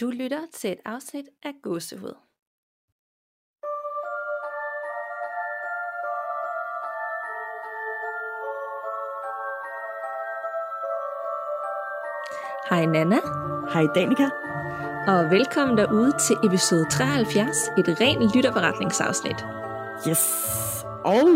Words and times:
Du 0.00 0.10
lytter 0.10 0.40
til 0.52 0.72
et 0.72 0.78
afsnit 0.84 1.28
af 1.42 1.52
Gåsehud. 1.62 2.14
Hej 12.70 12.86
Nana, 12.86 13.16
Hej 13.72 13.86
Danika. 13.94 14.28
og 15.06 15.30
velkommen 15.30 15.78
derude 15.78 16.12
til 16.20 16.36
episode 16.44 16.86
73, 16.90 17.56
et 17.78 18.00
rent 18.00 18.36
lytterberetningsafsnit. 18.36 19.44
Yes. 20.08 20.22
Og 21.04 21.28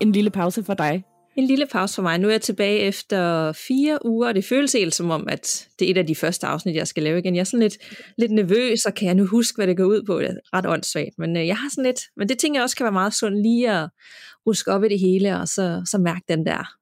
en 0.00 0.12
lille 0.12 0.30
pause 0.30 0.64
for 0.64 0.74
dig. 0.74 1.04
En 1.36 1.46
lille 1.46 1.66
pause 1.66 1.94
for 1.94 2.02
mig. 2.02 2.18
Nu 2.18 2.28
er 2.28 2.32
jeg 2.32 2.40
tilbage 2.40 2.78
efter 2.78 3.52
fire 3.52 4.06
uger, 4.06 4.28
og 4.28 4.34
det 4.34 4.44
føles 4.44 4.72
helt 4.72 4.94
som 4.94 5.10
om, 5.10 5.28
at 5.28 5.68
det 5.78 5.86
er 5.86 5.90
et 5.90 5.98
af 5.98 6.06
de 6.06 6.14
første 6.14 6.46
afsnit, 6.46 6.76
jeg 6.76 6.88
skal 6.88 7.02
lave 7.02 7.18
igen. 7.18 7.34
Jeg 7.34 7.40
er 7.40 7.44
sådan 7.44 7.60
lidt, 7.60 7.78
lidt 8.18 8.32
nervøs, 8.32 8.86
og 8.86 8.94
kan 8.94 9.06
jeg 9.06 9.14
nu 9.14 9.26
huske, 9.26 9.56
hvad 9.56 9.66
det 9.66 9.76
går 9.76 9.84
ud 9.84 10.02
på? 10.06 10.18
Det 10.18 10.28
er 10.28 10.56
ret 10.56 10.66
åndssvagt, 10.66 11.18
men 11.18 11.36
øh, 11.36 11.46
jeg 11.46 11.56
har 11.56 11.70
sådan 11.70 11.84
lidt, 11.84 12.00
men 12.16 12.28
det 12.28 12.38
tænker 12.38 12.60
jeg 12.60 12.62
også 12.62 12.76
kan 12.76 12.84
være 12.84 12.92
meget 12.92 13.14
sundt 13.14 13.42
lige 13.42 13.70
at 13.70 13.90
ruske 14.46 14.72
op 14.72 14.84
i 14.84 14.88
det 14.88 15.00
hele, 15.00 15.40
og 15.40 15.48
så, 15.48 15.82
så 15.90 15.98
mærke 15.98 16.24
den 16.28 16.46
der 16.46 16.74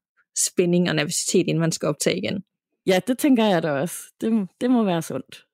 spænding 0.47 0.89
og 0.89 0.95
nervøsitet, 0.95 1.47
inden 1.47 1.59
man 1.59 1.73
skal 1.73 1.89
optage 1.89 2.19
igen. 2.19 2.43
Ja, 2.87 3.01
det 3.07 3.19
tænker 3.19 3.45
jeg 3.45 3.63
da 3.63 3.71
også. 3.71 3.97
Det, 4.21 4.49
det 4.61 4.71
må 4.71 4.85
være 4.85 5.03
sundt. 5.03 5.45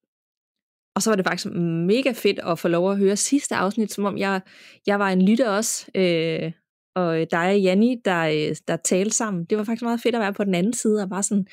Og 0.95 1.03
så 1.03 1.11
var 1.11 1.17
det 1.17 1.27
faktisk 1.27 1.55
mega 1.87 2.13
fedt 2.13 2.39
at 2.39 2.59
få 2.59 2.69
lov 2.69 2.91
at 2.91 2.99
høre 2.99 3.17
sidste 3.17 3.55
afsnit, 3.55 3.93
som 3.93 4.05
om 4.05 4.19
jeg, 4.19 4.41
jeg 4.87 4.99
var 4.99 5.09
en 5.09 5.23
lytter 5.23 5.51
også, 5.51 5.87
øh, 5.95 6.53
og 6.97 7.31
dig 7.31 7.51
og 7.51 7.61
Janni, 7.61 7.97
der, 8.05 8.23
øh, 8.23 8.57
der 8.69 8.77
talte 8.77 9.17
sammen. 9.17 9.45
Det 9.45 9.59
var 9.59 9.65
faktisk 9.65 9.83
meget 9.83 10.01
fedt 10.01 10.15
at 10.15 10.21
være 10.21 10.33
på 10.33 10.45
den 10.45 10.55
anden 10.55 10.73
side, 10.73 11.03
og 11.03 11.09
bare 11.09 11.23
sådan 11.23 11.47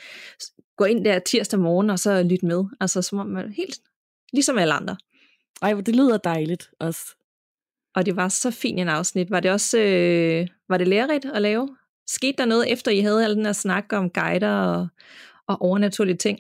gå 0.78 0.86
ind 0.86 1.06
der 1.06 1.20
tirsdag 1.20 1.60
morgen, 1.60 1.90
og 1.90 2.00
så 2.00 2.24
lytte 2.24 2.46
med. 2.46 2.64
Altså 2.80 3.02
som 3.02 3.20
om 3.20 3.28
man 3.28 3.52
helt, 3.52 3.80
ligesom 4.34 4.58
alle 4.58 4.74
andre. 4.74 4.98
Ej, 5.62 5.74
det 5.74 5.96
lyder 5.96 6.18
dejligt 6.18 6.70
også. 6.80 7.16
Og 7.96 8.06
det 8.06 8.16
var 8.16 8.28
så 8.28 8.52
fint 8.52 8.80
en 8.80 8.90
afsnit. 8.90 9.32
Var 9.32 9.40
det 9.40 9.52
også 9.52 9.80
øh, 9.80 10.48
var 10.70 10.78
det 10.78 10.88
lærerigt 10.88 11.26
at 11.26 11.42
lave? 11.42 11.70
Skete 12.08 12.38
der 12.38 12.46
noget, 12.46 12.72
efter 12.72 12.92
I 12.92 13.00
havde 13.00 13.26
al 13.26 13.36
den 13.36 13.46
her 13.46 13.54
snak 13.54 13.94
om 13.94 14.10
guider 14.10 14.56
og, 14.56 14.88
og 15.48 15.62
overnaturlige 15.62 16.18
ting? 16.18 16.40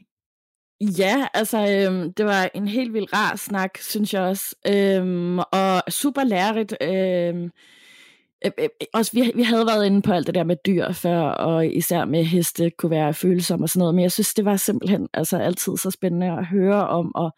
Ja, 0.81 1.27
altså, 1.33 1.57
øhm, 1.57 2.13
det 2.13 2.25
var 2.25 2.49
en 2.53 2.67
helt 2.67 2.93
vildt 2.93 3.13
rar 3.13 3.35
snak, 3.35 3.77
synes 3.77 4.13
jeg 4.13 4.21
også. 4.21 4.55
Øhm, 4.67 5.39
og 5.39 5.83
super 5.89 6.23
lærerigt. 6.23 6.75
Øhm, 6.81 7.51
øh, 8.45 8.51
øh, 8.59 8.69
også, 8.93 9.11
vi, 9.13 9.31
vi 9.35 9.43
havde 9.43 9.65
været 9.65 9.85
inde 9.85 10.01
på 10.01 10.13
alt 10.13 10.27
det 10.27 10.35
der 10.35 10.43
med 10.43 10.55
dyr 10.65 10.91
før, 10.91 11.19
og 11.19 11.67
især 11.67 12.05
med 12.05 12.23
heste 12.23 12.69
kunne 12.69 12.89
være 12.89 13.13
følsomme 13.13 13.65
og 13.65 13.69
sådan 13.69 13.79
noget, 13.79 13.95
men 13.95 14.01
jeg 14.01 14.11
synes, 14.11 14.33
det 14.33 14.45
var 14.45 14.55
simpelthen 14.55 15.07
altså, 15.13 15.37
altid 15.37 15.77
så 15.77 15.91
spændende 15.91 16.31
at 16.31 16.45
høre 16.45 16.87
om, 16.87 17.15
og, 17.15 17.31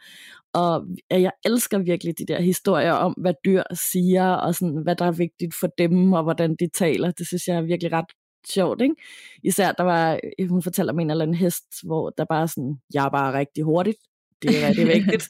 og 0.53 0.85
jeg 1.11 1.31
elsker 1.45 1.77
virkelig 1.77 2.17
de 2.17 2.25
der 2.25 2.41
historier 2.41 2.93
om, 2.93 3.13
hvad 3.17 3.33
dyr 3.45 3.63
siger, 3.73 4.33
og 4.33 4.55
sådan, 4.55 4.81
hvad 4.83 4.95
der 4.95 5.05
er 5.05 5.11
vigtigt 5.11 5.55
for 5.59 5.67
dem, 5.77 6.13
og 6.13 6.23
hvordan 6.23 6.55
de 6.59 6.69
taler. 6.73 7.11
Det 7.11 7.27
synes 7.27 7.47
jeg 7.47 7.57
er 7.57 7.61
virkelig 7.61 7.91
ret 7.91 8.11
sjovt, 8.47 8.81
ikke? 8.81 8.95
Især 9.43 9.71
der 9.71 9.83
var, 9.83 10.19
hun 10.49 10.61
fortæller 10.63 10.93
om 10.93 10.99
en 10.99 11.09
eller 11.09 11.23
anden 11.25 11.35
hest, 11.35 11.63
hvor 11.83 12.09
der 12.09 12.25
bare 12.29 12.47
sådan, 12.47 12.75
jeg 12.93 13.05
er 13.05 13.09
bare 13.09 13.39
rigtig 13.39 13.63
hurtigt. 13.63 13.97
Det 14.41 14.63
er 14.63 14.67
rigtig 14.67 14.87
vigtigt. 14.87 15.29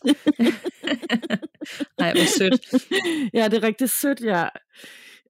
Nej, 2.00 2.14
hvor 2.14 2.38
sødt. 2.38 2.62
ja, 3.38 3.48
det 3.48 3.58
er 3.58 3.64
rigtig 3.64 3.90
sødt, 3.90 4.22
ja. 4.22 4.48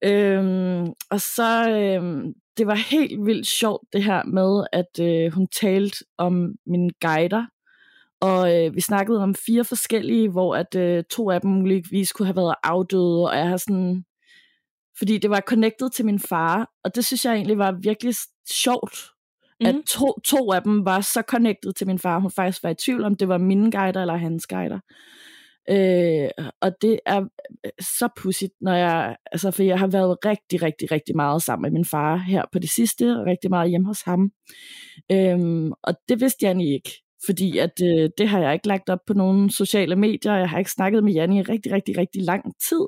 Øhm, 0.06 0.94
og 1.10 1.22
så, 1.22 1.70
øhm, 1.70 2.34
det 2.58 2.68
var 2.68 2.76
helt 2.76 3.26
vildt 3.26 3.48
sjovt 3.48 3.88
det 3.94 4.04
her 4.04 4.24
med, 4.24 4.66
at 4.72 5.00
øh, 5.02 5.32
hun 5.32 5.48
talte 5.48 6.06
om 6.18 6.56
mine 6.66 6.90
guider, 7.02 7.46
og 8.22 8.56
øh, 8.56 8.76
vi 8.76 8.82
snakkede 8.82 9.24
om 9.24 9.36
fire 9.36 9.64
forskellige, 9.64 10.30
hvor 10.30 10.56
at 10.56 10.76
øh, 10.76 11.04
to 11.10 11.30
af 11.32 11.42
dem 11.42 11.52
muligvis 11.52 12.12
kunne 12.12 12.26
have 12.26 12.36
været 12.36 12.56
afdøde, 12.64 13.30
og 13.30 13.38
jeg 13.38 13.48
har 13.48 13.58
sådan, 13.58 14.06
fordi 14.98 15.18
det 15.18 15.30
var 15.30 15.40
connected 15.40 15.90
til 15.90 16.06
min 16.06 16.20
far, 16.20 16.70
og 16.84 16.96
det 16.96 17.06
synes 17.06 17.26
jeg 17.26 17.34
egentlig 17.34 17.58
var 17.58 17.72
virkelig 17.72 18.16
sjovt, 18.50 19.00
mm. 19.62 19.68
at 19.68 19.76
to, 19.88 20.20
to 20.26 20.52
af 20.52 20.64
dem 20.64 20.86
var 20.86 21.02
så 21.02 21.24
connected 21.28 21.74
til 21.74 21.88
min 21.88 22.00
far, 22.00 22.20
hun 22.20 22.32
faktisk 22.32 22.64
var 22.64 22.70
i 22.70 22.76
tvivl 22.76 23.04
om, 23.04 23.16
det 23.16 23.28
var 23.28 23.38
mine 23.38 23.72
guider 23.72 24.02
eller 24.02 24.16
hans 24.16 24.48
guider. 24.48 24.80
Øh, 25.70 26.30
og 26.62 26.72
det 26.82 27.00
er 27.06 27.22
øh, 27.66 27.72
så 27.80 28.10
pudsigt, 28.18 28.54
når 28.62 28.74
jeg, 28.74 29.16
altså 29.32 29.52
for 29.52 29.64
jeg 29.64 29.80
har 29.80 29.88
været 29.88 30.18
rigtig, 30.26 30.62
rigtig, 30.62 30.92
rigtig 30.92 31.16
meget 31.16 31.42
sammen 31.42 31.62
med 31.62 31.72
min 31.72 31.86
far 31.86 32.16
her 32.16 32.44
på 32.52 32.60
det 32.60 32.70
sidste, 32.70 33.20
og 33.20 33.26
rigtig 33.26 33.50
meget 33.50 33.70
hjemme 33.70 33.88
hos 33.88 34.02
ham. 34.02 34.32
Øh, 35.12 35.72
og 35.84 35.94
det 36.10 36.22
vidste 36.22 36.46
jeg 36.46 36.62
ikke, 36.62 37.05
fordi 37.26 37.58
at 37.58 37.82
øh, 37.84 38.10
det 38.18 38.28
har 38.30 38.40
jeg 38.40 38.54
ikke 38.54 38.68
lagt 38.68 38.90
op 38.90 39.00
på 39.08 39.14
nogle 39.14 39.52
sociale 39.52 39.96
medier, 39.96 40.36
jeg 40.36 40.50
har 40.50 40.58
ikke 40.58 40.72
snakket 40.72 41.04
med 41.04 41.14
Janne 41.14 41.38
i 41.38 41.42
rigtig, 41.42 41.72
rigtig, 41.72 41.98
rigtig 41.98 42.24
lang 42.24 42.44
tid, 42.70 42.86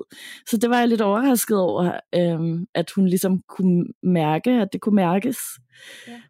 så 0.50 0.56
det 0.56 0.70
var 0.70 0.78
jeg 0.78 0.88
lidt 0.88 1.00
overrasket 1.00 1.58
over, 1.58 1.92
øh, 2.14 2.66
at 2.74 2.90
hun 2.90 3.08
ligesom 3.08 3.42
kunne 3.48 3.84
mærke, 4.02 4.50
at 4.50 4.68
det 4.72 4.80
kunne 4.80 4.96
mærkes. 4.96 5.38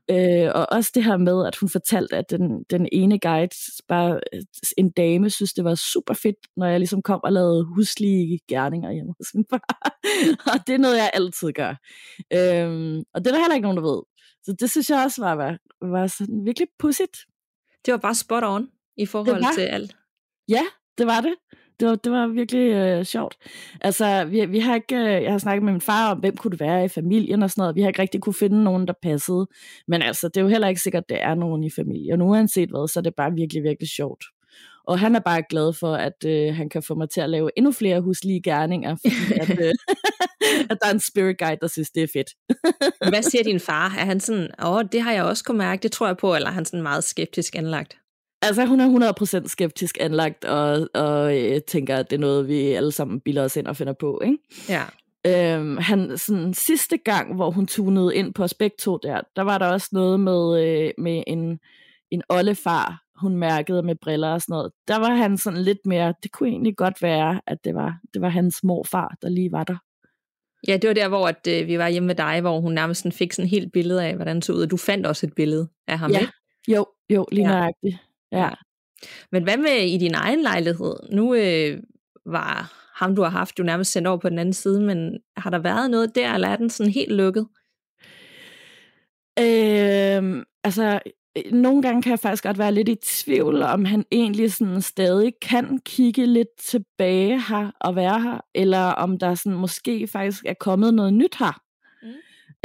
Ja. 0.08 0.46
Øh, 0.46 0.52
og 0.54 0.66
også 0.70 0.90
det 0.94 1.04
her 1.04 1.16
med, 1.16 1.46
at 1.46 1.56
hun 1.56 1.68
fortalte, 1.68 2.16
at 2.16 2.30
den, 2.30 2.64
den 2.70 2.88
ene 2.92 3.18
guide, 3.18 3.54
bare 3.88 4.20
en 4.78 4.90
dame, 4.90 5.30
synes 5.30 5.52
det 5.52 5.64
var 5.64 5.74
super 5.74 6.14
fedt, 6.14 6.36
når 6.56 6.66
jeg 6.66 6.80
ligesom 6.80 7.02
kom 7.02 7.20
og 7.24 7.32
lavede 7.32 7.64
huslige 7.64 8.40
gerninger 8.48 8.92
hjemme 8.92 9.14
hos 9.18 9.26
min 9.34 9.44
far. 9.50 9.92
og 10.52 10.66
det 10.66 10.74
er 10.74 10.78
noget, 10.78 10.96
jeg 10.96 11.10
altid 11.14 11.52
gør. 11.52 11.70
Øh, 12.32 13.02
og 13.14 13.20
det 13.20 13.26
er 13.26 13.34
der 13.34 13.40
heller 13.40 13.54
ikke 13.54 13.68
nogen, 13.68 13.76
der 13.76 13.92
ved. 13.92 14.02
Så 14.44 14.56
det 14.60 14.70
synes 14.70 14.90
jeg 14.90 15.04
også 15.04 15.20
var, 15.22 15.34
var, 15.34 15.58
var 15.82 16.06
sådan 16.06 16.44
virkelig 16.44 16.68
pudsigt. 16.78 17.16
Det 17.86 17.92
var 17.92 17.98
bare 17.98 18.14
spot 18.14 18.44
on 18.44 18.68
i 18.96 19.06
forhold 19.06 19.42
var- 19.42 19.52
til 19.54 19.62
alt. 19.62 19.96
Ja, 20.48 20.62
det 20.98 21.06
var 21.06 21.20
det. 21.20 21.34
Det 21.80 21.88
var, 21.88 21.94
det 21.94 22.12
var 22.12 22.26
virkelig 22.26 22.70
øh, 22.72 23.04
sjovt. 23.04 23.36
Altså, 23.80 24.24
vi, 24.24 24.46
vi 24.46 24.58
har 24.58 24.74
ikke, 24.74 24.96
øh, 24.96 25.22
jeg 25.22 25.30
har 25.30 25.38
snakket 25.38 25.62
med 25.64 25.72
min 25.72 25.80
far 25.80 26.10
om, 26.12 26.18
hvem 26.18 26.36
kunne 26.36 26.50
det 26.50 26.60
være 26.60 26.84
i 26.84 26.88
familien 26.88 27.42
og 27.42 27.50
sådan 27.50 27.62
noget. 27.62 27.76
Vi 27.76 27.80
har 27.80 27.88
ikke 27.88 28.02
rigtig 28.02 28.20
kunne 28.20 28.34
finde 28.34 28.64
nogen, 28.64 28.86
der 28.86 28.92
passede. 29.02 29.46
Men 29.88 30.02
altså, 30.02 30.28
det 30.28 30.36
er 30.36 30.40
jo 30.40 30.48
heller 30.48 30.68
ikke 30.68 30.80
sikkert, 30.80 31.02
at 31.02 31.08
det 31.08 31.22
er 31.22 31.34
nogen 31.34 31.64
i 31.64 31.70
familien. 31.70 32.20
Og 32.20 32.28
uanset 32.28 32.68
hvad, 32.68 32.88
så 32.88 33.00
er 33.00 33.02
det 33.02 33.14
bare 33.14 33.32
virkelig, 33.34 33.62
virkelig 33.62 33.88
sjovt. 33.88 34.24
Og 34.86 34.98
han 34.98 35.14
er 35.14 35.20
bare 35.20 35.42
glad 35.50 35.72
for, 35.72 35.94
at 35.94 36.24
øh, 36.26 36.54
han 36.54 36.68
kan 36.68 36.82
få 36.82 36.94
mig 36.94 37.10
til 37.10 37.20
at 37.20 37.30
lave 37.30 37.50
endnu 37.56 37.72
flere 37.72 38.00
huslige 38.00 38.42
gerninger, 38.42 38.96
fordi 38.96 39.34
at, 39.42 39.50
øh, 39.66 39.74
at 40.70 40.78
der 40.82 40.88
er 40.88 40.92
en 40.92 41.00
spirit 41.00 41.38
guide, 41.38 41.58
der 41.60 41.66
synes, 41.66 41.90
det 41.90 42.02
er 42.02 42.08
fedt. 42.12 42.30
Hvad 43.12 43.22
siger 43.22 43.44
din 43.44 43.60
far? 43.60 43.84
Er 43.84 44.04
han 44.04 44.20
sådan, 44.20 44.48
åh, 44.62 44.72
oh, 44.72 44.84
det 44.92 45.02
har 45.02 45.12
jeg 45.12 45.24
også 45.24 45.44
kunne 45.44 45.58
mærke, 45.58 45.82
det 45.82 45.92
tror 45.92 46.06
jeg 46.06 46.16
på, 46.16 46.34
eller 46.34 46.48
er 46.48 46.52
han 46.52 46.64
sådan 46.64 46.82
meget 46.82 47.04
skeptisk 47.04 47.56
anlagt? 47.56 47.96
Altså, 48.42 48.66
hun 48.66 48.80
er 48.80 49.42
100% 49.44 49.48
skeptisk 49.48 49.98
anlagt, 50.00 50.44
og, 50.44 50.88
og 50.94 51.38
øh, 51.38 51.60
tænker, 51.62 51.96
at 51.96 52.10
det 52.10 52.16
er 52.16 52.20
noget, 52.20 52.48
vi 52.48 52.60
alle 52.72 52.92
sammen 52.92 53.20
bilder 53.20 53.44
os 53.44 53.56
ind 53.56 53.66
og 53.66 53.76
finder 53.76 53.92
på, 53.92 54.20
ikke? 54.24 54.38
Ja. 54.68 54.84
Øhm, 55.26 55.76
han, 55.76 56.18
sådan, 56.18 56.54
sidste 56.54 56.96
gang, 56.96 57.34
hvor 57.34 57.50
hun 57.50 57.66
tunede 57.66 58.14
ind 58.14 58.34
på 58.34 58.42
os 58.42 58.54
begge 58.54 58.76
to 58.80 58.98
der, 59.02 59.20
der 59.36 59.42
var 59.42 59.58
der 59.58 59.66
også 59.66 59.88
noget 59.92 60.20
med, 60.20 60.64
øh, 60.64 60.90
med 60.98 61.22
en, 61.26 61.58
en 62.10 62.22
oldefar, 62.28 63.02
hun 63.20 63.36
mærkede 63.36 63.82
med 63.82 63.94
briller 64.02 64.28
og 64.28 64.42
sådan 64.42 64.52
noget. 64.52 64.72
Der 64.88 64.98
var 64.98 65.14
han 65.14 65.38
sådan 65.38 65.62
lidt 65.62 65.86
mere, 65.86 66.14
det 66.22 66.32
kunne 66.32 66.48
egentlig 66.48 66.76
godt 66.76 67.02
være, 67.02 67.40
at 67.46 67.58
det 67.64 67.74
var, 67.74 67.98
det 68.14 68.22
var 68.22 68.28
hans 68.28 68.64
morfar, 68.64 69.16
der 69.22 69.28
lige 69.28 69.52
var 69.52 69.64
der. 69.64 69.76
Ja, 70.68 70.76
det 70.76 70.88
var 70.88 70.94
der, 70.94 71.08
hvor 71.08 71.28
at, 71.28 71.46
øh, 71.48 71.66
vi 71.66 71.78
var 71.78 71.88
hjemme 71.88 72.06
med 72.06 72.14
dig, 72.14 72.40
hvor 72.40 72.60
hun 72.60 72.72
nærmest 72.72 73.00
sådan 73.00 73.12
fik 73.12 73.32
sådan 73.32 73.44
et 73.44 73.50
helt 73.50 73.72
billede 73.72 74.04
af, 74.04 74.14
hvordan 74.16 74.36
det 74.36 74.44
så 74.44 74.52
ud. 74.52 74.62
Og 74.62 74.70
du 74.70 74.76
fandt 74.76 75.06
også 75.06 75.26
et 75.26 75.34
billede 75.34 75.68
af 75.88 75.98
ham, 75.98 76.10
Ja. 76.10 76.20
ikke? 76.20 76.32
Jo, 76.68 76.86
jo, 77.10 77.26
lige 77.32 77.44
Ja. 77.48 77.52
ja. 77.52 77.58
nøjagtigt. 77.58 77.96
Ja. 78.32 78.38
Ja. 78.44 78.50
Men 79.32 79.42
hvad 79.42 79.56
med 79.56 79.86
i 79.86 79.98
din 79.98 80.14
egen 80.14 80.42
lejlighed? 80.42 80.94
Nu 81.12 81.34
øh, 81.34 81.78
var 82.26 82.72
ham, 82.94 83.16
du 83.16 83.22
har 83.22 83.30
haft, 83.30 83.58
jo 83.58 83.64
nærmest 83.64 83.92
sendt 83.92 84.08
over 84.08 84.18
på 84.18 84.28
den 84.28 84.38
anden 84.38 84.52
side, 84.52 84.80
men 84.80 85.18
har 85.36 85.50
der 85.50 85.58
været 85.58 85.90
noget 85.90 86.14
der, 86.14 86.34
eller 86.34 86.48
er 86.48 86.56
den 86.56 86.70
sådan 86.70 86.92
helt 86.92 87.12
lukket? 87.12 87.46
Øhm, 89.40 90.44
altså, 90.64 91.00
øh, 91.06 91.12
nogle 91.52 91.82
gange 91.82 92.02
kan 92.02 92.10
jeg 92.10 92.18
faktisk 92.18 92.42
godt 92.42 92.58
være 92.58 92.72
lidt 92.72 92.88
i 92.88 92.94
tvivl, 92.94 93.62
om 93.62 93.84
han 93.84 94.04
egentlig 94.12 94.52
sådan 94.52 94.82
stadig 94.82 95.32
kan 95.42 95.78
kigge 95.84 96.26
lidt 96.26 96.48
tilbage 96.58 97.40
her 97.40 97.70
og 97.80 97.96
være 97.96 98.22
her, 98.22 98.40
eller 98.54 98.84
om 98.84 99.18
der 99.18 99.34
sådan 99.34 99.58
måske 99.58 100.08
faktisk 100.08 100.44
er 100.44 100.54
kommet 100.54 100.94
noget 100.94 101.14
nyt 101.14 101.34
her. 101.38 101.60
Mm. 102.02 102.08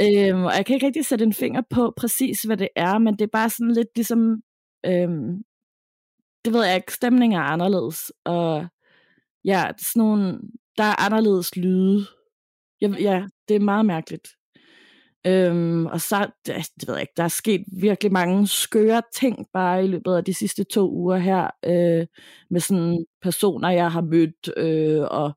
Øhm, 0.02 0.44
og 0.44 0.52
jeg 0.56 0.66
kan 0.66 0.74
ikke 0.74 0.86
rigtig 0.86 1.06
sætte 1.06 1.24
en 1.24 1.32
finger 1.32 1.62
på 1.70 1.92
præcis, 1.96 2.42
hvad 2.42 2.56
det 2.56 2.68
er, 2.76 2.98
men 2.98 3.14
det 3.14 3.24
er 3.24 3.32
bare 3.32 3.50
sådan 3.50 3.72
lidt 3.72 3.88
ligesom, 3.96 4.42
øhm, 4.86 5.42
det 6.44 6.52
ved 6.52 6.64
jeg 6.64 6.76
ikke, 6.76 6.92
stemningen 6.92 7.38
er 7.38 7.44
anderledes, 7.44 8.12
og 8.24 8.66
ja, 9.44 9.70
sådan 9.78 10.00
nogle, 10.00 10.40
der 10.78 10.84
er 10.84 11.04
anderledes 11.06 11.56
lyde. 11.56 12.06
Jeg, 12.80 13.00
ja, 13.00 13.26
det 13.48 13.56
er 13.56 13.60
meget 13.60 13.86
mærkeligt. 13.86 14.28
Øhm, 15.26 15.86
og 15.86 16.00
så, 16.00 16.30
det, 16.46 16.54
det 16.80 16.88
ved 16.88 16.94
jeg 16.94 17.02
ikke, 17.02 17.12
der 17.16 17.22
er 17.24 17.28
sket 17.28 17.64
virkelig 17.80 18.12
mange 18.12 18.48
skøre 18.48 19.02
ting 19.14 19.46
bare 19.52 19.84
i 19.84 19.86
løbet 19.86 20.14
af 20.14 20.24
de 20.24 20.34
sidste 20.34 20.64
to 20.64 20.90
uger 20.90 21.16
her, 21.16 21.50
øh, 21.64 22.06
med 22.50 22.60
sådan 22.60 23.04
personer, 23.22 23.70
jeg 23.70 23.92
har 23.92 24.00
mødt, 24.00 24.50
øh, 24.56 25.02
og 25.10 25.32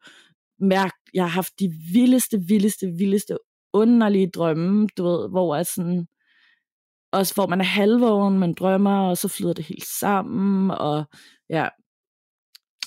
mærkt, 0.60 0.95
jeg 1.13 1.24
har 1.24 1.30
haft 1.30 1.60
de 1.60 1.69
vildeste, 1.94 2.39
vildeste, 2.48 2.88
vildeste, 2.98 3.38
underlige 3.74 4.30
drømme, 4.30 4.88
du 4.98 5.04
ved, 5.04 5.30
hvor 5.30 5.56
at 5.56 5.68
sådan, 5.68 6.07
også 7.12 7.33
hvor 7.33 7.48
man 7.48 7.60
er 7.62 7.66
halvvågen, 7.66 8.40
man 8.40 8.54
drømmer, 8.54 9.10
og 9.10 9.18
så 9.18 9.28
flyder 9.28 9.54
det 9.54 9.66
helt 9.66 9.86
sammen, 9.86 10.72
og 10.72 11.06
ja. 11.50 11.68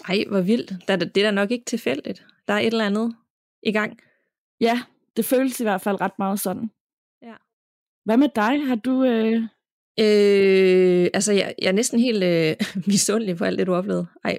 Ej, 0.09 0.25
hvor 0.29 0.41
vildt. 0.41 0.71
Det 0.71 0.91
er, 0.91 0.97
det 0.97 1.17
er 1.17 1.25
da 1.25 1.31
nok 1.31 1.51
ikke 1.51 1.65
tilfældigt. 1.65 2.27
Der 2.49 2.55
er 2.55 2.59
et 2.59 2.67
eller 2.67 2.87
andet 2.87 3.17
i 3.63 3.73
gang. 3.73 3.99
Ja, 4.61 4.83
det 5.17 5.25
føles 5.25 5.61
i 5.61 5.65
hvert 5.65 5.81
fald 5.81 6.01
ret 6.01 6.19
meget 6.19 6.41
sådan. 6.41 6.71
Hvad 8.05 8.17
med 8.17 8.29
dig? 8.35 8.67
Har 8.67 8.75
du... 8.75 9.05
Øh... 9.05 9.43
Øh, 10.01 11.09
altså, 11.15 11.33
jeg, 11.33 11.55
jeg 11.63 11.69
er 11.69 11.73
næsten 11.73 12.01
helt 12.01 12.25
øh, 12.25 12.57
misundelig 12.93 13.37
på 13.37 13.45
alt 13.45 13.59
det, 13.59 13.67
du 13.67 13.73
har 13.73 13.79
oplevet. 13.79 14.07
Ej, 14.25 14.39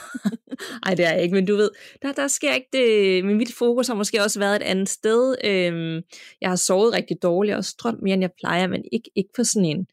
Ej, 0.86 0.94
det 0.94 1.06
er 1.06 1.12
jeg 1.12 1.22
ikke, 1.22 1.34
men 1.34 1.46
du 1.46 1.56
ved, 1.56 1.70
der, 2.02 2.12
der 2.12 2.28
sker 2.28 2.54
ikke 2.54 2.68
det. 2.72 3.24
Men 3.24 3.36
mit 3.36 3.54
fokus 3.54 3.88
har 3.88 3.94
måske 3.94 4.22
også 4.22 4.38
været 4.38 4.56
et 4.56 4.62
andet 4.62 4.88
sted. 4.88 5.34
Øhm, 5.44 6.02
jeg 6.40 6.48
har 6.48 6.56
sovet 6.56 6.94
rigtig 6.94 7.16
dårligt 7.22 7.56
og 7.56 7.64
strømt 7.64 8.02
mere, 8.02 8.14
end 8.14 8.22
jeg 8.22 8.30
plejer, 8.40 8.66
men 8.66 8.84
ikke, 8.92 9.10
ikke 9.16 9.30
på 9.36 9.44
sådan 9.44 9.64
en, 9.64 9.86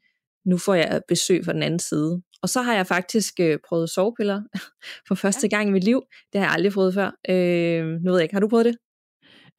nu 0.46 0.58
får 0.58 0.74
jeg 0.74 1.02
besøg 1.08 1.46
fra 1.46 1.54
den 1.54 1.64
anden 1.64 1.80
side. 1.80 2.22
Og 2.42 2.50
så 2.50 2.62
har 2.62 2.76
jeg 2.76 2.88
faktisk 2.88 3.40
øh, 3.40 3.60
prøvet 3.68 3.90
sovepiller 3.90 4.42
for 5.08 5.16
første 5.16 5.48
gang 5.48 5.70
i 5.70 5.72
mit 5.72 5.84
liv. 5.84 6.04
Det 6.34 6.42
har 6.42 6.48
jeg 6.48 6.54
aldrig 6.54 6.72
prøvet 6.74 6.94
før. 6.94 7.12
Øh, 7.30 7.86
nu 7.86 8.12
ved 8.12 8.20
jeg 8.20 8.24
ikke, 8.24 8.36
har 8.36 8.42
du 8.42 8.48
prøvet 8.48 8.66
det? 8.66 8.78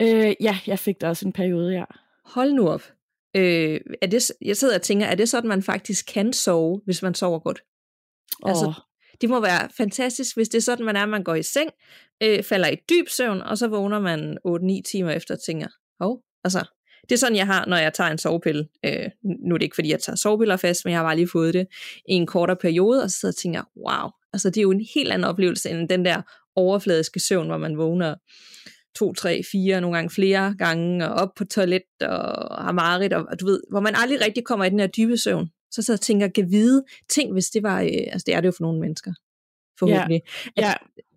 Øh, 0.02 0.34
ja, 0.41 0.58
jeg 0.67 0.79
fik 0.79 1.00
det 1.00 1.08
også 1.08 1.26
en 1.26 1.32
periode, 1.32 1.73
ja. 1.73 1.84
Hold 2.25 2.52
nu 2.52 2.69
op. 2.69 2.97
Øh, 3.38 3.81
er 4.02 4.06
det, 4.06 4.32
jeg 4.43 4.56
sidder 4.56 4.75
og 4.75 4.82
tænker, 4.82 5.06
er 5.06 5.14
det 5.14 5.29
sådan, 5.29 5.49
man 5.49 5.62
faktisk 5.62 6.06
kan 6.06 6.32
sove, 6.32 6.81
hvis 6.85 7.02
man 7.02 7.14
sover 7.14 7.38
godt? 7.38 7.62
Oh. 8.43 8.50
Altså, 8.50 8.73
det 9.20 9.29
må 9.29 9.40
være 9.40 9.69
fantastisk, 9.76 10.37
hvis 10.37 10.49
det 10.49 10.58
er 10.58 10.62
sådan, 10.62 10.87
man 10.87 10.96
er, 10.96 11.06
man 11.06 11.25
går 11.25 11.35
i 11.35 11.43
seng, 11.43 11.70
øh, 12.23 12.43
falder 12.43 12.69
i 12.69 12.76
dyb 12.90 13.08
søvn, 13.08 13.40
og 13.40 13.58
så 13.58 13.69
vågner 13.69 14.00
man 14.00 14.38
8-9 14.46 14.82
timer 14.90 15.11
efter 15.11 15.35
og 15.35 15.43
tænker, 15.43 15.69
hov, 16.00 16.12
oh, 16.12 16.19
altså, 16.44 16.64
det 17.02 17.12
er 17.12 17.19
sådan, 17.19 17.37
jeg 17.37 17.46
har, 17.46 17.67
når 17.67 17.76
jeg 17.76 17.94
tager 17.94 18.11
en 18.11 18.19
sovepille. 18.19 18.69
Øh, 18.85 19.11
nu 19.23 19.55
er 19.55 19.58
det 19.58 19.64
ikke, 19.64 19.75
fordi 19.75 19.91
jeg 19.91 20.00
tager 20.00 20.17
sovepiller 20.17 20.56
fast, 20.56 20.84
men 20.84 20.93
jeg 20.93 20.99
har 20.99 21.06
bare 21.06 21.17
lige 21.17 21.29
fået 21.29 21.55
det 21.55 21.67
i 22.08 22.12
en 22.12 22.26
kortere 22.26 22.56
periode, 22.56 23.02
og 23.02 23.11
så 23.11 23.17
sidder 23.19 23.32
jeg 23.32 23.34
og 23.34 23.43
tænker, 23.43 23.62
wow, 23.76 24.11
altså 24.32 24.50
det 24.50 24.56
er 24.58 24.62
jo 24.62 24.70
en 24.70 24.87
helt 24.94 25.12
anden 25.12 25.25
oplevelse, 25.25 25.70
end 25.70 25.88
den 25.88 26.05
der 26.05 26.23
overfladiske 26.56 27.20
søvn, 27.20 27.46
hvor 27.46 27.58
man 27.58 27.79
vågner 27.79 28.14
to, 28.98 29.12
tre, 29.12 29.42
fire, 29.52 29.80
nogle 29.80 29.96
gange 29.96 30.10
flere 30.10 30.54
gange, 30.58 31.08
og 31.08 31.14
op 31.14 31.28
på 31.36 31.44
toilet, 31.44 31.82
og 32.00 32.64
har 32.64 32.72
mareridt, 32.72 33.12
og, 33.12 33.26
og 33.30 33.40
du 33.40 33.46
ved, 33.46 33.60
hvor 33.70 33.80
man 33.80 33.94
aldrig 33.96 34.20
rigtig 34.20 34.44
kommer 34.44 34.64
i 34.64 34.70
den 34.70 34.80
her 34.80 34.86
dybe 34.86 35.16
søvn. 35.16 35.48
Så 35.70 35.82
så 35.82 35.92
jeg 35.92 36.00
tænker, 36.00 36.28
kan 36.28 36.50
vide 36.50 36.84
ting, 37.08 37.32
hvis 37.32 37.46
det 37.46 37.62
var, 37.62 37.80
øh, 37.80 37.88
altså 38.12 38.24
det 38.26 38.34
er 38.34 38.40
det 38.40 38.46
jo 38.46 38.52
for 38.52 38.62
nogle 38.62 38.80
mennesker, 38.80 39.12
forhåbentlig. 39.78 40.22
Ja. 40.56 40.66
ja. 40.66 40.74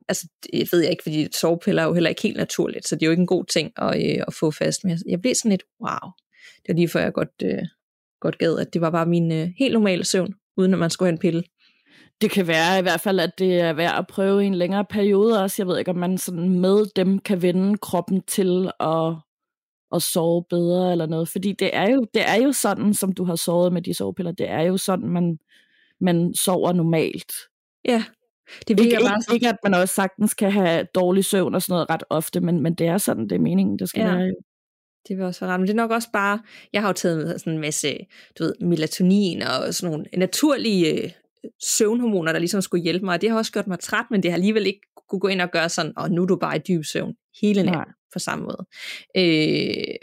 Altså, 0.07 0.27
det 0.43 0.69
ved 0.71 0.81
jeg 0.81 0.91
ikke, 0.91 1.03
fordi 1.03 1.27
sovepiller 1.31 1.81
er 1.81 1.87
jo 1.87 1.93
heller 1.93 2.09
ikke 2.09 2.21
helt 2.21 2.37
naturligt, 2.37 2.87
så 2.87 2.95
det 2.95 3.03
er 3.03 3.07
jo 3.07 3.11
ikke 3.11 3.21
en 3.21 3.27
god 3.27 3.45
ting 3.45 3.71
at, 3.77 4.17
øh, 4.17 4.23
at 4.27 4.33
få 4.33 4.51
fast. 4.51 4.83
Men 4.83 4.97
jeg 5.07 5.21
blev 5.21 5.35
sådan 5.35 5.51
lidt, 5.51 5.63
wow, 5.81 6.09
det 6.55 6.67
var 6.67 6.73
lige 6.73 6.87
før 6.87 7.01
jeg 7.01 7.13
godt, 7.13 7.43
øh, 7.43 7.63
godt 8.19 8.37
gad, 8.37 8.59
at 8.59 8.73
det 8.73 8.81
var 8.81 8.89
bare 8.89 9.05
min 9.05 9.31
øh, 9.31 9.49
helt 9.59 9.73
normale 9.73 10.05
søvn, 10.05 10.33
uden 10.57 10.73
at 10.73 10.79
man 10.79 10.89
skulle 10.89 11.07
have 11.07 11.13
en 11.13 11.19
pille. 11.19 11.43
Det 12.21 12.31
kan 12.31 12.47
være 12.47 12.79
i 12.79 12.81
hvert 12.81 13.01
fald, 13.01 13.19
at 13.19 13.39
det 13.39 13.59
er 13.59 13.73
værd 13.73 13.97
at 13.97 14.07
prøve 14.07 14.43
i 14.43 14.47
en 14.47 14.55
længere 14.55 14.85
periode 14.85 15.43
også. 15.43 15.55
Jeg 15.59 15.67
ved 15.67 15.79
ikke, 15.79 15.91
om 15.91 15.97
man 15.97 16.17
sådan 16.17 16.59
med 16.59 16.85
dem 16.95 17.19
kan 17.19 17.41
vende 17.41 17.77
kroppen 17.77 18.21
til 18.21 18.71
at 18.79 19.15
at 19.95 20.01
sove 20.01 20.43
bedre 20.49 20.91
eller 20.91 21.05
noget. 21.05 21.29
Fordi 21.29 21.51
det 21.51 21.69
er 21.73 21.89
jo, 21.89 22.05
det 22.13 22.29
er 22.29 22.35
jo 22.35 22.51
sådan, 22.51 22.93
som 22.93 23.13
du 23.13 23.23
har 23.23 23.35
sovet 23.35 23.73
med 23.73 23.81
de 23.81 23.93
sovepiller. 23.93 24.31
Det 24.31 24.49
er 24.49 24.61
jo 24.61 24.77
sådan, 24.77 25.09
man, 25.09 25.39
man 26.01 26.33
sover 26.33 26.73
normalt. 26.73 27.33
Ja. 27.85 28.03
Det 28.67 28.77
virker 28.77 28.97
ikke, 28.97 29.09
bare 29.09 29.21
sådan. 29.21 29.35
ikke, 29.35 29.49
at 29.49 29.57
man 29.63 29.73
også 29.73 29.95
sagtens 29.95 30.33
kan 30.33 30.51
have 30.51 30.87
dårlig 30.95 31.25
søvn 31.25 31.55
og 31.55 31.61
sådan 31.61 31.73
noget 31.73 31.89
ret 31.89 32.03
ofte, 32.09 32.41
men, 32.41 32.63
men 32.63 32.73
det 32.73 32.87
er 32.87 32.97
sådan, 32.97 33.23
det 33.23 33.31
er 33.31 33.39
meningen, 33.39 33.79
det 33.79 33.89
skal 33.89 34.01
ja. 34.01 34.15
være. 34.15 34.33
Det 35.07 35.17
vil 35.17 35.25
også 35.25 35.45
være 35.45 35.57
Men 35.57 35.67
det 35.67 35.73
er 35.73 35.77
nok 35.77 35.91
også 35.91 36.09
bare, 36.13 36.39
jeg 36.73 36.81
har 36.81 36.89
jo 36.89 36.93
taget 36.93 37.41
sådan 37.41 37.53
en 37.53 37.59
masse, 37.59 37.97
du 38.39 38.43
ved, 38.43 38.53
melatonin 38.61 39.41
og 39.41 39.73
sådan 39.73 39.91
nogle 39.91 40.05
naturlige 40.17 41.03
øh, 41.03 41.09
søvnhormoner, 41.77 42.31
der 42.31 42.39
ligesom 42.39 42.61
skulle 42.61 42.83
hjælpe 42.83 43.05
mig, 43.05 43.13
og 43.13 43.21
det 43.21 43.29
har 43.29 43.37
også 43.37 43.51
gjort 43.51 43.67
mig 43.67 43.79
træt, 43.79 44.05
men 44.11 44.23
det 44.23 44.31
har 44.31 44.35
alligevel 44.35 44.67
ikke 44.67 44.81
kunne 45.09 45.19
gå 45.19 45.27
ind 45.27 45.41
og 45.41 45.51
gøre 45.51 45.69
sådan, 45.69 45.93
og 45.97 46.11
nu 46.11 46.21
er 46.21 46.25
du 46.25 46.35
bare 46.35 46.55
i 46.55 46.59
dyb 46.59 46.83
søvn 46.83 47.13
hele 47.41 47.63
natten 47.63 47.93
på 48.13 48.19
samme 48.19 48.43
måde. 48.43 48.65
Øh, 49.17 49.95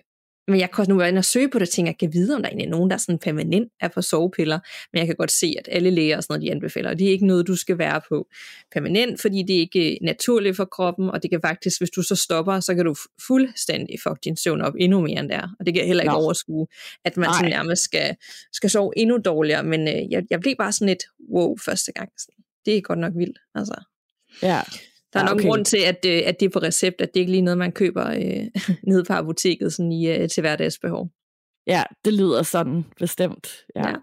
men 0.49 0.61
jeg 0.61 0.71
kan 0.71 0.83
også 0.83 0.93
nu 0.93 0.99
være 0.99 1.09
inde 1.09 1.19
og 1.19 1.25
søge 1.25 1.49
på 1.49 1.59
det, 1.59 1.69
og 1.69 1.73
tænke, 1.73 1.89
jeg 1.89 1.99
kan 1.99 2.13
vide, 2.13 2.35
om 2.35 2.43
der 2.43 2.49
egentlig 2.49 2.67
er 2.67 2.71
nogen, 2.71 2.91
der 2.91 2.97
sådan 2.97 3.19
permanent 3.19 3.73
er 3.81 3.89
på 3.89 4.03
sovepiller, 4.03 4.59
men 4.93 4.99
jeg 4.99 5.07
kan 5.07 5.17
godt 5.17 5.33
se, 5.33 5.55
at 5.59 5.69
alle 5.73 5.91
læger 5.91 6.17
og 6.17 6.23
sådan 6.23 6.35
noget, 6.35 6.47
de 6.47 6.51
anbefaler, 6.51 6.91
og 6.91 6.99
det 6.99 7.07
er 7.07 7.11
ikke 7.11 7.27
noget, 7.27 7.47
du 7.47 7.57
skal 7.57 7.79
være 7.79 8.01
på 8.09 8.29
permanent, 8.73 9.21
fordi 9.21 9.43
det 9.43 9.57
er 9.57 9.61
ikke 9.61 9.99
naturligt 10.03 10.57
for 10.57 10.65
kroppen, 10.65 11.11
og 11.11 11.23
det 11.23 11.31
kan 11.31 11.41
faktisk, 11.41 11.81
hvis 11.81 11.91
du 11.91 12.03
så 12.03 12.15
stopper, 12.15 12.61
så 12.61 12.75
kan 12.75 12.85
du 12.85 12.95
fuldstændig 13.27 13.97
fuck 14.03 14.25
din 14.25 14.37
søvn 14.37 14.61
op 14.61 14.75
endnu 14.79 15.01
mere 15.01 15.21
end 15.21 15.29
der, 15.29 15.49
og 15.61 15.67
det 15.67 15.75
kan 15.75 15.87
heller 15.87 16.03
ikke 16.03 16.13
no. 16.13 16.21
overskue, 16.21 16.67
at 17.05 17.17
man 17.17 17.31
sådan 17.35 17.51
nærmest 17.51 17.83
skal, 17.83 18.17
skal 18.53 18.71
sove 18.71 18.93
endnu 18.97 19.19
dårligere, 19.25 19.63
men 19.63 19.89
øh, 19.89 20.11
jeg, 20.11 20.23
jeg 20.31 20.41
blev 20.41 20.55
bare 20.59 20.73
sådan 20.73 20.89
lidt, 20.89 21.05
wow, 21.33 21.57
første 21.65 21.93
gang. 21.93 22.11
Det 22.67 22.77
er 22.77 22.81
godt 22.81 22.99
nok 22.99 23.13
vildt, 23.17 23.39
altså. 23.55 23.75
Ja, 24.43 24.61
der 25.13 25.21
er 25.21 25.25
ja, 25.25 25.29
nok 25.29 25.39
okay. 25.39 25.49
grund 25.49 25.65
til, 25.65 25.79
at, 25.79 26.05
øh, 26.07 26.23
at 26.25 26.41
det 26.41 26.47
er 26.47 26.51
på 26.51 26.59
recept, 26.59 27.01
at 27.01 27.15
det 27.15 27.21
ikke 27.21 27.33
lige 27.33 27.43
noget, 27.43 27.59
man 27.59 27.73
køber 27.73 28.07
øh, 28.11 28.47
nede 28.89 29.05
på 29.05 29.13
apoteket 29.13 29.73
sådan 29.73 29.93
i, 29.93 30.09
øh, 30.11 30.29
til 30.29 30.41
hverdagsbehov. 30.41 31.09
Ja, 31.67 31.83
det 32.05 32.13
lyder 32.13 32.43
sådan 32.43 32.85
bestemt. 32.99 33.49
Ja. 33.77 33.89
ja. 33.89 33.95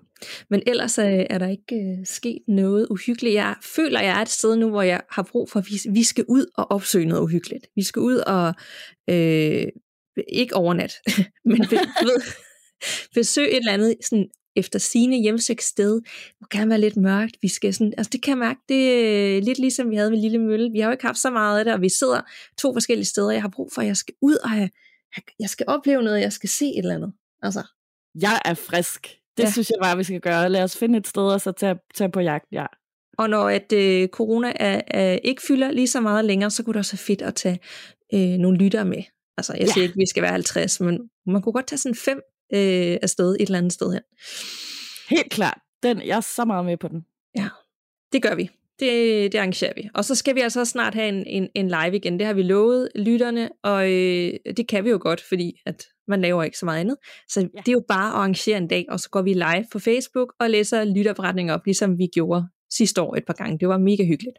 Men 0.49 0.61
ellers 0.67 0.97
øh, 0.97 1.25
er 1.29 1.37
der 1.37 1.47
ikke 1.47 1.75
øh, 1.75 2.05
sket 2.05 2.41
noget 2.47 2.87
uhyggeligt. 2.89 3.35
Jeg 3.35 3.55
føler, 3.75 4.01
jeg 4.01 4.17
er 4.17 4.21
et 4.21 4.29
sted 4.29 4.55
nu, 4.55 4.69
hvor 4.69 4.81
jeg 4.81 5.01
har 5.09 5.23
brug 5.31 5.49
for, 5.49 5.59
at 5.59 5.65
vi, 5.69 5.91
vi 5.93 6.03
skal 6.03 6.25
ud 6.27 6.45
og 6.57 6.71
opsøge 6.71 7.05
noget 7.05 7.21
uhyggeligt. 7.21 7.67
Vi 7.75 7.83
skal 7.83 7.99
ud 7.99 8.17
og, 8.17 8.53
øh, 9.09 9.67
ikke 10.27 10.55
overnat, 10.55 10.93
men 11.45 11.59
ved, 11.71 12.21
besøge 13.13 13.51
et 13.51 13.57
eller 13.57 13.73
andet 13.73 13.95
sådan 14.01 14.29
efter 14.55 14.79
sine 14.79 15.21
hjemsøgt 15.21 15.63
sted, 15.63 16.01
må 16.41 16.47
gerne 16.49 16.69
være 16.69 16.79
lidt 16.79 16.97
mørkt. 16.97 17.37
Vi 17.41 17.47
skal 17.47 17.73
sådan, 17.73 17.93
altså 17.97 18.09
det 18.09 18.23
kan 18.23 18.31
jeg 18.31 18.37
mærke, 18.37 18.59
det 18.69 18.91
er 19.37 19.41
lidt 19.41 19.59
ligesom 19.59 19.89
vi 19.89 19.95
havde 19.95 20.11
med 20.11 20.19
Lille 20.19 20.39
Mølle. 20.39 20.71
Vi 20.71 20.79
har 20.79 20.87
jo 20.87 20.91
ikke 20.91 21.05
haft 21.05 21.17
så 21.17 21.29
meget 21.29 21.59
af 21.59 21.65
det, 21.65 21.73
og 21.73 21.81
vi 21.81 21.89
sidder 21.89 22.21
to 22.57 22.73
forskellige 22.73 23.05
steder. 23.05 23.31
Jeg 23.31 23.41
har 23.41 23.49
brug 23.49 23.71
for, 23.73 23.81
at 23.81 23.87
jeg 23.87 23.97
skal 23.97 24.13
ud 24.21 24.35
og 24.35 24.49
have, 24.49 24.69
jeg 25.39 25.49
skal 25.49 25.65
opleve 25.69 26.03
noget, 26.03 26.21
jeg 26.21 26.33
skal 26.33 26.49
se 26.49 26.65
et 26.65 26.77
eller 26.77 26.95
andet. 26.95 27.13
Altså. 27.41 27.63
Jeg 28.21 28.41
er 28.45 28.53
frisk. 28.53 29.07
Det 29.37 29.43
ja. 29.43 29.51
synes 29.51 29.69
jeg 29.69 29.77
bare, 29.81 29.97
vi 29.97 30.03
skal 30.03 30.19
gøre. 30.21 30.49
Lad 30.49 30.63
os 30.63 30.77
finde 30.77 30.97
et 30.97 31.07
sted, 31.07 31.23
og 31.23 31.41
så 31.41 31.51
tage, 31.51 31.75
tage 31.95 32.11
på 32.11 32.19
jagt, 32.19 32.45
ja. 32.51 32.65
Og 33.17 33.29
når 33.29 33.49
at 33.49 33.73
øh, 33.73 34.07
corona 34.07 34.53
er, 34.55 34.81
er, 34.87 35.19
ikke 35.23 35.41
fylder 35.47 35.71
lige 35.71 35.87
så 35.87 36.01
meget 36.01 36.25
længere, 36.25 36.51
så 36.51 36.63
kunne 36.63 36.73
det 36.73 36.79
også 36.79 36.93
være 36.93 37.05
fedt 37.05 37.21
at 37.21 37.35
tage 37.35 37.59
øh, 38.13 38.19
nogle 38.19 38.57
lyttere 38.57 38.85
med. 38.85 39.03
Altså, 39.37 39.53
jeg 39.53 39.61
ja. 39.67 39.73
siger 39.73 39.83
ikke, 39.83 39.93
at 39.93 39.99
vi 39.99 40.05
skal 40.09 40.23
være 40.23 40.31
50, 40.31 40.79
men 40.79 40.99
man 41.25 41.41
kunne 41.41 41.53
godt 41.53 41.67
tage 41.67 41.79
sådan 41.79 41.95
fem 41.95 42.21
øh, 42.53 42.97
afsted 43.01 43.35
et 43.35 43.41
eller 43.41 43.57
andet 43.57 43.73
sted 43.73 43.93
hen. 43.93 44.01
Helt 45.09 45.31
klart. 45.31 45.57
Den, 45.83 46.01
jeg 46.01 46.17
er 46.17 46.21
så 46.21 46.45
meget 46.45 46.65
med 46.65 46.77
på 46.77 46.87
den. 46.87 47.05
Ja, 47.37 47.47
det 48.13 48.21
gør 48.21 48.35
vi. 48.35 48.49
Det, 48.79 49.31
det 49.31 49.37
arrangerer 49.37 49.73
vi. 49.75 49.89
Og 49.93 50.05
så 50.05 50.15
skal 50.15 50.35
vi 50.35 50.39
altså 50.39 50.65
snart 50.65 50.93
have 50.93 51.09
en, 51.09 51.27
en, 51.27 51.49
en 51.55 51.67
live 51.67 51.95
igen. 51.95 52.19
Det 52.19 52.27
har 52.27 52.33
vi 52.33 52.43
lovet 52.43 52.89
lytterne, 52.95 53.49
og 53.63 53.91
øh, 53.91 54.33
det 54.57 54.67
kan 54.67 54.83
vi 54.83 54.89
jo 54.89 54.99
godt, 55.01 55.21
fordi 55.21 55.61
at 55.65 55.83
man 56.07 56.21
laver 56.21 56.43
ikke 56.43 56.57
så 56.57 56.65
meget 56.65 56.79
andet. 56.79 56.95
Så 57.29 57.39
ja. 57.39 57.47
det 57.59 57.67
er 57.67 57.71
jo 57.71 57.85
bare 57.87 58.07
at 58.07 58.13
arrangere 58.13 58.57
en 58.57 58.67
dag, 58.67 58.85
og 58.89 58.99
så 58.99 59.09
går 59.09 59.21
vi 59.21 59.33
live 59.33 59.65
på 59.71 59.79
Facebook 59.79 60.33
og 60.39 60.49
læser 60.49 60.83
lytterberetninger 60.83 61.53
op, 61.53 61.65
ligesom 61.65 61.97
vi 61.97 62.07
gjorde 62.13 62.47
sidste 62.71 63.01
år 63.01 63.15
et 63.15 63.25
par 63.25 63.33
gange. 63.33 63.59
Det 63.59 63.67
var 63.67 63.77
mega 63.77 64.03
hyggeligt. 64.03 64.37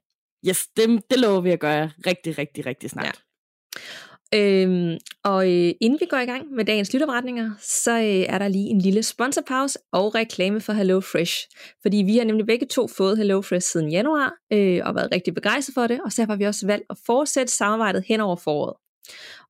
Yes, 0.49 0.67
det, 0.77 1.03
det 1.11 1.19
lover 1.21 1.41
vi 1.41 1.51
at 1.51 1.61
gøre 1.61 1.91
rigtig, 2.07 2.39
rigtig, 2.39 2.67
rigtig 2.67 2.91
snart. 2.91 3.23
Ja. 3.77 3.81
Øhm, 4.37 4.99
og 5.25 5.53
øh, 5.53 5.73
inden 5.81 5.99
vi 6.01 6.07
går 6.11 6.17
i 6.17 6.25
gang 6.25 6.51
med 6.51 6.65
dagens 6.65 6.95
lytopretninger, 6.95 7.51
så 7.61 7.93
øh, 7.93 8.05
er 8.05 8.39
der 8.39 8.49
lige 8.49 8.69
en 8.69 8.81
lille 8.81 9.03
sponsorpause 9.03 9.79
og 9.93 10.15
reklame 10.15 10.61
for 10.61 10.73
Hello 10.73 11.01
Fresh. 11.01 11.35
Fordi 11.83 11.97
vi 11.97 12.17
har 12.17 12.25
nemlig 12.25 12.47
begge 12.47 12.67
to 12.67 12.89
fået 12.89 13.19
Hello 13.19 13.43
Fresh 13.43 13.73
siden 13.73 13.91
januar, 13.91 14.35
øh, 14.53 14.81
og 14.85 14.95
været 14.95 15.09
rigtig 15.13 15.35
begejstrede 15.35 15.75
for 15.75 15.87
det, 15.87 16.01
og 16.05 16.13
så 16.13 16.25
har 16.25 16.37
vi 16.37 16.45
også 16.45 16.67
valgt 16.67 16.85
at 16.91 16.97
fortsætte 17.07 17.53
samarbejdet 17.53 18.05
hen 18.09 18.21
over 18.21 18.37
foråret. 18.37 18.75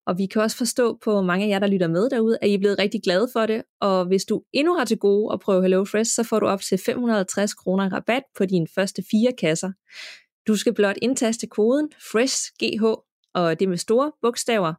Og 0.07 0.19
vi 0.19 0.26
kan 0.26 0.43
også 0.43 0.57
forstå 0.57 0.99
på 1.05 1.23
mange 1.23 1.47
af 1.47 1.49
jer, 1.49 1.59
der 1.59 1.66
lytter 1.66 1.88
med 1.88 2.11
derude, 2.11 2.38
at 2.43 2.49
I 2.49 2.55
er 2.55 2.59
blevet 2.59 2.78
rigtig 2.78 3.02
glade 3.02 3.28
for 3.33 3.47
det. 3.47 3.62
Og 3.81 4.07
hvis 4.07 4.25
du 4.25 4.43
endnu 4.52 4.75
har 4.75 4.85
til 4.85 4.99
gode 4.99 5.33
at 5.33 5.40
prøve 5.40 5.62
Hello 5.62 5.85
Fresh, 5.85 6.11
så 6.14 6.23
får 6.23 6.40
du 6.40 6.47
op 6.47 6.61
til 6.61 6.78
550 6.78 7.55
kroner 7.55 7.93
rabat 7.93 8.23
på 8.37 8.45
dine 8.45 8.66
første 8.75 9.02
fire 9.11 9.33
kasser. 9.38 9.73
Du 10.47 10.57
skal 10.57 10.75
blot 10.75 10.97
indtaste 11.02 11.47
koden 11.47 11.88
FRESHGH 12.12 12.85
og 13.37 13.61
det 13.61 13.69
med 13.69 13.76
store 13.76 14.12
bogstaver, 14.23 14.75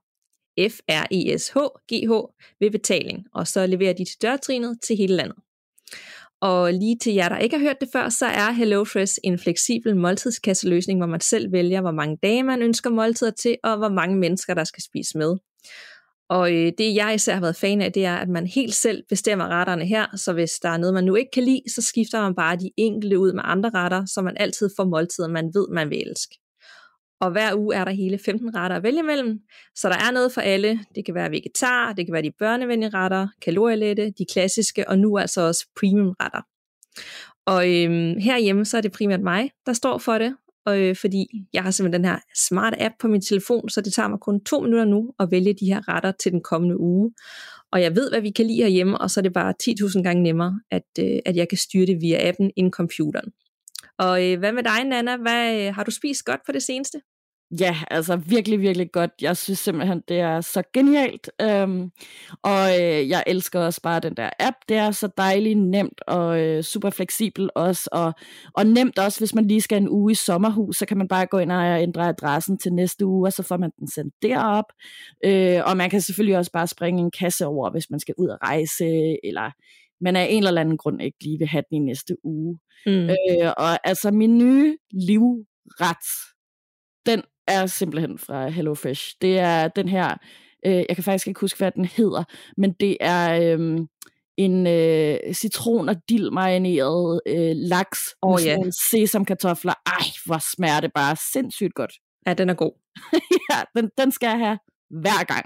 F-R-E-S-H-G-H, 0.60 2.12
ved 2.60 2.72
betaling, 2.72 3.26
og 3.34 3.48
så 3.48 3.68
leverer 3.68 3.94
de 3.94 4.06
til 4.06 4.22
dørtrinet 4.22 4.80
til 4.84 4.98
hele 4.98 5.16
landet. 5.16 5.38
Og 6.42 6.74
lige 6.74 6.98
til 7.02 7.14
jer, 7.14 7.30
der 7.30 7.38
ikke 7.38 7.58
har 7.58 7.64
hørt 7.64 7.82
det 7.82 7.90
før, 7.94 8.10
så 8.10 8.26
er 8.26 8.52
HelloFresh 8.52 9.14
en 9.24 9.40
fleksibel 9.40 9.96
måltidskasseløsning, 9.96 11.00
hvor 11.00 11.08
man 11.08 11.22
selv 11.22 11.52
vælger, 11.52 11.82
hvor 11.82 11.92
mange 11.92 12.18
dage 12.24 12.44
man 12.44 12.62
ønsker 12.62 12.90
måltider 12.90 13.32
til, 13.32 13.58
og 13.64 13.78
hvor 13.78 13.90
mange 13.90 14.16
mennesker, 14.16 14.54
der 14.54 14.64
skal 14.64 14.84
spise 14.84 15.18
med. 15.18 15.38
Og 16.30 16.54
øh, 16.54 16.72
det 16.78 16.96
jeg 16.96 17.16
især 17.16 17.34
har 17.34 17.42
været 17.42 17.56
fan 17.56 17.82
af, 17.82 17.94
det 17.94 18.06
er, 18.06 18.16
at 18.16 18.30
man 18.30 18.48
helt 18.48 18.76
selv 18.76 19.04
bestemmer 19.10 19.48
retterne 19.48 19.86
her, 19.86 20.06
så 20.16 20.34
hvis 20.34 20.52
der 20.52 20.70
er 20.70 20.78
noget, 20.78 20.94
man 20.94 21.04
nu 21.04 21.16
ikke 21.16 21.32
kan 21.34 21.44
lide, 21.44 21.62
så 21.76 21.82
skifter 21.82 22.22
man 22.22 22.36
bare 22.36 22.56
de 22.56 22.72
enkelte 22.78 23.20
ud 23.20 23.34
med 23.34 23.42
andre 23.46 23.70
retter, 23.74 24.06
så 24.06 24.22
man 24.22 24.38
altid 24.40 24.70
får 24.78 24.86
måltider, 24.86 25.28
man 25.28 25.46
ved, 25.54 25.68
man 25.70 25.90
vil 25.90 26.04
elske. 26.08 26.36
Og 27.22 27.32
hver 27.32 27.56
uge 27.56 27.76
er 27.76 27.86
der 27.86 27.92
hele 27.92 28.20
15 28.26 28.56
retter 28.56 28.76
at 28.76 28.84
vælge 28.84 29.04
mellem, 29.04 29.40
så 29.76 29.90
der 29.90 29.96
er 29.96 30.12
noget 30.12 30.32
for 30.32 30.42
alle. 30.42 30.80
Det 30.96 31.06
kan 31.06 31.16
være 31.16 31.32
vegetar, 31.32 31.94
det 31.94 32.06
kan 32.06 32.14
være 32.14 32.22
de 32.22 32.32
børnevenlige 32.40 32.90
retter, 32.90 33.28
kalorielette, 33.42 34.14
de 34.18 34.26
klassiske, 34.32 34.90
og 34.90 35.00
nu 35.00 35.18
altså 35.18 35.42
også 35.42 35.68
premium 35.80 36.16
retter. 36.20 36.42
Og 37.46 37.76
øhm, 37.76 38.20
herhjemme, 38.20 38.66
så 38.66 38.78
er 38.78 38.82
det 38.82 38.92
primært 38.92 39.22
mig, 39.22 39.52
der 39.66 39.74
står 39.74 39.98
for 39.98 40.18
det, 40.18 40.36
og, 40.68 40.80
øh, 40.80 40.96
fordi 40.96 41.28
jeg 41.54 41.64
har 41.64 41.72
simpelthen 41.72 42.04
den 42.04 42.10
her 42.10 42.20
smart 42.36 42.76
app 42.80 42.96
på 43.00 43.08
min 43.08 43.22
telefon, 43.22 43.70
så 43.70 43.82
det 43.82 43.94
tager 43.94 44.08
mig 44.08 44.20
kun 44.20 44.44
to 44.44 44.60
minutter 44.60 44.86
nu 44.86 45.14
at 45.20 45.32
vælge 45.32 45.54
de 45.54 45.66
her 45.66 45.88
retter 45.88 46.12
til 46.12 46.32
den 46.32 46.42
kommende 46.42 46.80
uge. 46.80 47.12
Og 47.72 47.82
jeg 47.82 47.96
ved, 47.96 48.10
hvad 48.10 48.22
vi 48.22 48.32
kan 48.32 48.46
lide 48.46 48.62
herhjemme, 48.62 48.98
og 48.98 49.12
så 49.12 49.20
er 49.20 49.22
det 49.22 49.34
bare 49.34 49.54
10.000 49.64 50.04
gange 50.04 50.24
nemmere, 50.24 50.60
at, 50.72 50.84
øh, 51.00 51.20
at 51.26 51.36
jeg 51.36 51.50
kan 51.50 51.58
styre 51.58 51.86
det 51.86 52.02
via 52.02 52.30
appen 52.30 52.52
end 52.56 52.72
computeren. 52.72 53.32
Og 54.00 54.32
øh, 54.32 54.40
hvad 54.40 54.52
med 54.52 54.64
dig, 54.64 54.84
Nana? 54.84 55.18
Hvad, 55.18 55.68
øh, 55.68 55.76
har 55.76 55.84
du 55.84 55.92
spist 55.92 56.26
godt 56.26 56.42
på 56.46 56.52
det 56.52 56.64
seneste? 56.64 57.02
Ja, 57.60 57.76
altså 57.92 58.16
virkelig, 58.16 58.62
virkelig 58.62 58.92
godt. 58.92 59.12
Jeg 59.22 59.38
synes 59.38 59.60
simpelthen, 59.60 60.02
det 60.08 60.20
er 60.20 60.42
så 60.42 60.64
genialt. 60.74 61.30
Øhm, 61.42 61.92
og 62.44 62.82
øh, 62.82 63.10
jeg 63.10 63.24
elsker 63.28 63.60
også 63.60 63.82
bare 63.82 64.00
den 64.00 64.14
der 64.14 64.30
app. 64.40 64.56
Det 64.70 64.78
er 64.78 64.92
så 64.92 65.10
dejligt 65.18 65.60
nemt 65.60 66.02
og 66.08 66.40
øh, 66.40 66.64
super 66.64 66.90
fleksibel 66.90 67.50
også. 67.56 67.90
Og, 67.92 68.14
og 68.54 68.66
nemt 68.68 69.00
også, 69.00 69.20
hvis 69.20 69.36
man 69.36 69.48
lige 69.48 69.62
skal 69.62 69.78
en 69.78 69.90
uge 69.90 70.12
i 70.12 70.16
sommerhus, 70.16 70.78
så 70.78 70.86
kan 70.86 70.98
man 70.98 71.08
bare 71.08 71.26
gå 71.26 71.38
ind 71.38 71.52
og 71.52 71.82
ændre 71.82 72.08
adressen 72.08 72.58
til 72.58 72.74
næste 72.74 73.06
uge, 73.06 73.28
og 73.28 73.34
så 73.34 73.44
får 73.44 73.58
man 73.58 73.72
den 73.80 73.88
sendt 73.88 74.14
derop. 74.22 74.66
Øh, 75.26 75.62
og 75.66 75.78
man 75.78 75.90
kan 75.90 76.02
selvfølgelig 76.02 76.38
også 76.38 76.52
bare 76.52 76.68
springe 76.68 77.02
en 77.02 77.12
kasse 77.20 77.46
over, 77.46 77.72
hvis 77.72 77.90
man 77.90 78.00
skal 78.00 78.16
ud 78.18 78.28
og 78.28 78.38
rejse, 78.44 79.18
eller 79.24 79.52
man 80.02 80.16
af 80.16 80.28
en 80.30 80.48
eller 80.48 80.62
anden 80.62 80.78
grund 80.78 81.02
ikke 81.02 81.18
lige 81.24 81.38
vil 81.40 81.48
have 81.48 81.64
den 81.70 81.76
i 81.76 81.86
næste 81.86 82.18
uge. 82.24 82.60
Mm. 82.86 83.10
Øh, 83.10 83.54
og 83.58 83.88
altså 83.88 84.12
min 84.12 84.38
nye 84.38 84.78
livret, 84.92 86.08
den 87.06 87.24
er 87.48 87.66
simpelthen 87.66 88.18
fra 88.18 88.48
HelloFresh. 88.48 89.16
Det 89.22 89.40
er 89.40 89.68
den 89.68 89.88
her, 89.88 90.18
øh, 90.66 90.86
jeg 90.90 90.96
kan 90.96 91.04
faktisk 91.04 91.28
ikke 91.28 91.40
huske, 91.40 91.58
hvad 91.58 91.72
den 91.72 91.86
hedder, 91.86 92.24
men 92.58 92.74
det 92.80 92.98
er 93.00 93.42
øh, 93.42 93.80
en 94.38 94.68
øh, 94.68 95.18
citron- 95.34 95.90
og 95.90 95.96
dildmarineret 96.10 97.22
øh, 97.28 97.52
laks 97.56 98.00
oh, 98.22 98.32
med 98.32 98.48
yeah. 98.48 98.72
sesamkartofler. 98.92 99.74
Ej, 99.86 100.06
hvor 100.26 100.56
smager 100.56 100.80
det 100.80 100.92
bare 100.96 101.16
sindssygt 101.34 101.74
godt. 101.74 101.94
Ja, 102.28 102.34
den 102.34 102.50
er 102.50 102.54
god. 102.54 102.72
ja, 103.52 103.62
den, 103.76 103.90
den 103.98 104.12
skal 104.12 104.28
jeg 104.28 104.40
have 104.40 104.58
hver 104.90 105.24
gang. 105.24 105.46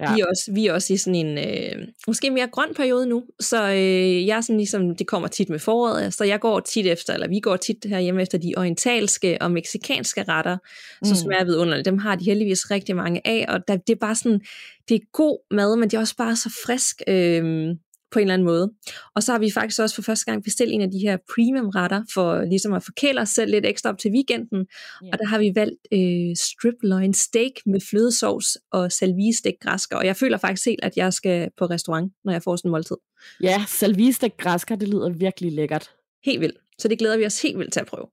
Ja. 0.00 0.14
Vi, 0.14 0.20
er 0.20 0.26
også, 0.26 0.52
vi 0.52 0.66
er 0.66 0.72
også 0.72 0.92
i 0.92 0.96
sådan 0.96 1.14
en, 1.14 1.38
øh, 1.38 1.88
måske 2.06 2.30
mere 2.30 2.46
grøn 2.46 2.74
periode 2.76 3.06
nu, 3.06 3.24
så 3.40 3.68
øh, 3.68 4.26
jeg 4.26 4.36
er 4.36 4.40
sådan 4.40 4.56
ligesom, 4.56 4.96
det 4.96 5.06
kommer 5.06 5.28
tit 5.28 5.48
med 5.48 5.58
foråret, 5.58 6.14
så 6.14 6.24
jeg 6.24 6.40
går 6.40 6.60
tit 6.60 6.86
efter, 6.86 7.14
eller 7.14 7.28
vi 7.28 7.40
går 7.40 7.56
tit 7.56 7.76
herhjemme 7.84 8.22
efter 8.22 8.38
de 8.38 8.54
orientalske 8.56 9.38
og 9.40 9.50
meksikanske 9.50 10.22
retter, 10.22 10.56
mm. 11.02 11.08
så 11.08 11.14
smager 11.14 11.44
vidunderligt. 11.44 11.86
Dem 11.86 11.98
har 11.98 12.16
de 12.16 12.24
heldigvis 12.24 12.70
rigtig 12.70 12.96
mange 12.96 13.20
af, 13.24 13.46
og 13.48 13.68
der, 13.68 13.76
det 13.76 13.92
er 13.92 13.98
bare 14.00 14.14
sådan, 14.14 14.40
det 14.88 14.94
er 14.94 15.00
god 15.12 15.38
mad, 15.50 15.76
men 15.76 15.90
det 15.90 15.96
er 15.96 16.00
også 16.00 16.16
bare 16.16 16.36
så 16.36 16.50
frisk. 16.66 17.02
Øh, 17.08 17.68
på 18.12 18.18
en 18.18 18.22
eller 18.22 18.34
anden 18.34 18.46
måde. 18.46 18.72
Og 19.14 19.22
så 19.22 19.32
har 19.32 19.38
vi 19.38 19.50
faktisk 19.50 19.80
også 19.80 19.94
for 19.94 20.02
første 20.02 20.24
gang 20.24 20.44
bestilt 20.44 20.72
en 20.72 20.80
af 20.80 20.90
de 20.90 20.98
her 20.98 21.16
premium 21.34 21.68
retter, 21.68 22.02
for 22.14 22.44
ligesom 22.44 22.72
at 22.72 22.82
forkæle 22.82 23.20
os 23.20 23.28
selv 23.28 23.50
lidt 23.50 23.66
ekstra 23.66 23.90
op 23.90 23.98
til 23.98 24.10
weekenden. 24.10 24.58
Yeah. 24.58 25.10
Og 25.12 25.18
der 25.18 25.26
har 25.26 25.38
vi 25.38 25.52
valgt 25.54 25.80
øh, 25.92 26.36
strip 26.36 26.74
loin 26.82 27.14
steak 27.14 27.52
med 27.66 27.80
flødesovs 27.90 28.58
og 28.72 28.92
salvistegt 28.92 29.60
græsker. 29.60 29.96
Og 29.96 30.06
jeg 30.06 30.16
føler 30.16 30.38
faktisk 30.38 30.66
helt, 30.66 30.84
at 30.84 30.96
jeg 30.96 31.12
skal 31.12 31.48
på 31.58 31.64
restaurant, 31.64 32.12
når 32.24 32.32
jeg 32.32 32.42
får 32.42 32.56
sådan 32.56 32.68
en 32.68 32.70
måltid. 32.70 32.96
Ja, 33.42 33.64
salvistegt 33.68 34.36
græsker, 34.36 34.76
det 34.76 34.88
lyder 34.88 35.08
virkelig 35.08 35.52
lækkert. 35.52 35.90
Helt 36.24 36.40
vildt. 36.40 36.58
Så 36.78 36.88
det 36.88 36.98
glæder 36.98 37.16
vi 37.16 37.26
os 37.26 37.42
helt 37.42 37.58
vildt 37.58 37.72
til 37.72 37.80
at 37.80 37.86
prøve. 37.86 38.06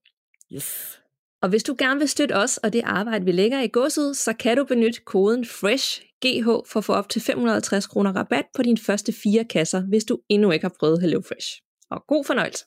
Yes. 0.54 1.00
Og 1.42 1.50
hvis 1.50 1.64
du 1.64 1.76
gerne 1.78 2.00
vil 2.00 2.10
støtte 2.10 2.36
os 2.36 2.58
og 2.58 2.74
det 2.74 2.82
arbejde, 2.86 3.26
vi 3.26 3.32
lægger 3.32 3.62
i 3.62 3.68
godset, 3.68 4.18
så 4.18 4.34
kan 4.34 4.58
du 4.58 4.64
benytte 4.64 5.02
koden 5.02 5.46
FRESH 5.46 6.02
GH 6.26 6.46
for 6.46 6.78
at 6.78 6.84
få 6.84 6.94
op 6.94 7.10
til 7.10 7.22
550 7.22 7.88
kroner 7.88 8.16
rabat 8.16 8.46
på 8.56 8.64
dine 8.64 8.78
første 8.78 9.14
fire 9.14 9.46
kasser, 9.46 9.82
hvis 9.82 10.04
du 10.04 10.20
endnu 10.30 10.52
ikke 10.52 10.64
har 10.64 10.76
prøvet 10.80 11.02
HelloFresh. 11.02 11.62
Og 11.90 12.04
god 12.08 12.26
fornøjelse. 12.26 12.66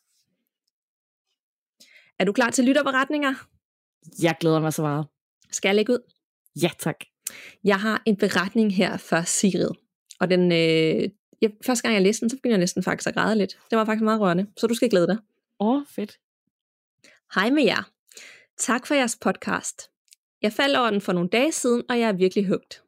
Er 2.18 2.24
du 2.24 2.32
klar 2.32 2.50
til 2.50 2.64
lytterberetninger? 2.64 3.34
Jeg 4.22 4.36
glæder 4.40 4.60
mig 4.60 4.72
så 4.72 4.82
meget. 4.82 5.06
Skal 5.50 5.68
jeg 5.68 5.76
lægge 5.76 5.92
ud? 5.92 6.12
Ja, 6.62 6.70
tak. 6.78 6.96
Jeg 7.64 7.80
har 7.80 8.02
en 8.06 8.16
beretning 8.16 8.74
her 8.74 8.96
fra 8.96 9.24
Sigrid. 9.24 9.70
Og 10.20 10.30
den, 10.30 10.52
øh, 10.52 11.08
jeg, 11.40 11.50
første 11.66 11.82
gang 11.82 11.94
jeg 11.94 12.02
læste 12.02 12.20
den, 12.20 12.30
så 12.30 12.36
begyndte 12.36 12.52
jeg 12.52 12.58
næsten 12.58 12.82
faktisk 12.82 13.08
at 13.08 13.14
græde 13.14 13.36
lidt. 13.36 13.58
Det 13.70 13.78
var 13.78 13.84
faktisk 13.84 14.04
meget 14.04 14.20
rørende, 14.20 14.46
så 14.56 14.66
du 14.66 14.74
skal 14.74 14.90
glæde 14.90 15.06
dig. 15.06 15.16
Åh, 15.60 15.76
oh, 15.76 15.82
fedt. 15.86 16.18
Hej 17.34 17.50
med 17.50 17.64
jer. 17.64 17.90
Tak 18.58 18.86
for 18.86 18.94
jeres 18.94 19.16
podcast. 19.20 19.82
Jeg 20.42 20.52
faldt 20.52 20.76
over 20.76 20.90
den 20.90 21.00
for 21.00 21.12
nogle 21.12 21.28
dage 21.28 21.52
siden, 21.52 21.82
og 21.88 22.00
jeg 22.00 22.08
er 22.08 22.12
virkelig 22.12 22.48
hugt. 22.48 22.82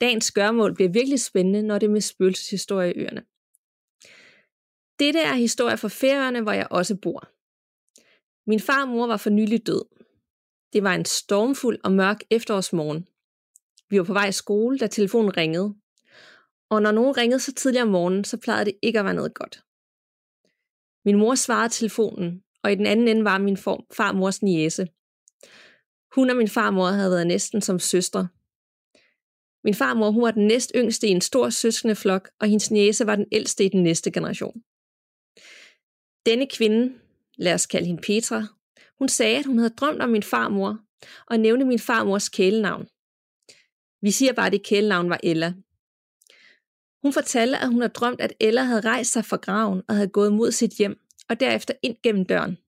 Dagens 0.00 0.32
gørmål 0.32 0.74
bliver 0.74 0.90
virkelig 0.90 1.20
spændende, 1.20 1.62
når 1.62 1.78
det 1.78 1.86
er 1.86 1.90
med 1.90 2.00
spøgelseshistorie 2.00 2.94
i 2.94 2.98
øerne. 2.98 3.24
Dette 4.98 5.20
er 5.20 5.34
historie 5.34 5.76
fra 5.76 5.88
Færøerne, 5.88 6.42
hvor 6.42 6.52
jeg 6.52 6.66
også 6.70 6.96
bor. 6.96 7.28
Min 8.46 8.60
far 8.60 8.82
og 8.82 8.88
mor 8.88 9.06
var 9.06 9.16
for 9.16 9.30
nylig 9.30 9.66
død. 9.66 9.84
Det 10.72 10.82
var 10.82 10.94
en 10.94 11.04
stormfuld 11.04 11.78
og 11.84 11.92
mørk 11.92 12.20
efterårsmorgen. 12.30 13.08
Vi 13.90 13.98
var 13.98 14.04
på 14.04 14.12
vej 14.12 14.28
i 14.28 14.32
skole, 14.32 14.78
da 14.78 14.86
telefonen 14.86 15.36
ringede. 15.36 15.74
Og 16.70 16.82
når 16.82 16.92
nogen 16.92 17.16
ringede 17.16 17.40
så 17.40 17.52
tidligt 17.52 17.82
om 17.82 17.88
morgenen, 17.88 18.24
så 18.24 18.36
plejede 18.36 18.64
det 18.64 18.74
ikke 18.82 18.98
at 18.98 19.04
være 19.04 19.14
noget 19.14 19.34
godt. 19.34 19.64
Min 21.04 21.18
mor 21.18 21.34
svarede 21.34 21.72
telefonen, 21.72 22.42
og 22.62 22.72
i 22.72 22.74
den 22.74 22.86
anden 22.86 23.08
ende 23.08 23.24
var 23.24 23.38
min 23.38 23.56
farmors 23.96 24.42
niese. 24.42 24.88
Hun 26.14 26.30
og 26.30 26.36
min 26.36 26.48
farmor 26.48 26.86
havde 26.86 27.10
været 27.10 27.26
næsten 27.26 27.60
som 27.60 27.78
søstre. 27.78 28.28
Min 29.64 29.74
farmor 29.74 30.10
hun 30.10 30.22
var 30.22 30.30
den 30.30 30.46
næst 30.46 30.72
yngste 30.74 31.06
i 31.06 31.10
en 31.10 31.20
stor 31.20 31.50
søskende 31.50 31.94
flok, 31.94 32.30
og 32.40 32.48
hendes 32.48 32.70
næse 32.70 33.06
var 33.06 33.16
den 33.16 33.26
ældste 33.32 33.64
i 33.64 33.68
den 33.68 33.82
næste 33.82 34.10
generation. 34.10 34.62
Denne 36.26 36.46
kvinde, 36.46 36.94
lad 37.36 37.54
os 37.54 37.66
kalde 37.66 37.86
hende 37.86 38.02
Petra, 38.02 38.46
hun 38.98 39.08
sagde, 39.08 39.38
at 39.38 39.46
hun 39.46 39.58
havde 39.58 39.74
drømt 39.76 40.02
om 40.02 40.10
min 40.10 40.22
farmor, 40.22 40.78
og 41.26 41.40
nævnte 41.40 41.66
min 41.66 41.78
farmors 41.78 42.28
kælenavn. 42.28 42.86
Vi 44.02 44.10
siger 44.10 44.32
bare, 44.32 44.46
at 44.46 44.52
det 44.52 44.66
kælenavn 44.66 45.10
var 45.10 45.20
Ella. 45.22 45.52
Hun 47.02 47.12
fortalte, 47.12 47.58
at 47.58 47.68
hun 47.68 47.80
havde 47.80 47.92
drømt, 47.92 48.20
at 48.20 48.32
Ella 48.40 48.62
havde 48.62 48.80
rejst 48.80 49.12
sig 49.12 49.24
fra 49.24 49.36
graven 49.36 49.82
og 49.88 49.94
havde 49.94 50.08
gået 50.08 50.32
mod 50.32 50.50
sit 50.50 50.70
hjem, 50.70 51.00
og 51.28 51.40
derefter 51.40 51.74
ind 51.82 51.96
gennem 52.02 52.24
døren. 52.26 52.58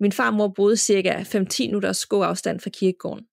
Min 0.00 0.12
farmor 0.12 0.48
boede 0.48 0.76
cirka 0.76 1.22
5-10 1.22 1.66
minutters 1.66 2.06
gåafstand 2.06 2.60
fra 2.60 2.70
kirkegården. 2.70 3.26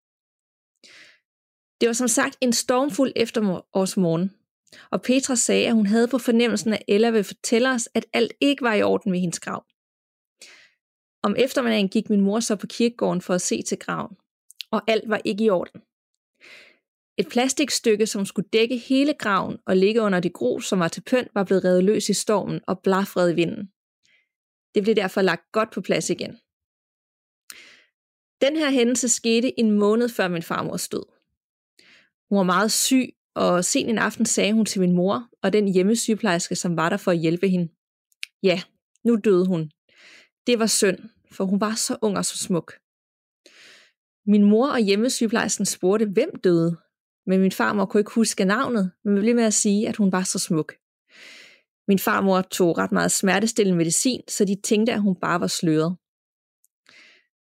Det 1.82 1.88
var 1.88 1.94
som 1.94 2.08
sagt 2.08 2.38
en 2.42 2.54
stormfuld 2.54 3.12
efterårsmorgen, 3.16 4.34
og 4.92 5.02
Petra 5.02 5.36
sagde, 5.36 5.68
at 5.68 5.74
hun 5.74 5.86
havde 5.86 6.08
på 6.08 6.18
fornemmelsen, 6.18 6.74
at 6.74 6.84
Ella 6.88 7.10
ville 7.10 7.24
fortælle 7.24 7.70
os, 7.70 7.90
at 7.94 8.06
alt 8.14 8.34
ikke 8.42 8.62
var 8.62 8.74
i 8.74 8.84
orden 8.84 9.12
ved 9.12 9.20
hendes 9.20 9.40
grav. 9.40 9.66
Om 11.24 11.36
eftermiddagen 11.38 11.90
gik 11.90 12.10
min 12.10 12.22
mor 12.22 12.40
så 12.40 12.56
på 12.56 12.68
kirkegården 12.68 13.22
for 13.22 13.34
at 13.34 13.42
se 13.42 13.62
til 13.62 13.80
graven, 13.80 14.18
og 14.72 14.82
alt 14.88 15.10
var 15.10 15.22
ikke 15.26 15.44
i 15.44 15.50
orden. 15.50 15.82
Et 17.20 17.28
plastikstykke, 17.30 18.08
som 18.08 18.26
skulle 18.26 18.50
dække 18.54 18.78
hele 18.78 19.14
graven 19.14 19.58
og 19.66 19.78
ligge 19.78 20.02
under 20.02 20.20
det 20.20 20.34
grus, 20.34 20.68
som 20.68 20.80
var 20.80 20.88
til 20.88 21.02
pynt, 21.02 21.30
var 21.34 21.44
blevet 21.44 21.66
revet 21.66 21.84
løs 21.84 22.10
i 22.10 22.14
stormen 22.14 22.62
og 22.68 22.80
blafrede 22.80 23.32
i 23.32 23.36
vinden. 23.36 23.72
Det 24.76 24.84
blev 24.84 24.96
derfor 24.96 25.22
lagt 25.22 25.52
godt 25.52 25.72
på 25.72 25.82
plads 25.82 26.10
igen. 26.10 26.32
Den 28.42 28.56
her 28.56 28.72
hændelse 28.72 29.10
skete 29.10 29.60
en 29.60 29.72
måned 29.72 30.10
før 30.10 30.28
min 30.28 30.44
farmors 30.44 30.90
død. 30.90 31.17
Hun 32.30 32.38
var 32.38 32.44
meget 32.44 32.72
syg, 32.72 33.10
og 33.36 33.66
sen 33.66 33.90
en 33.90 33.98
aften 33.98 34.26
sagde 34.26 34.54
hun 34.54 34.66
til 34.66 34.82
min 34.82 34.96
mor 34.96 35.30
og 35.44 35.54
den 35.54 35.68
hjemmesygeplejerske, 35.74 36.56
som 36.56 36.78
var 36.78 36.90
der 36.90 36.98
for 36.98 37.12
at 37.12 37.18
hjælpe 37.18 37.50
hende. 37.50 37.70
Ja, 38.44 38.62
nu 39.04 39.16
døde 39.16 39.48
hun. 39.48 39.72
Det 40.48 40.60
var 40.60 40.66
synd, 40.66 41.00
for 41.32 41.46
hun 41.46 41.62
var 41.62 41.76
så 41.76 41.98
ung 42.02 42.18
og 42.18 42.26
så 42.26 42.38
smuk. 42.38 42.74
Min 44.26 44.44
mor 44.44 44.68
og 44.68 44.80
hjemmesygeplejersken 44.80 45.66
spurgte, 45.66 46.06
hvem 46.06 46.40
døde, 46.44 46.78
men 47.26 47.42
min 47.42 47.52
farmor 47.52 47.86
kunne 47.86 48.02
ikke 48.02 48.16
huske 48.16 48.46
navnet, 48.46 48.92
men 49.04 49.20
blev 49.20 49.36
med 49.36 49.44
at 49.44 49.54
sige, 49.54 49.88
at 49.88 49.96
hun 49.96 50.12
var 50.12 50.24
så 50.24 50.40
smuk. 50.40 50.74
Min 51.88 52.00
farmor 52.00 52.42
tog 52.42 52.78
ret 52.78 52.92
meget 52.92 53.12
smertestillende 53.12 53.78
medicin, 53.78 54.22
så 54.28 54.46
de 54.46 54.62
tænkte, 54.64 54.94
at 54.94 55.02
hun 55.02 55.16
bare 55.16 55.40
var 55.40 55.48
sløret. 55.48 55.98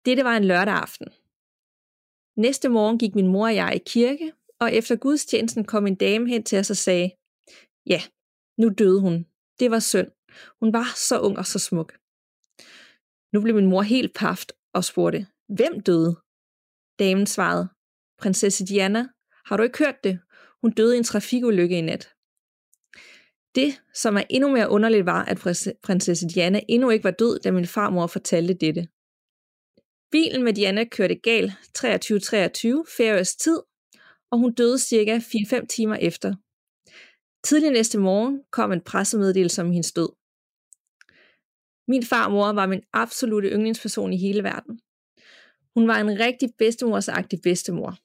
Dette 0.05 0.23
var 0.23 0.37
en 0.37 0.45
lørdag 0.45 0.73
aften. 0.73 1.07
Næste 2.35 2.69
morgen 2.69 2.99
gik 2.99 3.15
min 3.15 3.27
mor 3.27 3.47
og 3.47 3.55
jeg 3.55 3.75
i 3.75 3.81
kirke, 3.85 4.31
og 4.59 4.73
efter 4.73 4.95
gudstjenesten 4.95 5.65
kom 5.65 5.87
en 5.87 5.95
dame 5.95 6.29
hen 6.29 6.43
til 6.43 6.59
os 6.59 6.69
og 6.69 6.77
sagde, 6.77 7.11
ja, 7.85 8.01
nu 8.57 8.69
døde 8.69 9.01
hun. 9.01 9.25
Det 9.59 9.71
var 9.71 9.79
synd. 9.79 10.11
Hun 10.59 10.73
var 10.73 10.93
så 10.95 11.19
ung 11.19 11.37
og 11.37 11.45
så 11.45 11.59
smuk. 11.59 11.97
Nu 13.33 13.41
blev 13.41 13.55
min 13.55 13.69
mor 13.69 13.81
helt 13.81 14.13
paft 14.15 14.53
og 14.73 14.83
spurgte, 14.83 15.27
hvem 15.47 15.79
døde? 15.79 16.15
Damen 16.99 17.27
svarede, 17.27 17.69
prinsesse 18.17 18.65
Diana, 18.65 19.07
har 19.45 19.57
du 19.57 19.63
ikke 19.63 19.77
hørt 19.77 20.03
det? 20.03 20.19
Hun 20.61 20.71
døde 20.71 20.95
i 20.95 20.97
en 20.97 21.03
trafikulykke 21.03 21.77
i 21.77 21.81
nat. 21.81 22.13
Det, 23.55 23.81
som 23.93 24.17
er 24.17 24.23
endnu 24.29 24.51
mere 24.51 24.69
underligt, 24.69 25.05
var, 25.05 25.25
at 25.25 25.37
prinsesse 25.83 26.27
Diana 26.27 26.61
endnu 26.69 26.89
ikke 26.89 27.03
var 27.03 27.11
død, 27.11 27.39
da 27.39 27.51
min 27.51 27.67
farmor 27.67 28.07
fortalte 28.07 28.53
dette. 28.53 28.87
Bilen 30.11 30.43
med 30.43 30.53
Diana 30.53 30.83
kørte 30.83 31.15
galt 31.15 31.51
23.23 31.51 32.97
færøsk 32.97 33.39
tid, 33.39 33.59
og 34.31 34.39
hun 34.39 34.53
døde 34.53 34.79
cirka 34.79 35.17
4-5 35.17 35.65
timer 35.65 35.95
efter. 35.95 36.35
Tidlig 37.43 37.71
næste 37.71 37.97
morgen 37.99 38.41
kom 38.51 38.71
en 38.71 38.81
pressemeddelelse 38.81 39.61
om 39.61 39.71
hendes 39.71 39.91
død. 39.91 40.09
Min 41.87 42.03
farmor 42.03 42.53
var 42.53 42.65
min 42.65 42.81
absolute 42.93 43.49
yndlingsperson 43.49 44.13
i 44.13 44.17
hele 44.17 44.43
verden. 44.43 44.79
Hun 45.75 45.87
var 45.87 45.97
en 45.97 46.19
rigtig 46.19 46.49
bedstemorsagtig 46.57 47.39
bedstemor. 47.43 47.97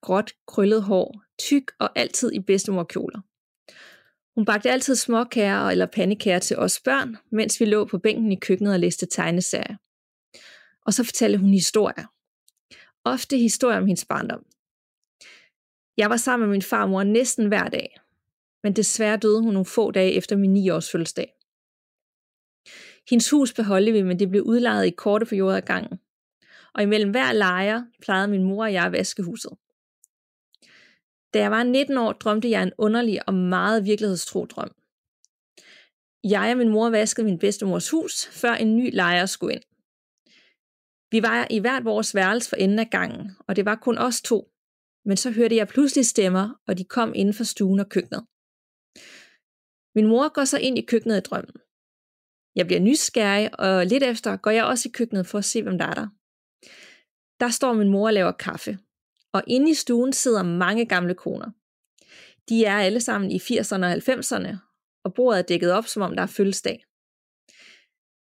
Gråt, 0.00 0.32
krøllet 0.46 0.82
hår, 0.82 1.22
tyk 1.38 1.70
og 1.78 1.98
altid 1.98 2.32
i 2.32 2.40
bedstemorkjoler. 2.40 3.20
Hun 4.34 4.44
bagte 4.44 4.70
altid 4.70 4.96
småkager 4.96 5.68
eller 5.68 5.86
pandekager 5.86 6.38
til 6.38 6.56
os 6.56 6.80
børn, 6.80 7.16
mens 7.30 7.60
vi 7.60 7.64
lå 7.64 7.84
på 7.84 7.98
bænken 7.98 8.32
i 8.32 8.36
køkkenet 8.36 8.72
og 8.72 8.80
læste 8.80 9.06
tegneserier. 9.06 9.76
Og 10.86 10.94
så 10.94 11.04
fortalte 11.04 11.38
hun 11.38 11.50
historier. 11.50 12.06
Ofte 13.04 13.38
historier 13.38 13.78
om 13.78 13.86
hendes 13.86 14.04
barndom. 14.04 14.44
Jeg 15.96 16.10
var 16.10 16.16
sammen 16.16 16.48
med 16.48 16.54
min 16.54 16.62
farmor 16.62 17.02
næsten 17.02 17.48
hver 17.48 17.68
dag, 17.68 18.00
men 18.62 18.76
desværre 18.76 19.16
døde 19.16 19.42
hun 19.42 19.52
nogle 19.52 19.66
få 19.66 19.90
dage 19.90 20.12
efter 20.12 20.36
min 20.36 20.52
9 20.52 20.70
års 20.70 20.90
fødselsdag. 20.90 21.34
Hendes 23.10 23.30
hus 23.30 23.52
beholdte 23.52 23.92
vi, 23.92 24.02
men 24.02 24.18
det 24.18 24.30
blev 24.30 24.42
udlejet 24.42 24.86
i 24.86 24.90
korte 24.90 25.26
perioder 25.26 25.56
af 25.56 25.64
gangen. 25.64 26.00
Og 26.74 26.82
imellem 26.82 27.10
hver 27.10 27.32
lejer 27.32 27.82
plejede 28.02 28.28
min 28.28 28.42
mor 28.42 28.64
og 28.64 28.72
jeg 28.72 28.84
at 28.84 28.92
vaske 28.92 29.22
huset. 29.22 29.52
Da 31.34 31.38
jeg 31.38 31.50
var 31.50 31.62
19 31.62 31.98
år, 31.98 32.12
drømte 32.12 32.50
jeg 32.50 32.62
en 32.62 32.72
underlig 32.78 33.28
og 33.28 33.34
meget 33.34 33.84
virkelighedstro 33.84 34.44
drøm. 34.44 34.70
Jeg 36.24 36.50
og 36.50 36.58
min 36.58 36.68
mor 36.68 36.90
vaskede 36.90 37.26
min 37.26 37.38
bedstemors 37.38 37.90
hus, 37.90 38.26
før 38.26 38.52
en 38.52 38.76
ny 38.76 38.90
lejer 38.92 39.26
skulle 39.26 39.54
ind. 39.54 39.62
Vi 41.10 41.22
var 41.22 41.46
i 41.50 41.58
hvert 41.58 41.84
vores 41.84 42.14
værelse 42.14 42.48
for 42.48 42.56
enden 42.56 42.78
af 42.78 42.90
gangen, 42.90 43.30
og 43.46 43.56
det 43.56 43.64
var 43.64 43.74
kun 43.74 43.98
os 43.98 44.22
to. 44.22 44.51
Men 45.04 45.16
så 45.16 45.30
hørte 45.30 45.56
jeg 45.56 45.68
pludselig 45.68 46.06
stemmer, 46.06 46.60
og 46.66 46.78
de 46.78 46.84
kom 46.84 47.12
inden 47.14 47.34
for 47.34 47.44
stuen 47.44 47.80
og 47.80 47.88
køkkenet. 47.88 48.26
Min 49.94 50.06
mor 50.06 50.32
går 50.32 50.44
så 50.44 50.58
ind 50.58 50.78
i 50.78 50.82
køkkenet 50.82 51.16
i 51.16 51.20
drømmen. 51.20 51.56
Jeg 52.54 52.66
bliver 52.66 52.80
nysgerrig, 52.80 53.60
og 53.60 53.86
lidt 53.86 54.02
efter 54.02 54.36
går 54.36 54.50
jeg 54.50 54.64
også 54.64 54.88
i 54.88 54.92
køkkenet 54.94 55.26
for 55.26 55.38
at 55.38 55.44
se, 55.44 55.62
hvem 55.62 55.78
der 55.78 55.86
er 55.86 55.94
der. 55.94 56.08
Der 57.40 57.48
står 57.48 57.72
min 57.72 57.88
mor 57.88 58.06
og 58.06 58.12
laver 58.12 58.32
kaffe, 58.32 58.78
og 59.32 59.42
inde 59.46 59.70
i 59.70 59.74
stuen 59.74 60.12
sidder 60.12 60.42
mange 60.42 60.86
gamle 60.86 61.14
koner. 61.14 61.50
De 62.48 62.64
er 62.64 62.78
alle 62.78 63.00
sammen 63.00 63.30
i 63.30 63.38
80'erne 63.38 63.84
og 63.84 63.92
90'erne, 63.92 64.56
og 65.04 65.14
bordet 65.14 65.38
er 65.38 65.42
dækket 65.42 65.72
op, 65.72 65.86
som 65.86 66.02
om 66.02 66.16
der 66.16 66.22
er 66.22 66.26
fødselsdag. 66.26 66.84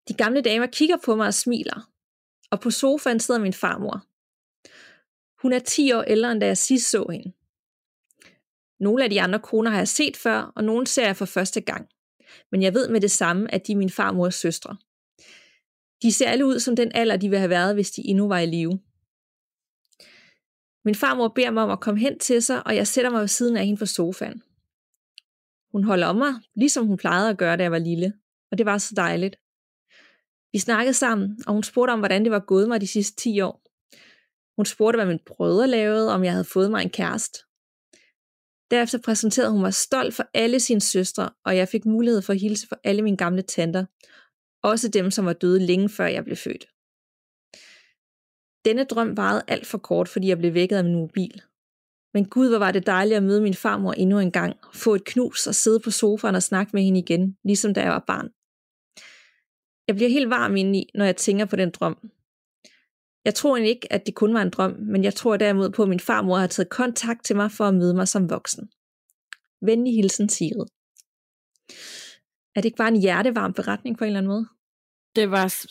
De 0.08 0.14
gamle 0.14 0.42
damer 0.42 0.68
kigger 0.68 0.98
på 1.06 1.16
mig 1.16 1.28
og 1.28 1.34
smiler, 1.34 1.92
og 2.52 2.60
på 2.60 2.72
sofaen 2.72 3.20
sidder 3.20 3.42
min 3.42 3.54
farmor. 3.54 4.06
Hun 5.42 5.54
er 5.54 5.60
10 5.60 5.92
år 5.92 6.02
ældre, 6.02 6.32
end 6.32 6.42
da 6.42 6.46
jeg 6.46 6.58
sidst 6.58 6.90
så 6.90 7.06
hende. 7.12 7.34
Nogle 8.80 9.04
af 9.04 9.10
de 9.10 9.22
andre 9.22 9.40
koner 9.40 9.72
har 9.72 9.78
jeg 9.78 9.88
set 9.88 10.18
før, 10.18 10.52
og 10.56 10.64
nogle 10.64 10.88
ser 10.88 11.06
jeg 11.06 11.18
for 11.18 11.26
første 11.26 11.62
gang. 11.62 11.90
Men 12.52 12.62
jeg 12.62 12.74
ved 12.74 12.90
med 12.90 13.02
det 13.02 13.12
samme, 13.12 13.54
at 13.54 13.68
de 13.68 13.72
er 13.72 13.78
min 13.78 13.90
farmors 13.90 14.36
søstre. 14.36 14.78
De 16.02 16.12
ser 16.12 16.30
alle 16.30 16.46
ud 16.46 16.60
som 16.60 16.76
den 16.76 16.92
alder, 16.96 17.18
de 17.18 17.30
ville 17.30 17.40
have 17.40 17.50
været, 17.50 17.74
hvis 17.74 17.92
de 17.92 18.02
endnu 18.08 18.28
var 18.28 18.40
i 18.40 18.46
live. 18.46 18.80
Min 20.86 20.96
farmor 20.96 21.28
beder 21.28 21.52
mig 21.52 21.64
om 21.64 21.70
at 21.70 21.80
komme 21.80 22.00
hen 22.00 22.20
til 22.20 22.42
sig, 22.42 22.68
og 22.68 22.76
jeg 22.76 22.88
sætter 22.88 23.12
mig 23.12 23.20
ved 23.22 23.28
siden 23.28 23.58
af 23.58 23.66
hende 23.66 23.80
på 23.80 23.86
sofaen. 23.86 24.44
Hun 25.72 25.84
holder 25.84 26.08
om 26.08 26.16
mig, 26.16 26.34
ligesom 26.56 26.88
hun 26.88 26.98
plejede 26.98 27.30
at 27.30 27.38
gøre, 27.38 27.58
da 27.58 27.64
jeg 27.64 27.72
var 27.72 27.78
lille, 27.78 28.14
og 28.52 28.58
det 28.58 28.66
var 28.66 28.78
så 28.78 28.94
dejligt. 28.96 29.36
Vi 30.52 30.60
snakkede 30.60 30.94
sammen, 30.94 31.44
og 31.48 31.54
hun 31.54 31.64
spurgte 31.64 31.92
om, 31.92 32.00
hvordan 32.00 32.24
det 32.24 32.32
var 32.32 32.40
gået 32.40 32.68
mig 32.68 32.82
de 32.82 32.88
sidste 32.88 33.16
10 33.16 33.42
år. 33.42 33.61
Hun 34.56 34.66
spurgte, 34.66 34.98
hvad 34.98 35.06
min 35.06 35.20
brødre 35.26 35.68
lavede, 35.68 36.14
om 36.14 36.24
jeg 36.24 36.32
havde 36.32 36.46
fået 36.46 36.72
mig 36.72 36.82
en 36.82 36.90
kæreste. 36.90 37.40
Derefter 38.72 39.00
præsenterede 39.06 39.52
hun 39.52 39.62
mig 39.62 39.74
stolt 39.74 40.14
for 40.16 40.26
alle 40.34 40.60
sine 40.60 40.82
søstre, 40.82 41.30
og 41.46 41.58
jeg 41.58 41.68
fik 41.68 41.86
mulighed 41.86 42.22
for 42.22 42.34
at 42.34 42.40
hilse 42.40 42.68
for 42.68 42.80
alle 42.84 43.02
mine 43.02 43.18
gamle 43.18 43.42
tanter, 43.42 43.86
også 44.64 44.88
dem, 44.88 45.12
som 45.12 45.26
var 45.26 45.34
døde 45.34 45.66
længe 45.66 45.90
før 45.90 46.06
jeg 46.06 46.24
blev 46.24 46.38
født. 46.38 46.66
Denne 48.66 48.84
drøm 48.84 49.18
varede 49.18 49.44
alt 49.48 49.68
for 49.68 49.78
kort, 49.78 50.10
fordi 50.10 50.28
jeg 50.28 50.38
blev 50.38 50.54
vækket 50.54 50.78
af 50.78 50.84
min 50.84 50.96
mobil. 50.96 51.42
Men 52.14 52.30
gud, 52.30 52.50
hvor 52.50 52.58
var 52.58 52.72
det 52.72 52.86
dejligt 52.86 53.18
at 53.18 53.24
møde 53.24 53.42
min 53.42 53.54
farmor 53.54 53.94
endnu 53.94 54.20
en 54.20 54.32
gang, 54.32 54.58
få 54.74 54.96
et 54.96 55.04
knus 55.04 55.48
og 55.48 55.56
sidde 55.56 55.80
på 55.80 55.92
sofaen 55.92 56.36
og 56.36 56.44
snakke 56.44 56.72
med 56.74 56.84
hende 56.84 57.00
igen, 57.00 57.38
ligesom 57.44 57.74
da 57.74 57.82
jeg 57.82 57.92
var 57.92 58.04
barn. 58.08 58.30
Jeg 59.88 59.96
bliver 59.96 60.10
helt 60.10 60.30
varm 60.30 60.56
indeni, 60.56 60.90
når 60.96 61.06
jeg 61.06 61.16
tænker 61.16 61.46
på 61.46 61.56
den 61.56 61.72
drøm. 61.72 62.12
Jeg 63.26 63.36
tror 63.36 63.56
egentlig 63.56 63.76
ikke, 63.76 63.94
at 63.94 64.06
det 64.06 64.16
kun 64.16 64.34
var 64.34 64.42
en 64.42 64.50
drøm, 64.50 64.76
men 64.80 65.04
jeg 65.04 65.14
tror 65.14 65.38
derimod 65.38 65.70
på, 65.70 65.84
at 65.84 65.90
min 65.90 66.00
farmor 66.00 66.38
har 66.38 66.48
taget 66.48 66.70
kontakt 66.70 67.26
til 67.26 67.36
mig 67.36 67.52
for 67.52 67.64
at 67.64 67.74
møde 67.74 67.96
mig 67.96 68.08
som 68.08 68.30
voksen. 68.30 68.70
Venlig 69.62 69.96
hilsen, 69.96 70.30
Sigrid. 70.30 70.66
Er 72.56 72.62
det 72.62 72.66
ikke 72.66 72.78
bare 72.78 72.88
en 72.88 73.02
hjertevarm 73.02 73.54
beretning 73.54 73.98
på 73.98 74.04
en 74.04 74.08
eller 74.08 74.20
anden 74.20 74.32
måde? 74.32 74.48
Det 75.16 75.32
var 75.32 75.68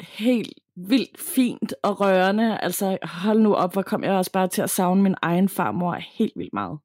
helt 0.00 0.52
vildt 0.76 1.20
fint 1.20 1.74
og 1.82 2.00
rørende. 2.00 2.58
Altså, 2.60 2.98
hold 3.02 3.40
nu 3.40 3.54
op, 3.54 3.72
hvor 3.72 3.82
kom 3.82 4.04
jeg 4.04 4.12
også 4.12 4.32
bare 4.32 4.48
til 4.48 4.62
at 4.62 4.70
savne 4.70 5.02
min 5.02 5.14
egen 5.22 5.48
farmor 5.48 5.94
helt 5.94 6.32
vildt 6.36 6.52
meget. 6.52 6.78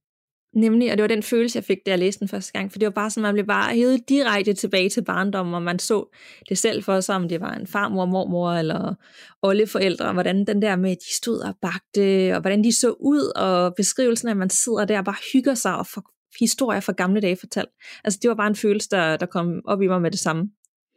Nemlig, 0.57 0.91
og 0.91 0.97
det 0.97 1.01
var 1.01 1.07
den 1.07 1.23
følelse, 1.23 1.57
jeg 1.57 1.63
fik, 1.63 1.77
da 1.85 1.91
jeg 1.91 1.99
læste 1.99 2.19
den 2.19 2.27
første 2.27 2.51
gang, 2.51 2.71
for 2.71 2.79
det 2.79 2.85
var 2.85 2.91
bare 2.91 3.09
sådan, 3.09 3.21
man 3.21 3.33
blev 3.33 3.45
bare 3.45 3.75
hævet 3.75 4.09
direkte 4.09 4.53
tilbage 4.53 4.89
til 4.89 5.03
barndommen, 5.03 5.55
og 5.55 5.61
man 5.61 5.79
så 5.79 6.15
det 6.49 6.57
selv 6.57 6.83
for 6.83 6.99
sig, 6.99 7.15
om 7.15 7.29
det 7.29 7.41
var 7.41 7.53
en 7.53 7.67
farmor, 7.67 8.05
mormor 8.05 8.51
eller 8.51 8.95
oldeforældre, 9.41 10.13
hvordan 10.13 10.45
den 10.45 10.61
der 10.61 10.75
med, 10.75 10.91
at 10.91 10.97
de 10.97 11.15
stod 11.15 11.39
og 11.39 11.55
bagte, 11.61 12.35
og 12.35 12.41
hvordan 12.41 12.63
de 12.63 12.75
så 12.79 12.89
ud, 12.99 13.31
og 13.35 13.73
beskrivelsen 13.75 14.27
af, 14.27 14.31
at 14.31 14.37
man 14.37 14.49
sidder 14.49 14.85
der 14.85 14.97
og 14.97 15.05
bare 15.05 15.15
hygger 15.33 15.53
sig 15.53 15.77
og 15.77 15.87
får 15.87 16.03
historier 16.39 16.79
fra 16.79 16.93
gamle 16.97 17.21
dage 17.21 17.37
fortalt. 17.39 17.69
Altså, 18.03 18.19
det 18.21 18.29
var 18.29 18.35
bare 18.35 18.47
en 18.47 18.55
følelse, 18.55 18.89
der, 18.89 19.17
der 19.17 19.25
kom 19.25 19.61
op 19.65 19.81
i 19.81 19.87
mig 19.87 20.01
med 20.01 20.11
det 20.11 20.19
samme. 20.19 20.49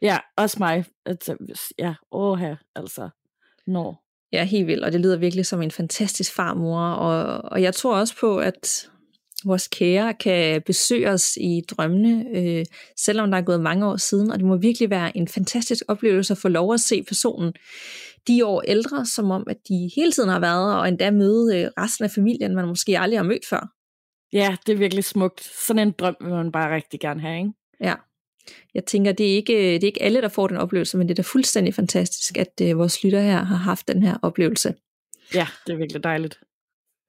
Ja, 0.03 0.19
også 0.37 0.57
mig. 0.59 0.85
Altså, 1.07 1.37
ja, 1.79 1.95
åh 2.13 2.39
her, 2.39 2.57
altså. 2.77 3.09
Nå. 3.67 3.95
Ja, 4.33 4.45
helt 4.45 4.67
vildt, 4.67 4.85
og 4.85 4.93
det 4.93 5.01
lyder 5.01 5.17
virkelig 5.17 5.47
som 5.47 5.63
en 5.63 5.71
fantastisk 5.71 6.35
farmor, 6.35 6.81
og, 6.81 7.51
og 7.53 7.63
jeg 7.63 7.75
tror 7.75 7.97
også 7.97 8.17
på, 8.21 8.39
at 8.39 8.91
vores 9.45 9.69
kære 9.69 10.15
kan 10.15 10.63
besøge 10.63 11.11
os 11.11 11.37
i 11.37 11.63
drømmene, 11.71 12.27
øh, 12.35 12.65
selvom 12.97 13.31
der 13.31 13.39
er 13.39 13.43
gået 13.43 13.61
mange 13.61 13.87
år 13.87 13.97
siden, 13.97 14.31
og 14.31 14.39
det 14.39 14.47
må 14.47 14.57
virkelig 14.57 14.91
være 14.91 15.17
en 15.17 15.29
fantastisk 15.29 15.83
oplevelse 15.89 16.33
at 16.33 16.39
få 16.39 16.49
lov 16.49 16.75
at 16.75 16.81
se 16.81 17.03
personen 17.03 17.53
de 18.29 18.47
år 18.47 18.63
ældre, 18.63 19.07
som 19.07 19.31
om 19.31 19.45
at 19.47 19.57
de 19.69 19.91
hele 19.97 20.13
tiden 20.13 20.29
har 20.29 20.41
været, 20.41 20.79
og 20.79 20.89
endda 20.89 21.11
møde 21.11 21.59
øh, 21.59 21.71
resten 21.79 22.05
af 22.05 22.11
familien, 22.11 22.55
man 22.55 22.69
måske 22.69 22.99
aldrig 22.99 23.19
har 23.19 23.25
mødt 23.25 23.47
før. 23.47 23.73
Ja, 24.33 24.57
det 24.67 24.73
er 24.73 24.77
virkelig 24.77 25.05
smukt. 25.05 25.51
Sådan 25.67 25.89
en 25.89 25.95
drøm 25.99 26.17
vil 26.21 26.31
man 26.31 26.53
bare 26.53 26.75
rigtig 26.75 27.01
gerne 27.01 27.21
have, 27.21 27.39
ikke? 27.39 27.53
Ja. 27.81 27.95
Jeg 28.75 28.85
tænker, 28.85 29.13
det 29.13 29.31
er, 29.31 29.35
ikke, 29.35 29.53
det 29.53 29.83
er 29.83 29.87
ikke 29.87 30.03
alle, 30.03 30.23
der 30.23 30.29
får 30.29 30.47
den 30.47 30.57
oplevelse, 30.57 30.99
men 30.99 31.09
det 31.09 31.13
er 31.13 31.23
da 31.23 31.27
fuldstændig 31.27 31.75
fantastisk, 31.75 32.39
at 32.39 32.61
øh, 32.63 32.79
vores 32.79 33.05
lytter 33.05 33.21
her 33.21 33.45
har 33.45 33.57
haft 33.57 33.89
den 33.89 34.03
her 34.03 34.17
oplevelse. 34.23 34.75
Ja, 35.35 35.47
det 35.67 35.73
er 35.73 35.77
virkelig 35.77 36.05
dejligt. 36.05 36.39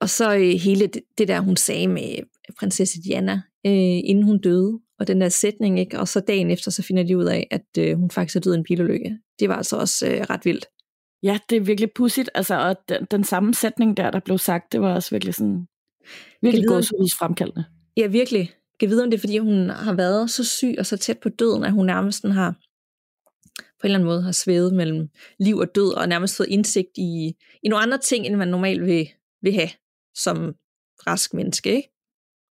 Og 0.01 0.09
så 0.09 0.35
øh, 0.35 0.49
hele 0.49 0.87
det, 0.87 1.01
det 1.17 1.27
der, 1.27 1.39
hun 1.39 1.55
sagde 1.55 1.87
med 1.87 2.17
prinsesse 2.59 3.01
Diana, 3.01 3.41
øh, 3.65 4.01
inden 4.03 4.23
hun 4.23 4.39
døde, 4.39 4.79
og 4.99 5.07
den 5.07 5.21
der 5.21 5.29
sætning, 5.29 5.79
ikke? 5.79 5.99
og 5.99 6.07
så 6.07 6.19
dagen 6.19 6.51
efter, 6.51 6.71
så 6.71 6.83
finder 6.83 7.03
de 7.03 7.17
ud 7.17 7.25
af, 7.25 7.47
at 7.51 7.65
øh, 7.79 7.97
hun 7.97 8.11
faktisk 8.11 8.35
er 8.35 8.39
død 8.39 8.53
i 8.53 8.57
en 8.57 8.63
bilulykke. 8.63 9.17
Det 9.39 9.49
var 9.49 9.55
altså 9.55 9.77
også 9.77 10.07
øh, 10.07 10.21
ret 10.29 10.45
vildt. 10.45 10.65
Ja, 11.23 11.39
det 11.49 11.55
er 11.55 11.61
virkelig 11.61 11.91
pudsigt, 11.95 12.29
altså, 12.35 12.55
og 12.55 12.75
den, 12.89 13.07
den 13.11 13.23
samme 13.23 13.53
sætning 13.53 13.97
der, 13.97 14.11
der 14.11 14.19
blev 14.19 14.37
sagt, 14.37 14.71
det 14.71 14.81
var 14.81 14.93
også 14.93 15.09
virkelig 15.11 15.35
sådan, 15.35 15.67
virkelig 16.41 16.65
fremkaldende. 17.19 17.65
Ja, 17.97 18.07
virkelig. 18.07 18.51
Jeg 18.81 18.89
vide, 18.89 19.03
om 19.03 19.09
det 19.11 19.17
er, 19.17 19.19
fordi 19.19 19.37
hun 19.37 19.69
har 19.69 19.93
været 19.93 20.29
så 20.29 20.43
syg 20.43 20.75
og 20.79 20.85
så 20.85 20.97
tæt 20.97 21.19
på 21.19 21.29
døden, 21.29 21.63
at 21.63 21.71
hun 21.71 21.85
nærmest 21.85 22.27
har 22.27 22.55
på 23.81 23.87
en 23.87 23.87
eller 23.87 23.97
anden 23.97 24.05
måde 24.05 24.21
har 24.21 24.31
svævet 24.31 24.73
mellem 24.73 25.09
liv 25.39 25.57
og 25.57 25.75
død, 25.75 25.93
og 25.93 26.09
nærmest 26.09 26.37
fået 26.37 26.47
indsigt 26.47 26.97
i, 26.97 27.35
i 27.63 27.67
nogle 27.69 27.83
andre 27.83 27.97
ting, 27.97 28.25
end 28.25 28.35
man 28.35 28.47
normalt 28.47 28.85
vil, 28.85 29.09
vil 29.41 29.53
have 29.53 29.69
som 30.15 30.53
rask 31.07 31.33
menneske, 31.33 31.75
ikke? 31.75 31.89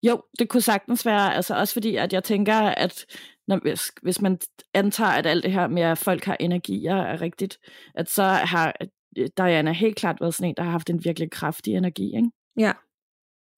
Jo, 0.04 0.22
det 0.40 0.50
kunne 0.50 0.62
sagtens 0.62 1.06
være, 1.06 1.36
altså 1.36 1.56
også 1.56 1.74
fordi, 1.74 1.96
at 1.96 2.14
jeg 2.14 2.24
tænker, 2.24 2.56
at 2.56 3.06
når, 3.48 3.60
hvis, 3.62 3.82
hvis 4.02 4.22
man 4.22 4.40
antager, 4.74 5.10
at 5.10 5.26
alt 5.26 5.44
det 5.44 5.52
her 5.52 5.68
med, 5.68 5.82
at 5.82 5.98
folk 5.98 6.24
har 6.24 6.38
energier 6.40 6.96
er 6.96 7.22
rigtigt, 7.22 7.58
at 7.96 8.10
så 8.10 8.24
har 8.24 8.74
øh, 9.18 9.30
Diana 9.38 9.72
helt 9.72 9.96
klart 9.96 10.22
været 10.22 10.34
sådan 10.34 10.50
en, 10.50 10.56
der 10.58 10.64
har 10.64 10.72
haft 10.72 10.90
en 10.90 11.06
virkelig 11.06 11.32
kraftig 11.32 11.74
energi, 11.74 12.16
ikke? 12.16 12.32
Ja. 12.60 12.72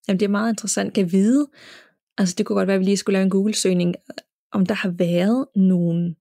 Jamen, 0.08 0.20
det 0.20 0.26
er 0.26 0.30
meget 0.30 0.52
interessant. 0.52 0.94
Kan 0.94 1.12
vide, 1.12 1.48
altså 2.18 2.36
det 2.38 2.46
kunne 2.46 2.56
godt 2.56 2.68
være, 2.68 2.76
at 2.76 2.80
vi 2.80 2.86
lige 2.86 2.98
skulle 2.98 3.14
lave 3.14 3.24
en 3.24 3.30
Google-søgning, 3.30 3.96
om 4.52 4.66
der 4.66 4.76
har 4.76 4.90
været 4.90 5.48
nogle, 5.56 6.16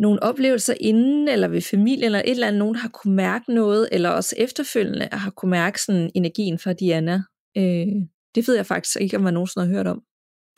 nogle 0.00 0.22
oplevelser 0.22 0.74
inden, 0.80 1.28
eller 1.28 1.48
ved 1.48 1.60
familie, 1.60 2.04
eller 2.04 2.18
et 2.18 2.30
eller 2.30 2.46
andet, 2.46 2.58
nogen 2.58 2.76
har 2.76 2.88
kunne 2.88 3.14
mærke 3.14 3.54
noget, 3.54 3.88
eller 3.92 4.08
også 4.08 4.34
efterfølgende 4.38 5.08
har 5.12 5.30
kunne 5.30 5.50
mærke 5.50 5.82
sådan 5.82 6.10
energien 6.14 6.58
fra 6.58 6.72
Diana. 6.72 7.22
Øh, 7.56 7.86
det 8.34 8.48
ved 8.48 8.54
jeg 8.54 8.66
faktisk 8.66 9.00
ikke, 9.00 9.16
om 9.16 9.22
man 9.22 9.34
nogensinde 9.34 9.66
har 9.66 9.74
hørt 9.74 9.86
om. 9.86 10.02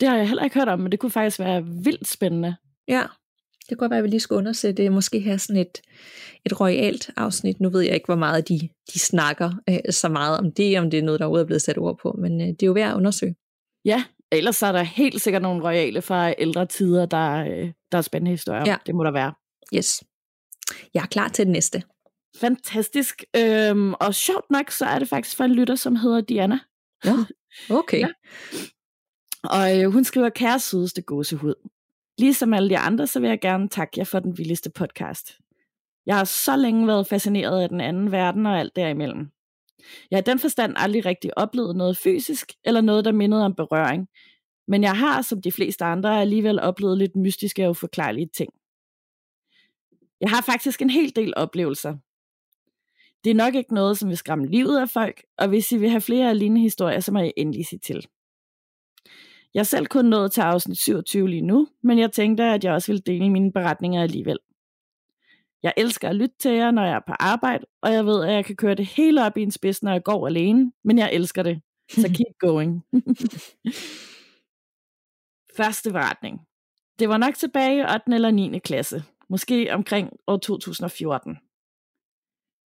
Det 0.00 0.08
har 0.08 0.16
jeg 0.16 0.28
heller 0.28 0.44
ikke 0.44 0.58
hørt 0.58 0.68
om, 0.68 0.80
men 0.80 0.92
det 0.92 1.00
kunne 1.00 1.10
faktisk 1.10 1.38
være 1.38 1.64
vildt 1.84 2.08
spændende. 2.08 2.56
Ja, 2.88 3.02
Det 3.68 3.78
kunne 3.78 3.90
være, 3.90 3.98
at 3.98 4.04
vi 4.04 4.08
lige 4.08 4.20
skulle 4.20 4.38
undersøge 4.38 4.74
det. 4.74 4.92
Måske 4.92 5.20
have 5.20 5.38
sådan 5.38 5.60
et, 5.60 5.80
et 6.46 6.60
royalt 6.60 7.10
afsnit. 7.16 7.60
Nu 7.60 7.70
ved 7.70 7.80
jeg 7.80 7.94
ikke, 7.94 8.06
hvor 8.06 8.16
meget 8.16 8.48
de, 8.48 8.68
de 8.94 8.98
snakker 8.98 9.52
øh, 9.68 9.78
så 9.90 10.08
meget 10.08 10.38
om 10.38 10.52
det, 10.52 10.78
om 10.78 10.90
det 10.90 10.98
er 10.98 11.02
noget, 11.02 11.20
der 11.20 11.26
overhovedet 11.26 11.44
er 11.44 11.46
blevet 11.46 11.62
sat 11.62 11.78
ord 11.78 11.98
på. 12.02 12.16
Men 12.18 12.40
øh, 12.40 12.46
det 12.46 12.62
er 12.62 12.66
jo 12.66 12.72
værd 12.72 12.90
at 12.90 12.96
undersøge. 12.96 13.34
Ja, 13.84 14.04
ellers 14.32 14.62
er 14.62 14.72
der 14.72 14.82
helt 14.82 15.22
sikkert 15.22 15.42
nogle 15.42 15.64
royale 15.64 16.02
fra 16.02 16.34
ældre 16.38 16.66
tider, 16.66 17.06
der, 17.06 17.44
øh, 17.44 17.72
der 17.92 17.98
er 17.98 18.02
spændende 18.02 18.30
historier. 18.30 18.62
Ja. 18.66 18.76
Det 18.86 18.94
må 18.94 19.04
der 19.04 19.10
være. 19.10 19.32
Yes. 19.74 20.04
Jeg 20.94 21.02
er 21.02 21.06
klar 21.06 21.28
til 21.28 21.44
det 21.46 21.52
næste. 21.52 21.82
Fantastisk. 22.36 23.24
Øhm, 23.36 23.94
og 23.94 24.14
sjovt 24.14 24.50
nok, 24.50 24.70
så 24.70 24.84
er 24.84 24.98
det 24.98 25.08
faktisk 25.08 25.36
fra 25.36 25.44
en 25.44 25.54
lytter, 25.54 25.74
som 25.74 25.96
hedder 25.96 26.20
Diana. 26.20 26.58
Ja, 27.04 27.14
okay. 27.70 28.00
ja. 28.04 28.08
Og 29.44 29.80
øh, 29.80 29.92
hun 29.92 30.04
skriver, 30.04 30.28
kære 30.28 30.60
sødeste 30.60 31.02
gåsehud. 31.02 31.54
Ligesom 32.18 32.54
alle 32.54 32.68
de 32.68 32.78
andre, 32.78 33.06
så 33.06 33.20
vil 33.20 33.28
jeg 33.28 33.40
gerne 33.40 33.68
takke 33.68 33.92
jer 33.96 34.04
for 34.04 34.20
den 34.20 34.38
vildeste 34.38 34.70
podcast. 34.70 35.38
Jeg 36.06 36.16
har 36.16 36.24
så 36.24 36.56
længe 36.56 36.86
været 36.86 37.06
fascineret 37.06 37.62
af 37.62 37.68
den 37.68 37.80
anden 37.80 38.12
verden 38.12 38.46
og 38.46 38.58
alt 38.58 38.76
derimellem. 38.76 39.30
Jeg 40.10 40.16
har 40.16 40.22
i 40.22 40.30
den 40.30 40.38
forstand 40.38 40.74
aldrig 40.76 41.06
rigtig 41.06 41.38
oplevet 41.38 41.76
noget 41.76 41.96
fysisk, 41.96 42.52
eller 42.64 42.80
noget, 42.80 43.04
der 43.04 43.12
mindede 43.12 43.44
om 43.44 43.54
berøring. 43.54 44.08
Men 44.68 44.82
jeg 44.82 44.98
har, 44.98 45.22
som 45.22 45.42
de 45.42 45.52
fleste 45.52 45.84
andre, 45.84 46.20
alligevel 46.20 46.60
oplevet 46.60 46.98
lidt 46.98 47.16
mystiske 47.16 47.64
og 47.64 47.70
uforklarlige 47.70 48.30
ting. 48.36 48.52
Jeg 50.20 50.30
har 50.30 50.40
faktisk 50.42 50.82
en 50.82 50.90
hel 50.90 51.16
del 51.16 51.32
oplevelser. 51.36 51.96
Det 53.24 53.30
er 53.30 53.34
nok 53.34 53.54
ikke 53.54 53.74
noget, 53.74 53.98
som 53.98 54.08
vil 54.08 54.16
skræmme 54.16 54.46
livet 54.46 54.80
af 54.80 54.88
folk, 54.88 55.22
og 55.38 55.48
hvis 55.48 55.72
I 55.72 55.76
vil 55.76 55.90
have 55.90 56.00
flere 56.00 56.30
af 56.30 56.38
lignende 56.38 56.60
historier, 56.60 57.00
så 57.00 57.12
må 57.12 57.20
I 57.20 57.32
endelig 57.36 57.66
sige 57.66 57.78
til. 57.78 58.06
Jeg 59.54 59.60
er 59.60 59.64
selv 59.64 59.86
kun 59.86 60.04
nået 60.04 60.32
til 60.32 60.40
afsnit 60.40 60.78
27 60.78 61.28
lige 61.28 61.42
nu, 61.42 61.68
men 61.82 61.98
jeg 61.98 62.12
tænkte, 62.12 62.44
at 62.44 62.64
jeg 62.64 62.72
også 62.72 62.92
vil 62.92 63.06
dele 63.06 63.30
mine 63.30 63.52
beretninger 63.52 64.02
alligevel. 64.02 64.38
Jeg 65.62 65.74
elsker 65.76 66.08
at 66.08 66.16
lytte 66.16 66.34
til 66.38 66.50
jer, 66.50 66.70
når 66.70 66.84
jeg 66.84 66.94
er 66.94 67.00
på 67.06 67.12
arbejde, 67.20 67.66
og 67.82 67.92
jeg 67.92 68.06
ved, 68.06 68.24
at 68.24 68.34
jeg 68.34 68.44
kan 68.44 68.56
køre 68.56 68.74
det 68.74 68.86
hele 68.86 69.26
op 69.26 69.36
i 69.36 69.42
en 69.42 69.50
spids, 69.50 69.82
når 69.82 69.92
jeg 69.92 70.02
går 70.02 70.26
alene, 70.26 70.72
men 70.84 70.98
jeg 70.98 71.10
elsker 71.12 71.42
det. 71.42 71.62
Så 71.90 72.08
keep 72.16 72.38
going. 72.38 72.84
Første 75.56 75.90
beretning. 75.92 76.40
Det 76.98 77.08
var 77.08 77.16
nok 77.16 77.34
tilbage 77.34 77.78
i 77.78 77.82
8. 77.94 78.14
eller 78.14 78.30
9. 78.30 78.58
klasse, 78.58 79.04
måske 79.28 79.68
omkring 79.72 80.10
år 80.26 80.36
2014. 80.36 81.36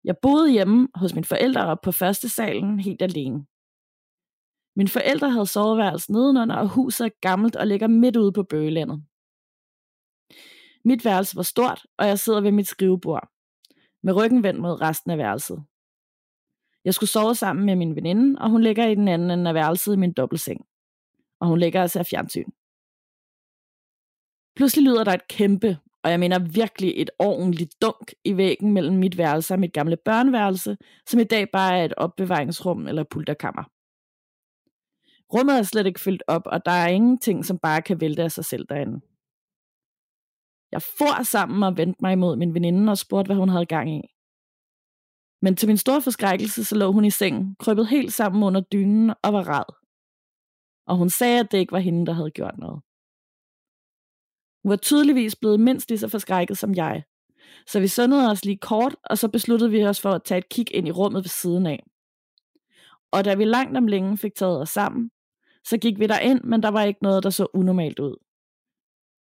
Jeg 0.04 0.16
boede 0.22 0.52
hjemme 0.52 0.88
hos 0.96 1.14
mine 1.14 1.26
forældre 1.26 1.78
på 1.84 1.92
første 1.92 2.30
salen 2.30 2.80
helt 2.80 3.02
alene. 3.02 3.46
Mine 4.76 4.90
forældre 4.90 5.30
havde 5.30 5.46
soveværelse 5.46 6.12
nedenunder, 6.12 6.56
og 6.56 6.70
huset 6.70 7.06
er 7.06 7.10
gammelt 7.22 7.56
og 7.56 7.68
ligger 7.68 7.88
midt 7.88 8.18
ude 8.18 8.32
på 8.32 8.44
bøgelandet. 8.44 9.04
Mit 10.86 11.06
værelse 11.06 11.36
var 11.36 11.44
stort, 11.44 11.86
og 11.98 12.08
jeg 12.08 12.20
sidder 12.20 12.42
ved 12.42 12.52
mit 12.52 12.68
skrivebord, 12.68 13.30
med 14.04 14.14
ryggen 14.14 14.44
vendt 14.44 14.62
mod 14.62 14.82
resten 14.82 15.12
af 15.12 15.18
værelset. 15.18 15.64
Jeg 16.86 16.94
skulle 16.94 17.10
sove 17.10 17.36
sammen 17.36 17.66
med 17.66 17.76
min 17.76 17.96
veninde, 17.96 18.40
og 18.42 18.50
hun 18.50 18.62
ligger 18.62 18.88
i 18.88 18.96
den 18.96 19.08
anden 19.08 19.32
ende 19.32 19.50
af 19.50 19.56
værelset 19.56 19.94
i 19.94 19.98
min 19.98 20.14
dobbeltseng. 20.14 20.66
Og 21.40 21.48
hun 21.48 21.60
ligger 21.60 21.82
og 21.82 21.90
ser 21.90 22.04
fjernsyn. 22.04 22.50
Pludselig 24.56 24.84
lyder 24.84 25.04
der 25.04 25.14
et 25.14 25.28
kæmpe, 25.28 25.78
og 26.04 26.12
jeg 26.12 26.20
mener 26.20 26.40
virkelig 26.40 26.94
et 26.96 27.10
ordentligt 27.20 27.82
dunk 27.82 28.14
i 28.24 28.38
væggen 28.38 28.74
mellem 28.74 28.98
mit 28.98 29.18
værelse 29.18 29.54
og 29.54 29.60
mit 29.60 29.74
gamle 29.74 29.98
børneværelse, 29.98 30.78
som 31.08 31.20
i 31.20 31.24
dag 31.24 31.52
bare 31.54 31.80
er 31.80 31.86
et 31.86 31.94
opbevaringsrum 31.94 32.88
eller 32.88 33.04
pulterkammer. 33.04 33.64
Rummet 35.34 35.58
er 35.60 35.64
slet 35.64 35.86
ikke 35.86 36.00
fyldt 36.00 36.24
op, 36.28 36.42
og 36.46 36.66
der 36.66 36.72
er 36.72 36.88
ingenting, 36.88 37.46
som 37.46 37.60
bare 37.60 37.82
kan 37.82 38.02
vælte 38.02 38.24
af 38.24 38.32
sig 38.32 38.46
selv 38.46 38.66
derinde. 38.70 39.02
Jeg 40.72 40.82
for 40.82 41.24
sammen 41.24 41.64
og 41.64 41.78
vendte 41.78 42.00
mig 42.02 42.12
imod 42.14 42.36
min 42.36 42.54
veninde 42.54 42.92
og 42.92 42.98
spurgte, 42.98 43.28
hvad 43.28 43.36
hun 43.36 43.50
havde 43.50 43.66
gang 43.66 43.90
i. 43.90 44.02
Men 45.42 45.56
til 45.56 45.68
min 45.68 45.78
store 45.78 46.02
forskrækkelse, 46.02 46.64
så 46.64 46.76
lå 46.76 46.92
hun 46.92 47.06
i 47.06 47.12
sengen, 47.12 47.56
krøbet 47.60 47.88
helt 47.88 48.14
sammen 48.14 48.44
under 48.44 48.62
dynen 48.62 49.14
og 49.24 49.34
var 49.34 49.44
ræd. 49.44 49.74
Og 50.88 50.98
hun 50.98 51.10
sagde, 51.10 51.40
at 51.40 51.52
det 51.52 51.58
ikke 51.58 51.72
var 51.72 51.80
hende, 51.80 52.06
der 52.06 52.14
havde 52.14 52.32
gjort 52.32 52.58
noget. 52.58 52.82
Hun 54.64 54.70
var 54.70 54.76
tydeligvis 54.76 55.36
blevet 55.36 55.60
mindst 55.60 55.90
lige 55.90 56.00
så 56.00 56.08
forskrækket 56.08 56.58
som 56.58 56.76
jeg. 56.76 57.04
Så 57.68 57.80
vi 57.80 57.88
sundede 57.88 58.32
os 58.32 58.46
lige 58.46 58.58
kort, 58.58 58.96
og 59.04 59.18
så 59.18 59.28
besluttede 59.28 59.72
vi 59.72 59.86
os 59.86 60.02
for 60.02 60.12
at 60.12 60.24
tage 60.24 60.38
et 60.38 60.50
kig 60.50 60.76
ind 60.76 60.88
i 60.88 60.92
rummet 60.92 61.24
ved 61.24 61.30
siden 61.30 61.66
af. 61.66 61.84
Og 63.12 63.26
da 63.26 63.36
vi 63.36 63.46
langt 63.46 63.78
om 63.78 63.88
længe 63.88 64.18
fik 64.18 64.36
taget 64.36 64.62
os 64.62 64.70
sammen, 64.70 65.12
så 65.64 65.78
gik 65.78 66.00
vi 66.00 66.08
ind, 66.24 66.42
men 66.44 66.64
der 66.64 66.70
var 66.70 66.84
ikke 66.84 67.04
noget, 67.04 67.24
der 67.24 67.30
så 67.30 67.48
unormalt 67.54 68.00
ud. 68.00 68.25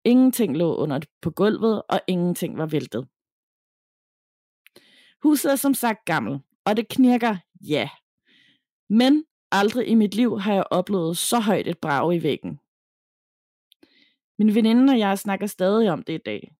Ingenting 0.06 0.58
lå 0.58 0.76
under 0.76 1.00
på 1.22 1.32
gulvet, 1.32 1.82
og 1.89 2.00
ingenting 2.08 2.58
var 2.58 2.66
væltet. 2.66 3.08
Huset 5.24 5.52
er 5.52 5.56
som 5.56 5.74
sagt 5.74 6.06
gammel, 6.06 6.39
og 6.66 6.78
det 6.78 6.88
knirker, 6.88 7.38
ja. 7.62 7.89
Men 8.89 9.26
aldrig 9.52 9.88
i 9.88 9.96
mit 9.96 10.16
liv 10.16 10.39
har 10.39 10.54
jeg 10.54 10.63
oplevet 10.72 11.18
så 11.18 11.39
højt 11.39 11.68
et 11.68 11.78
brag 11.78 12.16
i 12.16 12.24
væggen. 12.24 12.60
Min 14.39 14.56
veninde 14.56 14.94
og 14.94 15.00
jeg 15.00 15.20
snakker 15.20 15.48
stadig 15.48 15.92
om 15.92 16.04
det 16.04 16.13
i 16.13 16.24
dag. 16.26 16.56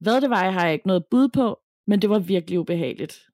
Hvad 0.00 0.20
det 0.20 0.30
var, 0.30 0.44
jeg 0.44 0.52
har 0.52 0.64
jeg 0.64 0.72
ikke 0.72 0.86
noget 0.86 1.06
bud 1.06 1.28
på, 1.28 1.60
men 1.86 2.02
det 2.02 2.10
var 2.10 2.18
virkelig 2.18 2.58
ubehageligt. 2.60 3.28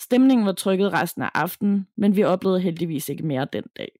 Stemningen 0.00 0.46
var 0.46 0.52
trykket 0.52 0.92
resten 0.92 1.22
af 1.22 1.30
aftenen, 1.34 1.88
men 1.96 2.16
vi 2.16 2.24
oplevede 2.24 2.60
heldigvis 2.60 3.08
ikke 3.08 3.26
mere 3.26 3.48
den 3.52 3.64
dag. 3.76 3.99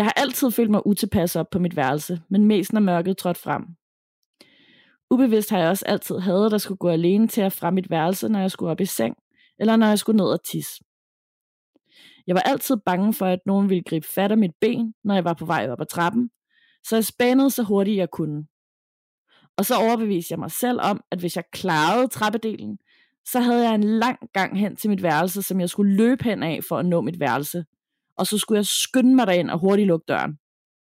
Jeg 0.00 0.06
har 0.06 0.14
altid 0.16 0.50
følt 0.50 0.70
mig 0.70 0.86
utilpas 0.86 1.36
op 1.36 1.50
på 1.50 1.58
mit 1.58 1.76
værelse, 1.76 2.20
men 2.28 2.44
mest 2.44 2.72
når 2.72 2.80
mørket 2.80 3.16
trådt 3.16 3.38
frem. 3.38 3.62
Ubevidst 5.10 5.50
har 5.50 5.58
jeg 5.58 5.68
også 5.68 5.84
altid 5.86 6.18
hadet, 6.18 6.46
at 6.46 6.50
der 6.50 6.58
skulle 6.58 6.78
gå 6.78 6.88
alene 6.88 7.28
til 7.28 7.40
at 7.40 7.52
fra 7.52 7.70
mit 7.70 7.90
værelse, 7.90 8.28
når 8.28 8.40
jeg 8.40 8.50
skulle 8.50 8.70
op 8.70 8.80
i 8.80 8.86
seng, 8.86 9.16
eller 9.58 9.76
når 9.76 9.86
jeg 9.86 9.98
skulle 9.98 10.16
ned 10.16 10.26
og 10.26 10.44
tisse. 10.44 10.84
Jeg 12.26 12.34
var 12.34 12.40
altid 12.40 12.76
bange 12.86 13.14
for, 13.14 13.26
at 13.26 13.38
nogen 13.46 13.68
ville 13.68 13.82
gribe 13.82 14.06
fat 14.06 14.30
af 14.30 14.38
mit 14.38 14.54
ben, 14.60 14.94
når 15.04 15.14
jeg 15.14 15.24
var 15.24 15.34
på 15.34 15.44
vej 15.44 15.68
op 15.70 15.80
ad 15.80 15.86
trappen, 15.86 16.30
så 16.86 16.96
jeg 16.96 17.04
spanede 17.04 17.50
så 17.50 17.62
hurtigt 17.62 17.96
jeg 17.96 18.10
kunne. 18.10 18.44
Og 19.56 19.64
så 19.64 19.74
overbeviste 19.74 20.32
jeg 20.32 20.38
mig 20.38 20.50
selv 20.50 20.80
om, 20.82 21.00
at 21.10 21.18
hvis 21.18 21.36
jeg 21.36 21.44
klarede 21.52 22.08
trappedelen, 22.08 22.78
så 23.24 23.40
havde 23.40 23.68
jeg 23.68 23.74
en 23.74 23.84
lang 23.84 24.18
gang 24.32 24.58
hen 24.58 24.76
til 24.76 24.90
mit 24.90 25.02
værelse, 25.02 25.42
som 25.42 25.60
jeg 25.60 25.70
skulle 25.70 25.96
løbe 25.96 26.24
hen 26.24 26.42
af 26.42 26.60
for 26.68 26.76
at 26.76 26.86
nå 26.86 27.00
mit 27.00 27.20
værelse. 27.20 27.64
Og 28.20 28.26
så 28.26 28.38
skulle 28.38 28.56
jeg 28.56 28.66
skynde 28.66 29.14
mig 29.14 29.26
derind 29.26 29.50
og 29.50 29.58
hurtigt 29.58 29.86
lukke 29.86 30.04
døren. 30.08 30.38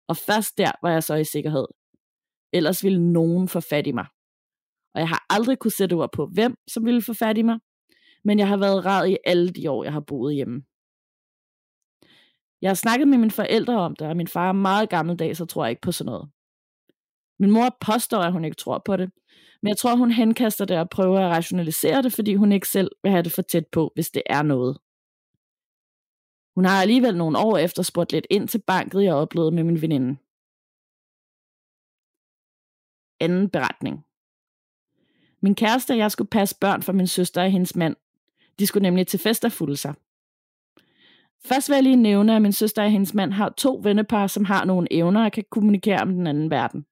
Og 0.08 0.16
først 0.16 0.58
der 0.58 0.72
var 0.82 0.90
jeg 0.90 1.02
så 1.02 1.14
i 1.14 1.24
sikkerhed. 1.24 1.66
Ellers 2.52 2.84
ville 2.84 3.12
nogen 3.12 3.48
få 3.48 3.60
fat 3.60 3.86
i 3.86 3.92
mig. 3.92 4.06
Og 4.94 5.00
jeg 5.00 5.08
har 5.08 5.26
aldrig 5.30 5.58
kunne 5.58 5.70
sætte 5.70 5.94
ord 5.94 6.12
på, 6.12 6.26
hvem 6.26 6.54
som 6.68 6.84
ville 6.84 7.02
få 7.02 7.14
fat 7.14 7.38
i 7.38 7.42
mig. 7.42 7.58
Men 8.24 8.38
jeg 8.38 8.48
har 8.48 8.56
været 8.56 8.84
ræd 8.84 9.08
i 9.08 9.16
alle 9.24 9.50
de 9.50 9.70
år, 9.70 9.84
jeg 9.84 9.92
har 9.92 10.00
boet 10.00 10.34
hjemme. 10.34 10.62
Jeg 12.62 12.70
har 12.70 12.74
snakket 12.74 13.08
med 13.08 13.18
mine 13.18 13.30
forældre 13.30 13.80
om 13.80 13.96
det, 13.96 14.06
og 14.06 14.16
min 14.16 14.28
far 14.28 14.48
er 14.48 14.52
meget 14.52 14.88
gammeldags 14.88 15.40
og 15.40 15.48
tror 15.48 15.66
ikke 15.66 15.80
på 15.80 15.92
sådan 15.92 16.10
noget. 16.10 16.30
Min 17.38 17.50
mor 17.50 17.76
påstår, 17.80 18.18
at 18.18 18.32
hun 18.32 18.44
ikke 18.44 18.56
tror 18.56 18.82
på 18.84 18.96
det, 18.96 19.10
men 19.62 19.68
jeg 19.68 19.76
tror, 19.76 19.96
hun 19.96 20.10
henkaster 20.10 20.64
det 20.64 20.78
og 20.78 20.90
prøver 20.90 21.20
at 21.20 21.30
rationalisere 21.30 22.02
det, 22.02 22.12
fordi 22.12 22.34
hun 22.34 22.52
ikke 22.52 22.68
selv 22.68 22.90
vil 23.02 23.12
have 23.12 23.22
det 23.22 23.32
for 23.32 23.42
tæt 23.42 23.66
på, 23.72 23.92
hvis 23.94 24.10
det 24.10 24.22
er 24.26 24.42
noget. 24.42 24.78
Hun 26.54 26.64
har 26.64 26.80
alligevel 26.80 27.16
nogle 27.16 27.38
år 27.38 27.58
efter 27.58 27.82
spurgt 27.82 28.12
lidt 28.12 28.26
ind 28.30 28.48
til 28.48 28.62
banket, 28.66 29.02
jeg 29.02 29.14
oplevede 29.14 29.50
med 29.50 29.64
min 29.64 29.82
veninde. 29.82 30.16
Anden 33.20 33.50
beretning. 33.50 34.04
Min 35.40 35.54
kæreste 35.54 35.92
og 35.92 35.98
jeg 35.98 36.10
skulle 36.10 36.28
passe 36.28 36.56
børn 36.60 36.82
for 36.82 36.92
min 36.92 37.06
søster 37.06 37.42
og 37.42 37.50
hendes 37.50 37.76
mand. 37.76 37.96
De 38.58 38.66
skulle 38.66 38.82
nemlig 38.82 39.06
til 39.06 39.18
fest 39.18 39.44
og 39.44 39.52
fulde 39.52 39.76
sig. 39.76 39.94
Først 41.44 41.68
vil 41.68 41.74
jeg 41.74 41.82
lige 41.82 41.96
nævne, 41.96 42.36
at 42.36 42.42
min 42.42 42.52
søster 42.52 42.82
og 42.82 42.90
hendes 42.90 43.14
mand 43.14 43.32
har 43.32 43.48
to 43.48 43.80
vennepar, 43.82 44.26
som 44.26 44.44
har 44.44 44.64
nogle 44.64 44.92
evner 44.92 45.24
og 45.24 45.32
kan 45.32 45.44
kommunikere 45.50 46.02
om 46.02 46.08
den 46.08 46.26
anden 46.26 46.50
verden. 46.50 46.86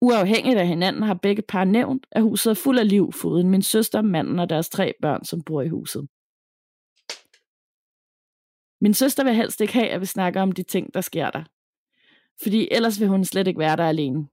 Uafhængigt 0.00 0.58
af 0.58 0.66
hinanden 0.66 1.02
har 1.02 1.14
begge 1.14 1.42
par 1.42 1.64
nævnt, 1.64 2.06
at 2.10 2.22
huset 2.22 2.50
er 2.50 2.54
fuld 2.54 2.78
af 2.78 2.88
liv, 2.88 3.12
foruden 3.12 3.50
min 3.50 3.62
søster, 3.62 4.02
manden 4.02 4.38
og 4.38 4.50
deres 4.50 4.68
tre 4.68 4.92
børn, 5.02 5.24
som 5.24 5.42
bor 5.42 5.62
i 5.62 5.68
huset. 5.68 6.08
Min 8.80 8.94
søster 8.94 9.24
vil 9.24 9.34
helst 9.34 9.60
ikke 9.60 9.72
have, 9.72 9.88
at 9.88 10.00
vi 10.00 10.06
snakker 10.06 10.42
om 10.42 10.52
de 10.52 10.62
ting, 10.62 10.94
der 10.94 11.00
sker 11.00 11.30
der. 11.30 11.44
Fordi 12.42 12.68
ellers 12.70 13.00
vil 13.00 13.08
hun 13.08 13.24
slet 13.24 13.46
ikke 13.46 13.58
være 13.58 13.76
der 13.76 13.88
alene. 13.88 14.28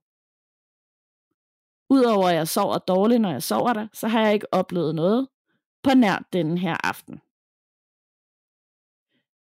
Udover 1.90 2.30
at 2.30 2.36
jeg 2.36 2.48
sover 2.48 2.78
dårligt, 2.78 3.22
når 3.22 3.32
jeg 3.32 3.44
sover 3.44 3.74
der, 3.74 3.88
så 3.94 4.08
har 4.08 4.22
jeg 4.22 4.34
ikke 4.34 4.54
oplevet 4.54 4.96
noget 4.96 5.28
på 5.84 5.90
nær 5.96 6.28
denne 6.34 6.60
her 6.60 6.88
aften. 6.88 7.22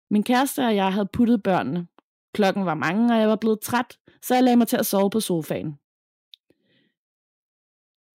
Min 0.09 0.23
kæreste 0.23 0.65
og 0.65 0.75
jeg 0.75 0.93
havde 0.93 1.09
puttet 1.13 1.43
børnene. 1.43 1.87
Klokken 2.33 2.65
var 2.65 2.73
mange, 2.73 3.13
og 3.13 3.19
jeg 3.19 3.29
var 3.29 3.35
blevet 3.35 3.59
træt, 3.61 3.99
så 4.21 4.33
jeg 4.33 4.43
lagde 4.43 4.57
mig 4.57 4.67
til 4.67 4.77
at 4.77 4.85
sove 4.85 5.09
på 5.09 5.19
sofaen. 5.19 5.79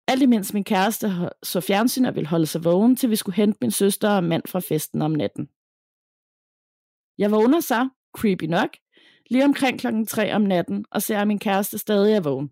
Alt 0.08 0.22
imens 0.22 0.54
min 0.54 0.64
kæreste 0.64 1.08
så 1.44 1.62
fjernsyn 1.62 2.06
og 2.06 2.16
ville 2.16 2.28
holde 2.28 2.46
sig 2.46 2.64
vågen, 2.64 2.96
til 2.96 3.10
vi 3.10 3.16
skulle 3.16 3.36
hente 3.36 3.58
min 3.62 3.72
søster 3.72 4.10
og 4.10 4.24
mand 4.24 4.44
fra 4.48 4.60
festen 4.60 5.02
om 5.02 5.12
natten. 5.12 5.50
Jeg 7.18 7.32
vågner 7.32 7.60
så, 7.60 7.90
creepy 8.18 8.44
nok, 8.44 8.70
lige 9.30 9.46
omkring 9.46 9.80
klokken 9.80 10.06
3 10.06 10.36
om 10.36 10.42
natten, 10.42 10.86
og 10.92 11.02
ser, 11.02 11.20
at 11.20 11.28
min 11.28 11.40
kæreste 11.40 11.78
stadig 11.78 12.14
er 12.14 12.22
vågen. 12.22 12.52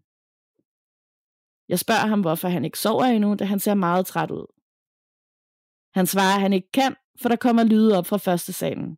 Jeg 1.70 1.80
spørger 1.80 2.08
ham, 2.08 2.22
hvorfor 2.22 2.48
han 2.48 2.66
ikke 2.66 2.80
sover 2.80 3.06
endnu, 3.06 3.36
da 3.36 3.46
han 3.46 3.60
ser 3.60 3.74
meget 3.74 4.06
træt 4.06 4.32
ud. 4.32 4.46
Han 5.94 6.08
svarer, 6.08 6.36
at 6.36 6.42
han 6.42 6.54
ikke 6.54 6.72
kan, 6.72 6.96
for 7.22 7.30
der 7.30 7.36
kommer 7.36 7.64
lyde 7.64 7.98
op 7.98 8.08
fra 8.08 8.18
første 8.18 8.54
salen, 8.54 8.98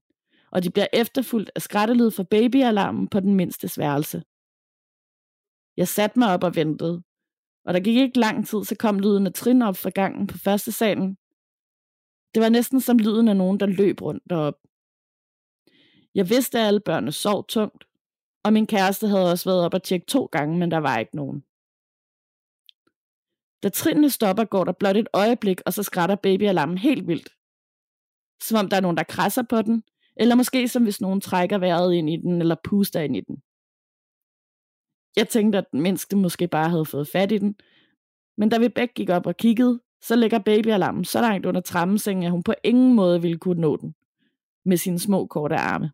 og 0.51 0.63
de 0.63 0.69
bliver 0.69 0.87
efterfulgt 0.93 1.51
af 1.55 1.61
skrættelyd 1.61 2.11
fra 2.11 2.23
babyalarmen 2.23 3.07
på 3.07 3.19
den 3.19 3.35
mindste 3.35 3.67
sværelse. 3.67 4.23
Jeg 5.77 5.87
satte 5.87 6.19
mig 6.19 6.33
op 6.33 6.43
og 6.43 6.55
ventede, 6.55 7.03
og 7.65 7.73
der 7.73 7.79
gik 7.79 7.97
ikke 7.97 8.19
lang 8.19 8.47
tid, 8.47 8.63
så 8.63 8.75
kom 8.79 8.99
lyden 8.99 9.27
af 9.27 9.33
trin 9.33 9.61
op 9.61 9.77
fra 9.77 9.89
gangen 9.89 10.27
på 10.27 10.37
første 10.37 10.71
salen. 10.71 11.17
Det 12.35 12.43
var 12.43 12.49
næsten 12.49 12.81
som 12.81 12.97
lyden 12.97 13.27
af 13.27 13.37
nogen, 13.37 13.59
der 13.59 13.65
løb 13.65 14.01
rundt 14.01 14.23
derop. 14.29 14.57
Jeg 16.17 16.29
vidste, 16.29 16.59
at 16.59 16.67
alle 16.67 16.79
børnene 16.79 17.11
sov 17.11 17.47
tungt, 17.47 17.83
og 18.43 18.53
min 18.53 18.67
kæreste 18.67 19.07
havde 19.07 19.31
også 19.31 19.49
været 19.49 19.65
op 19.65 19.73
og 19.73 19.83
tjekke 19.83 20.05
to 20.05 20.25
gange, 20.25 20.57
men 20.57 20.71
der 20.71 20.77
var 20.77 20.97
ikke 20.97 21.15
nogen. 21.15 21.43
Da 23.63 23.69
trinene 23.69 24.09
stopper, 24.09 24.45
går 24.45 24.63
der 24.63 24.71
blot 24.71 24.97
et 24.97 25.07
øjeblik, 25.13 25.61
og 25.65 25.73
så 25.73 25.83
skrætter 25.83 26.15
babyalarmen 26.15 26.77
helt 26.77 27.07
vildt. 27.07 27.29
Som 28.43 28.57
om 28.59 28.69
der 28.69 28.77
er 28.77 28.81
nogen, 28.81 28.97
der 28.97 29.03
krasser 29.03 29.43
på 29.49 29.61
den, 29.61 29.83
eller 30.15 30.35
måske 30.35 30.67
som 30.67 30.83
hvis 30.83 31.01
nogen 31.01 31.21
trækker 31.21 31.57
vejret 31.57 31.93
ind 31.93 32.09
i 32.09 32.17
den, 32.17 32.41
eller 32.41 32.55
puster 32.63 32.99
ind 32.99 33.15
i 33.17 33.21
den. 33.21 33.35
Jeg 35.15 35.29
tænkte, 35.29 35.57
at 35.57 35.71
den 35.71 35.81
mindste 35.81 36.15
måske 36.15 36.47
bare 36.47 36.69
havde 36.69 36.85
fået 36.85 37.07
fat 37.07 37.31
i 37.31 37.37
den, 37.37 37.55
men 38.37 38.49
da 38.49 38.57
vi 38.57 38.69
begge 38.69 38.93
gik 38.93 39.09
op 39.09 39.25
og 39.25 39.37
kiggede, 39.37 39.81
så 40.01 40.15
ligger 40.15 40.39
babyalarmen 40.39 41.05
så 41.05 41.21
langt 41.21 41.45
under 41.45 41.61
trammesengen, 41.61 42.25
at 42.25 42.31
hun 42.31 42.43
på 42.43 42.53
ingen 42.63 42.93
måde 42.95 43.21
ville 43.21 43.37
kunne 43.37 43.61
nå 43.61 43.77
den, 43.77 43.95
med 44.65 44.77
sine 44.77 44.99
små 44.99 45.25
korte 45.25 45.55
arme. 45.55 45.91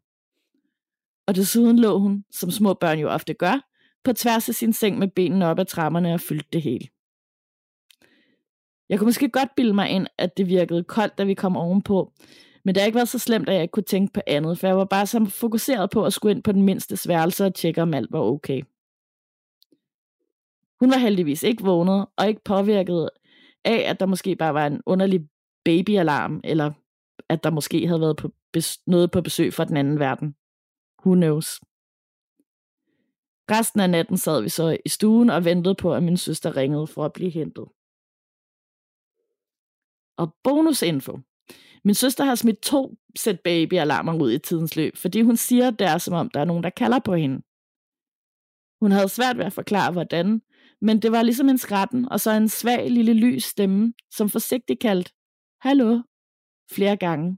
Og 1.28 1.36
desuden 1.36 1.80
lå 1.80 2.00
hun, 2.00 2.26
som 2.32 2.52
små 2.52 2.74
børn 2.74 3.00
jo 3.00 3.10
ofte 3.10 3.34
gør, 3.34 3.70
på 4.04 4.14
tværs 4.14 4.50
af 4.50 4.56
sin 4.56 4.74
seng 4.74 5.00
med 5.00 5.08
benene 5.08 5.48
op 5.48 5.60
ad 5.60 5.66
trammerne 5.66 6.14
og 6.14 6.20
fyldte 6.20 6.48
det 6.54 6.62
hele. 6.62 6.88
Jeg 8.90 9.00
kunne 9.00 9.08
måske 9.08 9.30
godt 9.30 9.50
bilde 9.56 9.74
mig 9.74 9.90
ind, 9.90 10.08
at 10.18 10.38
det 10.38 10.48
virkede 10.48 10.84
koldt, 10.84 11.18
da 11.18 11.24
vi 11.24 11.34
kom 11.34 11.58
ovenpå, 11.58 12.14
men 12.66 12.76
det 12.76 12.82
har 12.82 12.86
ikke 12.86 12.96
været 12.96 13.10
så 13.10 13.20
slemt, 13.20 13.50
at 13.50 13.56
jeg 13.56 13.62
ikke 13.62 13.72
kunne 13.72 13.84
tænke 13.84 14.14
på 14.14 14.22
andet, 14.28 14.60
for 14.60 14.68
jeg 14.68 14.78
var 14.78 14.86
bare 14.86 15.08
så 15.08 15.26
fokuseret 15.26 15.90
på 15.90 16.06
at 16.06 16.14
skulle 16.14 16.36
ind 16.36 16.44
på 16.44 16.52
den 16.52 16.62
mindste 16.62 16.98
sværelse 16.98 17.46
og 17.46 17.56
tjekke, 17.56 17.82
om 17.82 17.94
alt 17.94 18.12
var 18.12 18.20
okay. 18.20 18.62
Hun 20.80 20.92
var 20.92 20.98
heldigvis 20.98 21.44
ikke 21.44 21.64
vågnet 21.64 22.06
og 22.18 22.28
ikke 22.28 22.42
påvirket 22.44 23.10
af, 23.66 23.90
at 23.90 24.00
der 24.00 24.06
måske 24.06 24.36
bare 24.36 24.54
var 24.54 24.68
en 24.68 24.82
underlig 24.86 25.28
babyalarm, 25.66 26.42
eller 26.44 26.72
at 27.30 27.44
der 27.44 27.50
måske 27.50 27.88
havde 27.88 28.02
været 28.02 28.18
på 28.18 28.32
noget 28.88 29.12
på 29.12 29.22
besøg 29.22 29.54
fra 29.54 29.66
den 29.66 29.78
anden 29.78 30.00
verden. 30.00 30.36
Who 31.06 31.16
knows? 31.16 31.62
Resten 33.52 33.80
af 33.80 33.90
natten 33.90 34.18
sad 34.18 34.42
vi 34.42 34.50
så 34.50 34.78
i 34.86 34.90
stuen 34.90 35.30
og 35.30 35.46
ventede 35.46 35.76
på, 35.76 35.94
at 35.94 36.04
min 36.04 36.18
søster 36.18 36.58
ringede 36.58 36.88
for 36.88 37.06
at 37.06 37.14
blive 37.14 37.30
hentet. 37.30 37.66
Og 40.18 40.36
bonusinfo. 40.44 41.20
Min 41.84 41.96
søster 41.96 42.24
har 42.24 42.36
smidt 42.36 42.62
to 42.62 42.96
sæt 43.16 43.40
babyalarmer 43.40 44.22
ud 44.22 44.32
i 44.32 44.40
tidens 44.40 44.76
løb, 44.76 44.98
fordi 44.98 45.22
hun 45.22 45.38
siger, 45.38 45.68
at 45.68 45.80
det 45.80 45.88
er 45.88 45.98
som 45.98 46.14
om, 46.14 46.30
der 46.30 46.40
er 46.40 46.46
nogen, 46.46 46.64
der 46.64 46.70
kalder 46.70 47.00
på 47.00 47.16
hende. 47.16 47.42
Hun 48.82 48.92
havde 48.92 49.10
svært 49.10 49.38
ved 49.38 49.46
at 49.46 49.54
forklare, 49.54 49.92
hvordan, 49.92 50.42
men 50.82 51.02
det 51.02 51.12
var 51.12 51.22
ligesom 51.24 51.50
en 51.50 51.58
skratten 51.58 52.10
og 52.10 52.20
så 52.20 52.32
en 52.32 52.50
svag 52.50 52.92
lille 52.92 53.14
lys 53.14 53.44
stemme, 53.44 53.94
som 54.12 54.30
forsigtigt 54.30 54.80
kaldte, 54.80 55.12
Hallo, 55.62 56.02
flere 56.72 56.98
gange. 56.98 57.38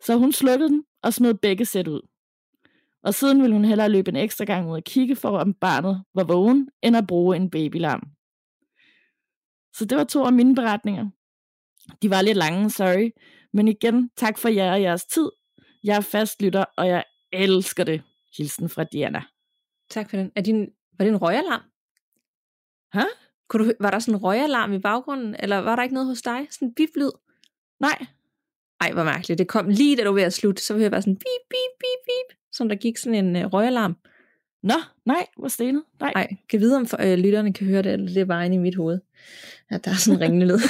Så 0.00 0.16
hun 0.18 0.32
slukkede 0.32 0.68
den 0.68 0.84
og 1.02 1.14
smed 1.14 1.34
begge 1.34 1.64
sæt 1.64 1.88
ud. 1.88 2.13
Og 3.04 3.14
siden 3.14 3.42
ville 3.42 3.54
hun 3.54 3.64
hellere 3.64 3.88
løbe 3.88 4.08
en 4.08 4.16
ekstra 4.16 4.44
gang 4.44 4.70
ud 4.70 4.76
og 4.76 4.84
kigge 4.84 5.16
for, 5.16 5.38
om 5.38 5.54
barnet 5.54 6.04
var 6.14 6.24
vågen, 6.24 6.68
end 6.82 6.96
at 6.96 7.06
bruge 7.06 7.36
en 7.36 7.50
babylarm. 7.50 8.02
Så 9.76 9.84
det 9.84 9.98
var 9.98 10.04
to 10.04 10.24
af 10.24 10.32
mine 10.32 10.54
beretninger. 10.54 11.10
De 12.02 12.10
var 12.10 12.22
lidt 12.22 12.36
lange, 12.36 12.70
sorry. 12.70 13.10
Men 13.52 13.68
igen, 13.68 14.10
tak 14.16 14.38
for 14.38 14.48
jer 14.48 14.72
og 14.72 14.82
jeres 14.82 15.04
tid. 15.04 15.30
Jeg 15.84 15.96
er 15.96 16.00
fastlytter, 16.00 16.64
og 16.76 16.88
jeg 16.88 17.04
elsker 17.32 17.84
det. 17.84 18.02
Hilsen 18.36 18.68
fra 18.68 18.84
Diana. 18.84 19.22
Tak 19.90 20.10
for 20.10 20.16
den. 20.16 20.32
Er 20.36 20.40
din, 20.40 20.68
var 20.98 21.04
det 21.04 21.12
en 21.12 21.22
røgalarm? 21.22 21.62
Hæ? 22.94 23.08
Kunne 23.48 23.68
du, 23.68 23.72
var 23.80 23.90
der 23.90 23.98
sådan 23.98 24.14
en 24.14 24.22
røgalarm 24.22 24.72
i 24.72 24.78
baggrunden, 24.78 25.36
eller 25.38 25.56
var 25.56 25.76
der 25.76 25.82
ikke 25.82 25.94
noget 25.94 26.08
hos 26.08 26.22
dig? 26.22 26.46
Sådan 26.50 26.68
en 26.68 26.74
biblyd? 26.74 27.10
Nej. 27.80 28.06
Ej, 28.80 28.92
hvor 28.92 29.04
mærkeligt. 29.04 29.38
Det 29.38 29.48
kom 29.48 29.68
lige 29.68 29.96
da 29.96 30.04
du 30.04 30.08
var 30.08 30.14
ved 30.14 30.22
at 30.22 30.32
slutte, 30.32 30.62
så 30.62 30.74
ville 30.74 30.82
jeg 30.82 30.90
bare 30.90 31.02
sådan 31.02 31.16
bip, 31.16 31.44
bip, 31.50 31.72
bip, 31.80 32.00
bip, 32.06 32.38
som 32.54 32.68
der 32.68 32.76
gik 32.76 32.96
sådan 32.96 33.24
en 33.24 33.44
uh, 33.44 33.52
røgalarm. 33.52 33.96
Nå, 34.62 34.74
nej, 35.06 35.26
hvor 35.38 35.48
stenet. 35.48 35.82
Nej. 36.00 36.12
Nej, 36.14 36.36
kan 36.48 36.60
vide, 36.60 36.76
om 36.76 36.86
øh, 37.00 37.18
lytterne 37.18 37.52
kan 37.52 37.66
høre 37.66 37.82
det, 37.82 37.92
eller 37.92 38.06
det 38.06 38.16
er 38.16 38.24
bare 38.24 38.46
inde 38.46 38.56
i 38.56 38.58
mit 38.58 38.74
hoved. 38.74 38.98
At 39.70 39.84
der 39.84 39.90
er 39.90 39.94
sådan 39.94 40.16
en 40.16 40.20
ringende 40.20 40.46
lyd. 40.46 40.58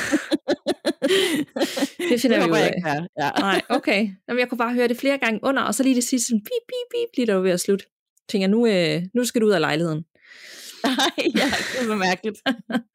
det 2.11 2.21
finder 2.21 2.39
det 2.39 2.47
vi 2.47 2.51
ud 2.51 2.57
af. 2.57 2.73
Ikke, 2.77 2.89
ja. 2.89 2.95
ja. 2.95 3.31
Nej, 3.39 3.61
okay. 3.69 4.09
Jamen, 4.29 4.41
jeg 4.41 4.49
kunne 4.49 4.59
bare 4.59 4.75
høre 4.75 4.89
det 4.89 4.97
flere 4.97 5.19
gange 5.19 5.41
under, 5.43 5.63
og 5.63 5.75
så 5.75 5.83
lige 5.83 5.95
det 5.95 6.05
sidste 6.05 6.27
sådan 6.27 6.41
bip, 6.41 6.65
bip, 6.69 6.91
bip, 6.91 7.17
lige 7.17 7.27
der 7.27 7.35
var 7.35 7.43
ved 7.43 7.51
at 7.51 7.61
slutte. 7.61 7.85
Tænker, 8.29 8.49
nu, 8.49 8.67
øh, 8.67 9.03
nu 9.15 9.25
skal 9.25 9.41
du 9.41 9.47
ud 9.47 9.53
af 9.53 9.61
lejligheden. 9.61 10.05
Nej, 10.85 11.27
ja, 11.35 11.51
det 11.81 11.89
var 11.89 11.97
mærkeligt. 11.97 12.39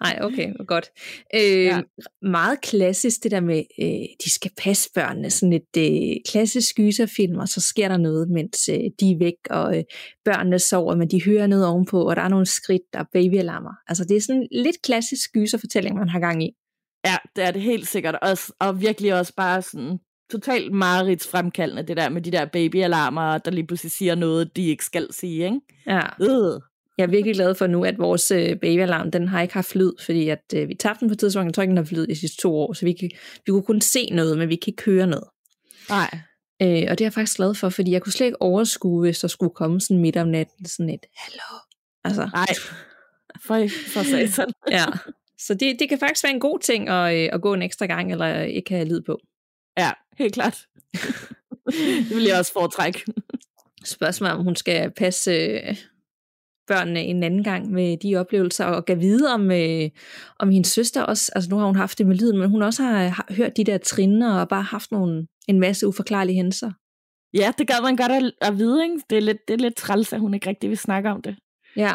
Nej, 0.00 0.18
okay, 0.22 0.52
godt. 0.66 0.90
Øh, 1.34 1.64
ja. 1.64 1.80
Meget 2.22 2.60
klassisk 2.60 3.22
det 3.22 3.30
der 3.30 3.40
med, 3.40 3.62
øh, 3.80 4.06
de 4.24 4.30
skal 4.30 4.50
passe 4.56 4.90
børnene, 4.94 5.30
sådan 5.30 5.52
et 5.52 5.76
øh, 5.78 6.16
klassisk 6.28 6.76
gyserfilm, 6.76 7.38
og 7.38 7.48
så 7.48 7.60
sker 7.60 7.88
der 7.88 7.96
noget, 7.96 8.30
mens 8.30 8.68
øh, 8.68 8.84
de 9.00 9.10
er 9.10 9.18
væk, 9.18 9.34
og 9.50 9.78
øh, 9.78 9.84
børnene 10.24 10.58
sover, 10.58 10.96
men 10.96 11.10
de 11.10 11.24
hører 11.24 11.46
noget 11.46 11.66
ovenpå, 11.66 12.08
og 12.08 12.16
der 12.16 12.22
er 12.22 12.28
nogle 12.28 12.46
skridt, 12.46 12.82
der 12.92 12.98
er 12.98 13.04
babyalarmer. 13.12 13.72
Altså 13.88 14.04
det 14.04 14.16
er 14.16 14.20
sådan 14.20 14.48
lidt 14.52 14.82
klassisk 14.82 15.32
gyserfortælling, 15.32 15.96
man 15.96 16.08
har 16.08 16.20
gang 16.20 16.44
i. 16.44 16.50
Ja, 17.06 17.16
det 17.36 17.44
er 17.44 17.50
det 17.50 17.62
helt 17.62 17.88
sikkert, 17.88 18.18
og, 18.22 18.38
og 18.60 18.80
virkelig 18.80 19.14
også 19.14 19.32
bare 19.36 19.62
sådan 19.62 19.98
totalt 20.30 20.72
marerids 20.72 21.28
fremkaldende, 21.28 21.82
det 21.82 21.96
der 21.96 22.08
med 22.08 22.22
de 22.22 22.30
der 22.30 22.44
babyalarmer, 22.44 23.38
der 23.38 23.50
lige 23.50 23.66
pludselig 23.66 23.92
siger 23.92 24.14
noget, 24.14 24.56
de 24.56 24.66
ikke 24.66 24.84
skal 24.84 25.12
sige, 25.12 25.44
ikke? 25.44 25.60
Ja. 25.86 26.00
Øh. 26.20 26.60
Jeg 26.98 27.04
er 27.04 27.10
virkelig 27.10 27.34
glad 27.34 27.54
for 27.54 27.66
nu, 27.66 27.84
at 27.84 27.98
vores 27.98 28.30
øh, 28.30 28.56
babyalarm, 28.56 29.10
den 29.10 29.28
har 29.28 29.42
ikke 29.42 29.54
haft 29.54 29.74
lyd, 29.74 29.92
fordi 30.04 30.28
at, 30.28 30.44
øh, 30.54 30.68
vi 30.68 30.74
tabte 30.74 31.00
den 31.00 31.08
på 31.08 31.14
tidspunkt, 31.14 31.46
jeg 31.46 31.54
tror 31.54 31.62
ikke, 31.62 31.70
den 31.70 31.76
har 31.76 31.84
haft 31.84 31.92
lyd 31.92 32.04
i 32.04 32.10
de 32.10 32.20
sidste 32.20 32.42
to 32.42 32.56
år, 32.56 32.72
så 32.72 32.84
vi, 32.84 32.92
kan, 32.92 33.10
vi 33.46 33.50
kunne 33.52 33.62
kun 33.62 33.80
se 33.80 34.10
noget, 34.10 34.38
men 34.38 34.48
vi 34.48 34.56
kan 34.56 34.70
ikke 34.70 34.84
høre 34.84 35.06
noget. 35.06 35.28
Nej. 35.88 36.18
Øh, 36.62 36.86
og 36.90 36.98
det 36.98 37.00
er 37.00 37.04
jeg 37.04 37.12
faktisk 37.12 37.36
glad 37.36 37.54
for, 37.54 37.68
fordi 37.68 37.90
jeg 37.90 38.02
kunne 38.02 38.12
slet 38.12 38.26
ikke 38.26 38.42
overskue, 38.42 39.00
hvis 39.00 39.18
der 39.18 39.28
skulle 39.28 39.54
komme 39.54 39.80
sådan 39.80 39.98
midt 39.98 40.16
om 40.16 40.28
natten, 40.28 40.66
sådan 40.66 40.90
et, 40.90 41.06
hallo. 41.16 41.58
Altså. 42.04 42.30
Nej, 42.32 42.46
for, 43.42 43.68
for 43.92 44.02
satan. 44.02 44.52
ja, 44.78 44.84
så 45.38 45.54
det, 45.54 45.76
det 45.78 45.88
kan 45.88 45.98
faktisk 45.98 46.24
være 46.24 46.32
en 46.32 46.40
god 46.40 46.58
ting 46.58 46.88
at, 46.88 47.14
øh, 47.14 47.28
at 47.32 47.42
gå 47.42 47.54
en 47.54 47.62
ekstra 47.62 47.86
gang, 47.86 48.12
eller 48.12 48.40
ikke 48.40 48.74
have 48.74 48.88
lyd 48.88 49.00
på. 49.00 49.20
Ja, 49.78 49.90
helt 50.18 50.34
klart. 50.34 50.66
det 52.08 52.16
vil 52.16 52.24
jeg 52.24 52.38
også 52.38 52.52
foretrække. 52.52 53.04
Spørgsmålet 53.84 54.36
om 54.36 54.44
hun 54.44 54.56
skal 54.56 54.90
passe 54.90 55.30
øh, 55.30 55.76
børnene 56.68 57.04
en 57.04 57.22
anden 57.22 57.44
gang 57.44 57.70
med 57.70 57.96
de 57.96 58.16
oplevelser, 58.16 58.64
og 58.64 58.84
gav 58.84 59.00
vide 59.00 59.34
om, 59.34 59.50
øh, 59.50 59.90
om 60.38 60.50
hendes 60.50 60.68
søster 60.68 61.02
også, 61.02 61.32
altså 61.34 61.50
nu 61.50 61.56
har 61.56 61.66
hun 61.66 61.76
haft 61.76 61.98
det 61.98 62.06
med 62.06 62.16
lyden, 62.16 62.38
men 62.38 62.50
hun 62.50 62.62
også 62.62 62.82
har, 62.82 63.08
har 63.08 63.26
hørt 63.30 63.56
de 63.56 63.64
der 63.64 63.78
trinne 63.78 64.40
og 64.40 64.48
bare 64.48 64.62
haft 64.62 64.92
nogle, 64.92 65.26
en 65.48 65.60
masse 65.60 65.86
uforklarlige 65.86 66.36
hændelser. 66.36 66.70
Ja, 67.34 67.52
det 67.58 67.66
gør 67.68 67.82
man 67.82 67.96
godt 67.96 68.12
at, 68.12 68.32
at 68.40 68.58
vide, 68.58 68.84
ikke? 68.84 68.96
Det 69.10 69.16
er, 69.16 69.22
lidt, 69.22 69.48
det 69.48 69.54
er 69.54 69.58
lidt 69.58 69.76
træls, 69.76 70.12
at 70.12 70.20
hun 70.20 70.34
ikke 70.34 70.48
rigtig 70.48 70.70
vil 70.70 70.78
snakke 70.78 71.10
om 71.10 71.22
det. 71.22 71.36
Ja, 71.76 71.92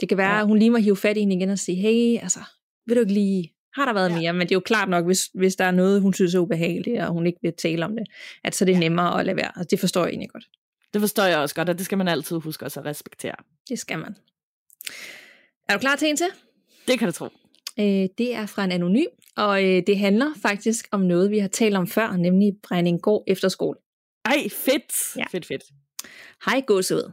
det 0.00 0.08
kan 0.08 0.18
være, 0.18 0.34
ja. 0.34 0.40
at 0.40 0.46
hun 0.46 0.58
lige 0.58 0.70
må 0.70 0.76
hive 0.78 0.96
fat 0.96 1.16
i 1.16 1.20
hende 1.20 1.36
igen 1.36 1.50
og 1.50 1.58
sige, 1.58 1.76
hey, 1.76 2.22
altså, 2.22 2.40
vil 2.86 2.96
du 2.96 3.00
ikke 3.00 3.12
lige, 3.12 3.52
har 3.74 3.84
der 3.84 3.92
været 3.92 4.10
ja. 4.10 4.18
mere? 4.18 4.32
Men 4.32 4.40
det 4.40 4.50
er 4.50 4.56
jo 4.56 4.60
klart 4.60 4.88
nok, 4.88 5.04
hvis, 5.04 5.30
hvis 5.34 5.56
der 5.56 5.64
er 5.64 5.70
noget, 5.70 6.02
hun 6.02 6.14
synes 6.14 6.34
er 6.34 6.38
ubehageligt, 6.38 7.00
og 7.00 7.12
hun 7.12 7.26
ikke 7.26 7.38
vil 7.42 7.52
tale 7.58 7.84
om 7.84 7.96
det, 7.96 8.06
at 8.44 8.54
så 8.54 8.64
er 8.64 8.66
det 8.66 8.72
ja. 8.72 8.78
nemmere 8.78 9.20
at 9.20 9.26
lade 9.26 9.36
være. 9.36 9.58
Altså, 9.58 9.68
det 9.70 9.80
forstår 9.80 10.00
jeg 10.00 10.10
egentlig 10.10 10.30
godt. 10.30 10.44
Det 10.92 11.00
forstår 11.00 11.24
jeg 11.24 11.38
også 11.38 11.54
godt, 11.54 11.68
og 11.68 11.78
det 11.78 11.84
skal 11.84 11.98
man 11.98 12.08
altid 12.08 12.36
huske 12.36 12.64
også 12.64 12.80
at 12.80 12.86
respektere. 12.86 13.34
Det 13.68 13.78
skal 13.78 13.98
man. 13.98 14.16
Er 15.68 15.72
du 15.72 15.78
klar 15.78 15.96
til 15.96 16.08
en 16.08 16.16
til? 16.16 16.26
Det 16.88 16.98
kan 16.98 17.08
du 17.08 17.12
tro. 17.12 17.24
Øh, 17.78 18.08
det 18.18 18.34
er 18.34 18.46
fra 18.46 18.64
en 18.64 18.72
anonym, 18.72 19.06
og 19.36 19.64
øh, 19.64 19.82
det 19.86 19.98
handler 19.98 20.30
faktisk 20.42 20.88
om 20.90 21.00
noget, 21.00 21.30
vi 21.30 21.38
har 21.38 21.48
talt 21.48 21.76
om 21.76 21.86
før, 21.86 22.16
nemlig 22.16 22.52
Brændinggård 22.62 23.24
Efterskole. 23.26 23.78
Ej, 24.24 24.48
fedt. 24.48 25.16
Ja. 25.16 25.24
Fedt, 25.30 25.46
fedt. 25.46 25.62
Hej 26.46 26.62
gåsehud. 26.66 27.12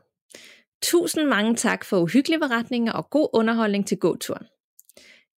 Tusind 0.82 1.26
mange 1.26 1.56
tak 1.56 1.86
for 1.86 2.00
uhyggelige 2.00 2.40
beretninger 2.40 2.94
og 2.94 3.10
god 3.10 3.30
underholdning 3.34 3.88
til 3.88 3.98
gåturen. 3.98 4.46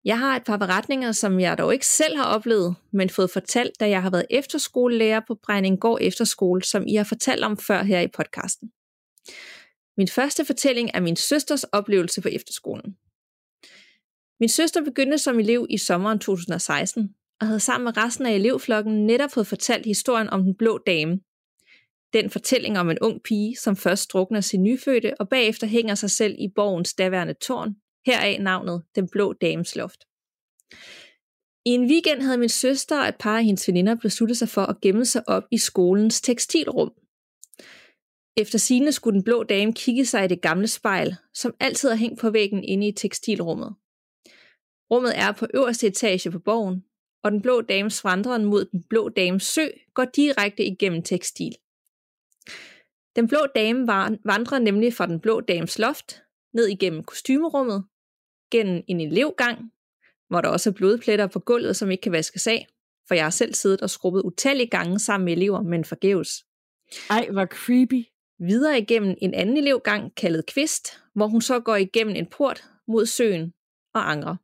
Jeg 0.05 0.19
har 0.19 0.35
et 0.35 0.43
par 0.43 0.57
beretninger, 0.57 1.11
som 1.11 1.39
jeg 1.39 1.57
dog 1.57 1.73
ikke 1.73 1.87
selv 1.87 2.17
har 2.17 2.25
oplevet, 2.25 2.75
men 2.91 3.09
fået 3.09 3.29
fortalt, 3.29 3.79
da 3.79 3.89
jeg 3.89 4.01
har 4.01 4.09
været 4.09 4.25
efterskolelærer 4.29 5.21
på 5.27 5.35
Brændinggård 5.35 5.97
Efterskole, 6.01 6.63
som 6.63 6.87
I 6.87 6.95
har 6.95 7.03
fortalt 7.03 7.43
om 7.43 7.57
før 7.57 7.83
her 7.83 7.99
i 7.99 8.07
podcasten. 8.07 8.71
Min 9.97 10.07
første 10.07 10.45
fortælling 10.45 10.91
er 10.93 10.99
min 10.99 11.15
søsters 11.15 11.63
oplevelse 11.63 12.21
på 12.21 12.27
efterskolen. 12.27 12.97
Min 14.39 14.49
søster 14.49 14.83
begyndte 14.83 15.17
som 15.17 15.39
elev 15.39 15.67
i 15.69 15.77
sommeren 15.77 16.19
2016, 16.19 17.15
og 17.41 17.47
havde 17.47 17.59
sammen 17.59 17.83
med 17.83 17.97
resten 17.97 18.25
af 18.25 18.31
elevflokken 18.31 19.05
netop 19.05 19.31
fået 19.31 19.47
fortalt 19.47 19.85
historien 19.85 20.29
om 20.29 20.43
den 20.43 20.55
blå 20.55 20.77
dame. 20.77 21.19
Den 22.13 22.29
fortælling 22.29 22.79
om 22.79 22.89
en 22.89 22.99
ung 23.01 23.23
pige, 23.23 23.55
som 23.55 23.75
først 23.75 24.13
drukner 24.13 24.41
sin 24.41 24.63
nyfødte, 24.63 25.13
og 25.19 25.29
bagefter 25.29 25.67
hænger 25.67 25.95
sig 25.95 26.11
selv 26.11 26.35
i 26.39 26.47
borgens 26.55 26.93
daværende 26.93 27.33
tårn, 27.33 27.75
heraf 28.05 28.37
navnet 28.39 28.83
Den 28.95 29.09
Blå 29.09 29.33
Dames 29.33 29.75
Loft. 29.75 30.07
I 31.65 31.69
en 31.69 31.85
weekend 31.85 32.21
havde 32.21 32.37
min 32.37 32.49
søster 32.49 33.01
og 33.01 33.07
et 33.07 33.15
par 33.19 33.37
af 33.37 33.43
hendes 33.43 33.67
veninder 33.67 33.95
besluttet 33.95 34.37
sig 34.37 34.49
for 34.49 34.61
at 34.61 34.81
gemme 34.81 35.05
sig 35.05 35.29
op 35.29 35.43
i 35.51 35.57
skolens 35.57 36.21
tekstilrum. 36.21 36.91
Efter 38.37 38.57
sine 38.57 38.91
skulle 38.91 39.15
den 39.15 39.23
blå 39.23 39.43
dame 39.43 39.73
kigge 39.73 40.05
sig 40.05 40.25
i 40.25 40.27
det 40.27 40.41
gamle 40.41 40.67
spejl, 40.67 41.15
som 41.33 41.55
altid 41.59 41.89
har 41.89 41.95
hængt 41.95 42.19
på 42.19 42.29
væggen 42.29 42.63
inde 42.63 42.87
i 42.87 42.91
tekstilrummet. 42.91 43.75
Rummet 44.91 45.17
er 45.17 45.31
på 45.31 45.47
øverste 45.53 45.87
etage 45.87 46.31
på 46.31 46.39
borgen, 46.39 46.85
og 47.23 47.31
den 47.31 47.41
blå 47.41 47.61
dames 47.61 48.03
vandren 48.03 48.45
mod 48.45 48.65
den 48.65 48.83
blå 48.89 49.09
dames 49.09 49.43
sø 49.43 49.67
går 49.93 50.05
direkte 50.05 50.63
igennem 50.65 51.03
tekstil. 51.03 51.55
Den 53.15 53.27
blå 53.27 53.39
dame 53.55 53.87
vandrer 54.25 54.59
nemlig 54.59 54.93
fra 54.93 55.07
den 55.07 55.19
blå 55.19 55.41
dames 55.41 55.79
loft, 55.79 56.21
ned 56.53 56.67
igennem 56.67 57.03
kostymerummet, 57.03 57.85
gennem 58.51 58.83
en 58.87 59.01
elevgang, 59.01 59.71
hvor 60.29 60.41
der 60.41 60.49
også 60.49 60.69
er 60.69 60.73
blodpletter 60.73 61.27
på 61.27 61.39
gulvet, 61.39 61.75
som 61.75 61.91
ikke 61.91 62.01
kan 62.01 62.11
vaskes 62.11 62.47
af, 62.47 62.67
for 63.07 63.15
jeg 63.15 63.25
har 63.25 63.29
selv 63.29 63.53
siddet 63.53 63.81
og 63.81 63.89
skrubbet 63.89 64.21
utallige 64.21 64.69
gange 64.69 64.99
sammen 64.99 65.25
med 65.25 65.33
elever, 65.33 65.61
men 65.61 65.85
forgæves. 65.85 66.29
Ej, 67.09 67.29
hvor 67.31 67.45
creepy. 67.45 68.05
Videre 68.39 68.79
igennem 68.79 69.15
en 69.21 69.33
anden 69.33 69.57
elevgang 69.57 70.15
kaldet 70.15 70.45
Kvist, 70.45 70.99
hvor 71.15 71.27
hun 71.27 71.41
så 71.41 71.59
går 71.59 71.75
igennem 71.75 72.15
en 72.15 72.25
port 72.25 72.63
mod 72.87 73.05
søen 73.05 73.53
og 73.93 74.11
angre. 74.11 74.37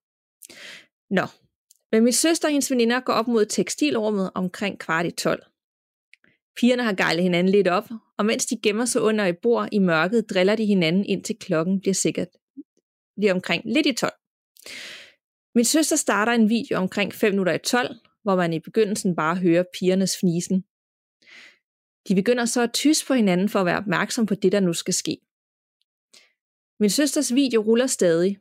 Nå, 1.09 1.25
men 1.91 2.03
min 2.03 2.13
søster 2.13 2.47
og 2.47 2.51
hendes 2.51 2.71
veninder 2.71 2.99
går 2.99 3.13
op 3.13 3.27
mod 3.27 3.45
tekstilrummet 3.45 4.31
omkring 4.35 4.79
kvart 4.79 5.05
i 5.05 5.11
12. 5.11 5.43
Pigerne 6.57 6.83
har 6.83 6.93
gejlet 6.93 7.23
hinanden 7.23 7.51
lidt 7.51 7.67
op, 7.67 7.89
og 8.17 8.25
mens 8.25 8.45
de 8.45 8.59
gemmer 8.63 8.85
sig 8.85 9.01
under 9.01 9.25
et 9.25 9.37
bord 9.41 9.69
i 9.71 9.79
mørket, 9.79 10.29
driller 10.29 10.55
de 10.55 10.65
hinanden 10.65 11.05
indtil 11.05 11.35
klokken 11.39 11.79
bliver 11.79 11.93
sikkert 11.93 12.27
lige 13.17 13.31
omkring 13.31 13.63
lidt 13.65 13.87
i 13.87 13.93
12. 13.93 14.13
Min 15.55 15.65
søster 15.65 15.95
starter 15.95 16.31
en 16.31 16.49
video 16.49 16.77
omkring 16.77 17.13
5 17.13 17.31
minutter 17.31 17.53
i 17.53 17.59
12, 17.59 17.95
hvor 18.23 18.35
man 18.35 18.53
i 18.53 18.59
begyndelsen 18.59 19.15
bare 19.15 19.35
hører 19.35 19.63
pigernes 19.79 20.17
fnisen. 20.19 20.61
De 22.07 22.15
begynder 22.15 22.45
så 22.45 22.61
at 22.61 22.73
tyse 22.73 23.05
på 23.05 23.13
hinanden 23.13 23.49
for 23.49 23.59
at 23.59 23.65
være 23.65 23.77
opmærksom 23.77 24.25
på 24.25 24.35
det, 24.35 24.51
der 24.51 24.59
nu 24.59 24.73
skal 24.73 24.93
ske. 24.93 25.17
Min 26.79 26.89
søsters 26.89 27.33
video 27.33 27.61
ruller 27.61 27.87
stadig. 27.87 28.37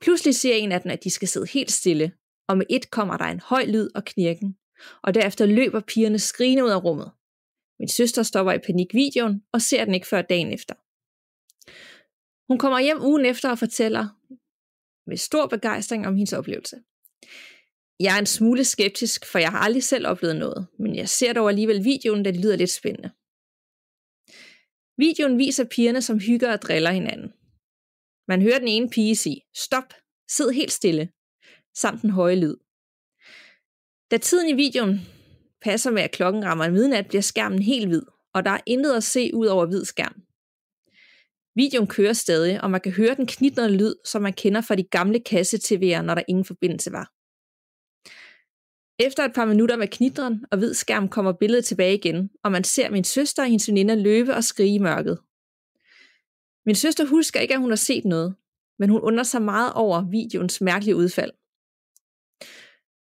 Pludselig 0.00 0.34
ser 0.34 0.54
en 0.54 0.72
af 0.72 0.80
dem, 0.80 0.90
at 0.90 1.04
de 1.04 1.10
skal 1.10 1.28
sidde 1.28 1.46
helt 1.46 1.72
stille, 1.72 2.12
og 2.48 2.58
med 2.58 2.66
et 2.70 2.90
kommer 2.90 3.16
der 3.16 3.24
en 3.24 3.40
høj 3.40 3.64
lyd 3.64 3.88
og 3.94 4.04
knirken, 4.04 4.56
og 5.02 5.14
derefter 5.14 5.46
løber 5.46 5.80
pigerne 5.80 6.18
skrigende 6.18 6.64
ud 6.64 6.70
af 6.70 6.84
rummet. 6.84 7.10
Min 7.78 7.88
søster 7.88 8.22
stopper 8.22 8.52
i 8.52 8.58
panik 8.58 8.94
videoen 8.94 9.42
og 9.52 9.62
ser 9.62 9.84
den 9.84 9.94
ikke 9.94 10.06
før 10.06 10.22
dagen 10.22 10.52
efter. 10.52 10.74
Hun 12.48 12.58
kommer 12.58 12.80
hjem 12.80 13.02
ugen 13.02 13.26
efter 13.26 13.50
og 13.50 13.58
fortæller 13.58 14.08
med 15.06 15.16
stor 15.16 15.46
begejstring 15.46 16.06
om 16.06 16.16
hendes 16.16 16.32
oplevelse. 16.32 16.76
Jeg 18.00 18.14
er 18.14 18.18
en 18.18 18.26
smule 18.26 18.64
skeptisk, 18.64 19.26
for 19.26 19.38
jeg 19.38 19.50
har 19.50 19.58
aldrig 19.58 19.82
selv 19.82 20.06
oplevet 20.06 20.36
noget, 20.36 20.66
men 20.78 20.96
jeg 20.96 21.08
ser 21.08 21.32
dog 21.32 21.48
alligevel 21.48 21.84
videoen, 21.84 22.22
da 22.22 22.30
det 22.30 22.40
lyder 22.40 22.56
lidt 22.56 22.70
spændende. 22.70 23.10
Videoen 24.98 25.38
viser 25.38 25.64
pigerne, 25.64 26.02
som 26.02 26.18
hygger 26.18 26.52
og 26.52 26.62
driller 26.62 26.90
hinanden. 26.90 27.32
Man 28.28 28.42
hører 28.42 28.58
den 28.58 28.68
ene 28.68 28.90
pige 28.90 29.16
sige, 29.16 29.40
stop, 29.56 29.94
sid 30.28 30.50
helt 30.50 30.72
stille, 30.72 31.08
samt 31.74 32.02
den 32.02 32.10
høje 32.10 32.36
lyd. 32.36 32.56
Da 34.10 34.16
tiden 34.16 34.48
i 34.48 34.52
videoen 34.52 35.00
passer 35.62 35.90
med, 35.90 36.02
at 36.02 36.10
klokken 36.10 36.44
rammer 36.44 36.70
midnat, 36.70 37.08
bliver 37.08 37.22
skærmen 37.22 37.62
helt 37.62 37.88
hvid, 37.88 38.02
og 38.34 38.44
der 38.44 38.50
er 38.50 38.60
intet 38.66 38.94
at 38.94 39.04
se 39.04 39.30
ud 39.34 39.46
over 39.46 39.66
hvid 39.66 39.84
skærm. 39.84 40.22
Videoen 41.54 41.86
kører 41.86 42.12
stadig, 42.12 42.62
og 42.62 42.70
man 42.70 42.80
kan 42.80 42.92
høre 42.92 43.14
den 43.14 43.26
knitrende 43.26 43.76
lyd, 43.78 43.94
som 44.04 44.22
man 44.22 44.32
kender 44.32 44.60
fra 44.60 44.74
de 44.74 44.82
gamle 44.82 45.20
kasse-TV'er, 45.28 46.02
når 46.02 46.14
der 46.14 46.22
ingen 46.28 46.44
forbindelse 46.44 46.92
var. 46.92 47.12
Efter 48.98 49.24
et 49.24 49.34
par 49.34 49.44
minutter 49.44 49.76
med 49.76 49.88
knitren 49.88 50.44
og 50.50 50.58
hvid 50.58 50.74
skærm 50.74 51.08
kommer 51.08 51.32
billedet 51.32 51.64
tilbage 51.64 51.94
igen, 51.94 52.30
og 52.44 52.52
man 52.52 52.64
ser 52.64 52.90
min 52.90 53.04
søster 53.04 53.42
og 53.42 53.48
hendes 53.48 53.68
veninder 53.68 53.94
løbe 53.94 54.34
og 54.34 54.44
skrige 54.44 54.74
i 54.74 54.78
mørket. 54.78 55.18
Min 56.66 56.74
søster 56.74 57.06
husker 57.06 57.40
ikke, 57.40 57.54
at 57.54 57.60
hun 57.60 57.70
har 57.70 57.76
set 57.76 58.04
noget, 58.04 58.34
men 58.78 58.90
hun 58.90 59.00
undrer 59.00 59.24
sig 59.24 59.42
meget 59.42 59.72
over 59.72 60.10
videoens 60.10 60.60
mærkelige 60.60 60.96
udfald. 60.96 61.30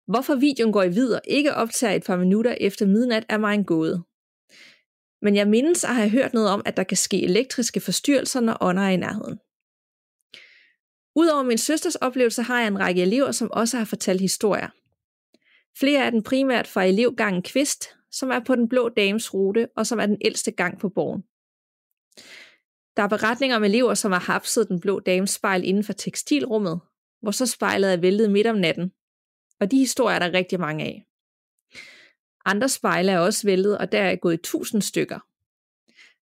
Hvorfor 0.06 0.34
videoen 0.34 0.72
går 0.72 0.82
i 0.82 0.88
vid 0.88 1.14
og 1.14 1.20
ikke 1.24 1.54
optager 1.54 1.94
et 1.94 2.04
par 2.04 2.16
minutter 2.16 2.56
efter 2.60 2.86
midnat 2.86 3.26
er 3.28 3.38
mig 3.38 3.54
en 3.54 3.64
gåde. 3.64 4.02
Men 5.22 5.36
jeg 5.36 5.48
mindes 5.48 5.84
at 5.84 5.94
have 5.94 6.10
hørt 6.10 6.34
noget 6.34 6.48
om, 6.48 6.62
at 6.64 6.76
der 6.76 6.82
kan 6.82 6.96
ske 6.96 7.22
elektriske 7.22 7.80
forstyrrelser, 7.80 8.40
når 8.40 8.56
ånder 8.60 8.82
er 8.82 8.90
i 8.90 8.96
nærheden. 8.96 9.38
Udover 11.16 11.42
min 11.42 11.58
søsters 11.58 11.94
oplevelse 11.94 12.42
har 12.42 12.60
jeg 12.60 12.68
en 12.68 12.80
række 12.80 13.02
elever, 13.02 13.32
som 13.32 13.50
også 13.50 13.78
har 13.78 13.84
fortalt 13.84 14.20
historier. 14.20 14.68
Flere 15.78 16.04
af 16.04 16.12
dem 16.12 16.22
primært 16.22 16.66
fra 16.66 16.84
elevgangen 16.84 17.42
Kvist, 17.42 17.84
som 18.10 18.30
er 18.30 18.40
på 18.40 18.54
den 18.54 18.68
blå 18.68 18.88
dames 18.88 19.34
rute, 19.34 19.68
og 19.76 19.86
som 19.86 19.98
er 19.98 20.06
den 20.06 20.18
ældste 20.24 20.50
gang 20.50 20.78
på 20.80 20.88
borgen. 20.88 21.22
Der 22.96 23.02
er 23.02 23.08
beretninger 23.08 23.56
om 23.56 23.64
elever, 23.64 23.94
som 23.94 24.12
har 24.12 24.20
hapset 24.20 24.68
den 24.68 24.80
blå 24.80 25.00
dames 25.00 25.30
spejl 25.30 25.64
inden 25.64 25.84
for 25.84 25.92
tekstilrummet, 25.92 26.80
hvor 27.22 27.30
så 27.30 27.46
spejlet 27.46 27.92
er 27.92 27.96
væltet 27.96 28.30
midt 28.30 28.46
om 28.46 28.56
natten. 28.56 28.92
Og 29.62 29.70
de 29.70 29.78
historier 29.78 30.14
er 30.14 30.18
der 30.18 30.38
rigtig 30.38 30.60
mange 30.60 30.84
af. 30.84 31.06
Andre 32.44 32.68
spejle 32.68 33.12
er 33.12 33.18
også 33.18 33.46
væltet, 33.46 33.78
og 33.78 33.92
der 33.92 34.02
er 34.02 34.16
gået 34.16 34.34
i 34.34 34.42
tusind 34.44 34.82
stykker. 34.82 35.18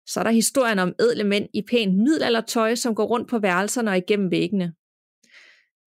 Så 0.05 0.19
er 0.19 0.23
der 0.23 0.31
historien 0.31 0.79
om 0.79 0.93
ædle 0.99 1.23
mænd 1.23 1.49
i 1.53 1.61
pænt 1.61 1.97
middelaldertøj, 1.97 2.75
som 2.75 2.95
går 2.95 3.05
rundt 3.05 3.29
på 3.29 3.39
værelserne 3.39 3.91
og 3.91 3.97
igennem 3.97 4.31
væggene. 4.31 4.73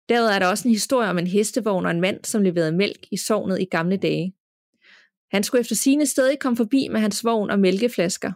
Derudover 0.10 0.32
er 0.36 0.40
der 0.40 0.48
også 0.48 0.68
en 0.68 0.74
historie 0.74 1.10
om 1.10 1.18
en 1.18 1.28
hestevogn 1.28 1.86
og 1.86 1.92
en 1.92 2.02
mand, 2.02 2.26
som 2.26 2.44
leverede 2.44 2.72
mælk 2.72 3.08
i 3.12 3.18
sovnet 3.18 3.62
i 3.62 3.66
gamle 3.66 3.98
dage. 3.98 4.34
Han 5.32 5.44
skulle 5.44 5.62
efter 5.62 5.76
sine 5.76 6.06
stadig 6.06 6.40
komme 6.40 6.58
forbi 6.58 6.88
med 6.88 7.00
hans 7.00 7.26
vogn 7.26 7.50
og 7.50 7.60
mælkeflasker. 7.60 8.32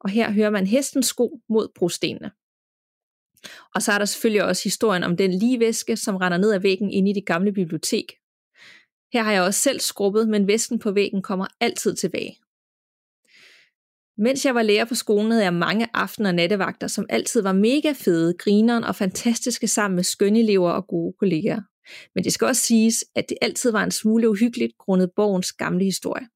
Og 0.00 0.10
her 0.10 0.32
hører 0.32 0.50
man 0.50 0.66
hestens 0.66 1.06
sko 1.06 1.40
mod 1.48 1.68
brostenene. 1.74 2.30
Og 3.74 3.82
så 3.82 3.92
er 3.92 3.98
der 3.98 4.04
selvfølgelig 4.04 4.44
også 4.44 4.64
historien 4.64 5.02
om 5.02 5.16
den 5.16 5.34
ligevæske, 5.34 5.96
som 5.96 6.16
render 6.16 6.38
ned 6.38 6.52
ad 6.52 6.60
væggen 6.60 6.90
inde 6.90 7.10
i 7.10 7.14
det 7.14 7.26
gamle 7.26 7.52
bibliotek. 7.52 8.12
Her 9.12 9.22
har 9.22 9.32
jeg 9.32 9.42
også 9.42 9.60
selv 9.60 9.80
skrubbet, 9.80 10.28
men 10.28 10.46
væsken 10.46 10.78
på 10.78 10.92
væggen 10.92 11.22
kommer 11.22 11.46
altid 11.60 11.94
tilbage. 11.94 12.36
Mens 14.18 14.44
jeg 14.44 14.54
var 14.54 14.62
lærer 14.62 14.84
på 14.84 14.94
skolen, 14.94 15.30
havde 15.30 15.44
jeg 15.44 15.54
mange 15.54 15.88
aften- 15.94 16.26
og 16.26 16.34
nattevagter, 16.34 16.86
som 16.86 17.06
altid 17.08 17.42
var 17.42 17.52
mega 17.52 17.92
fede, 17.92 18.34
grineren 18.34 18.84
og 18.84 18.96
fantastiske 18.96 19.68
sammen 19.68 19.96
med 19.96 20.04
skønne 20.04 20.40
elever 20.40 20.70
og 20.70 20.86
gode 20.86 21.14
kolleger. 21.18 21.60
Men 22.14 22.24
det 22.24 22.32
skal 22.32 22.46
også 22.46 22.62
siges, 22.62 23.04
at 23.14 23.28
det 23.28 23.38
altid 23.42 23.70
var 23.70 23.84
en 23.84 23.90
smule 23.90 24.30
uhyggeligt 24.30 24.72
grundet 24.78 25.10
borgens 25.16 25.52
gamle 25.52 25.84
historie. 25.84 26.26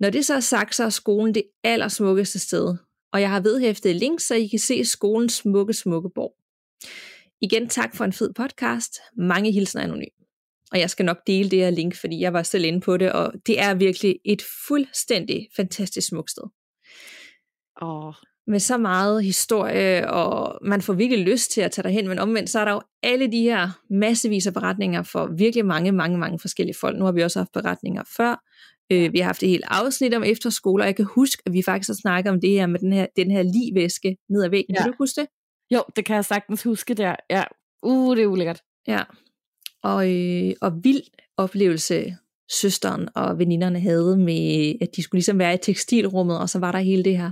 Når 0.00 0.10
det 0.10 0.26
så 0.26 0.34
er 0.34 0.40
sagt, 0.40 0.74
så 0.74 0.84
er 0.84 0.88
skolen 0.88 1.34
det 1.34 1.44
allersmukkeste 1.64 2.38
sted, 2.38 2.76
og 3.14 3.20
jeg 3.20 3.30
har 3.30 3.40
vedhæftet 3.40 3.96
link, 3.96 4.20
så 4.20 4.34
I 4.34 4.46
kan 4.46 4.58
se 4.58 4.84
skolens 4.84 5.32
smukke, 5.32 5.72
smukke 5.72 6.10
borg. 6.14 6.34
Igen 7.40 7.68
tak 7.68 7.96
for 7.96 8.04
en 8.04 8.12
fed 8.12 8.32
podcast. 8.34 8.98
Mange 9.16 9.52
hilsner 9.52 9.82
anonym. 9.82 10.08
Og 10.72 10.78
jeg 10.78 10.90
skal 10.90 11.04
nok 11.04 11.16
dele 11.26 11.50
det 11.50 11.58
her 11.58 11.70
link, 11.70 11.96
fordi 11.96 12.20
jeg 12.20 12.32
var 12.32 12.42
selv 12.42 12.64
inde 12.64 12.80
på 12.80 12.96
det, 12.96 13.12
og 13.12 13.32
det 13.46 13.60
er 13.60 13.74
virkelig 13.74 14.18
et 14.24 14.42
fuldstændig 14.68 15.48
fantastisk 15.56 16.08
smukt 16.08 16.30
sted. 16.30 16.42
Åh. 17.82 18.14
Med 18.46 18.60
så 18.60 18.78
meget 18.78 19.24
historie, 19.24 20.10
og 20.10 20.58
man 20.62 20.82
får 20.82 20.92
virkelig 20.92 21.24
lyst 21.24 21.50
til 21.50 21.60
at 21.60 21.72
tage 21.72 21.82
derhen, 21.82 22.08
men 22.08 22.18
omvendt 22.18 22.50
så 22.50 22.60
er 22.60 22.64
der 22.64 22.72
jo 22.72 22.82
alle 23.02 23.32
de 23.32 23.42
her 23.42 23.68
massevis 23.90 24.46
af 24.46 24.54
beretninger 24.54 25.02
for 25.02 25.30
virkelig 25.38 25.66
mange, 25.66 25.92
mange, 25.92 26.18
mange 26.18 26.38
forskellige 26.38 26.76
folk. 26.80 26.98
Nu 26.98 27.04
har 27.04 27.12
vi 27.12 27.22
også 27.22 27.38
haft 27.38 27.52
beretninger 27.52 28.02
før. 28.16 28.44
Øh, 28.92 29.12
vi 29.12 29.18
har 29.18 29.24
haft 29.24 29.42
et 29.42 29.48
helt 29.48 29.64
afsnit 29.66 30.14
om 30.14 30.22
efterskoler, 30.24 30.84
og 30.84 30.86
jeg 30.86 30.96
kan 30.96 31.04
huske, 31.04 31.42
at 31.46 31.52
vi 31.52 31.62
faktisk 31.62 31.88
har 31.88 31.94
snakket 31.94 32.30
om 32.30 32.40
det 32.40 32.50
her 32.50 32.66
med 32.66 32.80
den 32.80 32.92
her, 32.92 33.06
den 33.16 33.30
her 33.30 33.42
livæske 33.42 34.16
ned 34.30 34.44
ad 34.44 34.50
væggen. 34.50 34.74
Ja. 34.74 34.82
Kan 34.82 34.90
du 34.92 34.96
huske 34.98 35.20
det? 35.20 35.28
Jo, 35.70 35.82
det 35.96 36.04
kan 36.04 36.16
jeg 36.16 36.24
sagtens 36.24 36.62
huske 36.62 36.94
der. 36.94 37.16
Ja, 37.30 37.44
uh, 37.82 38.16
det 38.16 38.22
er 38.22 38.26
ulækkert. 38.26 38.62
Ja, 38.88 39.02
og, 39.82 40.12
øh, 40.12 40.54
og 40.60 40.84
vild 40.84 41.02
oplevelse 41.36 42.16
søsteren 42.50 43.08
og 43.14 43.38
veninderne 43.38 43.80
havde 43.80 44.16
med, 44.16 44.74
at 44.80 44.88
de 44.96 45.02
skulle 45.02 45.18
ligesom 45.18 45.38
være 45.38 45.54
i 45.54 45.58
tekstilrummet, 45.62 46.38
og 46.38 46.48
så 46.50 46.58
var 46.58 46.72
der 46.72 46.78
hele 46.78 47.04
det 47.04 47.18
her 47.18 47.30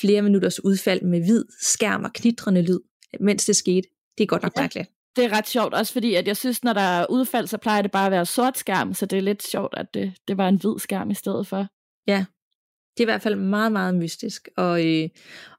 flere 0.00 0.22
minutters 0.22 0.64
udfald 0.64 1.02
med 1.02 1.20
hvid 1.20 1.44
skærm 1.60 2.04
og 2.04 2.12
knitrende 2.12 2.62
lyd, 2.62 2.80
mens 3.20 3.44
det 3.46 3.56
skete. 3.56 3.88
Det 4.18 4.24
er 4.24 4.26
godt 4.26 4.42
nok 4.42 4.52
mærkeligt. 4.56 4.90
Det 5.16 5.24
er 5.24 5.32
ret 5.32 5.48
sjovt, 5.48 5.74
også 5.74 5.92
fordi 5.92 6.14
at 6.14 6.26
jeg 6.26 6.36
synes, 6.36 6.64
når 6.64 6.72
der 6.72 6.80
er 6.80 7.06
udfald, 7.10 7.46
så 7.46 7.58
plejer 7.58 7.82
det 7.82 7.90
bare 7.90 8.06
at 8.06 8.12
være 8.12 8.26
sort 8.26 8.58
skærm, 8.58 8.94
så 8.94 9.06
det 9.06 9.16
er 9.16 9.22
lidt 9.22 9.46
sjovt, 9.46 9.74
at 9.76 9.86
det, 9.94 10.12
det 10.28 10.36
var 10.36 10.48
en 10.48 10.56
hvid 10.56 10.78
skærm 10.78 11.10
i 11.10 11.14
stedet 11.14 11.46
for. 11.46 11.66
Ja, 12.06 12.24
det 12.96 13.00
er 13.00 13.04
i 13.04 13.12
hvert 13.12 13.22
fald 13.22 13.34
meget, 13.34 13.72
meget 13.72 13.94
mystisk. 13.94 14.48
Og, 14.56 14.86
øh, 14.86 15.08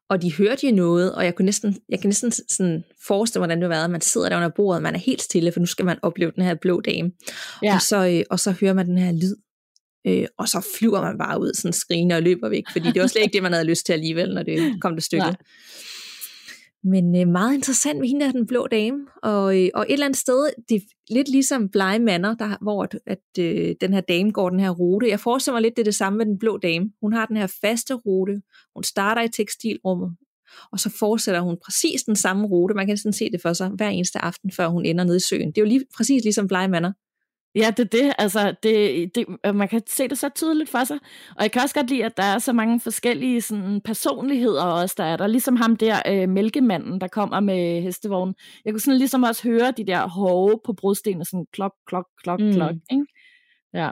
og 0.09 0.21
de 0.21 0.33
hørte 0.33 0.67
jo 0.67 0.75
noget, 0.75 1.15
og 1.15 1.25
jeg, 1.25 1.35
kunne 1.35 1.45
næsten, 1.45 1.77
jeg 1.89 1.99
kan 1.99 2.07
næsten 2.07 2.31
sådan 2.31 2.83
forestille 3.07 3.39
mig, 3.39 3.47
hvordan 3.47 3.61
det 3.61 3.69
var, 3.69 3.83
at 3.83 3.91
man 3.91 4.01
sidder 4.01 4.29
der 4.29 4.35
under 4.35 4.49
bordet, 4.49 4.81
man 4.81 4.95
er 4.95 4.99
helt 4.99 5.21
stille, 5.21 5.51
for 5.51 5.59
nu 5.59 5.65
skal 5.65 5.85
man 5.85 5.99
opleve 6.01 6.31
den 6.35 6.43
her 6.43 6.55
blå 6.55 6.81
dame. 6.81 7.11
Ja. 7.63 7.75
Og, 7.75 7.81
så, 7.81 8.07
øh, 8.07 8.23
og 8.29 8.39
så 8.39 8.51
hører 8.51 8.73
man 8.73 8.87
den 8.87 8.97
her 8.97 9.11
lyd. 9.11 9.35
Øh, 10.07 10.27
og 10.37 10.49
så 10.49 10.67
flyver 10.77 11.01
man 11.01 11.17
bare 11.17 11.41
ud 11.41 11.53
sådan 11.53 11.73
skrigende 11.73 12.15
og 12.15 12.21
løber 12.21 12.49
væk, 12.49 12.63
fordi 12.71 12.91
det 12.91 13.01
var 13.01 13.07
slet 13.07 13.21
ikke 13.21 13.33
det, 13.33 13.43
man 13.43 13.53
havde 13.53 13.65
lyst 13.65 13.85
til 13.85 13.93
alligevel, 13.93 14.33
når 14.33 14.43
det 14.43 14.81
kom 14.81 14.95
til 14.95 15.03
stykket. 15.03 15.25
Nej. 15.25 15.35
Men 16.83 17.15
øh, 17.15 17.27
meget 17.27 17.53
interessant 17.53 17.99
med 17.99 18.07
hende 18.07 18.25
der, 18.25 18.31
den 18.31 18.47
blå 18.47 18.67
dame. 18.67 19.05
Og, 19.23 19.61
øh, 19.61 19.69
og 19.73 19.85
et 19.89 19.93
eller 19.93 20.05
andet 20.05 20.19
sted, 20.19 20.49
det 20.69 20.75
er 20.75 21.13
lidt 21.13 21.29
ligesom 21.29 21.69
Blege 21.69 21.99
Manner, 21.99 22.35
der, 22.35 22.57
hvor 22.61 22.83
at, 22.83 22.99
at 23.05 23.39
øh, 23.39 23.75
den 23.81 23.93
her 23.93 24.01
dame 24.01 24.31
går 24.31 24.49
den 24.49 24.59
her 24.59 24.69
rute. 24.69 25.09
Jeg 25.09 25.19
forestiller 25.19 25.55
mig 25.55 25.61
lidt, 25.61 25.77
det 25.77 25.81
er 25.81 25.91
det 25.91 25.95
samme 25.95 26.17
med 26.17 26.25
den 26.25 26.39
blå 26.39 26.57
dame. 26.57 26.91
Hun 27.01 27.13
har 27.13 27.25
den 27.25 27.37
her 27.37 27.47
faste 27.61 27.93
rute. 27.93 28.41
Hun 28.75 28.83
starter 28.83 29.21
i 29.21 29.29
tekstilrummet, 29.29 30.15
og 30.71 30.79
så 30.79 30.89
fortsætter 30.89 31.41
hun 31.41 31.57
præcis 31.65 32.03
den 32.03 32.15
samme 32.15 32.47
rute. 32.47 32.75
Man 32.75 32.87
kan 32.87 32.97
sådan 32.97 33.13
se 33.13 33.31
det 33.31 33.41
for 33.41 33.53
sig 33.53 33.69
hver 33.69 33.89
eneste 33.89 34.19
aften, 34.19 34.51
før 34.51 34.67
hun 34.67 34.85
ender 34.85 35.03
nede 35.03 35.17
i 35.17 35.19
søen. 35.29 35.47
Det 35.47 35.57
er 35.57 35.61
jo 35.61 35.67
lige 35.67 35.85
præcis 35.97 36.23
ligesom 36.23 36.47
Blege 36.47 36.67
Manner. 36.67 36.91
Ja, 37.55 37.73
det 37.77 37.79
er 37.79 38.03
det. 38.03 38.13
Altså, 38.17 38.55
det, 38.63 39.15
det, 39.15 39.55
man 39.55 39.67
kan 39.67 39.81
se 39.87 40.07
det 40.07 40.17
så 40.17 40.29
tydeligt 40.35 40.69
for 40.69 40.83
sig. 40.83 40.97
Og 41.35 41.43
jeg 41.43 41.51
kan 41.51 41.61
også 41.61 41.75
godt 41.75 41.89
lide, 41.89 42.05
at 42.05 42.17
der 42.17 42.23
er 42.23 42.39
så 42.39 42.53
mange 42.53 42.79
forskellige 42.79 43.41
sådan, 43.41 43.81
personligheder 43.81 44.63
også, 44.63 44.95
der 44.97 45.03
er 45.03 45.17
der. 45.17 45.27
Ligesom 45.27 45.55
ham 45.55 45.75
der, 45.75 46.01
øh, 46.07 46.29
mælkemanden, 46.29 47.01
der 47.01 47.07
kommer 47.07 47.39
med 47.39 47.81
hestevognen. 47.81 48.35
Jeg 48.65 48.73
kunne 48.73 48.81
sådan 48.81 48.97
ligesom 48.97 49.23
også 49.23 49.43
høre 49.43 49.71
de 49.77 49.85
der 49.87 50.07
hove 50.07 50.59
på 50.65 50.73
brudstenene, 50.73 51.25
sådan 51.25 51.45
klok, 51.53 51.73
klok, 51.87 52.05
klok, 52.23 52.39
mm. 52.39 52.53
klok. 52.53 52.75
Ikke? 52.91 53.05
Ja. 53.73 53.89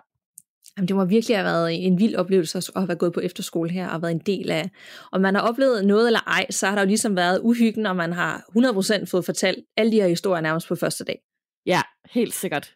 Jamen, 0.78 0.88
det 0.88 0.96
må 0.96 1.06
virkelig 1.06 1.38
have 1.38 1.46
været 1.46 1.86
en 1.86 2.00
vild 2.00 2.16
oplevelse 2.16 2.58
at 2.76 2.86
have 2.86 2.96
gået 2.96 3.14
på 3.14 3.20
efterskole 3.20 3.70
her 3.70 3.90
og 3.90 4.02
været 4.02 4.12
en 4.12 4.22
del 4.26 4.52
af. 4.52 4.70
Og 5.12 5.22
man 5.22 5.36
har 5.36 5.42
oplevet 5.42 5.86
noget 5.86 6.08
eller 6.08 6.20
ej, 6.20 6.46
så 6.50 6.68
har 6.68 6.76
der 6.76 6.82
jo 6.82 6.88
ligesom 6.88 7.16
været 7.16 7.40
uhyggen, 7.44 7.86
og 7.86 7.96
man 7.96 8.14
har 8.14 8.46
100% 8.58 9.06
fået 9.06 9.26
fortalt 9.26 9.66
alle 9.78 9.92
de 9.92 10.02
her 10.02 10.08
historier 10.08 10.42
nærmest 10.42 10.68
på 10.68 10.76
første 10.76 11.04
dag. 11.04 11.20
Ja, 11.66 11.82
helt 12.12 12.34
sikkert. 12.34 12.76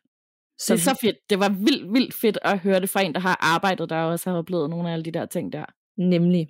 Så 0.60 0.74
det 0.74 0.80
er 0.80 0.84
så 0.84 0.98
fedt. 1.02 1.16
Det 1.30 1.40
var 1.40 1.50
vildt, 1.50 1.94
vildt 1.94 2.14
fedt 2.14 2.38
at 2.42 2.60
høre 2.60 2.80
det 2.80 2.90
fra 2.90 3.02
en, 3.02 3.14
der 3.14 3.20
har 3.20 3.38
arbejdet 3.40 3.90
der 3.90 3.98
og 3.98 4.12
også 4.12 4.30
har 4.30 4.38
oplevet 4.38 4.70
nogle 4.70 4.90
af 4.90 4.94
alle 4.94 5.06
de 5.06 5.12
der 5.12 5.26
ting 5.26 5.54
der. 5.54 5.66
Nemlig. 5.98 6.48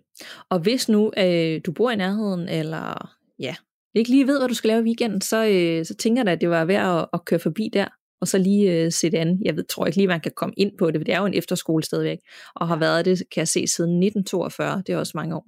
Og 0.49 0.59
hvis 0.59 0.89
nu 0.89 1.11
øh, 1.17 1.61
du 1.65 1.71
bor 1.71 1.91
i 1.91 1.95
nærheden, 1.95 2.49
eller 2.49 3.15
ja, 3.39 3.55
ikke 3.95 4.09
lige 4.09 4.27
ved, 4.27 4.39
hvad 4.39 4.47
du 4.47 4.53
skal 4.53 4.67
lave 4.67 4.81
i 4.81 4.85
weekenden, 4.85 5.21
så, 5.21 5.45
øh, 5.45 5.85
så 5.85 5.95
tænker 5.95 6.19
jeg 6.19 6.25
da, 6.25 6.31
at 6.31 6.41
det 6.41 6.49
var 6.49 6.65
værd 6.65 6.99
at, 6.99 7.07
at 7.13 7.25
køre 7.25 7.39
forbi 7.39 7.69
der, 7.73 7.87
og 8.21 8.27
så 8.27 8.37
lige 8.37 8.71
øh, 8.71 8.91
se 8.91 9.11
det 9.11 9.17
an. 9.17 9.39
Jeg 9.45 9.55
ved, 9.55 9.63
tror 9.63 9.85
ikke 9.85 9.97
lige, 9.97 10.07
man 10.07 10.21
kan 10.21 10.31
komme 10.35 10.53
ind 10.57 10.77
på 10.77 10.91
det, 10.91 10.99
for 10.99 11.03
det 11.03 11.13
er 11.13 11.19
jo 11.19 11.25
en 11.25 11.33
efterskole 11.33 11.83
stadigvæk, 11.83 12.19
og 12.55 12.67
har 12.67 12.75
været 12.75 13.05
det, 13.05 13.17
kan 13.17 13.39
jeg 13.39 13.47
se, 13.47 13.67
siden 13.67 14.03
1942. 14.03 14.83
Det 14.87 14.93
er 14.93 14.97
også 14.97 15.13
mange 15.15 15.35
år. 15.35 15.47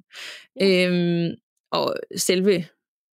Ja. 0.61 0.87
Øhm, 0.87 1.35
og 1.71 1.95
selve 2.15 2.65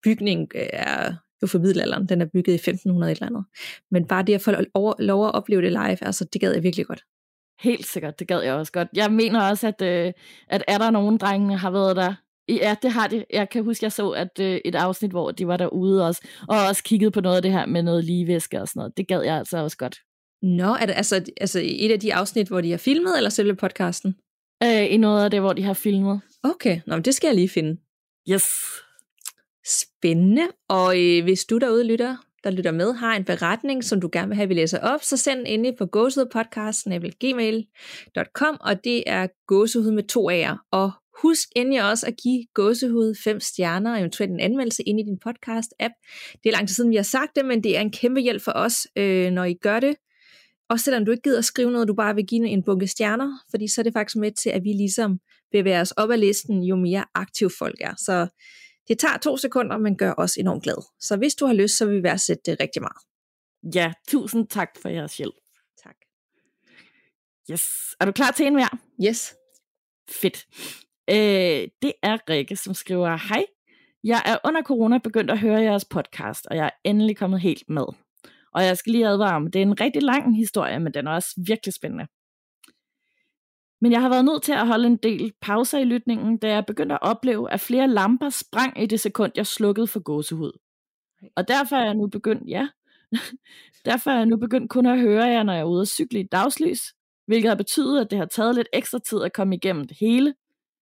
bygningen 0.03 0.47
er 0.73 1.13
jo 1.43 1.47
for 1.47 1.59
middelalderen. 1.59 2.09
Den 2.09 2.21
er 2.21 2.25
bygget 2.25 2.53
i 2.53 2.55
1500 2.55 3.11
et 3.11 3.15
eller 3.15 3.27
andet. 3.27 3.45
Men 3.91 4.07
bare 4.07 4.23
det 4.23 4.33
at 4.33 4.41
få 4.41 4.51
lov 4.99 5.27
at 5.27 5.33
opleve 5.33 5.61
det 5.61 5.71
live, 5.71 6.03
altså 6.03 6.25
det 6.33 6.41
gad 6.41 6.53
jeg 6.53 6.63
virkelig 6.63 6.85
godt. 6.85 7.03
Helt 7.61 7.85
sikkert, 7.85 8.19
det 8.19 8.27
gad 8.27 8.41
jeg 8.41 8.53
også 8.53 8.71
godt. 8.71 8.87
Jeg 8.95 9.11
mener 9.11 9.49
også, 9.49 9.67
at, 9.67 9.81
øh, 9.81 10.13
at 10.47 10.63
er 10.67 10.77
der 10.77 10.91
nogen 10.91 11.17
drenge, 11.17 11.57
har 11.57 11.71
været 11.71 11.95
der 11.95 12.13
Ja, 12.49 12.75
det 12.81 12.91
har 12.91 13.07
de. 13.07 13.25
Jeg 13.33 13.49
kan 13.49 13.63
huske, 13.63 13.83
jeg 13.83 13.91
så 13.91 14.09
at 14.09 14.39
øh, 14.39 14.59
et 14.65 14.75
afsnit, 14.75 15.11
hvor 15.11 15.31
de 15.31 15.47
var 15.47 15.57
derude 15.57 16.07
også, 16.07 16.27
og 16.47 16.57
også 16.69 16.83
kiggede 16.83 17.11
på 17.11 17.21
noget 17.21 17.35
af 17.35 17.41
det 17.41 17.51
her 17.51 17.65
med 17.65 17.83
noget 17.83 18.03
ligevæske 18.03 18.61
og 18.61 18.67
sådan 18.67 18.79
noget. 18.79 18.97
Det 18.97 19.07
gad 19.07 19.21
jeg 19.21 19.37
altså 19.37 19.57
også 19.57 19.77
godt. 19.77 19.99
Nå, 20.41 20.73
er 20.73 20.85
det 20.85 20.93
altså, 20.95 21.15
altså 21.41 21.61
et 21.63 21.91
af 21.91 21.99
de 21.99 22.13
afsnit, 22.13 22.47
hvor 22.47 22.61
de 22.61 22.71
har 22.71 22.77
filmet, 22.77 23.17
eller 23.17 23.29
selve 23.29 23.55
podcasten? 23.55 24.15
Øh, 24.63 24.93
I 24.93 24.97
noget 24.97 25.23
af 25.23 25.31
det, 25.31 25.39
hvor 25.39 25.53
de 25.53 25.63
har 25.63 25.73
filmet. 25.73 26.21
Okay, 26.43 26.81
Nå, 26.87 26.95
men 26.95 27.05
det 27.05 27.15
skal 27.15 27.27
jeg 27.27 27.35
lige 27.35 27.49
finde. 27.49 27.77
Yes. 28.29 28.43
Spændende. 29.65 30.47
Og 30.69 31.01
øh, 31.01 31.23
hvis 31.23 31.45
du 31.45 31.57
derude 31.57 31.87
lytter, 31.87 32.17
der 32.43 32.51
lytter 32.51 32.71
med, 32.71 32.93
har 32.93 33.15
en 33.15 33.25
beretning, 33.25 33.83
som 33.83 34.01
du 34.01 34.09
gerne 34.11 34.27
vil 34.27 34.35
have, 34.35 34.47
vi 34.47 34.53
læser 34.53 34.79
op, 34.79 35.03
så 35.03 35.17
send 35.17 35.43
endelig 35.47 35.75
på 35.77 35.85
gåsehudpodcast.gmail.com, 35.85 38.57
og 38.61 38.83
det 38.83 39.03
er 39.05 39.27
gåsehud 39.47 39.91
med 39.91 40.03
to 40.03 40.31
A'er. 40.31 40.67
Og 40.71 40.91
husk 41.21 41.49
endelig 41.55 41.89
også 41.89 42.07
at 42.07 42.15
give 42.23 42.45
gåsehud 42.53 43.15
fem 43.23 43.39
stjerner, 43.39 43.93
og 43.93 43.99
eventuelt 43.99 44.31
en 44.31 44.39
anmeldelse 44.39 44.83
ind 44.83 44.99
i 44.99 45.03
din 45.03 45.19
podcast-app. 45.27 45.93
Det 46.43 46.49
er 46.49 46.51
lang 46.51 46.67
tid 46.67 46.75
siden, 46.75 46.91
vi 46.91 46.95
har 46.95 47.03
sagt 47.03 47.35
det, 47.35 47.45
men 47.45 47.63
det 47.63 47.77
er 47.77 47.81
en 47.81 47.91
kæmpe 47.91 48.21
hjælp 48.21 48.41
for 48.41 48.51
os, 48.55 48.87
øh, 48.95 49.31
når 49.31 49.43
I 49.43 49.53
gør 49.53 49.79
det. 49.79 49.95
Og 50.69 50.79
selvom 50.79 51.05
du 51.05 51.11
ikke 51.11 51.21
gider 51.21 51.37
at 51.37 51.45
skrive 51.45 51.71
noget, 51.71 51.87
du 51.87 51.93
bare 51.93 52.15
vil 52.15 52.25
give 52.25 52.47
en 52.47 52.63
bunke 52.63 52.87
stjerner, 52.87 53.39
fordi 53.49 53.67
så 53.67 53.81
er 53.81 53.83
det 53.83 53.93
faktisk 53.93 54.15
med 54.15 54.31
til, 54.31 54.49
at 54.49 54.63
vi 54.63 54.69
ligesom 54.69 55.19
bevæger 55.51 55.81
os 55.81 55.91
op 55.91 56.11
ad 56.11 56.17
listen, 56.17 56.63
jo 56.63 56.75
mere 56.75 57.05
aktiv 57.15 57.49
folk 57.59 57.77
er. 57.81 57.93
Så 57.97 58.27
det 58.87 58.99
tager 58.99 59.17
to 59.17 59.37
sekunder, 59.37 59.77
men 59.77 59.97
gør 59.97 60.13
os 60.17 60.37
enormt 60.37 60.63
glad. 60.63 60.85
Så 60.99 61.17
hvis 61.17 61.35
du 61.35 61.45
har 61.45 61.53
lyst, 61.53 61.77
så 61.77 61.85
vil 61.85 61.97
vi 61.97 62.03
værdsætte 62.03 62.43
det 62.45 62.59
rigtig 62.59 62.81
meget. 62.81 62.97
Ja, 63.75 63.93
tusind 64.07 64.47
tak 64.47 64.69
for 64.81 64.89
jeres 64.89 65.17
hjælp. 65.17 65.35
Tak. 65.83 65.95
Yes. 67.51 67.63
Er 67.99 68.05
du 68.05 68.11
klar 68.11 68.31
til 68.31 68.45
en 68.45 68.55
mere? 68.55 68.77
Yes. 69.07 69.35
Fedt. 70.09 70.47
Øh, 71.09 71.67
det 71.81 71.93
er 72.03 72.29
Rikke, 72.29 72.55
som 72.55 72.73
skriver, 72.73 73.17
Hej, 73.29 73.45
jeg 74.03 74.21
er 74.25 74.37
under 74.45 74.61
corona 74.61 74.97
begyndt 74.97 75.31
at 75.31 75.39
høre 75.39 75.61
jeres 75.61 75.85
podcast, 75.85 76.45
og 76.45 76.55
jeg 76.55 76.65
er 76.65 76.89
endelig 76.89 77.17
kommet 77.17 77.41
helt 77.41 77.69
med. 77.69 77.85
Og 78.53 78.65
jeg 78.65 78.77
skal 78.77 78.91
lige 78.91 79.07
advare 79.07 79.35
om, 79.35 79.51
det 79.51 79.59
er 79.59 79.63
en 79.63 79.81
rigtig 79.81 80.03
lang 80.03 80.37
historie, 80.37 80.79
men 80.79 80.93
den 80.93 81.07
er 81.07 81.11
også 81.11 81.33
virkelig 81.47 81.73
spændende. 81.73 82.07
Men 83.83 83.91
jeg 83.91 84.01
har 84.01 84.09
været 84.09 84.25
nødt 84.25 84.43
til 84.43 84.51
at 84.51 84.67
holde 84.67 84.87
en 84.87 84.97
del 84.97 85.33
pauser 85.41 85.79
i 85.79 85.83
lytningen, 85.83 86.37
da 86.37 86.47
jeg 86.47 86.65
begyndte 86.65 86.95
at 86.95 87.01
opleve, 87.01 87.51
at 87.51 87.59
flere 87.59 87.87
lamper 87.87 88.29
sprang 88.29 88.83
i 88.83 88.85
det 88.85 88.99
sekund, 88.99 89.31
jeg 89.35 89.47
slukkede 89.47 89.87
for 89.87 89.99
gåsehud. 89.99 90.51
Og 91.35 91.47
derfor 91.47 91.75
er 91.75 91.85
jeg 91.85 91.93
nu 91.93 92.07
begyndt, 92.07 92.49
ja, 92.49 92.67
derfor 93.85 94.11
er 94.11 94.15
jeg 94.15 94.25
nu 94.25 94.37
begyndt 94.37 94.69
kun 94.69 94.85
at 94.85 94.99
høre 94.99 95.25
jer, 95.25 95.43
når 95.43 95.53
jeg 95.53 95.59
er 95.59 95.65
ude 95.65 95.81
at 95.81 95.87
cykle 95.87 96.19
i 96.19 96.27
dagslys, 96.31 96.81
hvilket 97.25 97.49
har 97.49 97.55
betydet, 97.55 98.01
at 98.01 98.11
det 98.11 98.19
har 98.19 98.25
taget 98.25 98.55
lidt 98.55 98.67
ekstra 98.73 98.99
tid 98.99 99.21
at 99.21 99.33
komme 99.33 99.55
igennem 99.55 99.87
det 99.87 99.97
hele, 99.99 100.33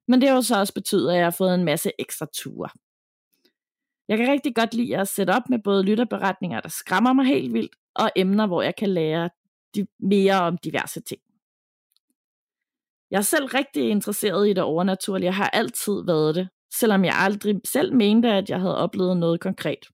men 0.07 0.21
det 0.21 0.29
har 0.29 0.35
jo 0.35 0.41
så 0.41 0.59
også 0.59 0.73
betydet, 0.73 1.11
at 1.11 1.17
jeg 1.17 1.25
har 1.25 1.35
fået 1.37 1.55
en 1.55 1.65
masse 1.65 1.91
ekstra 1.99 2.27
ture. 2.33 2.69
Jeg 4.07 4.17
kan 4.17 4.31
rigtig 4.31 4.55
godt 4.55 4.73
lide 4.73 4.97
at 4.97 5.07
sætte 5.07 5.31
op 5.31 5.49
med 5.49 5.59
både 5.59 5.83
lytterberetninger, 5.83 6.59
der 6.59 6.69
skræmmer 6.69 7.13
mig 7.13 7.25
helt 7.25 7.53
vildt, 7.53 7.75
og 7.95 8.11
emner, 8.15 8.47
hvor 8.47 8.61
jeg 8.61 8.75
kan 8.75 8.89
lære 8.89 9.29
mere 9.99 10.41
om 10.41 10.57
diverse 10.57 11.01
ting. 11.01 11.21
Jeg 13.11 13.17
er 13.17 13.21
selv 13.21 13.45
rigtig 13.45 13.89
interesseret 13.89 14.49
i 14.49 14.53
det 14.53 14.63
overnaturlige, 14.63 15.25
jeg 15.25 15.35
har 15.35 15.49
altid 15.49 16.05
været 16.05 16.35
det, 16.35 16.49
selvom 16.73 17.05
jeg 17.05 17.13
aldrig 17.15 17.61
selv 17.65 17.93
mente, 17.95 18.29
at 18.29 18.49
jeg 18.49 18.59
havde 18.59 18.77
oplevet 18.77 19.17
noget 19.17 19.39
konkret. 19.39 19.85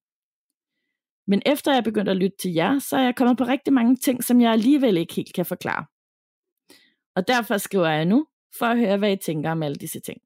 Men 1.28 1.42
efter 1.46 1.74
jeg 1.74 1.84
begyndte 1.84 2.12
at 2.12 2.18
lytte 2.18 2.38
til 2.40 2.54
jer, 2.54 2.80
så 2.80 2.98
er 2.98 3.04
jeg 3.04 3.16
kommet 3.16 3.38
på 3.38 3.44
rigtig 3.44 3.74
mange 3.74 3.96
ting, 3.96 4.24
som 4.24 4.42
jeg 4.42 4.52
alligevel 4.52 4.98
ikke 4.98 5.14
helt 5.14 5.34
kan 5.34 5.46
forklare. 5.46 5.86
Og 7.16 7.28
derfor 7.28 7.58
skriver 7.58 7.88
jeg 7.88 8.06
nu, 8.06 8.28
for 8.60 8.66
at 8.66 8.78
høre, 8.78 8.98
hvad 8.98 9.12
I 9.12 9.16
tænker 9.16 9.52
om 9.52 9.64
alle 9.64 9.76
disse 9.76 10.00
ting. 10.00 10.22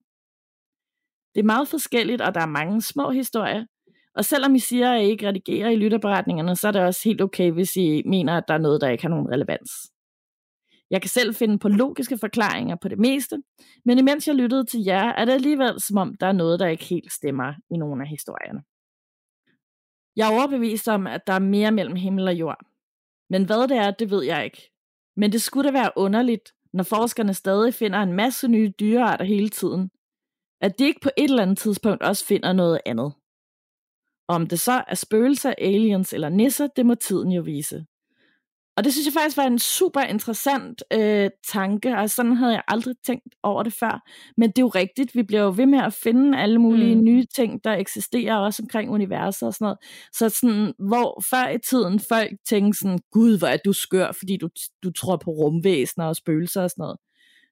Det 1.35 1.39
er 1.39 1.45
meget 1.45 1.67
forskelligt, 1.67 2.21
og 2.21 2.33
der 2.35 2.41
er 2.41 2.45
mange 2.45 2.81
små 2.81 3.09
historier, 3.11 3.65
og 4.15 4.25
selvom 4.25 4.55
I 4.55 4.59
siger, 4.59 4.91
at 4.91 5.01
I 5.01 5.05
ikke 5.05 5.27
redigerer 5.27 5.69
i 5.69 5.75
lytterberetningerne, 5.75 6.55
så 6.55 6.67
er 6.67 6.71
det 6.71 6.81
også 6.81 7.01
helt 7.05 7.21
okay, 7.21 7.51
hvis 7.51 7.75
I 7.75 8.03
mener, 8.05 8.37
at 8.37 8.43
der 8.47 8.53
er 8.53 8.57
noget, 8.57 8.81
der 8.81 8.89
ikke 8.89 9.03
har 9.03 9.09
nogen 9.09 9.31
relevans. 9.31 9.71
Jeg 10.91 11.01
kan 11.01 11.09
selv 11.09 11.35
finde 11.35 11.59
på 11.59 11.67
logiske 11.67 12.17
forklaringer 12.17 12.75
på 12.75 12.87
det 12.87 12.99
meste, 12.99 13.43
men 13.85 13.97
imens 13.97 14.27
jeg 14.27 14.35
lyttede 14.35 14.65
til 14.65 14.83
jer, 14.83 15.03
er 15.03 15.25
det 15.25 15.33
alligevel 15.33 15.81
som 15.81 15.97
om, 15.97 16.15
der 16.15 16.27
er 16.27 16.31
noget, 16.31 16.59
der 16.59 16.67
ikke 16.67 16.85
helt 16.85 17.11
stemmer 17.11 17.53
i 17.69 17.77
nogle 17.77 18.03
af 18.03 18.09
historierne. 18.09 18.63
Jeg 20.15 20.27
er 20.29 20.37
overbevist 20.37 20.87
om, 20.87 21.07
at 21.07 21.27
der 21.27 21.33
er 21.33 21.39
mere 21.39 21.71
mellem 21.71 21.95
himmel 21.95 22.27
og 22.27 22.33
jord. 22.33 22.65
Men 23.29 23.45
hvad 23.45 23.67
det 23.67 23.77
er, 23.77 23.91
det 23.91 24.11
ved 24.11 24.23
jeg 24.23 24.45
ikke. 24.45 24.71
Men 25.17 25.31
det 25.31 25.41
skulle 25.41 25.67
da 25.67 25.73
være 25.73 25.91
underligt, 25.95 26.53
når 26.73 26.83
forskerne 26.83 27.33
stadig 27.33 27.73
finder 27.73 27.99
en 27.99 28.13
masse 28.13 28.47
nye 28.47 28.73
dyrearter 28.79 29.25
hele 29.25 29.49
tiden, 29.49 29.91
at 30.61 30.79
de 30.79 30.85
ikke 30.85 30.99
på 31.03 31.09
et 31.17 31.23
eller 31.23 31.41
andet 31.41 31.57
tidspunkt 31.57 32.03
også 32.03 32.25
finder 32.25 32.53
noget 32.53 32.79
andet. 32.85 33.13
Om 34.27 34.47
det 34.47 34.59
så 34.59 34.83
er 34.87 34.95
spøgelser, 34.95 35.53
aliens 35.57 36.13
eller 36.13 36.29
nisser, 36.29 36.67
det 36.67 36.85
må 36.85 36.95
tiden 36.95 37.31
jo 37.31 37.41
vise. 37.41 37.85
Og 38.77 38.83
det 38.83 38.93
synes 38.93 39.05
jeg 39.05 39.13
faktisk 39.13 39.37
var 39.37 39.43
en 39.43 39.59
super 39.59 40.01
interessant 40.01 40.83
øh, 40.93 41.29
tanke, 41.47 41.97
og 41.97 42.09
sådan 42.09 42.35
havde 42.35 42.53
jeg 42.53 42.63
aldrig 42.67 42.95
tænkt 43.05 43.35
over 43.43 43.63
det 43.63 43.73
før. 43.73 44.09
Men 44.37 44.49
det 44.49 44.57
er 44.57 44.61
jo 44.61 44.67
rigtigt, 44.67 45.15
vi 45.15 45.23
bliver 45.23 45.41
jo 45.41 45.53
ved 45.57 45.65
med 45.65 45.79
at 45.79 45.93
finde 45.93 46.37
alle 46.37 46.59
mulige 46.59 46.95
mm. 46.95 47.03
nye 47.03 47.25
ting, 47.35 47.63
der 47.63 47.73
eksisterer 47.73 48.35
også 48.35 48.63
omkring 48.63 48.91
universet 48.91 49.47
og 49.47 49.53
sådan 49.53 49.65
noget. 49.65 49.77
Så 50.13 50.29
sådan, 50.29 50.73
hvor 50.79 51.23
før 51.29 51.49
i 51.49 51.57
tiden 51.69 51.99
folk 51.99 52.31
tænkte 52.49 52.79
sådan, 52.79 52.99
gud, 53.11 53.37
hvor 53.37 53.47
er 53.47 53.57
du 53.65 53.73
skør, 53.73 54.11
fordi 54.11 54.37
du, 54.37 54.49
du 54.83 54.91
tror 54.91 55.17
på 55.17 55.31
rumvæsener 55.31 56.05
og 56.05 56.15
spøgelser 56.15 56.63
og 56.63 56.69
sådan 56.69 56.83
noget. 56.83 56.97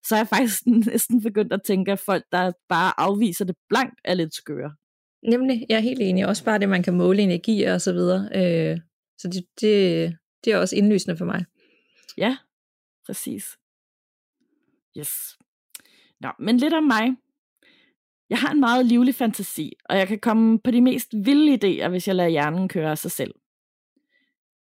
Så 0.05 0.15
er 0.15 0.19
jeg 0.19 0.27
faktisk 0.27 0.61
næsten 0.91 1.21
begyndt 1.21 1.53
at 1.53 1.61
tænke, 1.65 1.91
at 1.91 1.99
folk, 1.99 2.23
der 2.31 2.51
bare 2.69 2.99
afviser 2.99 3.45
det 3.45 3.55
blankt, 3.69 3.99
er 4.05 4.13
lidt 4.13 4.35
skøre. 4.35 4.71
Nemlig, 5.23 5.65
jeg 5.69 5.75
er 5.75 5.79
helt 5.79 6.01
enig. 6.01 6.27
Også 6.27 6.43
bare 6.43 6.59
det, 6.59 6.69
man 6.69 6.83
kan 6.83 6.93
måle 6.93 7.21
energi 7.21 7.63
og 7.63 7.81
så 7.81 7.93
videre. 7.93 8.29
Øh, 8.35 8.77
så 9.17 9.27
det, 9.27 9.43
det, 9.61 10.17
det 10.43 10.53
er 10.53 10.57
også 10.57 10.75
indlysende 10.75 11.17
for 11.17 11.25
mig. 11.25 11.45
Ja, 12.17 12.37
præcis. 13.05 13.57
Yes. 14.97 15.37
Nå, 16.19 16.29
men 16.39 16.57
lidt 16.57 16.73
om 16.73 16.83
mig. 16.83 17.15
Jeg 18.29 18.39
har 18.39 18.51
en 18.51 18.59
meget 18.59 18.85
livlig 18.85 19.15
fantasi, 19.15 19.73
og 19.85 19.97
jeg 19.97 20.07
kan 20.07 20.19
komme 20.19 20.59
på 20.59 20.71
de 20.71 20.81
mest 20.81 21.13
vilde 21.13 21.53
idéer, 21.53 21.87
hvis 21.87 22.07
jeg 22.07 22.15
lader 22.15 22.29
hjernen 22.29 22.67
køre 22.67 22.91
af 22.91 22.97
sig 22.97 23.11
selv. 23.11 23.33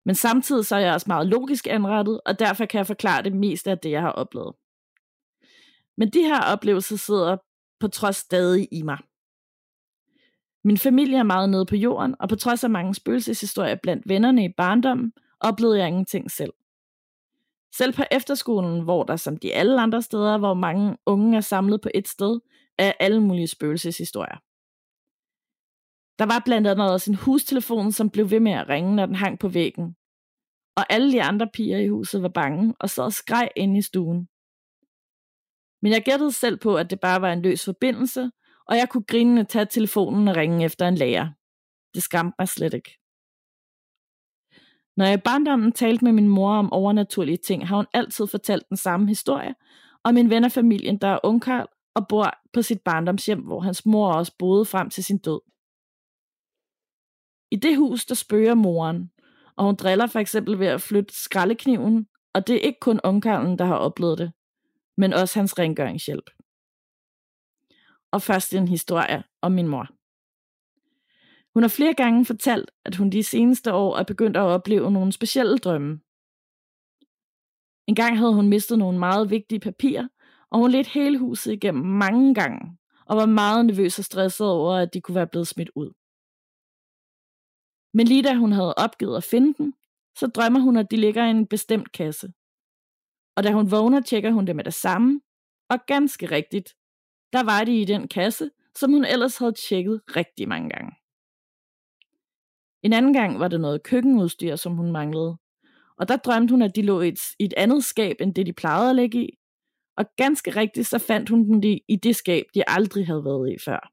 Men 0.06 0.16
samtidig 0.16 0.66
så 0.66 0.76
er 0.76 0.80
jeg 0.80 0.94
også 0.94 1.06
meget 1.08 1.28
logisk 1.28 1.68
anrettet, 1.68 2.22
og 2.26 2.40
derfor 2.40 2.66
kan 2.66 2.78
jeg 2.78 2.88
forklare 2.88 3.24
det 3.24 3.36
meste 3.36 3.72
af 3.72 3.80
det, 3.80 3.92
jeg 3.92 4.02
har 4.02 4.12
oplevet. 4.12 4.56
Men 5.98 6.10
de 6.10 6.22
her 6.22 6.42
oplevelser 6.42 6.98
sidder 6.98 7.38
på 7.80 7.88
trods 7.88 8.16
stadig 8.16 8.68
i 8.72 8.82
mig. 8.82 8.98
Min 10.64 10.78
familie 10.78 11.18
er 11.18 11.24
meget 11.24 11.50
nede 11.50 11.66
på 11.66 11.76
jorden, 11.76 12.16
og 12.20 12.30
på 12.30 12.36
trods 12.36 12.64
af 12.64 12.70
mange 12.70 12.96
spøgelseshistorier 12.96 13.76
blandt 13.84 14.10
vennerne 14.10 14.46
i 14.46 14.54
barndommen, 14.58 15.14
oplevede 15.42 15.80
jeg 15.80 15.88
ingenting 15.88 16.32
selv. 16.32 16.54
Selv 17.78 17.94
på 17.94 18.04
efterskolen, 18.12 18.84
hvor 18.84 19.04
der 19.04 19.16
som 19.16 19.38
de 19.38 19.54
alle 19.54 19.82
andre 19.82 20.02
steder, 20.02 20.38
hvor 20.38 20.54
mange 20.54 20.98
unge 21.06 21.38
er 21.38 21.42
samlet 21.42 21.82
på 21.82 21.90
et 21.94 22.08
sted, 22.08 22.40
er 22.78 22.94
alle 23.00 23.22
mulige 23.22 23.48
spøgelseshistorier. 23.48 24.38
Der 26.20 26.26
var 26.26 26.42
blandt 26.46 26.68
andet 26.68 26.92
også 26.92 27.12
en 27.12 27.18
hustelefon, 27.18 27.92
som 27.92 28.10
blev 28.10 28.30
ved 28.30 28.40
med 28.40 28.52
at 28.52 28.70
ringe, 28.70 28.96
når 28.96 29.06
den 29.06 29.16
hang 29.16 29.40
på 29.40 29.48
væggen. 29.48 29.96
Og 30.76 30.94
alle 30.94 31.12
de 31.12 31.24
andre 31.24 31.50
piger 31.54 31.78
i 31.78 31.88
huset 31.88 32.22
var 32.22 32.30
bange 32.30 32.76
og 32.80 32.90
sad 32.90 33.04
og 33.04 33.14
skreg 33.14 33.50
inde 33.56 33.78
i 33.78 33.82
stuen. 33.82 34.28
Men 35.82 35.92
jeg 35.92 36.04
gættede 36.06 36.32
selv 36.32 36.58
på, 36.58 36.76
at 36.76 36.90
det 36.90 37.00
bare 37.00 37.22
var 37.22 37.34
en 37.34 37.42
løs 37.42 37.66
forbindelse, 37.66 38.32
og 38.68 38.78
jeg 38.78 38.90
kunne 38.90 39.04
grinende 39.04 39.44
tage 39.44 39.66
telefonen 39.66 40.28
og 40.28 40.36
ringe 40.36 40.66
efter 40.66 40.88
en 40.88 40.96
lærer. 40.96 41.30
Det 41.94 42.04
skræmte 42.04 42.36
mig 42.40 42.48
slet 42.48 42.74
ikke. 42.74 43.01
Når 44.98 45.06
jeg 45.06 45.14
i 45.14 45.22
barndommen 45.26 45.72
talte 45.72 46.06
med 46.06 46.12
min 46.12 46.28
mor 46.28 46.54
om 46.54 46.74
overnaturlige 46.74 47.38
ting, 47.38 47.68
har 47.68 47.76
hun 47.76 47.86
altid 47.94 48.28
fortalt 48.28 48.70
den 48.70 48.78
samme 48.78 49.08
historie 49.08 49.56
om 50.04 50.14
min 50.14 50.30
ven 50.30 50.44
af 50.44 50.52
familien, 50.52 50.98
der 50.98 51.08
er 51.08 51.20
ungkarl 51.24 51.68
og 51.96 52.08
bor 52.08 52.34
på 52.54 52.62
sit 52.62 52.82
barndomshjem, 52.82 53.42
hvor 53.42 53.60
hans 53.60 53.86
mor 53.86 54.14
også 54.14 54.36
boede 54.40 54.66
frem 54.66 54.90
til 54.90 55.04
sin 55.04 55.18
død. 55.18 55.42
I 57.52 57.56
det 57.56 57.78
hus, 57.78 58.06
der 58.06 58.16
spørger 58.16 58.54
moren, 58.54 59.12
og 59.56 59.66
hun 59.66 59.76
driller 59.76 60.08
for 60.08 60.20
eksempel 60.20 60.60
ved 60.60 60.68
at 60.68 60.82
flytte 60.82 61.14
skraldekniven, 61.14 62.08
og 62.34 62.48
det 62.48 62.56
er 62.56 62.60
ikke 62.60 62.80
kun 62.80 63.00
ungkarlen, 63.04 63.58
der 63.58 63.66
har 63.66 63.76
oplevet 63.76 64.18
det, 64.18 64.32
men 64.98 65.14
også 65.14 65.40
hans 65.40 65.60
rengøringshjælp. 65.60 66.30
Og 68.12 68.22
først 68.22 68.54
en 68.54 68.68
historie 68.68 69.24
om 69.42 69.52
min 69.52 69.68
mor. 69.68 70.01
Hun 71.54 71.64
har 71.64 71.70
flere 71.70 71.94
gange 71.94 72.26
fortalt, 72.26 72.72
at 72.86 72.96
hun 72.96 73.10
de 73.10 73.24
seneste 73.24 73.74
år 73.74 73.98
er 73.98 74.04
begyndt 74.04 74.38
at 74.38 74.42
opleve 74.44 74.92
nogle 74.92 75.12
specielle 75.12 75.58
drømme. 75.58 76.02
En 77.88 77.96
gang 77.96 78.18
havde 78.18 78.34
hun 78.34 78.50
mistet 78.50 78.78
nogle 78.80 79.00
meget 79.00 79.30
vigtige 79.30 79.60
papirer, 79.60 80.08
og 80.50 80.60
hun 80.60 80.72
ledte 80.72 80.90
hele 80.90 81.18
huset 81.18 81.54
igennem 81.54 81.86
mange 81.86 82.36
gange, 82.36 82.78
og 83.06 83.18
var 83.18 83.26
meget 83.26 83.66
nervøs 83.66 84.00
og 84.00 84.06
stresset 84.06 84.48
over, 84.48 84.76
at 84.76 84.94
de 84.94 85.02
kunne 85.02 85.16
være 85.16 85.28
blevet 85.28 85.48
smidt 85.48 85.70
ud. 85.76 85.92
Men 87.94 88.08
lige 88.08 88.24
da 88.24 88.36
hun 88.36 88.52
havde 88.52 88.74
opgivet 88.74 89.18
at 89.18 89.24
finde 89.24 89.54
dem, 89.58 89.74
så 90.18 90.28
drømmer 90.28 90.60
hun, 90.60 90.78
at 90.78 90.92
de 90.92 90.98
ligger 90.98 91.26
i 91.26 91.30
en 91.30 91.48
bestemt 91.48 91.92
kasse. 91.92 92.34
Og 93.36 93.44
da 93.44 93.52
hun 93.52 93.72
vågner, 93.72 94.02
tjekker 94.02 94.32
hun 94.32 94.48
det 94.48 94.56
med 94.56 94.64
det 94.64 94.74
samme, 94.74 95.22
og 95.70 95.78
ganske 95.88 96.26
rigtigt, 96.26 96.70
der 97.34 97.44
var 97.44 97.64
de 97.64 97.82
i 97.82 97.86
den 97.86 98.08
kasse, 98.08 98.52
som 98.76 98.92
hun 98.92 99.06
ellers 99.06 99.38
havde 99.38 99.54
tjekket 99.54 100.02
rigtig 100.16 100.48
mange 100.48 100.70
gange. 100.70 101.01
En 102.84 102.94
anden 102.94 103.14
gang 103.14 103.40
var 103.40 103.48
det 103.48 103.62
noget 103.62 103.84
køkkenudstyr, 103.84 104.56
som 104.56 104.76
hun 104.76 104.92
manglede. 104.92 105.38
Og 105.98 106.08
der 106.08 106.18
drømte 106.18 106.52
hun, 106.52 106.62
at 106.62 106.76
de 106.76 106.82
lå 106.82 107.02
i 107.02 107.08
et, 107.08 107.20
i 107.40 107.44
et 107.46 107.54
andet 107.58 107.84
skab, 107.84 108.16
end 108.20 108.36
det 108.36 108.46
de 108.46 108.54
plejede 108.54 108.90
at 108.90 108.96
ligge 108.96 109.24
i. 109.26 109.38
Og 109.98 110.06
ganske 110.18 110.52
rigtigt, 110.52 110.88
så 110.88 111.00
fandt 111.00 111.30
hun 111.30 111.46
dem 111.46 111.64
i 111.88 111.96
det 111.96 112.16
skab, 112.16 112.46
de 112.56 112.70
aldrig 112.70 113.06
havde 113.08 113.26
været 113.26 113.52
i 113.52 113.58
før. 113.66 113.92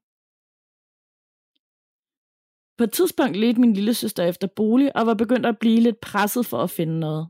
På 2.77 2.83
et 2.83 2.91
tidspunkt 2.91 3.35
ledte 3.35 3.61
min 3.61 3.73
lille 3.73 3.93
søster 3.93 4.23
efter 4.23 4.47
bolig 4.55 4.95
og 4.95 5.05
var 5.05 5.13
begyndt 5.13 5.45
at 5.45 5.59
blive 5.59 5.79
lidt 5.79 5.99
presset 6.01 6.45
for 6.45 6.57
at 6.57 6.69
finde 6.69 6.99
noget. 6.99 7.27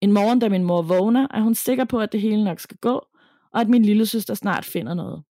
En 0.00 0.12
morgen, 0.12 0.38
da 0.38 0.48
min 0.48 0.64
mor 0.64 0.82
vågner, 0.82 1.28
er 1.30 1.40
hun 1.40 1.54
sikker 1.54 1.84
på, 1.84 1.98
at 1.98 2.12
det 2.12 2.20
hele 2.20 2.44
nok 2.44 2.60
skal 2.60 2.76
gå, 2.76 3.06
og 3.52 3.60
at 3.60 3.68
min 3.68 3.84
lille 3.84 4.06
søster 4.06 4.34
snart 4.34 4.64
finder 4.64 4.94
noget. 4.94 5.24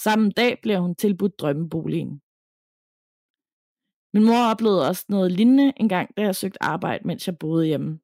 Samme 0.00 0.30
dag 0.30 0.58
bliver 0.62 0.78
hun 0.78 0.94
tilbudt 0.94 1.38
drømmeboligen. 1.38 2.20
Min 4.12 4.24
mor 4.24 4.50
oplevede 4.50 4.88
også 4.88 5.04
noget 5.08 5.32
lignende 5.32 5.72
en 5.76 5.88
gang, 5.88 6.16
da 6.16 6.22
jeg 6.22 6.36
søgte 6.36 6.62
arbejde, 6.62 7.06
mens 7.06 7.26
jeg 7.26 7.38
boede 7.38 7.66
hjemme. 7.66 7.98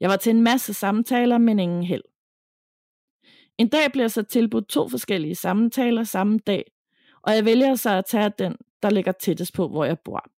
Jeg 0.00 0.10
var 0.10 0.16
til 0.16 0.30
en 0.30 0.42
masse 0.42 0.74
samtaler, 0.74 1.38
men 1.38 1.58
ingen 1.58 1.82
held. 1.82 2.02
En 3.58 3.68
dag 3.68 3.92
bliver 3.92 4.08
så 4.08 4.22
tilbudt 4.22 4.68
to 4.68 4.88
forskellige 4.88 5.34
samtaler 5.34 6.04
samme 6.04 6.38
dag, 6.38 6.72
og 7.22 7.34
jeg 7.34 7.44
vælger 7.44 7.74
så 7.74 7.90
at 7.90 8.04
tage 8.06 8.32
den, 8.38 8.56
der 8.82 8.90
ligger 8.90 9.12
tættest 9.12 9.54
på, 9.54 9.68
hvor 9.68 9.84
jeg 9.84 9.98
bor. 9.98 10.30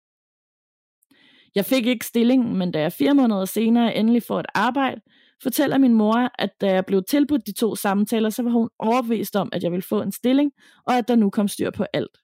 Jeg 1.54 1.64
fik 1.64 1.86
ikke 1.86 2.06
stillingen, 2.06 2.56
men 2.56 2.70
da 2.70 2.80
jeg 2.80 2.92
fire 2.92 3.14
måneder 3.14 3.44
senere 3.44 3.96
endelig 3.96 4.22
får 4.22 4.40
et 4.40 4.46
arbejde, 4.54 5.00
fortæller 5.42 5.78
min 5.78 5.94
mor, 5.94 6.30
at 6.38 6.60
da 6.60 6.72
jeg 6.72 6.86
blev 6.86 7.02
tilbudt 7.08 7.46
de 7.46 7.52
to 7.52 7.74
samtaler, 7.74 8.30
så 8.30 8.42
var 8.42 8.50
hun 8.50 8.68
overbevist 8.78 9.36
om, 9.36 9.48
at 9.52 9.62
jeg 9.62 9.72
ville 9.72 9.82
få 9.82 10.02
en 10.02 10.12
stilling, 10.12 10.52
og 10.86 10.98
at 10.98 11.08
der 11.08 11.16
nu 11.16 11.30
kom 11.30 11.48
styr 11.48 11.70
på 11.70 11.84
alt. 11.92 12.18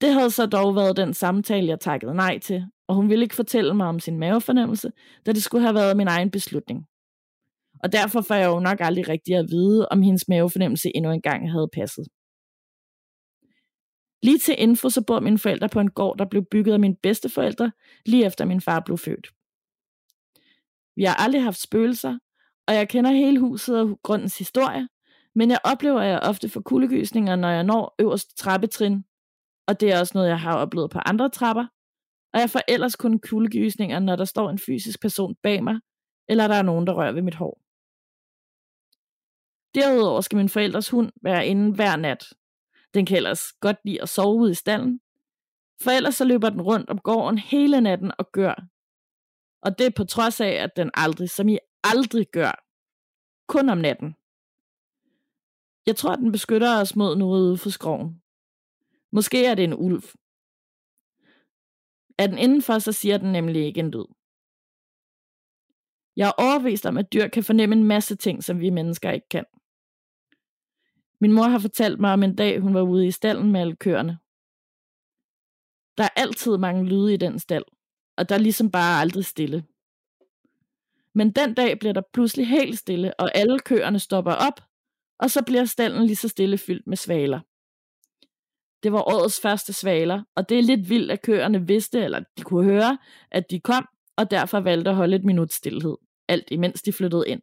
Det 0.00 0.12
havde 0.12 0.30
så 0.30 0.46
dog 0.46 0.74
været 0.74 0.96
den 0.96 1.14
samtale, 1.14 1.66
jeg 1.66 1.80
takkede 1.80 2.14
nej 2.14 2.38
til, 2.38 2.66
og 2.88 2.94
hun 2.94 3.08
ville 3.10 3.22
ikke 3.22 3.34
fortælle 3.34 3.74
mig 3.74 3.86
om 3.86 4.00
sin 4.00 4.18
mavefornemmelse, 4.18 4.90
da 5.26 5.32
det 5.32 5.42
skulle 5.42 5.62
have 5.62 5.74
været 5.74 5.96
min 5.96 6.08
egen 6.08 6.30
beslutning. 6.30 6.86
Og 7.82 7.92
derfor 7.92 8.20
får 8.20 8.34
jeg 8.34 8.46
jo 8.46 8.60
nok 8.60 8.78
aldrig 8.80 9.08
rigtig 9.08 9.34
at 9.36 9.46
vide, 9.50 9.88
om 9.88 10.02
hendes 10.02 10.28
mavefornemmelse 10.28 10.96
endnu 10.96 11.10
engang 11.10 11.50
havde 11.52 11.68
passet. 11.72 12.06
Lige 14.22 14.38
til 14.38 14.54
info, 14.58 14.90
så 14.90 15.04
bor 15.06 15.20
mine 15.20 15.38
forældre 15.38 15.68
på 15.68 15.80
en 15.80 15.90
gård, 15.90 16.18
der 16.18 16.24
blev 16.24 16.44
bygget 16.50 16.72
af 16.72 16.80
mine 16.80 16.96
bedsteforældre, 17.02 17.72
lige 18.06 18.26
efter 18.26 18.44
min 18.44 18.60
far 18.60 18.80
blev 18.80 18.98
født. 18.98 19.26
Vi 20.96 21.04
har 21.04 21.14
aldrig 21.14 21.42
haft 21.42 21.60
spøgelser, 21.60 22.18
og 22.68 22.74
jeg 22.74 22.88
kender 22.88 23.10
hele 23.10 23.40
huset 23.40 23.80
og 23.80 24.00
grundens 24.02 24.38
historie, 24.38 24.88
men 25.34 25.50
jeg 25.50 25.58
oplever, 25.64 26.00
at 26.00 26.08
jeg 26.08 26.20
ofte 26.22 26.48
får 26.48 26.60
kuldegysninger, 26.60 27.36
når 27.36 27.48
jeg 27.48 27.64
når 27.64 27.94
øverste 27.98 28.34
trappetrin, 28.34 29.04
og 29.70 29.80
det 29.80 29.92
er 29.92 30.00
også 30.00 30.12
noget, 30.14 30.28
jeg 30.28 30.40
har 30.40 30.56
oplevet 30.56 30.90
på 30.90 30.98
andre 30.98 31.28
trapper, 31.28 31.66
og 32.32 32.40
jeg 32.40 32.50
får 32.50 32.60
ellers 32.68 32.96
kun 32.96 33.18
kuldegysninger, 33.18 33.98
når 33.98 34.16
der 34.16 34.24
står 34.24 34.50
en 34.50 34.58
fysisk 34.58 35.00
person 35.00 35.34
bag 35.42 35.64
mig, 35.64 35.80
eller 36.28 36.48
der 36.48 36.54
er 36.54 36.62
nogen, 36.62 36.86
der 36.86 36.92
rører 36.92 37.12
ved 37.12 37.22
mit 37.22 37.34
hår. 37.34 37.60
Derudover 39.74 40.20
skal 40.20 40.36
min 40.36 40.48
forældres 40.48 40.90
hund 40.90 41.12
være 41.22 41.46
inde 41.46 41.74
hver 41.74 41.96
nat, 41.96 42.32
den 42.94 43.06
kan 43.06 43.16
ellers 43.16 43.52
godt 43.52 43.76
lide 43.84 44.02
at 44.02 44.08
sove 44.08 44.36
ude 44.36 44.50
i 44.50 44.54
stallen. 44.54 45.00
For 45.82 45.90
ellers 45.90 46.14
så 46.14 46.24
løber 46.24 46.50
den 46.50 46.62
rundt 46.62 46.90
om 46.90 46.98
gården 46.98 47.38
hele 47.38 47.80
natten 47.80 48.12
og 48.18 48.32
gør. 48.32 48.54
Og 49.62 49.78
det 49.78 49.86
er 49.86 49.90
på 49.96 50.04
trods 50.04 50.40
af, 50.40 50.50
at 50.50 50.70
den 50.76 50.90
aldrig, 50.94 51.30
som 51.30 51.48
I 51.48 51.58
aldrig 51.84 52.26
gør, 52.32 52.52
kun 53.48 53.68
om 53.68 53.78
natten. 53.78 54.14
Jeg 55.86 55.96
tror, 55.96 56.10
at 56.10 56.18
den 56.18 56.32
beskytter 56.32 56.80
os 56.80 56.96
mod 56.96 57.16
noget 57.16 57.42
ude 57.42 57.58
for 57.58 57.70
skroven. 57.70 58.19
Måske 59.12 59.46
er 59.46 59.54
det 59.54 59.64
en 59.64 59.74
ulv. 59.74 60.02
Er 62.18 62.26
den 62.26 62.38
indenfor, 62.38 62.78
så 62.78 62.92
siger 62.92 63.18
den 63.18 63.32
nemlig 63.32 63.66
ikke 63.66 63.80
en 63.80 63.90
død. 63.90 64.06
Jeg 66.16 66.28
er 66.28 66.42
overvist 66.42 66.86
om, 66.86 66.96
at 66.98 67.12
dyr 67.12 67.28
kan 67.28 67.44
fornemme 67.44 67.76
en 67.76 67.84
masse 67.84 68.16
ting, 68.16 68.44
som 68.44 68.60
vi 68.60 68.70
mennesker 68.70 69.10
ikke 69.10 69.28
kan. 69.28 69.44
Min 71.20 71.32
mor 71.32 71.48
har 71.48 71.58
fortalt 71.58 72.00
mig 72.00 72.12
om 72.12 72.22
en 72.22 72.36
dag, 72.36 72.60
hun 72.60 72.74
var 72.74 72.82
ude 72.82 73.06
i 73.06 73.10
stallen 73.10 73.52
med 73.52 73.60
alle 73.60 73.76
køerne. 73.76 74.18
Der 75.98 76.04
er 76.04 76.22
altid 76.22 76.58
mange 76.58 76.84
lyde 76.84 77.14
i 77.14 77.16
den 77.16 77.38
stald, 77.38 77.64
og 78.16 78.28
der 78.28 78.34
er 78.34 78.38
ligesom 78.38 78.70
bare 78.70 79.00
aldrig 79.00 79.24
stille. 79.24 79.64
Men 81.14 81.32
den 81.32 81.54
dag 81.54 81.78
bliver 81.78 81.92
der 81.92 82.02
pludselig 82.12 82.48
helt 82.48 82.78
stille, 82.78 83.20
og 83.20 83.30
alle 83.34 83.58
køerne 83.58 83.98
stopper 83.98 84.32
op, 84.32 84.60
og 85.18 85.30
så 85.30 85.44
bliver 85.44 85.64
stallen 85.64 86.06
lige 86.06 86.16
så 86.16 86.28
stille 86.28 86.58
fyldt 86.58 86.86
med 86.86 86.96
svaler. 86.96 87.40
Det 88.82 88.92
var 88.92 89.14
årets 89.14 89.40
første 89.40 89.72
svaler, 89.72 90.22
og 90.36 90.48
det 90.48 90.58
er 90.58 90.62
lidt 90.62 90.88
vildt, 90.88 91.10
at 91.10 91.22
køerne 91.22 91.66
vidste, 91.66 92.00
eller 92.00 92.20
de 92.36 92.42
kunne 92.42 92.64
høre, 92.64 92.98
at 93.30 93.50
de 93.50 93.60
kom, 93.60 93.88
og 94.16 94.30
derfor 94.30 94.60
valgte 94.60 94.90
at 94.90 94.96
holde 94.96 95.16
et 95.16 95.24
minut 95.24 95.52
stillhed, 95.52 95.96
alt 96.28 96.48
imens 96.50 96.82
de 96.82 96.92
flyttede 96.92 97.28
ind. 97.28 97.42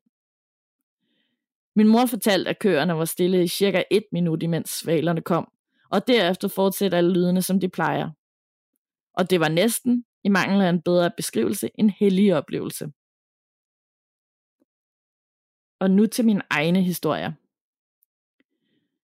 Min 1.76 1.88
mor 1.88 2.06
fortalte, 2.06 2.50
at 2.50 2.60
køerne 2.60 2.98
var 2.98 3.06
stille 3.06 3.44
i 3.44 3.48
cirka 3.48 3.84
et 3.92 4.06
minut, 4.12 4.44
imens 4.44 4.70
svalerne 4.70 5.22
kom, 5.22 5.52
og 5.90 6.08
derefter 6.08 6.48
fortsatte 6.48 6.98
alle 6.98 7.14
lydene, 7.14 7.42
som 7.42 7.60
de 7.60 7.70
plejer. 7.70 8.10
Og 9.14 9.30
det 9.30 9.40
var 9.40 9.50
næsten, 9.50 10.06
i 10.24 10.30
mangel 10.30 10.62
af 10.62 10.70
en 10.70 10.82
bedre 10.82 11.12
beskrivelse, 11.18 11.70
en 11.76 11.90
hellig 11.90 12.36
oplevelse. 12.36 12.92
Og 15.80 15.92
nu 15.92 16.06
til 16.06 16.26
min 16.26 16.42
egne 16.50 16.84
historier. 16.84 17.32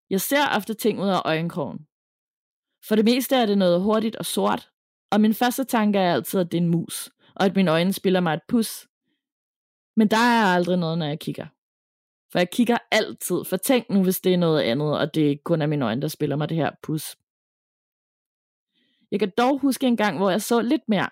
Jeg 0.10 0.22
ser 0.22 0.56
ofte 0.56 0.74
ting 0.74 1.02
ud 1.02 1.08
af 1.08 1.22
øjenkrogen. 1.26 1.88
For 2.88 2.96
det 2.96 3.06
meste 3.06 3.36
er 3.36 3.46
det 3.46 3.58
noget 3.58 3.82
hurtigt 3.82 4.16
og 4.16 4.26
sort, 4.26 4.70
og 5.12 5.22
min 5.22 5.34
første 5.34 5.64
tanke 5.64 6.00
er 6.00 6.14
altid, 6.14 6.40
at 6.40 6.52
det 6.52 6.58
er 6.58 6.62
en 6.62 6.70
mus, 6.70 7.10
og 7.36 7.46
at 7.46 7.56
mine 7.56 7.72
øjne 7.72 7.94
spiller 7.94 8.20
mig 8.20 8.34
et 8.34 8.42
pus. 8.48 8.88
Men 9.96 10.08
der 10.08 10.18
er 10.18 10.46
aldrig 10.46 10.78
noget, 10.78 10.98
når 10.98 11.06
jeg 11.06 11.20
kigger. 11.20 11.46
For 12.32 12.40
jeg 12.40 12.50
kigger 12.50 12.78
altid, 12.92 13.44
for 13.46 13.58
tænk 13.58 13.90
nu, 13.90 14.04
hvis 14.04 14.20
det 14.20 14.34
er 14.34 14.38
noget 14.38 14.62
andet, 14.62 15.00
og 15.00 15.16
det 15.16 15.44
kun 15.44 15.62
er 15.62 15.66
mine 15.66 15.86
øjne, 15.86 16.02
der 16.02 16.08
spiller 16.08 16.36
mig 16.36 16.50
det 16.50 16.58
her 16.58 16.72
pus. 16.84 17.16
Jeg 19.12 19.20
kan 19.20 19.32
dog 19.38 19.60
huske 19.60 19.88
en 19.88 19.98
gang, 19.98 20.18
hvor 20.18 20.30
jeg 20.30 20.42
så 20.42 20.62
lidt 20.62 20.82
mere. 20.88 21.10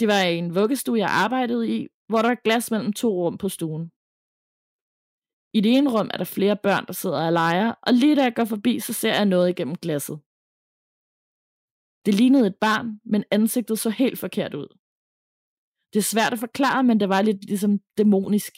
Det 0.00 0.08
var 0.08 0.20
en 0.20 0.54
vuggestue, 0.54 0.98
jeg 0.98 1.10
arbejdede 1.10 1.68
i, 1.76 1.88
hvor 2.08 2.18
der 2.18 2.28
var 2.28 2.40
glas 2.44 2.70
mellem 2.70 2.92
to 2.92 3.08
rum 3.08 3.38
på 3.38 3.48
stuen. 3.48 3.90
I 5.54 5.60
det 5.60 5.72
ene 5.76 5.90
rum 5.90 6.10
er 6.14 6.18
der 6.18 6.24
flere 6.24 6.56
børn, 6.56 6.86
der 6.86 6.92
sidder 6.92 7.26
og 7.26 7.32
leger, 7.32 7.74
og 7.82 7.92
lige 7.92 8.16
da 8.16 8.22
jeg 8.22 8.34
går 8.34 8.44
forbi, 8.44 8.80
så 8.80 8.92
ser 8.92 9.14
jeg 9.14 9.24
noget 9.24 9.50
igennem 9.50 9.76
glasset. 9.76 10.20
Det 12.06 12.14
lignede 12.14 12.46
et 12.46 12.56
barn, 12.56 13.00
men 13.04 13.24
ansigtet 13.30 13.78
så 13.78 13.90
helt 13.90 14.18
forkert 14.18 14.54
ud. 14.54 14.68
Det 15.92 15.98
er 15.98 16.02
svært 16.02 16.32
at 16.32 16.38
forklare, 16.38 16.82
men 16.84 17.00
det 17.00 17.08
var 17.08 17.22
lidt 17.22 17.44
ligesom 17.44 17.80
dæmonisk. 17.98 18.52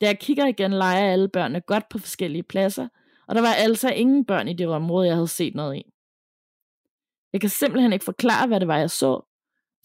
Da 0.00 0.06
jeg 0.06 0.18
kigger 0.20 0.46
igen, 0.46 0.70
leger 0.70 1.12
alle 1.12 1.28
børnene 1.28 1.60
godt 1.60 1.88
på 1.88 1.98
forskellige 1.98 2.42
pladser, 2.42 2.88
og 3.28 3.34
der 3.34 3.40
var 3.40 3.54
altså 3.54 3.90
ingen 3.90 4.24
børn 4.24 4.48
i 4.48 4.52
det 4.52 4.66
område, 4.66 5.06
jeg 5.06 5.14
havde 5.14 5.28
set 5.28 5.54
noget 5.54 5.76
i. 5.76 5.82
Jeg 7.32 7.40
kan 7.40 7.50
simpelthen 7.50 7.92
ikke 7.92 8.04
forklare, 8.04 8.46
hvad 8.46 8.60
det 8.60 8.68
var, 8.68 8.78
jeg 8.78 8.90
så, 8.90 9.20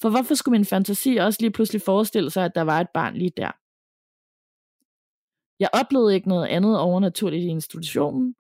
for 0.02 0.10
hvorfor 0.10 0.36
skulle 0.36 0.58
min 0.58 0.66
fantasi 0.66 1.16
også 1.16 1.38
lige 1.42 1.52
pludselig 1.52 1.82
forestille 1.82 2.30
sig, 2.30 2.46
at 2.46 2.56
der 2.56 2.62
var 2.62 2.82
et 2.82 2.90
barn 2.94 3.18
lige 3.18 3.32
der? 3.38 3.52
Jeg 5.64 5.70
oplevede 5.74 6.16
ikke 6.16 6.28
noget 6.28 6.48
andet 6.48 6.80
overnaturligt 6.80 7.44
i 7.44 7.48
institutionen. 7.48 8.36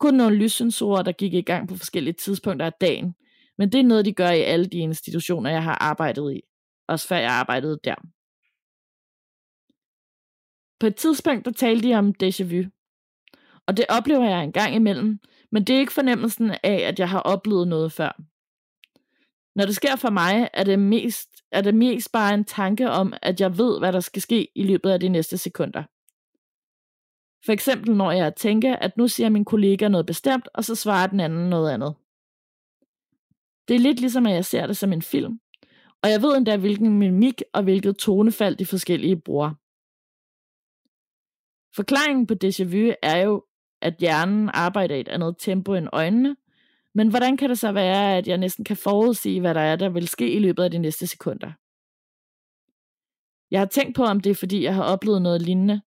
Kun 0.00 0.14
nogle 0.14 0.36
lyssensorer, 0.36 1.02
der 1.02 1.12
gik 1.12 1.34
i 1.34 1.40
gang 1.40 1.68
på 1.68 1.76
forskellige 1.76 2.14
tidspunkter 2.14 2.66
af 2.66 2.72
dagen. 2.80 3.14
Men 3.58 3.72
det 3.72 3.80
er 3.80 3.84
noget, 3.84 4.04
de 4.04 4.12
gør 4.12 4.30
i 4.30 4.40
alle 4.40 4.66
de 4.66 4.78
institutioner, 4.78 5.50
jeg 5.50 5.62
har 5.62 5.74
arbejdet 5.74 6.34
i. 6.34 6.40
Også 6.88 7.08
før 7.08 7.16
jeg 7.16 7.30
arbejdede 7.30 7.80
der. 7.84 7.94
På 10.80 10.86
et 10.86 10.96
tidspunkt, 10.96 11.44
der 11.44 11.50
talte 11.50 11.88
de 11.88 11.94
om 11.94 12.14
déjà 12.22 12.44
vu. 12.44 12.64
Og 13.66 13.76
det 13.76 13.84
oplever 13.88 14.28
jeg 14.28 14.44
en 14.44 14.52
gang 14.52 14.74
imellem, 14.74 15.18
men 15.52 15.64
det 15.64 15.76
er 15.76 15.80
ikke 15.80 15.92
fornemmelsen 15.92 16.50
af, 16.62 16.80
at 16.88 16.98
jeg 16.98 17.08
har 17.08 17.20
oplevet 17.20 17.68
noget 17.68 17.92
før. 17.92 18.22
Når 19.54 19.66
det 19.66 19.76
sker 19.76 19.96
for 19.96 20.10
mig, 20.10 20.48
er 20.54 20.64
det, 20.64 20.78
mest, 20.78 21.28
er 21.52 21.60
det 21.60 21.74
mest 21.74 22.12
bare 22.12 22.34
en 22.34 22.44
tanke 22.44 22.90
om, 22.90 23.14
at 23.22 23.40
jeg 23.40 23.58
ved, 23.58 23.78
hvad 23.78 23.92
der 23.92 24.00
skal 24.00 24.22
ske 24.22 24.48
i 24.54 24.62
løbet 24.62 24.90
af 24.90 25.00
de 25.00 25.08
næste 25.08 25.38
sekunder. 25.38 25.82
For 27.44 27.52
eksempel 27.52 27.96
når 27.96 28.12
jeg 28.12 28.36
tænker, 28.36 28.76
at 28.76 28.96
nu 28.96 29.08
siger 29.08 29.28
min 29.28 29.44
kollega 29.44 29.88
noget 29.88 30.06
bestemt, 30.06 30.48
og 30.54 30.64
så 30.64 30.74
svarer 30.74 31.06
den 31.06 31.20
anden 31.20 31.50
noget 31.50 31.70
andet. 31.70 31.94
Det 33.68 33.76
er 33.76 33.80
lidt 33.80 34.00
ligesom, 34.00 34.26
at 34.26 34.34
jeg 34.34 34.44
ser 34.44 34.66
det 34.66 34.76
som 34.76 34.92
en 34.92 35.02
film, 35.02 35.40
og 36.02 36.10
jeg 36.10 36.22
ved 36.22 36.36
endda, 36.36 36.56
hvilken 36.56 36.98
mimik 36.98 37.42
og 37.52 37.62
hvilket 37.62 37.96
tonefald 37.96 38.56
de 38.56 38.66
forskellige 38.66 39.20
bruger. 39.20 39.50
Forklaringen 41.76 42.26
på 42.26 42.34
déjà 42.44 42.64
vu 42.64 42.94
er 43.02 43.16
jo, 43.16 43.44
at 43.82 43.94
hjernen 44.00 44.50
arbejder 44.54 44.94
i 44.94 45.00
et 45.00 45.08
andet 45.08 45.36
tempo 45.38 45.74
end 45.74 45.88
øjnene, 45.92 46.36
men 46.94 47.08
hvordan 47.08 47.36
kan 47.36 47.50
det 47.50 47.58
så 47.58 47.72
være, 47.72 48.16
at 48.16 48.28
jeg 48.28 48.38
næsten 48.38 48.64
kan 48.64 48.76
forudsige, 48.76 49.40
hvad 49.40 49.54
der 49.54 49.60
er, 49.60 49.76
der 49.76 49.88
vil 49.88 50.08
ske 50.08 50.32
i 50.32 50.38
løbet 50.38 50.62
af 50.62 50.70
de 50.70 50.78
næste 50.78 51.06
sekunder? 51.06 51.52
Jeg 53.50 53.60
har 53.60 53.66
tænkt 53.66 53.96
på, 53.96 54.04
om 54.04 54.20
det 54.20 54.30
er, 54.30 54.34
fordi 54.34 54.62
jeg 54.62 54.74
har 54.74 54.84
oplevet 54.84 55.22
noget 55.22 55.42
lignende, 55.42 55.80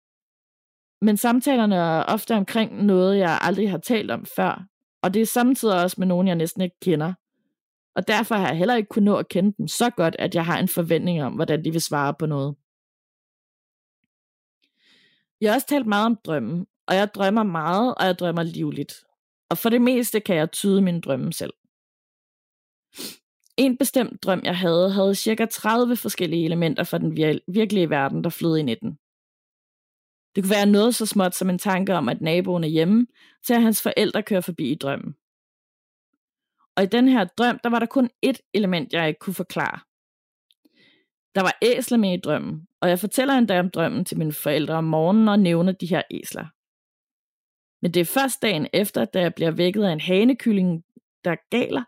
men 1.04 1.16
samtalerne 1.16 1.76
er 1.76 2.02
ofte 2.02 2.34
omkring 2.34 2.84
noget, 2.84 3.18
jeg 3.18 3.38
aldrig 3.42 3.70
har 3.70 3.78
talt 3.78 4.10
om 4.10 4.26
før, 4.36 4.64
og 5.02 5.14
det 5.14 5.22
er 5.22 5.26
samtidig 5.26 5.82
også 5.82 5.96
med 5.98 6.06
nogen, 6.06 6.28
jeg 6.28 6.36
næsten 6.36 6.62
ikke 6.62 6.76
kender. 6.82 7.12
Og 7.96 8.08
derfor 8.08 8.34
har 8.34 8.48
jeg 8.48 8.58
heller 8.58 8.74
ikke 8.74 8.88
kunnet 8.88 9.04
nå 9.04 9.16
at 9.16 9.28
kende 9.28 9.54
dem 9.58 9.68
så 9.68 9.90
godt, 9.90 10.16
at 10.18 10.34
jeg 10.34 10.46
har 10.46 10.58
en 10.58 10.68
forventning 10.68 11.22
om, 11.22 11.32
hvordan 11.32 11.64
de 11.64 11.70
vil 11.70 11.80
svare 11.80 12.14
på 12.18 12.26
noget. 12.26 12.54
Jeg 15.40 15.50
har 15.50 15.54
også 15.54 15.66
talt 15.66 15.86
meget 15.86 16.06
om 16.06 16.18
drømmen, 16.24 16.66
og 16.86 16.94
jeg 16.94 17.14
drømmer 17.14 17.42
meget, 17.42 17.94
og 17.94 18.06
jeg 18.06 18.18
drømmer 18.18 18.42
livligt. 18.42 18.94
Og 19.50 19.58
for 19.58 19.68
det 19.68 19.82
meste 19.82 20.20
kan 20.20 20.36
jeg 20.36 20.52
tyde 20.52 20.82
min 20.82 21.00
drømme 21.00 21.32
selv. 21.32 21.52
En 23.56 23.76
bestemt 23.76 24.22
drøm, 24.22 24.40
jeg 24.44 24.58
havde, 24.58 24.90
havde 24.90 25.14
cirka 25.14 25.46
30 25.46 25.96
forskellige 25.96 26.44
elementer 26.44 26.84
fra 26.84 26.98
den 26.98 27.16
virkelige 27.48 27.90
verden, 27.90 28.24
der 28.24 28.30
flød 28.30 28.56
ind 28.56 28.70
i 28.70 28.74
den. 28.74 28.98
Det 30.34 30.44
kunne 30.44 30.50
være 30.50 30.66
noget 30.66 30.94
så 30.94 31.06
småt 31.06 31.34
som 31.34 31.50
en 31.50 31.58
tanke 31.58 31.94
om, 31.94 32.08
at 32.08 32.20
naboen 32.20 32.64
er 32.64 32.68
hjemme, 32.68 33.06
til 33.46 33.54
at 33.54 33.62
hans 33.62 33.82
forældre 33.82 34.22
kører 34.22 34.40
forbi 34.40 34.70
i 34.70 34.74
drømmen. 34.74 35.14
Og 36.76 36.82
i 36.82 36.86
den 36.86 37.08
her 37.08 37.24
drøm, 37.24 37.58
der 37.64 37.70
var 37.70 37.78
der 37.78 37.86
kun 37.86 38.10
ét 38.26 38.50
element, 38.54 38.92
jeg 38.92 39.08
ikke 39.08 39.18
kunne 39.18 39.34
forklare. 39.34 39.80
Der 41.34 41.42
var 41.42 41.58
æsler 41.62 41.98
med 41.98 42.14
i 42.14 42.20
drømmen, 42.20 42.66
og 42.80 42.88
jeg 42.88 42.98
fortæller 42.98 43.34
endda 43.34 43.60
om 43.60 43.70
drømmen 43.70 44.04
til 44.04 44.18
mine 44.18 44.32
forældre 44.32 44.74
om 44.74 44.84
morgenen 44.84 45.28
og 45.28 45.38
nævner 45.38 45.72
de 45.72 45.86
her 45.86 46.02
æsler. 46.10 46.46
Men 47.82 47.94
det 47.94 48.00
er 48.00 48.04
først 48.04 48.42
dagen 48.42 48.68
efter, 48.72 49.04
da 49.04 49.20
jeg 49.20 49.34
bliver 49.34 49.50
vækket 49.50 49.84
af 49.84 49.92
en 49.92 50.00
hanekylling, 50.00 50.84
der 51.24 51.36
galer, 51.50 51.84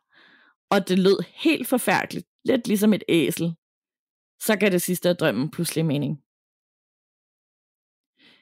og 0.70 0.88
det 0.88 0.98
lød 0.98 1.24
helt 1.34 1.68
forfærdeligt, 1.68 2.26
lidt 2.44 2.68
ligesom 2.68 2.92
et 2.92 3.04
æsel. 3.08 3.54
Så 4.42 4.56
gav 4.56 4.70
det 4.70 4.82
sidste 4.82 5.08
af 5.08 5.16
drømmen 5.16 5.50
pludselig 5.50 5.86
mening. 5.86 6.25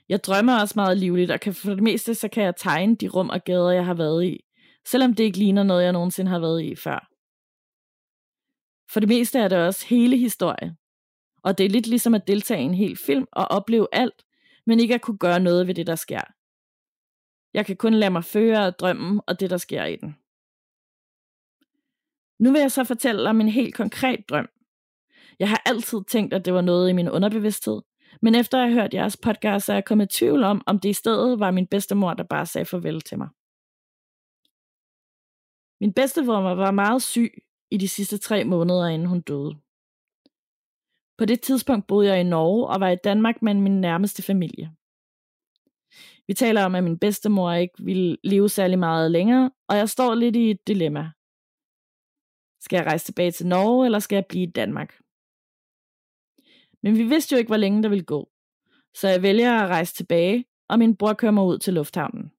Jeg 0.09 0.25
drømmer 0.25 0.61
også 0.61 0.73
meget 0.77 0.99
livligt, 0.99 1.31
og 1.31 1.41
kan 1.41 1.55
for 1.55 1.75
det 1.75 1.83
meste 1.83 2.15
så 2.15 2.29
kan 2.29 2.45
jeg 2.45 2.57
tegne 2.57 2.97
de 2.97 3.09
rum 3.09 3.31
og 3.31 3.45
gader, 3.45 3.71
jeg 3.71 3.85
har 3.85 3.95
været 3.95 4.25
i, 4.25 4.45
selvom 4.87 5.15
det 5.15 5.25
ikke 5.25 5.39
ligner 5.39 5.63
noget, 5.63 5.85
jeg 5.85 5.93
nogensinde 5.93 6.31
har 6.31 6.39
været 6.39 6.63
i 6.63 6.77
før. 6.77 7.11
For 8.93 9.01
det 9.01 9.09
meste 9.09 9.39
er 9.39 9.49
det 9.49 9.59
også 9.59 9.87
hele 9.87 10.17
historie, 10.17 10.77
og 11.43 11.59
det 11.59 11.67
er 11.67 11.71
lidt 11.71 11.87
ligesom 11.87 12.15
at 12.15 12.27
deltage 12.27 12.61
i 12.63 12.65
en 12.65 12.75
hel 12.75 12.97
film 12.97 13.27
og 13.33 13.45
opleve 13.45 13.89
alt, 13.93 14.25
men 14.67 14.81
ikke 14.81 14.95
at 14.95 15.01
kunne 15.01 15.19
gøre 15.19 15.41
noget 15.41 15.67
ved 15.67 15.75
det, 15.75 15.87
der 15.87 15.95
sker. 15.95 16.21
Jeg 17.55 17.67
kan 17.67 17.77
kun 17.77 17.95
lade 17.95 18.11
mig 18.11 18.25
føre 18.25 18.67
af 18.67 18.75
drømmen 18.75 19.21
og 19.27 19.41
det, 19.41 19.51
der 19.51 19.57
sker 19.57 19.85
i 19.85 19.97
den. 19.97 20.17
Nu 22.39 22.53
vil 22.53 22.61
jeg 22.61 22.73
så 22.73 22.85
fortælle 22.85 23.31
om 23.31 23.41
en 23.41 23.49
helt 23.49 23.75
konkret 23.75 24.29
drøm. 24.29 24.49
Jeg 25.39 25.49
har 25.49 25.63
altid 25.67 25.99
tænkt, 26.09 26.35
at 26.35 26.45
det 26.45 26.55
var 26.55 26.61
noget 26.61 26.91
i 26.91 26.93
min 26.93 27.09
underbevidsthed, 27.09 27.83
men 28.23 28.35
efter 28.35 28.59
at 28.59 28.69
have 28.69 28.81
hørt 28.81 28.95
jeres 28.95 29.17
podcast, 29.17 29.69
er 29.69 29.75
jeg 29.75 29.85
kommet 29.85 30.15
i 30.15 30.19
tvivl 30.19 30.43
om, 30.43 30.63
om 30.67 30.79
det 30.79 30.89
i 30.89 30.93
stedet 30.93 31.41
var 31.41 31.51
min 31.51 31.67
bedstemor, 31.67 32.15
der 32.15 32.25
bare 32.25 32.47
sagde 32.47 32.65
farvel 32.65 33.01
til 33.01 33.19
mig. 33.19 33.29
Min 35.81 35.93
bedstemor 35.93 36.55
var 36.55 36.71
meget 36.71 37.03
syg 37.03 37.33
i 37.71 37.77
de 37.77 37.89
sidste 37.89 38.19
tre 38.19 38.45
måneder, 38.45 38.87
inden 38.87 39.09
hun 39.09 39.21
døde. 39.21 39.55
På 41.19 41.25
det 41.25 41.41
tidspunkt 41.41 41.87
boede 41.87 42.09
jeg 42.09 42.21
i 42.21 42.23
Norge 42.23 42.67
og 42.67 42.81
var 42.81 42.89
i 42.89 42.97
Danmark 43.05 43.43
med 43.43 43.55
min 43.55 43.81
nærmeste 43.81 44.23
familie. 44.23 44.75
Vi 46.27 46.35
taler 46.35 46.65
om, 46.65 46.75
at 46.75 46.85
min 46.85 46.99
bedstemor 46.99 47.53
ikke 47.53 47.85
ville 47.85 48.17
leve 48.25 48.49
særlig 48.49 48.79
meget 48.79 49.11
længere, 49.11 49.51
og 49.69 49.77
jeg 49.77 49.89
står 49.89 50.15
lidt 50.15 50.37
i 50.37 50.51
et 50.51 50.67
dilemma. 50.67 51.11
Skal 52.61 52.77
jeg 52.77 52.87
rejse 52.87 53.05
tilbage 53.05 53.31
til 53.31 53.47
Norge, 53.47 53.85
eller 53.85 53.99
skal 53.99 54.17
jeg 54.17 54.27
blive 54.27 54.43
i 54.43 54.51
Danmark? 54.51 55.04
Men 56.85 56.99
vi 56.99 57.03
vidste 57.03 57.33
jo 57.33 57.39
ikke, 57.39 57.49
hvor 57.49 57.57
længe 57.57 57.83
der 57.83 57.89
ville 57.89 58.05
gå. 58.05 58.31
Så 58.95 59.09
jeg 59.09 59.23
vælger 59.23 59.53
at 59.53 59.69
rejse 59.69 59.95
tilbage, 59.95 60.45
og 60.69 60.79
min 60.79 60.97
bror 60.97 61.13
kører 61.13 61.33
mig 61.33 61.45
ud 61.45 61.59
til 61.59 61.75
lufthavnen. 61.75 62.33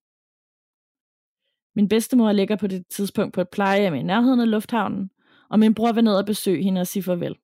Min 1.76 1.90
bedstemor 1.90 2.32
ligger 2.32 2.56
på 2.56 2.68
det 2.68 2.88
tidspunkt 2.88 3.34
på 3.34 3.42
et 3.42 3.50
plejehjem 3.50 3.94
i 3.94 4.04
nærheden 4.04 4.40
af 4.40 4.52
lufthavnen, 4.52 5.12
og 5.50 5.60
min 5.60 5.74
bror 5.74 5.92
vil 5.92 6.04
ned 6.04 6.16
og 6.18 6.26
besøge 6.26 6.64
hende 6.64 6.82
og 6.82 6.88
sige 6.88 7.04
farvel. 7.04 7.36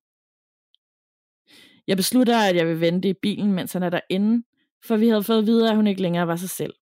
Jeg 1.87 1.97
beslutter, 1.97 2.37
at 2.37 2.55
jeg 2.55 2.67
vil 2.67 2.81
vente 2.81 3.09
i 3.09 3.13
bilen, 3.13 3.53
mens 3.53 3.73
han 3.73 3.83
er 3.83 3.89
derinde, 3.89 4.43
for 4.85 4.97
vi 4.97 5.07
havde 5.07 5.23
fået 5.23 5.37
at 5.37 5.45
vide, 5.45 5.69
at 5.69 5.75
hun 5.75 5.87
ikke 5.87 6.01
længere 6.01 6.27
var 6.27 6.35
sig 6.35 6.49
selv. 6.49 6.73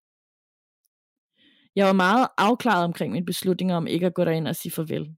Jeg 1.75 1.87
var 1.87 1.93
meget 1.93 2.27
afklaret 2.37 2.83
omkring 2.83 3.13
min 3.13 3.25
beslutning 3.25 3.73
om 3.73 3.87
ikke 3.87 4.05
at 4.05 4.13
gå 4.13 4.25
derind 4.25 4.47
og 4.47 4.55
sige 4.55 4.71
farvel. 4.71 5.15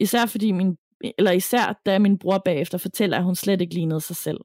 Især 0.00 0.26
fordi 0.26 0.52
min 0.52 0.76
eller 1.18 1.32
især 1.32 1.80
da 1.86 1.98
min 1.98 2.18
bror 2.18 2.38
bagefter 2.38 2.78
fortæller, 2.78 3.16
at 3.16 3.24
hun 3.24 3.34
slet 3.34 3.60
ikke 3.60 3.74
lignede 3.74 4.00
sig 4.00 4.16
selv. 4.16 4.40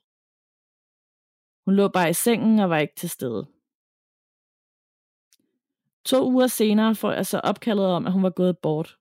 Hun 1.66 1.76
lå 1.76 1.88
bare 1.88 2.10
i 2.10 2.14
sengen 2.14 2.60
og 2.60 2.70
var 2.70 2.78
ikke 2.78 2.96
til 2.98 3.10
stede. 3.10 3.48
To 6.06 6.32
uger 6.32 6.48
senere 6.48 6.96
får 6.96 7.12
jeg 7.12 7.26
så 7.26 7.40
opkaldet 7.40 7.86
om, 7.86 8.06
at 8.06 8.14
hun 8.14 8.24
var 8.24 8.30
gået 8.30 8.58
bort, 8.58 8.98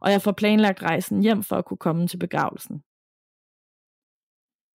og 0.00 0.10
jeg 0.10 0.22
får 0.22 0.32
planlagt 0.32 0.82
rejsen 0.82 1.22
hjem 1.22 1.42
for 1.42 1.56
at 1.56 1.64
kunne 1.64 1.78
komme 1.78 2.08
til 2.08 2.18
begravelsen. 2.18 2.82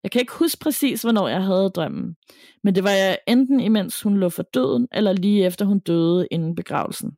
Jeg 0.03 0.11
kan 0.11 0.21
ikke 0.21 0.39
huske 0.39 0.61
præcis, 0.61 1.03
hvornår 1.03 1.29
jeg 1.29 1.45
havde 1.45 1.71
drømmen, 1.71 2.17
men 2.63 2.75
det 2.75 2.85
var 2.85 2.91
jeg 2.91 3.19
enten 3.29 3.61
imens 3.61 4.03
hun 4.03 4.17
lå 4.17 4.29
for 4.29 4.43
døden, 4.43 4.89
eller 4.93 5.13
lige 5.13 5.47
efter 5.47 5.65
hun 5.65 5.79
døde 5.79 6.29
inden 6.31 6.55
begravelsen. 6.55 7.17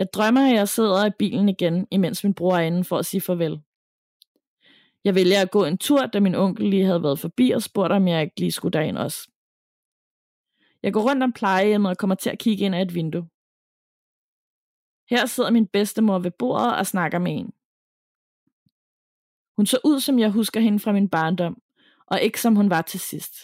Jeg 0.00 0.08
drømmer, 0.14 0.50
at 0.50 0.54
jeg 0.54 0.68
sidder 0.68 1.06
i 1.06 1.10
bilen 1.18 1.48
igen, 1.48 1.86
imens 1.90 2.24
min 2.24 2.34
bror 2.34 2.56
er 2.56 2.60
inde 2.60 2.84
for 2.84 2.98
at 2.98 3.06
sige 3.06 3.20
farvel. 3.20 3.60
Jeg 5.04 5.14
vælger 5.14 5.42
at 5.42 5.50
gå 5.50 5.64
en 5.64 5.78
tur, 5.78 6.06
da 6.06 6.20
min 6.20 6.34
onkel 6.34 6.70
lige 6.70 6.84
havde 6.84 7.02
været 7.02 7.18
forbi 7.18 7.50
og 7.50 7.62
spurgte, 7.62 7.92
om 7.92 8.08
jeg 8.08 8.22
ikke 8.22 8.40
lige 8.40 8.52
skulle 8.52 8.72
derind 8.72 8.98
også. 8.98 9.30
Jeg 10.82 10.92
går 10.92 11.10
rundt 11.10 11.22
om 11.22 11.32
plejehjemmet 11.32 11.90
og 11.90 11.98
kommer 11.98 12.16
til 12.16 12.30
at 12.30 12.38
kigge 12.38 12.64
ind 12.64 12.74
af 12.74 12.82
et 12.82 12.94
vindue. 12.94 13.28
Her 15.10 15.26
sidder 15.26 15.50
min 15.50 15.66
bedstemor 15.66 16.18
ved 16.18 16.30
bordet 16.38 16.76
og 16.78 16.86
snakker 16.86 17.18
med 17.18 17.32
en. 17.32 17.52
Hun 19.56 19.66
så 19.66 19.78
ud, 19.84 20.00
som 20.00 20.18
jeg 20.18 20.30
husker 20.30 20.60
hende 20.60 20.78
fra 20.78 20.92
min 20.92 21.08
barndom, 21.08 21.62
og 22.06 22.20
ikke 22.20 22.40
som 22.40 22.56
hun 22.56 22.70
var 22.70 22.82
til 22.82 23.00
sidst. 23.00 23.34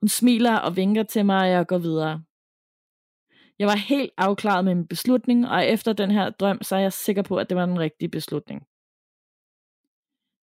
Hun 0.00 0.08
smiler 0.08 0.56
og 0.56 0.76
vinker 0.76 1.02
til 1.02 1.26
mig, 1.26 1.40
og 1.40 1.48
jeg 1.48 1.66
går 1.66 1.78
videre. 1.78 2.24
Jeg 3.58 3.66
var 3.66 3.76
helt 3.76 4.10
afklaret 4.16 4.64
med 4.64 4.74
min 4.74 4.86
beslutning, 4.86 5.48
og 5.48 5.66
efter 5.66 5.92
den 5.92 6.10
her 6.10 6.30
drøm, 6.30 6.62
så 6.62 6.76
er 6.76 6.80
jeg 6.80 6.92
sikker 6.92 7.22
på, 7.22 7.36
at 7.36 7.48
det 7.48 7.56
var 7.56 7.66
den 7.66 7.78
rigtige 7.78 8.08
beslutning. 8.08 8.60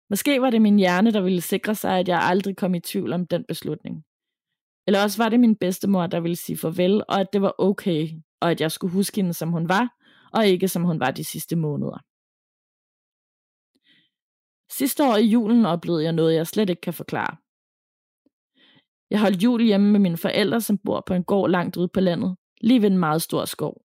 Måske 0.09 0.41
var 0.41 0.49
det 0.49 0.61
min 0.61 0.79
hjerne, 0.79 1.11
der 1.11 1.21
ville 1.21 1.41
sikre 1.41 1.75
sig, 1.75 1.99
at 1.99 2.07
jeg 2.07 2.19
aldrig 2.21 2.57
kom 2.57 2.75
i 2.75 2.79
tvivl 2.79 3.13
om 3.13 3.27
den 3.27 3.45
beslutning. 3.47 4.03
Eller 4.87 5.03
også 5.03 5.23
var 5.23 5.29
det 5.29 5.39
min 5.39 5.55
bedstemor, 5.55 6.07
der 6.07 6.19
ville 6.19 6.35
sige 6.35 6.57
farvel, 6.57 7.03
og 7.07 7.19
at 7.19 7.27
det 7.33 7.41
var 7.41 7.55
okay, 7.57 8.09
og 8.41 8.51
at 8.51 8.61
jeg 8.61 8.71
skulle 8.71 8.93
huske 8.93 9.15
hende, 9.15 9.33
som 9.33 9.51
hun 9.51 9.69
var, 9.69 9.95
og 10.33 10.47
ikke 10.47 10.67
som 10.67 10.83
hun 10.83 10.99
var 10.99 11.11
de 11.11 11.23
sidste 11.23 11.55
måneder. 11.55 11.97
Sidste 14.71 15.03
år 15.03 15.15
i 15.15 15.25
julen 15.25 15.65
oplevede 15.65 16.03
jeg 16.03 16.13
noget, 16.13 16.35
jeg 16.35 16.47
slet 16.47 16.69
ikke 16.69 16.81
kan 16.81 16.93
forklare. 16.93 17.37
Jeg 19.09 19.19
holdt 19.19 19.43
jul 19.43 19.61
hjemme 19.61 19.91
med 19.91 19.99
mine 19.99 20.17
forældre, 20.17 20.61
som 20.61 20.77
bor 20.77 21.03
på 21.07 21.13
en 21.13 21.23
gård 21.23 21.49
langt 21.49 21.77
ude 21.77 21.87
på 21.87 21.99
landet, 21.99 22.35
lige 22.61 22.81
ved 22.81 22.91
en 22.91 22.97
meget 22.97 23.21
stor 23.21 23.45
skov. 23.45 23.81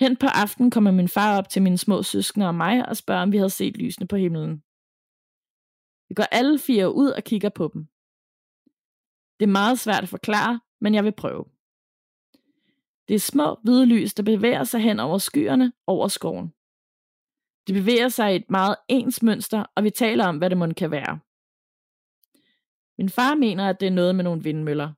Hen 0.00 0.16
på 0.16 0.26
aftenen 0.26 0.70
kommer 0.70 0.90
min 0.90 1.08
far 1.08 1.38
op 1.38 1.48
til 1.48 1.62
mine 1.62 1.78
små 1.78 2.02
søskende 2.02 2.46
og 2.46 2.54
mig 2.54 2.88
og 2.88 2.96
spørger, 2.96 3.22
om 3.22 3.32
vi 3.32 3.36
havde 3.36 3.50
set 3.50 3.76
lysene 3.76 4.08
på 4.08 4.16
himlen. 4.16 4.62
Vi 6.08 6.14
går 6.14 6.22
alle 6.32 6.58
fire 6.58 6.94
ud 6.94 7.10
og 7.10 7.24
kigger 7.24 7.48
på 7.48 7.70
dem. 7.74 7.88
Det 9.40 9.46
er 9.46 9.52
meget 9.60 9.78
svært 9.78 10.02
at 10.02 10.08
forklare, 10.08 10.60
men 10.80 10.94
jeg 10.94 11.04
vil 11.04 11.12
prøve. 11.12 11.44
Det 13.08 13.14
er 13.14 13.18
små 13.18 13.58
hvide 13.62 13.86
lys, 13.86 14.14
der 14.14 14.22
bevæger 14.22 14.64
sig 14.64 14.80
hen 14.80 15.00
over 15.00 15.18
skyerne 15.18 15.72
over 15.86 16.08
skoven. 16.08 16.48
De 17.68 17.72
bevæger 17.72 18.08
sig 18.08 18.32
i 18.32 18.36
et 18.36 18.50
meget 18.50 18.76
ens 18.88 19.22
mønster, 19.22 19.64
og 19.76 19.84
vi 19.84 19.90
taler 19.90 20.26
om, 20.26 20.38
hvad 20.38 20.50
det 20.50 20.58
må 20.58 20.66
kan 20.76 20.90
være. 20.90 21.18
Min 22.98 23.08
far 23.08 23.34
mener, 23.34 23.68
at 23.68 23.80
det 23.80 23.86
er 23.86 23.90
noget 23.90 24.14
med 24.14 24.24
nogle 24.24 24.42
vindmøller, 24.42 24.92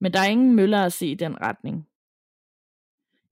men 0.00 0.12
der 0.12 0.20
er 0.20 0.26
ingen 0.26 0.56
møller 0.56 0.84
at 0.84 0.92
se 0.92 1.06
i 1.06 1.14
den 1.14 1.40
retning. 1.40 1.86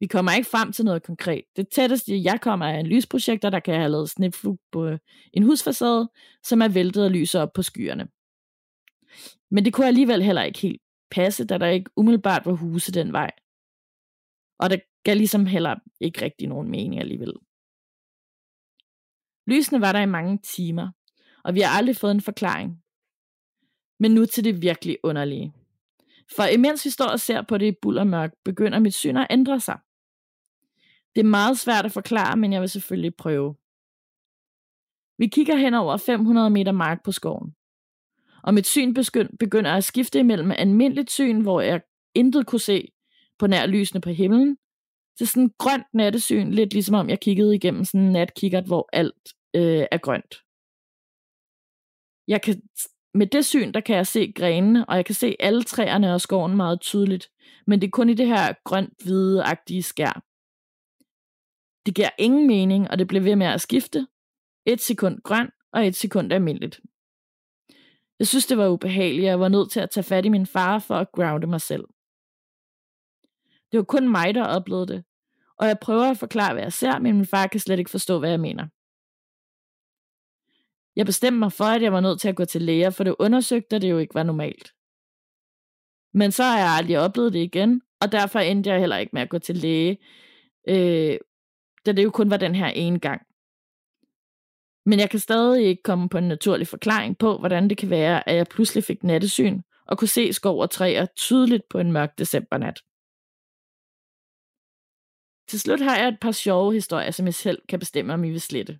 Vi 0.00 0.06
kommer 0.06 0.32
ikke 0.32 0.50
frem 0.50 0.72
til 0.72 0.84
noget 0.84 1.02
konkret. 1.02 1.44
Det 1.56 1.68
tætteste, 1.68 2.22
jeg 2.22 2.40
kommer, 2.40 2.66
er 2.66 2.80
en 2.80 2.86
lysprojektor, 2.86 3.50
der 3.50 3.60
kan 3.60 3.74
have 3.74 3.88
lavet 3.88 4.10
snipflug 4.10 4.60
på 4.72 4.86
øh, 4.86 4.98
en 5.32 5.42
husfacade, 5.42 6.10
som 6.42 6.62
er 6.62 6.68
væltet 6.68 7.04
og 7.04 7.10
lyser 7.10 7.40
op 7.40 7.52
på 7.52 7.62
skyerne. 7.62 8.08
Men 9.50 9.64
det 9.64 9.72
kunne 9.72 9.86
alligevel 9.86 10.22
heller 10.22 10.42
ikke 10.42 10.58
helt 10.58 10.82
passe, 11.10 11.44
da 11.44 11.58
der 11.58 11.66
ikke 11.66 11.90
umiddelbart 11.96 12.46
var 12.46 12.52
huse 12.52 12.92
den 12.92 13.12
vej. 13.12 13.30
Og 14.58 14.70
det 14.70 14.82
gav 15.04 15.16
ligesom 15.16 15.46
heller 15.46 15.74
ikke 16.00 16.22
rigtig 16.22 16.48
nogen 16.48 16.70
mening 16.70 17.00
alligevel. 17.00 17.32
Lysene 19.46 19.80
var 19.80 19.92
der 19.92 20.00
i 20.00 20.06
mange 20.06 20.38
timer, 20.38 20.90
og 21.44 21.54
vi 21.54 21.60
har 21.60 21.78
aldrig 21.78 21.96
fået 21.96 22.10
en 22.10 22.20
forklaring. 22.20 22.82
Men 24.00 24.10
nu 24.10 24.26
til 24.26 24.44
det 24.44 24.62
virkelig 24.62 24.98
underlige. 25.02 25.52
For 26.36 26.44
imens 26.44 26.84
vi 26.84 26.90
står 26.90 27.06
og 27.06 27.20
ser 27.20 27.42
på 27.42 27.58
det 27.58 27.66
i 27.66 27.78
bullermørk, 27.82 28.32
begynder 28.44 28.78
mit 28.78 28.94
syn 28.94 29.16
at 29.16 29.26
ændre 29.30 29.60
sig. 29.60 29.78
Det 31.14 31.20
er 31.20 31.28
meget 31.28 31.58
svært 31.58 31.84
at 31.84 31.92
forklare, 31.92 32.36
men 32.36 32.52
jeg 32.52 32.60
vil 32.60 32.68
selvfølgelig 32.68 33.14
prøve. 33.14 33.56
Vi 35.18 35.26
kigger 35.26 35.56
hen 35.56 35.74
over 35.74 35.96
500 35.96 36.50
meter 36.50 36.72
mark 36.72 37.04
på 37.04 37.12
skoven. 37.12 37.54
Og 38.42 38.54
mit 38.54 38.66
syn 38.66 38.94
begynder 39.40 39.72
at 39.72 39.84
skifte 39.84 40.18
imellem 40.18 40.50
almindeligt 40.50 41.10
syn, 41.10 41.40
hvor 41.40 41.60
jeg 41.60 41.80
intet 42.14 42.46
kunne 42.46 42.60
se 42.60 42.88
på 43.38 43.46
nær 43.46 43.66
lysene 43.66 44.00
på 44.00 44.10
himlen, 44.10 44.58
til 45.18 45.28
sådan 45.28 45.42
en 45.42 45.52
grønt 45.58 45.94
nattesyn, 45.94 46.50
lidt 46.50 46.72
ligesom 46.72 46.94
om 46.94 47.08
jeg 47.08 47.20
kiggede 47.20 47.54
igennem 47.54 47.84
sådan 47.84 48.06
en 48.06 48.12
natkikkert, 48.12 48.66
hvor 48.66 48.88
alt 48.92 49.34
øh, 49.54 49.86
er 49.90 49.98
grønt. 49.98 50.34
Jeg 52.28 52.42
kan, 52.42 52.62
med 53.18 53.26
det 53.26 53.44
syn, 53.44 53.72
der 53.72 53.80
kan 53.80 53.96
jeg 53.96 54.06
se 54.06 54.32
grenene, 54.36 54.88
og 54.88 54.96
jeg 54.96 55.04
kan 55.04 55.14
se 55.14 55.36
alle 55.40 55.62
træerne 55.62 56.14
og 56.14 56.20
skoven 56.20 56.56
meget 56.56 56.80
tydeligt, 56.80 57.30
men 57.66 57.80
det 57.80 57.86
er 57.86 57.90
kun 57.90 58.08
i 58.08 58.14
det 58.14 58.26
her 58.26 58.52
grønt-hvide-agtige 58.64 59.82
skær. 59.82 60.22
Det 61.86 61.94
giver 61.94 62.10
ingen 62.18 62.46
mening, 62.46 62.90
og 62.90 62.98
det 62.98 63.08
bliver 63.08 63.22
ved 63.22 63.36
med 63.36 63.46
at 63.46 63.60
skifte. 63.60 64.06
Et 64.66 64.80
sekund 64.80 65.22
grøn, 65.22 65.50
og 65.72 65.86
et 65.86 65.96
sekund 65.96 66.32
almindeligt. 66.32 66.80
Jeg 68.18 68.26
synes, 68.26 68.46
det 68.46 68.58
var 68.58 68.68
ubehageligt, 68.68 69.24
og 69.24 69.28
jeg 69.28 69.40
var 69.40 69.48
nødt 69.48 69.70
til 69.70 69.80
at 69.80 69.90
tage 69.90 70.04
fat 70.04 70.24
i 70.24 70.28
min 70.28 70.46
far 70.46 70.78
for 70.78 70.94
at 70.94 71.12
grounde 71.12 71.46
mig 71.46 71.60
selv. 71.60 71.84
Det 73.72 73.78
var 73.78 73.84
kun 73.84 74.08
mig, 74.08 74.34
der 74.34 74.44
oplevede 74.44 74.86
det, 74.86 75.04
og 75.56 75.66
jeg 75.66 75.78
prøver 75.78 76.10
at 76.10 76.18
forklare, 76.18 76.52
hvad 76.52 76.62
jeg 76.62 76.72
ser, 76.72 76.98
men 76.98 77.16
min 77.16 77.26
far 77.26 77.46
kan 77.46 77.60
slet 77.60 77.78
ikke 77.78 77.90
forstå, 77.90 78.18
hvad 78.18 78.30
jeg 78.30 78.40
mener. 78.40 78.66
Jeg 80.98 81.06
bestemte 81.06 81.38
mig 81.38 81.52
for, 81.52 81.64
at 81.64 81.82
jeg 81.82 81.92
var 81.92 82.00
nødt 82.00 82.20
til 82.20 82.28
at 82.28 82.36
gå 82.36 82.44
til 82.44 82.62
læger, 82.62 82.90
for 82.90 83.04
det 83.04 83.14
undersøgte, 83.18 83.76
at 83.76 83.82
det 83.82 83.90
jo 83.90 83.98
ikke 83.98 84.14
var 84.14 84.22
normalt. 84.22 84.74
Men 86.14 86.32
så 86.32 86.42
har 86.42 86.58
jeg 86.58 86.68
aldrig 86.68 86.98
oplevet 86.98 87.32
det 87.32 87.38
igen, 87.38 87.82
og 88.00 88.12
derfor 88.12 88.38
endte 88.38 88.70
jeg 88.70 88.80
heller 88.80 88.96
ikke 88.96 89.10
med 89.12 89.22
at 89.22 89.28
gå 89.28 89.38
til 89.38 89.56
læge, 89.56 89.98
øh, 90.68 91.18
da 91.86 91.92
det 91.92 92.04
jo 92.04 92.10
kun 92.10 92.30
var 92.30 92.36
den 92.36 92.54
her 92.54 92.66
ene 92.66 92.98
gang. 92.98 93.22
Men 94.86 94.98
jeg 94.98 95.10
kan 95.10 95.20
stadig 95.20 95.66
ikke 95.66 95.82
komme 95.82 96.08
på 96.08 96.18
en 96.18 96.28
naturlig 96.28 96.68
forklaring 96.68 97.18
på, 97.18 97.38
hvordan 97.38 97.68
det 97.68 97.78
kan 97.78 97.90
være, 97.90 98.28
at 98.28 98.36
jeg 98.36 98.46
pludselig 98.46 98.84
fik 98.84 99.04
nattesyn 99.04 99.62
og 99.86 99.98
kunne 99.98 100.08
se 100.08 100.32
skov 100.32 100.60
og 100.60 100.70
træer 100.70 101.06
tydeligt 101.06 101.62
på 101.70 101.78
en 101.78 101.92
mørk 101.92 102.18
decembernat. 102.18 102.80
Til 105.48 105.60
slut 105.60 105.80
har 105.80 105.96
jeg 105.96 106.08
et 106.08 106.20
par 106.20 106.32
sjove 106.32 106.72
historier, 106.72 107.10
som 107.10 107.26
jeg 107.26 107.34
selv 107.34 107.62
kan 107.68 107.78
bestemme, 107.78 108.14
om 108.14 108.24
I 108.24 108.30
vil 108.30 108.40
slette. 108.40 108.78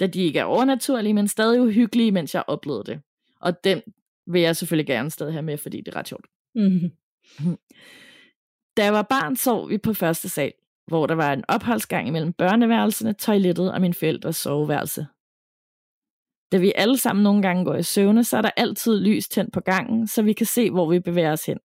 Da 0.00 0.06
de 0.06 0.22
ikke 0.22 0.38
er 0.38 0.44
overnaturlige, 0.44 1.14
men 1.14 1.28
stadig 1.28 1.60
uhyggelige, 1.60 2.12
mens 2.12 2.34
jeg 2.34 2.44
oplevede 2.46 2.84
det. 2.84 3.02
Og 3.40 3.64
dem 3.64 3.82
vil 4.26 4.42
jeg 4.42 4.56
selvfølgelig 4.56 4.86
gerne 4.86 5.10
stadig 5.10 5.32
have 5.32 5.42
med, 5.42 5.58
fordi 5.58 5.80
det 5.80 5.88
er 5.94 5.96
ret 5.96 6.08
sjovt. 6.08 6.26
Mm-hmm. 6.54 7.56
Da 8.76 8.84
jeg 8.84 8.92
var 8.92 9.02
barn, 9.02 9.36
sov 9.36 9.68
vi 9.68 9.78
på 9.78 9.94
første 9.94 10.28
sal, 10.28 10.52
hvor 10.86 11.06
der 11.06 11.14
var 11.14 11.32
en 11.32 11.44
opholdsgang 11.48 12.08
imellem 12.08 12.32
børneværelserne, 12.32 13.12
toilettet 13.12 13.72
og 13.72 13.80
min 13.80 13.94
forældres 13.94 14.36
soveværelse. 14.36 15.06
Da 16.52 16.58
vi 16.58 16.72
alle 16.76 16.98
sammen 16.98 17.22
nogle 17.22 17.42
gange 17.42 17.64
går 17.64 17.74
i 17.74 17.82
søvne, 17.82 18.24
så 18.24 18.36
er 18.36 18.42
der 18.42 18.50
altid 18.56 19.00
lys 19.00 19.28
tændt 19.28 19.52
på 19.52 19.60
gangen, 19.60 20.08
så 20.08 20.22
vi 20.22 20.32
kan 20.32 20.46
se, 20.46 20.70
hvor 20.70 20.90
vi 20.90 21.00
bevæger 21.00 21.32
os 21.32 21.46
hen. 21.46 21.58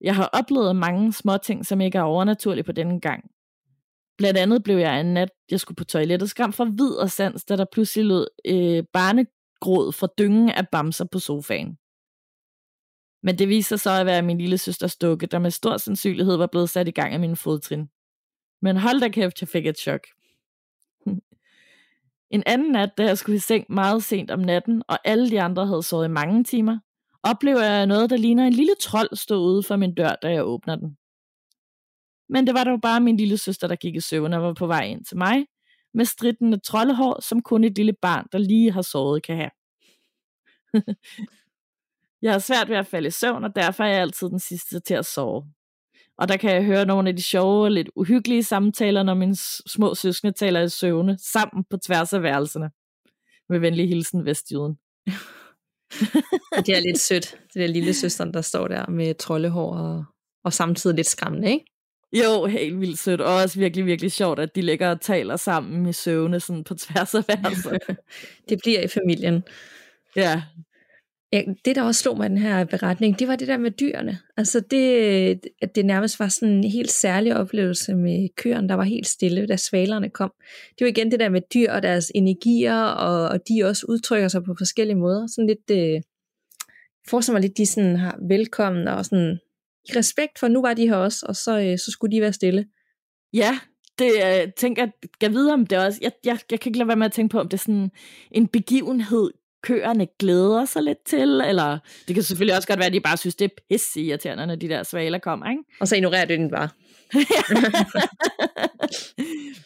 Jeg 0.00 0.16
har 0.16 0.30
oplevet 0.32 0.76
mange 0.76 1.12
små 1.12 1.36
ting, 1.36 1.66
som 1.66 1.80
ikke 1.80 1.98
er 1.98 2.02
overnaturlige 2.02 2.64
på 2.64 2.72
denne 2.72 3.00
gang. 3.00 3.30
Blandt 4.18 4.38
andet 4.38 4.62
blev 4.62 4.76
jeg 4.76 5.00
en 5.00 5.14
nat, 5.14 5.30
jeg 5.50 5.60
skulle 5.60 5.76
på 5.76 5.84
toilettet, 5.84 6.30
skram 6.30 6.52
for 6.52 6.64
vid 6.64 6.90
og 6.90 7.10
sans, 7.10 7.44
da 7.44 7.56
der 7.56 7.64
pludselig 7.72 8.06
lød 8.06 8.26
øh, 8.44 8.84
barnegråd 8.92 9.92
fra 9.92 10.08
dyngen 10.18 10.48
af 10.48 10.68
bamser 10.68 11.04
på 11.12 11.18
sofaen. 11.18 11.78
Men 13.22 13.38
det 13.38 13.48
viser 13.48 13.76
sig 13.76 13.80
så 13.80 13.90
at 13.90 14.06
være 14.06 14.22
min 14.22 14.38
lille 14.38 14.58
søsters 14.58 14.96
dukke, 14.96 15.26
der 15.26 15.38
med 15.38 15.50
stor 15.50 15.76
sandsynlighed 15.76 16.36
var 16.36 16.46
blevet 16.46 16.70
sat 16.70 16.88
i 16.88 16.90
gang 16.90 17.12
af 17.12 17.20
min 17.20 17.36
fodtrin. 17.36 17.88
Men 18.62 18.76
hold 18.76 19.00
da 19.00 19.08
kæft, 19.08 19.40
jeg 19.40 19.48
fik 19.48 19.66
et 19.66 19.78
chok. 19.78 20.00
en 22.30 22.42
anden 22.46 22.72
nat, 22.72 22.90
da 22.98 23.04
jeg 23.04 23.18
skulle 23.18 23.36
i 23.36 23.40
seng 23.40 23.66
meget 23.68 24.04
sent 24.04 24.30
om 24.30 24.40
natten, 24.40 24.82
og 24.88 24.98
alle 25.04 25.30
de 25.30 25.40
andre 25.40 25.66
havde 25.66 25.82
sovet 25.82 26.04
i 26.04 26.10
mange 26.10 26.44
timer, 26.44 26.78
oplever 27.22 27.62
jeg 27.62 27.86
noget, 27.86 28.10
der 28.10 28.16
ligner 28.16 28.46
en 28.46 28.52
lille 28.52 28.74
trold 28.80 29.16
stå 29.16 29.36
ude 29.36 29.62
for 29.62 29.76
min 29.76 29.94
dør, 29.94 30.14
da 30.22 30.30
jeg 30.30 30.44
åbner 30.44 30.76
den. 30.76 30.96
Men 32.34 32.46
det 32.46 32.54
var 32.54 32.64
dog 32.64 32.80
bare 32.80 33.00
min 33.00 33.16
lille 33.16 33.38
søster, 33.38 33.68
der 33.68 33.76
gik 33.76 33.94
i 33.96 34.00
søvn 34.00 34.32
og 34.32 34.42
var 34.42 34.54
på 34.54 34.66
vej 34.66 34.84
ind 34.84 35.04
til 35.04 35.16
mig, 35.16 35.46
med 35.94 36.04
stridtende 36.04 36.58
troldehår, 36.58 37.20
som 37.20 37.42
kun 37.42 37.64
et 37.64 37.76
lille 37.76 37.92
barn, 37.92 38.26
der 38.32 38.38
lige 38.38 38.72
har 38.72 38.82
sovet, 38.82 39.22
kan 39.22 39.36
have. 39.36 39.50
jeg 42.22 42.32
har 42.32 42.38
svært 42.38 42.68
ved 42.68 42.76
at 42.76 42.86
falde 42.86 43.08
i 43.08 43.10
søvn, 43.10 43.44
og 43.44 43.56
derfor 43.56 43.84
er 43.84 43.88
jeg 43.88 44.00
altid 44.00 44.28
den 44.28 44.38
sidste 44.38 44.80
til 44.80 44.94
at 44.94 45.06
sove. 45.06 45.44
Og 46.18 46.28
der 46.28 46.36
kan 46.36 46.50
jeg 46.50 46.64
høre 46.64 46.86
nogle 46.86 47.08
af 47.08 47.16
de 47.16 47.22
sjove 47.22 47.64
og 47.64 47.70
lidt 47.70 47.90
uhyggelige 47.96 48.44
samtaler, 48.44 49.02
når 49.02 49.14
mine 49.14 49.36
små 49.66 49.94
søskende 49.94 50.32
taler 50.32 50.60
i 50.60 50.68
søvne, 50.68 51.18
sammen 51.18 51.64
på 51.70 51.76
tværs 51.76 52.12
af 52.12 52.22
værelserne. 52.22 52.70
Med 53.48 53.58
venlig 53.58 53.88
hilsen, 53.88 54.24
Vestjyden. 54.24 54.78
det 56.66 56.76
er 56.76 56.80
lidt 56.86 57.00
sødt, 57.00 57.38
det 57.54 57.60
der 57.60 57.66
lille 57.66 57.94
søster, 57.94 58.24
der 58.24 58.40
står 58.40 58.68
der 58.68 58.90
med 58.90 59.14
troldehår 59.14 59.76
og, 59.76 60.04
og 60.44 60.52
samtidig 60.52 60.96
lidt 60.96 61.06
skræmmende, 61.06 61.52
ikke? 61.52 61.73
Jo, 62.14 62.46
helt 62.46 62.80
vildt 62.80 62.98
sødt, 62.98 63.20
og 63.20 63.34
også 63.34 63.58
virkelig, 63.58 63.86
virkelig 63.86 64.12
sjovt, 64.12 64.38
at 64.38 64.56
de 64.56 64.62
ligger 64.62 64.90
og 64.90 65.00
taler 65.00 65.36
sammen 65.36 65.88
i 65.88 65.92
søvne 65.92 66.40
sådan 66.40 66.64
på 66.64 66.74
tværs 66.74 67.14
af 67.14 67.24
værelser. 67.28 67.78
det 68.48 68.58
bliver 68.62 68.80
i 68.80 68.88
familien. 68.88 69.42
Ja. 70.16 70.42
ja. 71.32 71.42
Det, 71.64 71.76
der 71.76 71.82
også 71.82 72.00
slog 72.00 72.16
mig 72.16 72.30
den 72.30 72.38
her 72.38 72.64
beretning, 72.64 73.18
det 73.18 73.28
var 73.28 73.36
det 73.36 73.48
der 73.48 73.56
med 73.56 73.70
dyrene. 73.70 74.18
Altså 74.36 74.60
det, 74.60 75.46
at 75.62 75.74
det 75.74 75.84
nærmest 75.86 76.20
var 76.20 76.28
sådan 76.28 76.54
en 76.54 76.64
helt 76.64 76.90
særlig 76.90 77.36
oplevelse 77.36 77.94
med 77.94 78.28
køerne, 78.36 78.68
der 78.68 78.74
var 78.74 78.84
helt 78.84 79.06
stille, 79.06 79.46
da 79.46 79.56
svalerne 79.56 80.10
kom. 80.10 80.32
Det 80.78 80.84
var 80.84 80.88
igen 80.88 81.10
det 81.10 81.20
der 81.20 81.28
med 81.28 81.40
dyr 81.54 81.72
og 81.72 81.82
deres 81.82 82.12
energier, 82.14 82.82
og, 82.82 83.28
og 83.28 83.40
de 83.48 83.64
også 83.64 83.86
udtrykker 83.88 84.28
sig 84.28 84.44
på 84.44 84.54
forskellige 84.58 84.96
måder. 84.96 85.26
Sådan 85.26 85.46
lidt, 85.46 85.70
øh, 85.70 86.02
forestiller 87.08 87.34
mig 87.34 87.42
lidt, 87.42 87.58
de 87.58 87.66
sådan 87.66 87.96
har 87.96 88.18
velkommen 88.28 88.88
og 88.88 89.04
sådan 89.04 89.38
i 89.88 89.96
respekt 89.98 90.38
for, 90.38 90.48
nu 90.48 90.60
var 90.62 90.74
de 90.74 90.88
her 90.88 90.96
også, 90.96 91.26
og 91.28 91.36
så, 91.36 91.58
øh, 91.60 91.78
så 91.78 91.90
skulle 91.90 92.16
de 92.16 92.20
være 92.20 92.32
stille. 92.32 92.66
Ja, 93.32 93.58
det 93.98 94.10
jeg 94.18 94.52
tænker 94.56 94.86
jeg, 95.22 95.32
vide 95.32 95.52
om 95.52 95.66
det 95.66 95.78
også, 95.78 95.98
jeg, 96.02 96.12
jeg, 96.24 96.38
jeg 96.50 96.60
kan 96.60 96.68
ikke 96.70 96.78
lade 96.78 96.88
være 96.88 96.96
med 96.96 97.06
at 97.06 97.12
tænke 97.12 97.32
på, 97.32 97.40
om 97.40 97.48
det 97.48 97.56
er 97.56 97.62
sådan 97.62 97.90
en 98.30 98.48
begivenhed 98.48 99.30
køerne 99.62 100.06
glæder 100.18 100.64
sig 100.64 100.82
lidt 100.82 100.98
til, 101.06 101.40
eller 101.40 101.78
det 102.08 102.14
kan 102.14 102.22
selvfølgelig 102.24 102.56
også 102.56 102.68
godt 102.68 102.78
være, 102.78 102.86
at 102.86 102.92
de 102.92 103.00
bare 103.00 103.16
synes, 103.16 103.34
det 103.34 103.44
er 103.44 103.48
pisse 103.70 104.00
irriterende, 104.00 104.46
når 104.46 104.54
de 104.54 104.68
der 104.68 104.82
svaler 104.82 105.18
kommer, 105.18 105.50
ikke? 105.50 105.62
Og 105.80 105.88
så 105.88 105.96
ignorerer 105.96 106.24
du 106.24 106.32
den 106.34 106.50
bare. 106.50 106.68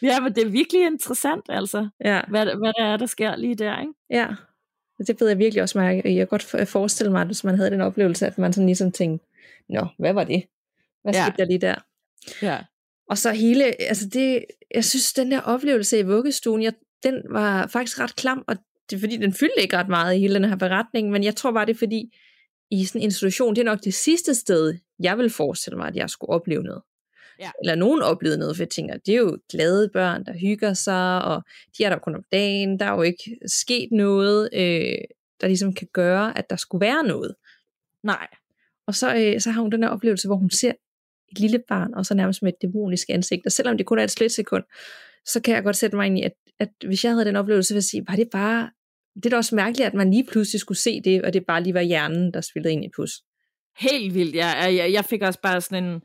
ja, 0.02 0.20
men 0.20 0.34
det 0.34 0.42
er 0.46 0.48
virkelig 0.48 0.86
interessant, 0.86 1.44
altså, 1.48 1.88
Ja, 2.04 2.20
hvad, 2.28 2.44
hvad 2.46 2.72
der 2.78 2.84
er, 2.84 2.96
der 2.96 3.06
sker 3.06 3.36
lige 3.36 3.54
der, 3.54 3.80
ikke? 3.80 3.92
ja. 4.10 4.26
Det 5.06 5.20
ved 5.20 5.28
jeg 5.28 5.38
virkelig 5.38 5.62
også 5.62 5.78
mærke. 5.78 6.02
Jeg 6.04 6.14
kan 6.16 6.26
godt 6.26 6.42
for- 6.42 6.64
forestille 6.64 7.12
mig, 7.12 7.20
at 7.20 7.26
hvis 7.26 7.44
man 7.44 7.56
havde 7.56 7.70
den 7.70 7.80
oplevelse, 7.80 8.26
at 8.26 8.38
man 8.38 8.52
sådan 8.52 8.66
ligesom 8.66 8.92
tænkte, 8.92 9.26
Nå, 9.68 9.86
hvad 9.98 10.12
var 10.12 10.24
det? 10.24 10.44
Hvad 11.02 11.14
Ja. 11.14 11.24
skete 11.26 11.36
der 11.38 11.44
lige 11.44 11.58
der? 11.58 11.74
Ja. 12.42 12.58
Og 13.10 13.18
så 13.18 13.32
hele, 13.32 13.64
altså 13.82 14.08
det, 14.08 14.44
jeg 14.74 14.84
synes, 14.84 15.12
den 15.12 15.30
der 15.30 15.40
oplevelse 15.40 15.98
i 15.98 16.02
vuggestuen, 16.02 16.62
jeg, 16.62 16.72
den 17.02 17.22
var 17.30 17.66
faktisk 17.66 18.00
ret 18.00 18.16
klam, 18.16 18.44
og 18.46 18.56
det 18.90 18.96
er 18.96 19.00
fordi, 19.00 19.16
den 19.16 19.32
fyldte 19.32 19.62
ikke 19.62 19.76
ret 19.76 19.88
meget 19.88 20.16
i 20.16 20.18
hele 20.18 20.34
den 20.34 20.44
her 20.44 20.56
beretning, 20.56 21.10
men 21.10 21.24
jeg 21.24 21.36
tror 21.36 21.52
bare, 21.52 21.66
det 21.66 21.74
er 21.74 21.78
fordi, 21.78 22.16
i 22.70 22.84
sådan 22.84 23.00
en 23.00 23.02
institution, 23.04 23.54
det 23.54 23.60
er 23.60 23.64
nok 23.64 23.84
det 23.84 23.94
sidste 23.94 24.34
sted, 24.34 24.78
jeg 25.02 25.18
vil 25.18 25.30
forestille 25.30 25.76
mig, 25.78 25.88
at 25.88 25.96
jeg 25.96 26.10
skulle 26.10 26.30
opleve 26.30 26.62
noget. 26.62 26.82
Ja. 27.40 27.50
Eller 27.62 27.74
nogen 27.74 28.02
oplevede 28.02 28.38
noget, 28.38 28.56
for 28.56 28.62
jeg 28.62 28.70
tænker, 28.70 28.96
det 28.96 29.14
er 29.14 29.18
jo 29.18 29.38
glade 29.50 29.88
børn, 29.92 30.24
der 30.24 30.32
hygger 30.32 30.74
sig, 30.74 31.22
og 31.24 31.42
de 31.78 31.84
er 31.84 31.88
der 31.90 31.98
kun 31.98 32.14
om 32.14 32.24
dagen, 32.32 32.78
der 32.80 32.86
er 32.86 32.94
jo 32.94 33.02
ikke 33.02 33.36
sket 33.46 33.88
noget, 33.92 34.48
øh, 34.52 34.98
der 35.40 35.46
ligesom 35.46 35.74
kan 35.74 35.88
gøre, 35.92 36.38
at 36.38 36.50
der 36.50 36.56
skulle 36.56 36.86
være 36.86 37.04
noget. 37.04 37.34
Nej. 38.02 38.26
Og 38.88 38.94
så, 38.94 39.14
øh, 39.14 39.40
så 39.40 39.50
har 39.50 39.60
hun 39.62 39.72
den 39.72 39.82
her 39.82 39.90
oplevelse, 39.90 40.28
hvor 40.28 40.36
hun 40.36 40.50
ser 40.50 40.72
et 41.32 41.38
lille 41.38 41.60
barn, 41.68 41.94
og 41.94 42.06
så 42.06 42.14
nærmest 42.14 42.42
med 42.42 42.52
et 42.52 42.62
dæmonisk 42.62 43.08
ansigt. 43.10 43.46
Og 43.46 43.52
selvom 43.52 43.76
det 43.76 43.86
kun 43.86 43.98
er 43.98 44.04
et 44.04 44.10
splitsekund, 44.10 44.64
så 45.26 45.40
kan 45.40 45.54
jeg 45.54 45.62
godt 45.62 45.76
sætte 45.76 45.96
mig 45.96 46.06
ind 46.06 46.18
i, 46.18 46.22
at, 46.22 46.32
at 46.58 46.68
hvis 46.86 47.04
jeg 47.04 47.12
havde 47.12 47.24
den 47.24 47.36
oplevelse, 47.36 47.74
vil 47.74 47.76
jeg 47.76 47.84
sige, 47.84 48.04
var 48.08 48.16
det 48.16 48.28
bare... 48.32 48.70
Det 49.14 49.26
er 49.26 49.30
da 49.30 49.36
også 49.36 49.54
mærkeligt, 49.54 49.86
at 49.86 49.94
man 49.94 50.10
lige 50.10 50.24
pludselig 50.24 50.60
skulle 50.60 50.78
se 50.78 51.00
det, 51.04 51.22
og 51.22 51.32
det 51.32 51.46
bare 51.46 51.62
lige 51.62 51.74
var 51.74 51.80
hjernen, 51.80 52.34
der 52.34 52.40
spillede 52.40 52.72
ind 52.72 52.84
i 52.84 52.88
pus. 52.96 53.10
Helt 53.78 54.14
vildt, 54.14 54.34
ja. 54.34 54.46
Jeg, 54.46 54.92
jeg 54.92 55.04
fik 55.04 55.22
også 55.22 55.40
bare 55.42 55.60
sådan 55.60 55.84
en 55.84 56.00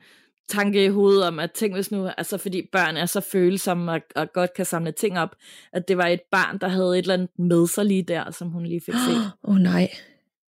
tanke 0.49 0.85
i 0.85 0.87
hovedet 0.87 1.27
om, 1.27 1.39
at 1.39 1.51
tænk 1.51 1.73
hvis 1.73 1.91
nu, 1.91 2.07
altså 2.17 2.37
fordi 2.37 2.69
børn 2.71 2.97
er 2.97 3.05
så 3.05 3.21
følsomme 3.21 3.91
og, 3.91 4.01
og 4.15 4.33
godt 4.33 4.53
kan 4.53 4.65
samle 4.65 4.91
ting 4.91 5.19
op, 5.19 5.35
at 5.73 5.87
det 5.87 5.97
var 5.97 6.07
et 6.07 6.21
barn, 6.31 6.57
der 6.57 6.67
havde 6.67 6.99
et 6.99 7.01
eller 7.01 7.13
andet 7.13 7.29
med 7.39 7.67
sig 7.67 7.85
lige 7.85 8.03
der, 8.03 8.31
som 8.31 8.49
hun 8.49 8.65
lige 8.65 8.81
fik 8.85 8.93
set. 8.93 9.31
Åh 9.43 9.55
oh, 9.55 9.57
nej. 9.57 9.89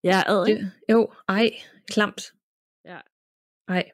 Ja, 0.04 0.22
ad, 0.28 0.48
ikke? 0.48 0.62
Det, 0.62 0.72
jo, 0.90 1.12
ej, 1.30 1.52
klamt. 1.92 2.22
Ja. 2.86 2.98
Ej. 3.68 3.92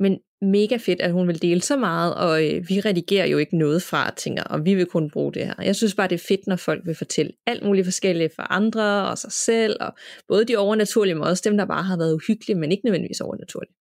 Men 0.00 0.18
mega 0.42 0.76
fedt, 0.76 1.00
at 1.00 1.12
hun 1.12 1.28
vil 1.28 1.42
dele 1.42 1.60
så 1.60 1.76
meget, 1.76 2.14
og 2.14 2.44
øh, 2.44 2.68
vi 2.68 2.80
redigerer 2.80 3.26
jo 3.26 3.38
ikke 3.38 3.58
noget 3.58 3.82
fra, 3.82 4.10
tænker, 4.10 4.42
og 4.42 4.64
vi 4.64 4.74
vil 4.74 4.86
kun 4.86 5.10
bruge 5.10 5.32
det 5.32 5.46
her. 5.46 5.54
Jeg 5.62 5.76
synes 5.76 5.94
bare, 5.94 6.08
det 6.08 6.14
er 6.14 6.26
fedt, 6.28 6.46
når 6.46 6.56
folk 6.56 6.86
vil 6.86 6.94
fortælle 6.94 7.32
alt 7.46 7.64
muligt 7.64 7.86
forskelligt 7.86 8.34
for 8.34 8.52
andre 8.52 9.10
og 9.10 9.18
sig 9.18 9.32
selv, 9.32 9.76
og 9.80 9.92
både 10.28 10.44
de 10.44 10.56
overnaturlige, 10.56 11.14
men 11.14 11.24
også 11.24 11.42
dem, 11.46 11.56
der 11.56 11.64
bare 11.64 11.82
har 11.82 11.96
været 11.96 12.14
uhyggelige, 12.14 12.58
men 12.58 12.72
ikke 12.72 12.84
nødvendigvis 12.84 13.20
overnaturlige. 13.20 13.75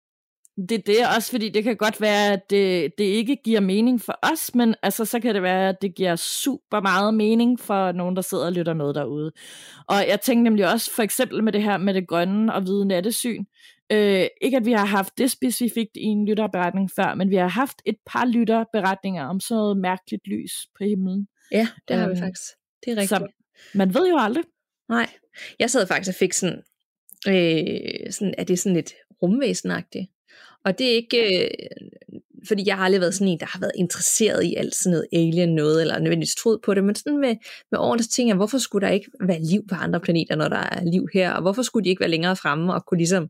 Det 0.58 0.72
er 0.72 0.82
det 0.86 0.98
også, 1.16 1.32
fordi 1.32 1.50
det 1.50 1.64
kan 1.64 1.78
godt 1.78 2.02
være, 2.02 2.34
at 2.34 2.50
det, 2.50 2.92
det 2.98 3.04
ikke 3.04 3.36
giver 3.44 3.60
mening 3.60 4.02
for 4.02 4.20
os, 4.22 4.56
men 4.56 4.76
altså, 4.84 5.06
så 5.06 5.20
kan 5.20 5.36
det 5.36 5.44
være, 5.44 5.70
at 5.70 5.82
det 5.82 5.96
giver 5.96 6.16
super 6.16 6.82
meget 6.82 7.14
mening 7.14 7.60
for 7.60 7.92
nogen, 7.92 8.16
der 8.16 8.22
sidder 8.22 8.46
og 8.46 8.52
lytter 8.52 8.74
med 8.74 8.94
derude. 8.94 9.32
Og 9.88 9.96
jeg 10.08 10.22
tænkte 10.22 10.44
nemlig 10.44 10.72
også 10.72 10.92
for 10.96 11.04
eksempel 11.04 11.44
med 11.44 11.54
det 11.54 11.64
her 11.64 11.78
med 11.78 11.94
det 11.94 12.08
grønne 12.08 12.54
og 12.54 12.62
hvide 12.62 12.86
nattesyn. 12.86 13.44
Øh, 13.92 14.26
ikke 14.42 14.58
at 14.58 14.66
vi 14.66 14.72
har 14.72 14.86
haft 14.86 15.18
det 15.18 15.32
specifikt 15.32 15.92
i 15.96 16.04
en 16.04 16.26
lytterberetning 16.28 16.90
før, 16.96 17.16
men 17.16 17.30
vi 17.30 17.36
har 17.36 17.48
haft 17.48 17.82
et 17.86 17.96
par 18.06 18.26
lytterberetninger 18.26 19.26
om 19.26 19.40
sådan 19.40 19.56
noget 19.60 19.78
mærkeligt 19.78 20.28
lys 20.28 20.52
på 20.78 20.84
himlen. 20.84 21.28
Ja, 21.52 21.68
det 21.88 21.96
har 21.96 22.06
vi 22.06 22.12
Øhm, 22.12 22.20
faktisk. 22.20 22.52
Det 22.86 22.92
er 22.92 22.96
rigtigt. 22.96 23.10
Så 23.10 23.28
man 23.74 23.94
ved 23.94 24.10
jo 24.10 24.18
aldrig. 24.20 24.44
Nej, 24.90 25.10
jeg 25.60 25.70
sad 25.70 25.88
faktisk 25.88 26.10
og 26.10 26.16
fik 26.16 26.34
sådan, 26.34 26.62
øh, 27.28 28.12
sådan 28.12 28.34
er 28.38 28.44
det 28.44 28.60
sådan 28.60 28.76
lidt 28.76 28.94
rumvæsenagtigt. 29.22 30.06
Og 30.66 30.80
det 30.80 30.88
er 30.88 30.96
ikke, 30.96 31.44
øh, 31.44 31.50
fordi 32.48 32.64
jeg 32.66 32.78
har 32.78 32.86
aldrig 32.86 33.02
været 33.02 33.14
sådan 33.14 33.28
en, 33.28 33.40
der 33.40 33.46
har 33.46 33.60
været 33.60 33.72
interesseret 33.76 34.44
i 34.44 34.56
alt 34.56 34.76
sådan 34.76 34.92
noget 34.92 35.08
alien 35.14 35.56
noget, 35.56 35.82
eller 35.82 36.00
nødvendigvis 36.00 36.36
troet 36.36 36.60
på 36.66 36.74
det, 36.74 36.84
men 36.84 36.96
sådan 36.96 37.20
med, 37.20 37.36
med 37.72 37.80
årene, 37.80 38.04
så 38.04 38.10
tænker 38.10 38.30
jeg, 38.30 38.36
hvorfor 38.36 38.58
skulle 38.58 38.88
der 38.88 38.94
ikke 38.94 39.12
være 39.22 39.40
liv 39.42 39.68
på 39.68 39.76
andre 39.76 40.00
planeter, 40.00 40.36
når 40.36 40.48
der 40.48 40.58
er 40.72 40.84
liv 40.84 41.08
her, 41.14 41.32
og 41.32 41.42
hvorfor 41.42 41.62
skulle 41.62 41.84
de 41.84 41.90
ikke 41.90 42.00
være 42.00 42.10
længere 42.10 42.36
fremme 42.36 42.74
og 42.74 42.86
kunne 42.86 42.98
ligesom 42.98 43.30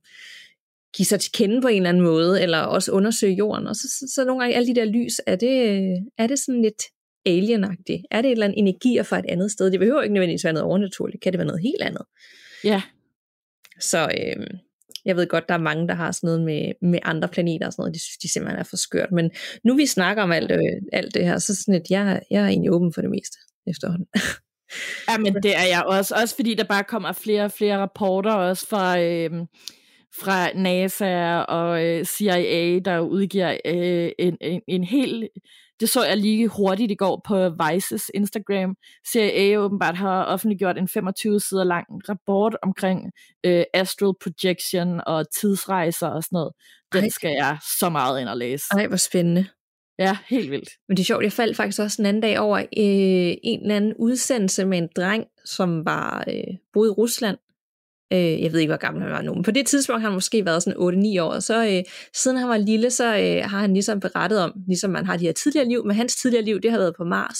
give 0.95 1.05
sig 1.05 1.19
til 1.19 1.31
kende 1.31 1.61
på 1.61 1.67
en 1.67 1.75
eller 1.75 1.89
anden 1.89 2.03
måde, 2.03 2.41
eller 2.41 2.59
også 2.59 2.91
undersøge 2.91 3.33
jorden. 3.33 3.67
Og 3.67 3.75
så, 3.75 3.87
så, 3.99 4.13
så 4.15 4.25
nogle 4.25 4.41
gange, 4.41 4.55
alle 4.55 4.67
de 4.67 4.75
der 4.75 4.85
lys, 4.85 5.21
er 5.27 5.35
det, 5.35 5.79
er 6.17 6.27
det 6.27 6.39
sådan 6.39 6.61
lidt 6.61 6.83
alienagtigt? 7.25 8.01
Er 8.11 8.21
det 8.21 8.29
et 8.29 8.31
eller 8.31 8.45
andet 8.45 8.59
energier 8.59 9.03
fra 9.03 9.19
et 9.19 9.25
andet 9.29 9.51
sted? 9.51 9.71
Det 9.71 9.79
behøver 9.79 10.01
ikke 10.01 10.13
nødvendigvis 10.13 10.43
være 10.43 10.53
noget 10.53 10.67
overnaturligt. 10.67 11.21
Kan 11.21 11.33
det 11.33 11.37
være 11.37 11.47
noget 11.47 11.61
helt 11.61 11.81
andet? 11.81 12.01
Ja, 12.63 12.81
Så 13.79 14.01
øh, 14.01 14.47
jeg 15.05 15.15
ved 15.15 15.27
godt, 15.27 15.47
der 15.49 15.53
er 15.53 15.59
mange, 15.59 15.87
der 15.87 15.93
har 15.93 16.11
sådan 16.11 16.27
noget 16.27 16.41
med, 16.41 16.89
med 16.89 16.99
andre 17.03 17.27
planeter 17.27 17.65
og 17.65 17.73
sådan 17.73 17.81
noget. 17.81 17.93
De 17.93 17.99
synes, 17.99 18.17
de 18.17 18.33
simpelthen 18.33 18.59
er 18.59 18.63
for 18.63 18.77
skørt. 18.77 19.11
Men 19.11 19.31
nu 19.63 19.75
vi 19.75 19.85
snakker 19.85 20.23
om 20.23 20.31
alt, 20.31 20.51
øh, 20.51 20.81
alt 20.93 21.13
det 21.13 21.25
her, 21.25 21.37
så 21.37 21.55
sådan 21.55 21.81
et, 21.81 21.89
jeg, 21.89 22.21
jeg 22.31 22.43
er 22.43 22.47
egentlig 22.47 22.71
åben 22.71 22.93
for 22.93 23.01
det 23.01 23.09
meste 23.09 23.37
efterhånden. 23.67 24.07
Ja, 25.09 25.17
men 25.17 25.33
det 25.33 25.55
er 25.55 25.67
jeg 25.69 25.83
også. 25.85 26.15
Også 26.21 26.35
fordi 26.35 26.53
der 26.53 26.63
bare 26.63 26.83
kommer 26.83 27.11
flere 27.11 27.43
og 27.43 27.51
flere 27.51 27.77
rapporter 27.77 28.31
også 28.33 28.67
fra, 28.67 28.99
øh, 28.99 29.31
fra 30.21 30.53
NASA 30.53 31.37
og 31.37 31.85
øh, 31.85 32.05
CIA, 32.05 32.79
der 32.79 32.99
udgiver 32.99 33.57
øh, 33.65 34.09
en, 34.19 34.37
en, 34.41 34.61
en 34.67 34.83
hel... 34.83 35.29
Det 35.79 35.89
så 35.89 36.03
jeg 36.03 36.17
lige 36.17 36.47
hurtigt 36.47 36.91
i 36.91 36.95
går 36.95 37.21
på 37.27 37.49
Vices 37.49 38.11
Instagram. 38.13 38.75
CIA 39.11 39.57
åbenbart 39.59 39.95
har 39.95 40.23
offentliggjort 40.23 40.77
en 40.77 40.87
25 40.87 41.39
sider 41.39 41.63
lang 41.63 41.85
rapport 42.09 42.57
omkring 42.61 43.11
øh, 43.45 43.63
astral 43.73 44.13
projection 44.23 45.01
og 45.07 45.25
tidsrejser 45.31 46.07
og 46.07 46.23
sådan 46.23 46.35
noget. 46.35 46.53
Den 46.93 47.03
Ej. 47.03 47.09
skal 47.09 47.31
jeg 47.31 47.57
så 47.79 47.89
meget 47.89 48.21
ind 48.21 48.29
og 48.29 48.37
læse. 48.37 48.65
Ej, 48.71 48.87
hvor 48.87 48.97
spændende. 48.97 49.45
Ja, 49.99 50.17
helt 50.27 50.51
vildt. 50.51 50.69
Men 50.87 50.97
det 50.97 51.03
er 51.03 51.05
sjovt, 51.05 51.23
jeg 51.23 51.31
faldt 51.31 51.57
faktisk 51.57 51.81
også 51.81 52.01
en 52.01 52.05
anden 52.05 52.21
dag 52.21 52.39
over 52.39 52.57
øh, 52.57 53.35
en 53.43 53.61
eller 53.61 53.75
anden 53.75 53.93
udsendelse 53.99 54.65
med 54.65 54.77
en 54.77 54.89
dreng, 54.95 55.25
som 55.45 55.85
var 55.85 56.23
øh, 56.27 56.57
boede 56.73 56.89
i 56.89 56.91
Rusland. 56.91 57.37
Øh, 58.13 58.41
jeg 58.41 58.51
ved 58.51 58.59
ikke, 58.59 58.71
hvor 58.71 58.77
gammel 58.77 59.03
han 59.03 59.11
var 59.11 59.21
nu, 59.21 59.33
men 59.33 59.43
på 59.43 59.51
det 59.51 59.67
tidspunkt 59.67 60.01
har 60.01 60.09
han 60.09 60.13
måske 60.15 60.45
været 60.45 60.63
sådan 60.63 61.15
8-9 61.17 61.21
år. 61.21 61.39
Så 61.39 61.67
øh, 61.67 61.83
siden 62.15 62.37
han 62.37 62.49
var 62.49 62.57
lille, 62.57 62.91
så 62.91 63.05
øh, 63.05 63.49
har 63.49 63.59
han 63.59 63.73
ligesom 63.73 63.99
berettet 63.99 64.39
om, 64.39 64.53
ligesom 64.67 64.91
man 64.91 65.05
har 65.05 65.17
de 65.17 65.25
her 65.25 65.31
tidligere 65.31 65.67
liv, 65.67 65.85
men 65.85 65.95
hans 65.95 66.15
tidligere 66.15 66.45
liv, 66.45 66.61
det 66.61 66.71
har 66.71 66.77
været 66.77 66.95
på 66.97 67.03
Mars. 67.03 67.39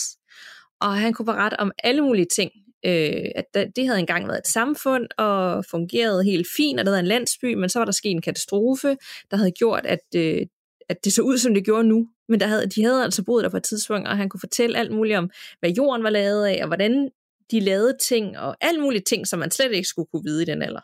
Og 0.82 0.94
han 0.96 1.14
kunne 1.14 1.26
berette 1.26 1.60
om 1.60 1.72
alle 1.84 2.02
mulige 2.02 2.28
ting. 2.36 2.52
Øh, 2.86 3.26
at 3.36 3.46
det 3.76 3.88
havde 3.88 4.00
engang 4.00 4.28
været 4.28 4.38
et 4.40 4.48
samfund 4.48 5.08
og 5.18 5.66
fungerede 5.66 6.24
helt 6.24 6.48
fint, 6.58 6.80
og 6.80 6.86
det 6.86 6.92
havde 6.92 7.00
en 7.00 7.08
landsby, 7.08 7.54
men 7.54 7.70
så 7.70 7.80
var 7.80 7.86
der 7.86 7.92
sket 7.92 8.12
en 8.12 8.22
katastrofe, 8.22 8.98
der 9.32 9.38
havde 9.38 9.52
gjort, 9.52 9.86
at, 9.86 10.00
øh, 10.16 10.42
at 10.90 11.06
det 11.06 11.14
så 11.14 11.22
ud, 11.22 11.38
som 11.38 11.54
det 11.54 11.66
gjorde 11.66 11.88
nu. 11.88 12.08
Men 12.30 12.40
der 12.40 12.48
havde, 12.48 12.68
de 12.68 12.84
havde 12.84 13.04
altså 13.04 13.24
boet 13.24 13.44
der 13.44 13.50
på 13.50 13.58
et 13.58 13.64
tidspunkt, 13.64 14.08
og 14.08 14.18
han 14.18 14.30
kunne 14.30 14.40
fortælle 14.40 14.78
alt 14.78 14.92
muligt 14.92 15.18
om, 15.18 15.30
hvad 15.60 15.70
jorden 15.70 16.04
var 16.04 16.10
lavet 16.10 16.46
af, 16.46 16.60
og 16.62 16.68
hvordan 16.68 17.10
de 17.52 17.60
lavede 17.60 17.98
ting, 18.02 18.38
og 18.38 18.58
alt 18.62 18.82
muligt 18.82 19.08
ting, 19.08 19.28
som 19.28 19.40
man 19.40 19.52
slet 19.52 19.74
ikke 19.74 19.88
skulle 19.88 20.08
kunne 20.14 20.24
vide 20.24 20.42
i 20.42 20.46
den 20.46 20.62
alder. 20.62 20.82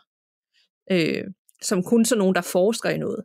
Øh, 0.90 1.24
som 1.62 1.82
kun 1.82 2.04
så 2.04 2.16
nogen, 2.16 2.34
der 2.34 2.40
forsker 2.40 2.90
i 2.90 2.98
noget, 2.98 3.24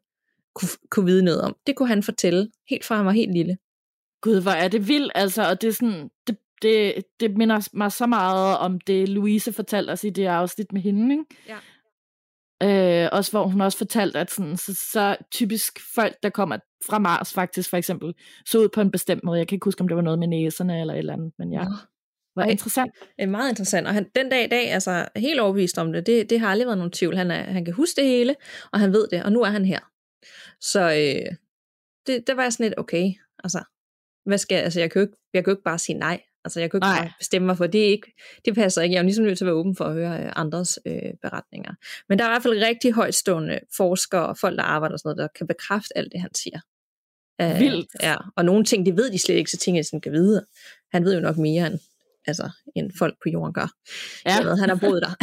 kunne, 0.55 0.69
kunne 0.91 1.05
vide 1.05 1.23
noget 1.23 1.41
om. 1.41 1.55
Det 1.67 1.75
kunne 1.75 1.87
han 1.87 2.03
fortælle, 2.03 2.51
helt 2.69 2.85
fra 2.85 2.95
han 2.95 3.05
var 3.05 3.11
helt 3.11 3.33
lille. 3.33 3.57
Gud, 4.21 4.41
hvor 4.41 4.51
er 4.51 4.67
det 4.67 4.87
vildt, 4.87 5.11
altså, 5.15 5.49
og 5.49 5.61
det 5.61 5.67
er 5.67 5.71
sådan, 5.71 6.09
det, 6.27 6.37
det, 6.61 7.03
det 7.19 7.37
minder 7.37 7.69
mig 7.73 7.91
så 7.91 8.05
meget 8.05 8.57
om 8.57 8.79
det, 8.79 9.09
Louise 9.09 9.53
fortalte 9.53 9.91
os 9.91 10.03
i 10.03 10.09
det 10.09 10.25
afsnit 10.25 10.73
med 10.73 10.81
hende, 10.81 11.15
ikke? 11.15 11.25
Ja. 11.47 11.57
Øh, 12.63 13.09
også 13.11 13.31
hvor 13.31 13.47
hun 13.47 13.61
også 13.61 13.77
fortalte, 13.77 14.19
at 14.19 14.31
sådan, 14.31 14.57
så, 14.57 14.73
så 14.91 15.17
typisk 15.31 15.79
folk, 15.95 16.15
der 16.23 16.29
kommer 16.29 16.57
fra 16.89 16.99
Mars 16.99 17.33
faktisk, 17.33 17.69
for 17.69 17.77
eksempel, 17.77 18.13
så 18.45 18.59
ud 18.59 18.69
på 18.69 18.81
en 18.81 18.91
bestemt 18.91 19.23
måde. 19.23 19.39
Jeg 19.39 19.47
kan 19.47 19.55
ikke 19.55 19.65
huske, 19.65 19.81
om 19.81 19.87
det 19.87 19.97
var 19.97 20.03
noget 20.03 20.19
med 20.19 20.27
næserne 20.27 20.81
eller 20.81 20.93
et 20.93 20.97
eller 20.97 21.13
andet, 21.13 21.31
men 21.39 21.53
ja, 21.53 21.65
Var 22.37 22.43
Ej. 22.43 22.49
interessant. 22.49 22.91
Er 23.17 23.25
meget 23.25 23.49
interessant, 23.49 23.87
og 23.87 23.93
han, 23.93 24.05
den 24.15 24.29
dag 24.29 24.43
i 24.43 24.47
dag, 24.47 24.71
altså 24.71 25.07
helt 25.15 25.39
overbevist 25.39 25.77
om 25.77 25.93
det, 25.93 26.05
det, 26.05 26.29
det 26.29 26.39
har 26.39 26.47
aldrig 26.47 26.67
været 26.67 26.77
nogen 26.77 26.91
tvivl. 26.91 27.17
Han, 27.17 27.31
er, 27.31 27.43
han 27.43 27.65
kan 27.65 27.73
huske 27.73 28.01
det 28.01 28.09
hele, 28.09 28.35
og 28.71 28.79
han 28.79 28.93
ved 28.93 29.07
det, 29.11 29.23
og 29.23 29.31
nu 29.31 29.41
er 29.41 29.49
han 29.49 29.65
her. 29.65 29.79
Så 30.61 30.81
øh, 30.81 31.35
det, 32.07 32.27
det 32.27 32.37
var 32.37 32.43
jeg 32.43 32.53
sådan 32.53 32.63
lidt, 32.63 32.79
okay, 32.79 33.11
altså, 33.43 33.63
hvad 34.25 34.37
skal 34.37 34.55
altså 34.55 34.79
jeg 34.79 34.91
kan 34.91 34.99
jo 34.99 35.07
ikke, 35.07 35.17
jeg 35.33 35.43
kan 35.43 35.51
jo 35.51 35.55
ikke 35.55 35.63
bare 35.63 35.79
sige 35.79 35.97
nej. 35.97 36.21
Altså 36.45 36.59
jeg 36.59 36.71
kan 36.71 36.79
jo 36.79 36.85
ikke 36.85 36.93
Nej. 36.93 37.01
bare 37.01 37.11
bestemme 37.19 37.45
mig 37.45 37.57
for, 37.57 37.67
det, 37.67 37.79
ikke, 37.79 38.13
det 38.45 38.55
passer 38.55 38.81
ikke. 38.81 38.93
Jeg 38.93 38.99
er 38.99 39.03
jo 39.03 39.05
ligesom 39.05 39.25
nødt 39.25 39.37
til 39.37 39.45
at 39.45 39.47
være 39.47 39.55
åben 39.55 39.75
for 39.75 39.85
at 39.85 39.93
høre 39.93 40.23
øh, 40.23 40.31
andres 40.35 40.79
øh, 40.85 41.13
beretninger. 41.21 41.73
Men 42.09 42.19
der 42.19 42.25
er 42.25 42.29
i 42.29 42.31
hvert 42.31 42.43
fald 42.43 42.63
rigtig 42.63 42.93
højtstående 42.93 43.59
forskere 43.77 44.27
og 44.27 44.37
folk, 44.37 44.57
der 44.57 44.63
arbejder 44.63 44.93
og 44.93 44.99
sådan 44.99 45.09
noget, 45.09 45.17
der 45.17 45.37
kan 45.37 45.47
bekræfte 45.47 45.97
alt 45.97 46.11
det, 46.11 46.21
han 46.21 46.35
siger. 46.35 46.59
Øh, 47.41 47.59
Vildt. 47.59 47.89
Ja, 48.03 48.15
og 48.35 48.45
nogle 48.45 48.63
ting, 48.63 48.85
det 48.85 48.97
ved 48.97 49.11
de 49.11 49.19
slet 49.19 49.35
ikke, 49.35 49.51
så 49.51 49.57
ting, 49.57 49.77
jeg 49.77 49.85
sådan 49.85 50.01
kan 50.01 50.11
vide. 50.11 50.45
Han 50.91 51.05
ved 51.05 51.13
jo 51.13 51.21
nok 51.21 51.37
mere, 51.37 51.67
end, 51.67 51.79
altså, 52.27 52.49
end 52.75 52.91
folk 52.97 53.15
på 53.23 53.29
jorden 53.29 53.53
gør. 53.53 53.71
Ja. 54.25 54.35
Jeg 54.35 54.45
ved, 54.45 54.57
han 54.57 54.69
har 54.69 54.75
boet 54.75 55.01
der. 55.01 55.13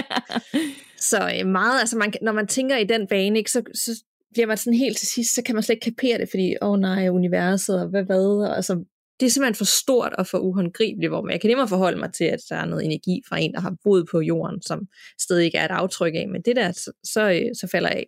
så 1.10 1.32
øh, 1.38 1.46
meget, 1.46 1.80
altså 1.80 1.96
man, 1.96 2.12
når 2.22 2.32
man 2.32 2.46
tænker 2.46 2.76
i 2.76 2.84
den 2.84 3.06
bane, 3.06 3.38
ikke, 3.38 3.50
så, 3.50 3.62
så 3.74 4.04
bliver 4.32 4.46
man 4.46 4.56
sådan 4.56 4.78
helt 4.78 4.98
til 4.98 5.08
sidst, 5.08 5.34
så 5.34 5.42
kan 5.42 5.54
man 5.54 5.62
slet 5.62 5.74
ikke 5.74 5.84
kapere 5.84 6.18
det, 6.18 6.28
fordi, 6.30 6.56
åh 6.62 6.70
oh, 6.70 6.78
nej, 6.78 7.08
universet, 7.08 7.80
og 7.80 7.88
hvad 7.88 8.04
hvad, 8.04 8.48
og 8.48 8.56
altså, 8.56 8.84
det 9.20 9.26
er 9.26 9.30
simpelthen 9.30 9.54
for 9.54 9.64
stort 9.64 10.12
og 10.12 10.26
for 10.26 10.38
uhåndgribeligt, 10.38 11.10
hvor 11.10 11.30
jeg 11.30 11.40
kan 11.40 11.48
nemmere 11.48 11.68
forholde 11.68 11.98
mig 11.98 12.12
til, 12.12 12.24
at 12.24 12.40
der 12.50 12.56
er 12.56 12.64
noget 12.64 12.84
energi 12.84 13.22
fra 13.28 13.40
en, 13.40 13.52
der 13.52 13.60
har 13.60 13.74
boet 13.84 14.06
på 14.10 14.20
jorden, 14.20 14.62
som 14.62 14.86
stadig 15.20 15.44
ikke 15.44 15.58
er 15.58 15.64
et 15.64 15.70
aftryk 15.70 16.14
af, 16.14 16.28
men 16.28 16.42
det 16.42 16.56
der, 16.56 16.72
så, 16.72 16.92
så, 17.04 17.30
øh, 17.30 17.54
så 17.60 17.68
falder 17.72 17.88
jeg 17.88 17.96
af. 17.96 18.06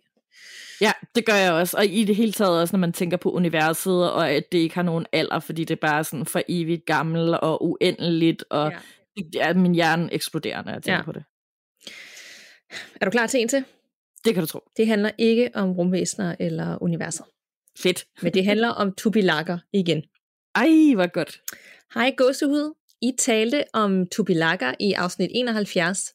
Ja, 0.81 0.91
det 1.15 1.25
gør 1.25 1.33
jeg 1.33 1.53
også. 1.53 1.77
Og 1.77 1.85
i 1.85 2.03
det 2.03 2.15
hele 2.15 2.31
taget 2.31 2.61
også, 2.61 2.75
når 2.75 2.79
man 2.79 2.93
tænker 2.93 3.17
på 3.17 3.31
universet, 3.31 4.11
og 4.11 4.29
at 4.29 4.51
det 4.51 4.57
ikke 4.57 4.75
har 4.75 4.83
nogen 4.83 5.05
alder, 5.11 5.39
fordi 5.39 5.63
det 5.63 5.75
er 5.75 5.87
bare 5.87 6.03
sådan 6.03 6.25
for 6.25 6.41
evigt 6.47 6.85
gammel 6.85 7.39
og 7.41 7.65
uendeligt, 7.65 8.43
og 8.49 8.73
ja. 9.33 9.39
er 9.39 9.53
min 9.53 9.75
hjerne 9.75 10.13
eksploderer, 10.13 10.63
når 10.63 10.71
jeg 10.71 10.83
tænker 10.83 10.97
ja. 10.97 11.03
på 11.03 11.11
det. 11.11 11.23
Er 13.01 13.05
du 13.05 13.11
klar 13.11 13.27
til 13.27 13.41
en 13.41 13.47
til? 13.47 13.63
Det 14.25 14.33
kan 14.33 14.43
du 14.43 14.47
tro. 14.47 14.59
Det 14.77 14.87
handler 14.87 15.11
ikke 15.17 15.49
om 15.53 15.71
rumvæsener 15.71 16.35
eller 16.39 16.83
universer. 16.83 17.23
Fedt. 17.79 18.05
Men 18.21 18.33
det 18.33 18.45
handler 18.45 18.69
om 18.69 18.93
tubilakker 18.93 19.57
igen. 19.73 20.03
Ej, 20.55 20.93
hvor 20.95 21.11
godt. 21.11 21.41
Hej 21.93 22.13
gåsehud. 22.17 22.73
I 23.01 23.11
talte 23.17 23.63
om 23.73 24.07
tubilakker 24.07 24.73
i 24.79 24.93
afsnit 24.93 25.31
71. 25.33 26.13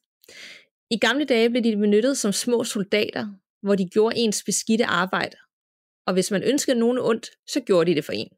I 0.91 0.97
gamle 0.97 1.25
dage 1.25 1.49
blev 1.49 1.63
de 1.63 1.75
benyttet 1.75 2.17
som 2.17 2.31
små 2.31 2.63
soldater, 2.63 3.27
hvor 3.61 3.75
de 3.75 3.89
gjorde 3.89 4.17
ens 4.17 4.43
beskidte 4.43 4.85
arbejde. 4.85 5.37
Og 6.07 6.13
hvis 6.13 6.31
man 6.31 6.43
ønskede 6.43 6.79
nogen 6.79 6.97
ondt, 6.97 7.29
så 7.47 7.61
gjorde 7.61 7.91
de 7.91 7.95
det 7.95 8.05
for 8.05 8.13
en. 8.13 8.29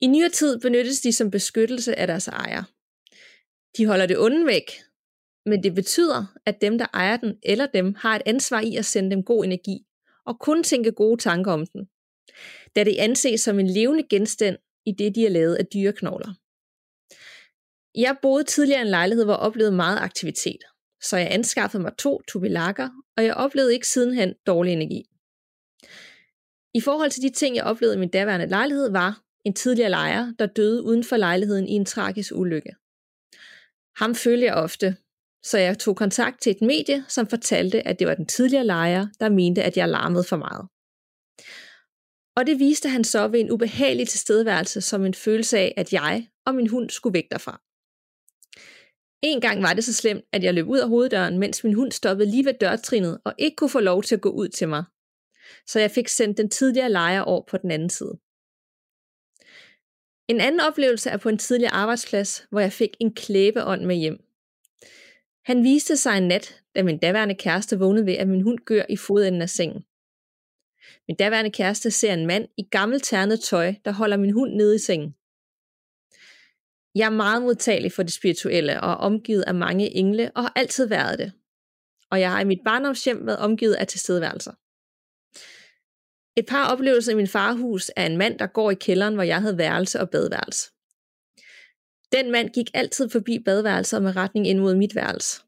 I 0.00 0.06
nyere 0.06 0.28
tid 0.28 0.60
benyttes 0.60 1.00
de 1.00 1.12
som 1.12 1.30
beskyttelse 1.30 1.98
af 1.98 2.06
deres 2.06 2.28
ejer. 2.28 2.62
De 3.76 3.86
holder 3.86 4.06
det 4.06 4.18
onde 4.18 4.46
væk, 4.46 4.70
men 5.46 5.62
det 5.62 5.74
betyder, 5.74 6.38
at 6.46 6.60
dem, 6.60 6.78
der 6.78 6.86
ejer 6.94 7.16
den 7.16 7.38
eller 7.42 7.66
dem, 7.66 7.94
har 7.94 8.16
et 8.16 8.22
ansvar 8.26 8.60
i 8.60 8.76
at 8.76 8.84
sende 8.84 9.10
dem 9.10 9.24
god 9.24 9.44
energi, 9.44 9.86
og 10.26 10.38
kun 10.40 10.62
tænke 10.62 10.92
gode 10.92 11.22
tanker 11.22 11.52
om 11.52 11.66
den. 11.66 11.88
Da 12.76 12.84
det 12.84 12.96
anses 12.98 13.40
som 13.40 13.58
en 13.58 13.66
levende 13.66 14.06
genstand 14.10 14.56
i 14.86 14.92
det, 14.92 15.14
de 15.14 15.26
er 15.26 15.30
lavet 15.30 15.54
af 15.54 15.66
dyreknogler. 15.66 16.34
Jeg 17.94 18.16
boede 18.22 18.44
tidligere 18.44 18.80
i 18.80 18.82
en 18.82 18.90
lejlighed, 18.90 19.24
hvor 19.24 19.34
jeg 19.34 19.40
oplevede 19.40 19.76
meget 19.76 19.98
aktivitet, 19.98 20.64
så 21.02 21.16
jeg 21.16 21.28
anskaffede 21.30 21.82
mig 21.82 21.92
to 21.98 22.22
tubilakker, 22.28 22.88
og 23.16 23.24
jeg 23.24 23.34
oplevede 23.34 23.74
ikke 23.74 23.88
sidenhen 23.88 24.34
dårlig 24.46 24.72
energi. 24.72 25.04
I 26.74 26.80
forhold 26.80 27.10
til 27.10 27.22
de 27.22 27.30
ting, 27.30 27.56
jeg 27.56 27.64
oplevede 27.64 27.96
i 27.96 27.98
min 28.00 28.08
daværende 28.08 28.46
lejlighed, 28.46 28.90
var 28.90 29.22
en 29.44 29.54
tidligere 29.54 29.90
lejer, 29.90 30.32
der 30.38 30.46
døde 30.46 30.82
uden 30.82 31.04
for 31.04 31.16
lejligheden 31.16 31.68
i 31.68 31.72
en 31.72 31.84
tragisk 31.84 32.32
ulykke. 32.34 32.74
Ham 33.96 34.14
følte 34.14 34.46
jeg 34.46 34.54
ofte, 34.54 34.96
så 35.42 35.58
jeg 35.58 35.78
tog 35.78 35.96
kontakt 35.96 36.42
til 36.42 36.50
et 36.50 36.62
medie, 36.62 37.04
som 37.08 37.26
fortalte, 37.26 37.88
at 37.88 37.98
det 37.98 38.06
var 38.06 38.14
den 38.14 38.26
tidligere 38.26 38.66
lejer, 38.66 39.06
der 39.20 39.28
mente, 39.28 39.62
at 39.62 39.76
jeg 39.76 39.88
larmede 39.88 40.24
for 40.24 40.36
meget. 40.36 40.68
Og 42.36 42.46
det 42.46 42.58
viste 42.58 42.88
han 42.88 43.04
så 43.04 43.28
ved 43.28 43.40
en 43.40 43.50
ubehagelig 43.50 44.08
tilstedeværelse 44.08 44.80
som 44.80 45.04
en 45.04 45.14
følelse 45.14 45.58
af, 45.58 45.74
at 45.76 45.92
jeg 45.92 46.28
og 46.46 46.54
min 46.54 46.68
hund 46.68 46.90
skulle 46.90 47.14
væk 47.14 47.26
derfra. 47.30 47.65
En 49.22 49.40
gang 49.40 49.62
var 49.62 49.72
det 49.72 49.84
så 49.84 49.94
slemt, 49.94 50.24
at 50.32 50.44
jeg 50.44 50.54
løb 50.54 50.68
ud 50.68 50.78
af 50.78 50.88
hoveddøren, 50.88 51.38
mens 51.38 51.64
min 51.64 51.74
hund 51.74 51.92
stoppede 51.92 52.30
lige 52.30 52.44
ved 52.44 52.54
dørtrinet 52.60 53.18
og 53.24 53.34
ikke 53.38 53.56
kunne 53.56 53.70
få 53.70 53.80
lov 53.80 54.02
til 54.02 54.14
at 54.14 54.20
gå 54.20 54.28
ud 54.30 54.48
til 54.48 54.68
mig. 54.68 54.84
Så 55.66 55.80
jeg 55.80 55.90
fik 55.90 56.08
sendt 56.08 56.38
den 56.38 56.50
tidligere 56.50 56.90
lejer 56.90 57.20
over 57.20 57.42
på 57.48 57.56
den 57.56 57.70
anden 57.70 57.90
side. 57.90 58.18
En 60.28 60.40
anden 60.40 60.60
oplevelse 60.60 61.10
er 61.10 61.16
på 61.16 61.28
en 61.28 61.38
tidligere 61.38 61.72
arbejdsplads, 61.72 62.46
hvor 62.50 62.60
jeg 62.60 62.72
fik 62.72 62.96
en 63.00 63.14
klæbeånd 63.14 63.84
med 63.84 63.96
hjem. 63.96 64.18
Han 65.44 65.64
viste 65.64 65.96
sig 65.96 66.18
en 66.18 66.28
nat, 66.28 66.62
da 66.74 66.82
min 66.82 66.98
daværende 66.98 67.34
kæreste 67.34 67.78
vågnede 67.78 68.06
ved, 68.06 68.14
at 68.14 68.28
min 68.28 68.40
hund 68.40 68.58
gør 68.58 68.82
i 68.88 68.96
fodenden 68.96 69.42
af 69.42 69.50
sengen. 69.50 69.84
Min 71.08 71.16
daværende 71.16 71.50
kæreste 71.50 71.90
ser 71.90 72.14
en 72.14 72.26
mand 72.26 72.48
i 72.56 72.62
gammelt 72.62 73.04
ternet 73.04 73.40
tøj, 73.40 73.74
der 73.84 73.92
holder 73.92 74.16
min 74.16 74.30
hund 74.30 74.54
nede 74.54 74.74
i 74.74 74.78
sengen. 74.78 75.15
Jeg 76.96 77.06
er 77.06 77.10
meget 77.24 77.42
modtagelig 77.42 77.92
for 77.92 78.02
det 78.02 78.12
spirituelle 78.12 78.80
og 78.80 78.90
er 78.90 78.94
omgivet 78.94 79.42
af 79.42 79.54
mange 79.54 79.96
engle 79.96 80.30
og 80.34 80.42
har 80.42 80.52
altid 80.56 80.86
været 80.88 81.18
det. 81.18 81.32
Og 82.10 82.20
jeg 82.20 82.30
har 82.30 82.40
i 82.40 82.44
mit 82.44 82.60
barndomshjem 82.64 83.26
været 83.26 83.38
omgivet 83.38 83.74
af 83.74 83.86
tilstedeværelser. 83.86 84.52
Et 86.38 86.46
par 86.46 86.72
oplevelser 86.72 87.12
i 87.12 87.14
min 87.14 87.28
farhus 87.28 87.90
er 87.96 88.06
en 88.06 88.16
mand, 88.16 88.38
der 88.38 88.46
går 88.46 88.70
i 88.70 88.74
kælderen, 88.74 89.14
hvor 89.14 89.22
jeg 89.22 89.40
havde 89.40 89.58
værelse 89.58 90.00
og 90.00 90.10
badeværelse. 90.10 90.70
Den 92.12 92.32
mand 92.32 92.48
gik 92.50 92.70
altid 92.74 93.10
forbi 93.10 93.38
badeværelset 93.38 94.02
med 94.02 94.16
retning 94.16 94.46
ind 94.46 94.58
mod 94.58 94.74
mit 94.74 94.94
værelse. 94.94 95.42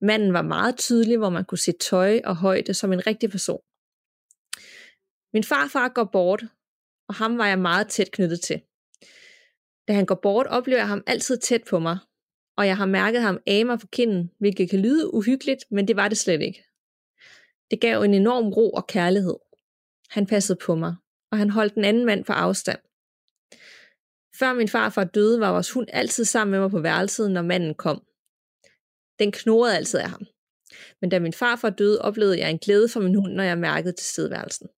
Manden 0.00 0.32
var 0.32 0.42
meget 0.42 0.76
tydelig, 0.76 1.18
hvor 1.18 1.30
man 1.30 1.44
kunne 1.44 1.58
se 1.58 1.72
tøj 1.72 2.20
og 2.24 2.36
højde 2.36 2.74
som 2.74 2.92
en 2.92 3.06
rigtig 3.06 3.30
person. 3.30 3.60
Min 5.34 5.44
farfar 5.44 5.88
går 5.88 6.04
bort, 6.12 6.44
og 7.08 7.14
ham 7.14 7.38
var 7.38 7.46
jeg 7.46 7.58
meget 7.58 7.88
tæt 7.88 8.10
knyttet 8.12 8.40
til. 8.40 8.62
Da 9.88 9.92
han 9.92 10.06
går 10.06 10.14
bort, 10.22 10.46
oplever 10.46 10.78
jeg 10.78 10.88
ham 10.88 11.02
altid 11.06 11.38
tæt 11.38 11.64
på 11.70 11.78
mig, 11.78 11.98
og 12.56 12.66
jeg 12.66 12.76
har 12.76 12.86
mærket 12.86 13.22
ham 13.22 13.38
af 13.46 13.66
mig 13.66 13.78
på 13.78 13.86
kinden, 13.86 14.30
hvilket 14.38 14.70
kan 14.70 14.80
lyde 14.80 15.14
uhyggeligt, 15.14 15.64
men 15.70 15.88
det 15.88 15.96
var 15.96 16.08
det 16.08 16.18
slet 16.18 16.42
ikke. 16.42 16.64
Det 17.70 17.80
gav 17.80 18.02
en 18.02 18.14
enorm 18.14 18.48
ro 18.48 18.70
og 18.70 18.86
kærlighed. 18.86 19.36
Han 20.10 20.26
passede 20.26 20.58
på 20.62 20.74
mig, 20.74 20.94
og 21.30 21.38
han 21.38 21.50
holdt 21.50 21.74
den 21.74 21.84
anden 21.84 22.04
mand 22.04 22.24
på 22.24 22.32
afstand. 22.32 22.78
Før 24.38 24.52
min 24.52 24.68
farfar 24.68 25.04
døde, 25.04 25.40
var 25.40 25.52
vores 25.52 25.70
hund 25.70 25.86
altid 25.92 26.24
sammen 26.24 26.50
med 26.50 26.60
mig 26.60 26.70
på 26.70 26.80
værelset, 26.80 27.30
når 27.30 27.42
manden 27.42 27.74
kom. 27.74 28.02
Den 29.18 29.32
knurrede 29.32 29.76
altid 29.76 30.00
af 30.00 30.10
ham. 30.10 30.26
Men 31.00 31.10
da 31.10 31.18
min 31.18 31.32
farfar 31.32 31.70
døde, 31.70 32.02
oplevede 32.02 32.38
jeg 32.38 32.50
en 32.50 32.58
glæde 32.58 32.88
for 32.88 33.00
min 33.00 33.14
hund, 33.14 33.32
når 33.32 33.44
jeg 33.44 33.58
mærkede 33.58 33.92
til 33.92 34.06
stedværelsen. 34.06 34.68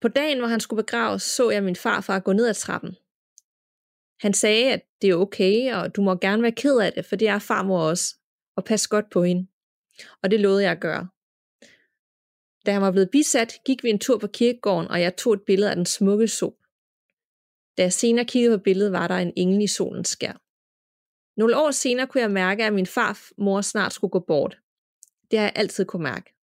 På 0.00 0.08
dagen, 0.08 0.38
hvor 0.38 0.46
han 0.46 0.60
skulle 0.60 0.82
begraves, 0.82 1.22
så 1.22 1.50
jeg 1.50 1.62
min 1.62 1.76
farfar 1.76 2.18
gå 2.18 2.32
ned 2.32 2.48
ad 2.48 2.54
trappen. 2.54 2.96
Han 4.20 4.34
sagde, 4.34 4.72
at 4.72 4.82
det 5.02 5.10
er 5.10 5.14
okay, 5.14 5.74
og 5.74 5.96
du 5.96 6.02
må 6.02 6.14
gerne 6.14 6.42
være 6.42 6.52
ked 6.52 6.78
af 6.78 6.92
det, 6.92 7.06
for 7.06 7.16
det 7.16 7.28
er 7.28 7.38
farmor 7.38 7.80
også, 7.80 8.14
og 8.56 8.64
pas 8.64 8.88
godt 8.88 9.10
på 9.10 9.22
hende. 9.22 9.46
Og 10.22 10.30
det 10.30 10.40
lovede 10.40 10.62
jeg 10.62 10.72
at 10.72 10.80
gøre. 10.80 11.08
Da 12.66 12.72
han 12.72 12.82
var 12.82 12.90
blevet 12.90 13.10
bisat, 13.10 13.58
gik 13.64 13.82
vi 13.82 13.90
en 13.90 13.98
tur 13.98 14.18
på 14.18 14.26
kirkegården, 14.26 14.88
og 14.88 15.00
jeg 15.00 15.16
tog 15.16 15.32
et 15.32 15.42
billede 15.42 15.70
af 15.70 15.76
den 15.76 15.86
smukke 15.86 16.28
sol. 16.28 16.56
Da 17.76 17.82
jeg 17.82 17.92
senere 17.92 18.24
kiggede 18.24 18.58
på 18.58 18.62
billedet, 18.62 18.92
var 18.92 19.08
der 19.08 19.14
en 19.14 19.32
engel 19.36 19.62
i 19.62 19.66
solens 19.66 20.08
skær. 20.08 20.42
Nogle 21.40 21.56
år 21.56 21.70
senere 21.70 22.06
kunne 22.06 22.20
jeg 22.20 22.30
mærke, 22.30 22.64
at 22.64 22.72
min 22.72 22.86
farmor 22.86 23.60
snart 23.60 23.92
skulle 23.92 24.10
gå 24.10 24.18
bort. 24.18 24.58
Det 25.30 25.38
har 25.38 25.46
jeg 25.46 25.52
altid 25.56 25.84
kunne 25.84 26.02
mærke. 26.02 26.34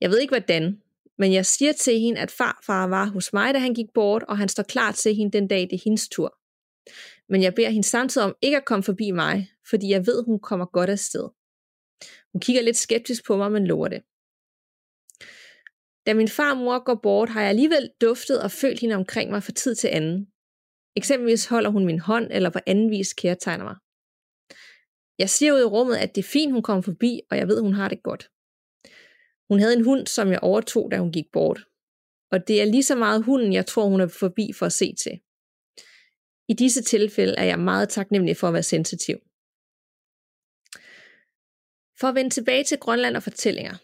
Jeg 0.00 0.10
ved 0.10 0.18
ikke 0.18 0.30
hvordan, 0.30 0.82
men 1.20 1.32
jeg 1.32 1.46
siger 1.46 1.72
til 1.72 2.00
hende, 2.00 2.20
at 2.20 2.30
farfar 2.30 2.86
var 2.86 3.06
hos 3.06 3.32
mig, 3.32 3.54
da 3.54 3.58
han 3.58 3.74
gik 3.74 3.86
bort, 3.94 4.22
og 4.22 4.38
han 4.38 4.48
står 4.48 4.62
klar 4.62 4.92
til 4.92 5.14
hende 5.14 5.38
den 5.38 5.48
dag, 5.48 5.60
det 5.60 5.72
er 5.72 5.84
hendes 5.84 6.08
tur. 6.08 6.38
Men 7.28 7.42
jeg 7.42 7.54
beder 7.54 7.70
hende 7.70 7.88
samtidig 7.88 8.26
om 8.26 8.34
ikke 8.42 8.56
at 8.56 8.64
komme 8.64 8.82
forbi 8.82 9.10
mig, 9.10 9.50
fordi 9.70 9.90
jeg 9.90 10.06
ved, 10.06 10.24
hun 10.24 10.40
kommer 10.40 10.66
godt 10.66 10.90
afsted. 10.90 11.28
Hun 12.32 12.40
kigger 12.40 12.62
lidt 12.62 12.76
skeptisk 12.76 13.26
på 13.26 13.36
mig, 13.36 13.52
men 13.52 13.66
lover 13.66 13.88
det. 13.88 14.02
Da 16.06 16.14
min 16.14 16.28
farmor 16.28 16.84
går 16.84 17.00
bort, 17.02 17.28
har 17.28 17.40
jeg 17.40 17.50
alligevel 17.50 17.90
duftet 18.00 18.42
og 18.42 18.50
følt 18.50 18.80
hende 18.80 18.94
omkring 18.94 19.30
mig 19.30 19.42
fra 19.42 19.52
tid 19.52 19.74
til 19.74 19.88
anden. 19.88 20.26
Eksempelvis 20.96 21.46
holder 21.46 21.70
hun 21.70 21.86
min 21.86 21.98
hånd, 21.98 22.28
eller 22.30 22.50
på 22.50 22.58
anden 22.66 22.90
vis 22.90 23.12
kærtegner 23.12 23.64
mig. 23.64 23.76
Jeg 25.18 25.30
siger 25.30 25.52
ud 25.52 25.60
i 25.60 25.64
rummet, 25.64 25.96
at 25.96 26.14
det 26.14 26.24
er 26.24 26.28
fint, 26.32 26.52
hun 26.52 26.62
kommer 26.62 26.82
forbi, 26.82 27.20
og 27.30 27.36
jeg 27.36 27.48
ved, 27.48 27.60
hun 27.60 27.74
har 27.74 27.88
det 27.88 28.02
godt. 28.02 28.30
Hun 29.50 29.58
havde 29.60 29.76
en 29.76 29.84
hund, 29.84 30.06
som 30.06 30.28
jeg 30.28 30.40
overtog, 30.42 30.90
da 30.90 30.98
hun 30.98 31.12
gik 31.12 31.32
bort. 31.32 31.60
Og 32.32 32.48
det 32.48 32.60
er 32.60 32.64
lige 32.64 32.82
så 32.82 32.96
meget 32.96 33.24
hunden, 33.24 33.52
jeg 33.52 33.66
tror, 33.66 33.88
hun 33.88 34.00
er 34.00 34.08
forbi 34.08 34.52
for 34.58 34.66
at 34.66 34.72
se 34.72 34.94
til. 35.02 35.20
I 36.48 36.54
disse 36.54 36.82
tilfælde 36.82 37.34
er 37.38 37.44
jeg 37.44 37.58
meget 37.58 37.88
taknemmelig 37.88 38.36
for 38.36 38.46
at 38.48 38.52
være 38.52 38.62
sensitiv. 38.62 39.16
For 42.00 42.06
at 42.08 42.14
vende 42.14 42.30
tilbage 42.30 42.64
til 42.64 42.78
Grønland 42.78 43.16
og 43.16 43.22
fortællinger. 43.22 43.74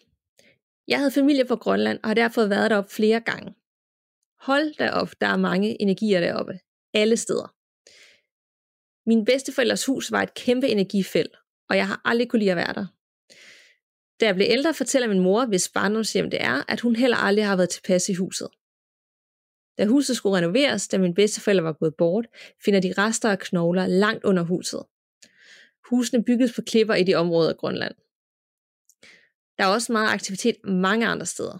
Jeg 0.89 0.99
havde 0.99 1.11
familie 1.11 1.45
på 1.45 1.57
Grønland 1.57 1.99
og 2.03 2.09
har 2.09 2.15
derfor 2.15 2.47
været 2.47 2.71
deroppe 2.71 2.91
flere 2.91 3.21
gange. 3.21 3.55
Hold 4.41 4.75
da 4.75 4.91
op, 4.91 5.11
der 5.21 5.27
er 5.27 5.37
mange 5.37 5.83
energier 5.83 6.21
deroppe. 6.21 6.59
Alle 6.95 7.17
steder. 7.17 7.49
Min 9.09 9.25
bedsteforældres 9.25 9.87
hus 9.87 10.13
var 10.13 10.23
et 10.23 10.35
kæmpe 10.35 10.69
energifelt, 10.69 11.37
og 11.69 11.77
jeg 11.77 11.87
har 11.89 12.01
aldrig 12.05 12.29
kunne 12.29 12.41
lide 12.41 12.51
at 12.51 12.57
være 12.57 12.75
der. 12.75 12.87
Da 14.21 14.27
jeg 14.27 14.35
blev 14.35 14.47
ældre, 14.51 14.75
fortæller 14.75 15.09
min 15.09 15.21
mor, 15.21 15.47
hvis 15.47 15.69
barndomshjem 15.69 16.31
det 16.31 16.43
er, 16.43 16.63
at 16.69 16.81
hun 16.81 16.97
heller 16.97 17.17
aldrig 17.17 17.47
har 17.47 17.57
været 17.57 17.71
tilpas 17.71 18.09
i 18.09 18.15
huset. 18.15 18.49
Da 19.79 19.87
huset 19.87 20.17
skulle 20.17 20.37
renoveres, 20.37 20.89
da 20.89 20.99
min 20.99 21.15
bedsteforældre 21.15 21.65
var 21.65 21.73
gået 21.73 21.95
bort, 21.95 22.27
finder 22.65 22.81
de 22.81 22.95
rester 22.99 23.31
af 23.31 23.39
knogler 23.39 23.87
langt 23.87 24.25
under 24.25 24.43
huset. 24.43 24.83
Husene 25.91 26.25
bygges 26.25 26.53
på 26.55 26.63
klipper 26.63 26.95
i 26.95 27.05
de 27.05 27.15
områder 27.15 27.51
af 27.51 27.57
Grønland. 27.57 27.95
Der 29.59 29.65
er 29.65 29.69
også 29.69 29.93
meget 29.93 30.13
aktivitet 30.13 30.57
mange 30.65 31.07
andre 31.07 31.27
steder. 31.27 31.59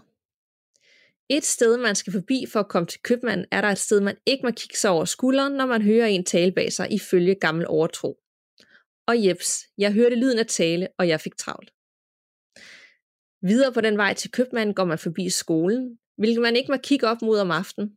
Et 1.29 1.45
sted, 1.45 1.77
man 1.77 1.95
skal 1.95 2.13
forbi 2.13 2.45
for 2.51 2.59
at 2.59 2.67
komme 2.67 2.87
til 2.87 3.01
købmanden, 3.01 3.45
er 3.51 3.61
der 3.61 3.67
et 3.67 3.77
sted, 3.77 4.01
man 4.01 4.17
ikke 4.25 4.45
må 4.45 4.51
kigge 4.51 4.77
sig 4.77 4.89
over 4.89 5.05
skulderen, 5.05 5.53
når 5.53 5.65
man 5.65 5.81
hører 5.81 6.07
en 6.07 6.25
tale 6.25 6.51
bag 6.51 6.73
sig 6.73 6.91
ifølge 6.91 7.35
gammel 7.35 7.67
overtro. 7.67 8.19
Og 9.07 9.25
jeps, 9.25 9.65
jeg 9.77 9.93
hørte 9.93 10.15
lyden 10.15 10.39
af 10.39 10.45
tale, 10.45 10.87
og 10.97 11.07
jeg 11.07 11.21
fik 11.21 11.37
travlt. 11.37 11.73
Videre 13.41 13.73
på 13.73 13.81
den 13.81 13.97
vej 13.97 14.13
til 14.13 14.31
købmanden 14.31 14.75
går 14.75 14.85
man 14.85 14.99
forbi 14.99 15.29
skolen, 15.29 15.99
hvilket 16.17 16.41
man 16.41 16.55
ikke 16.55 16.71
må 16.71 16.77
kigge 16.77 17.07
op 17.07 17.21
mod 17.21 17.39
om 17.39 17.51
aftenen. 17.51 17.89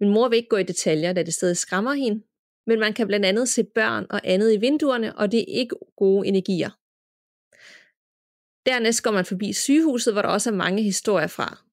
Min 0.00 0.10
mor 0.10 0.28
vil 0.28 0.36
ikke 0.36 0.48
gå 0.48 0.56
i 0.56 0.62
detaljer, 0.62 1.12
da 1.12 1.22
det 1.22 1.34
stadig 1.34 1.56
skræmmer 1.56 1.92
hende, 1.92 2.24
men 2.66 2.80
man 2.80 2.92
kan 2.92 3.06
blandt 3.06 3.26
andet 3.26 3.48
se 3.48 3.64
børn 3.64 4.06
og 4.10 4.20
andet 4.24 4.54
i 4.54 4.56
vinduerne, 4.56 5.16
og 5.16 5.32
det 5.32 5.40
er 5.40 5.60
ikke 5.60 5.76
gode 5.96 6.28
energier. 6.28 6.70
Dernæst 8.66 9.02
går 9.02 9.10
man 9.10 9.24
forbi 9.24 9.52
sygehuset, 9.52 10.12
hvor 10.12 10.22
der 10.22 10.28
også 10.28 10.50
er 10.50 10.54
mange 10.54 10.82
historier 10.82 11.26
fra. 11.26 11.64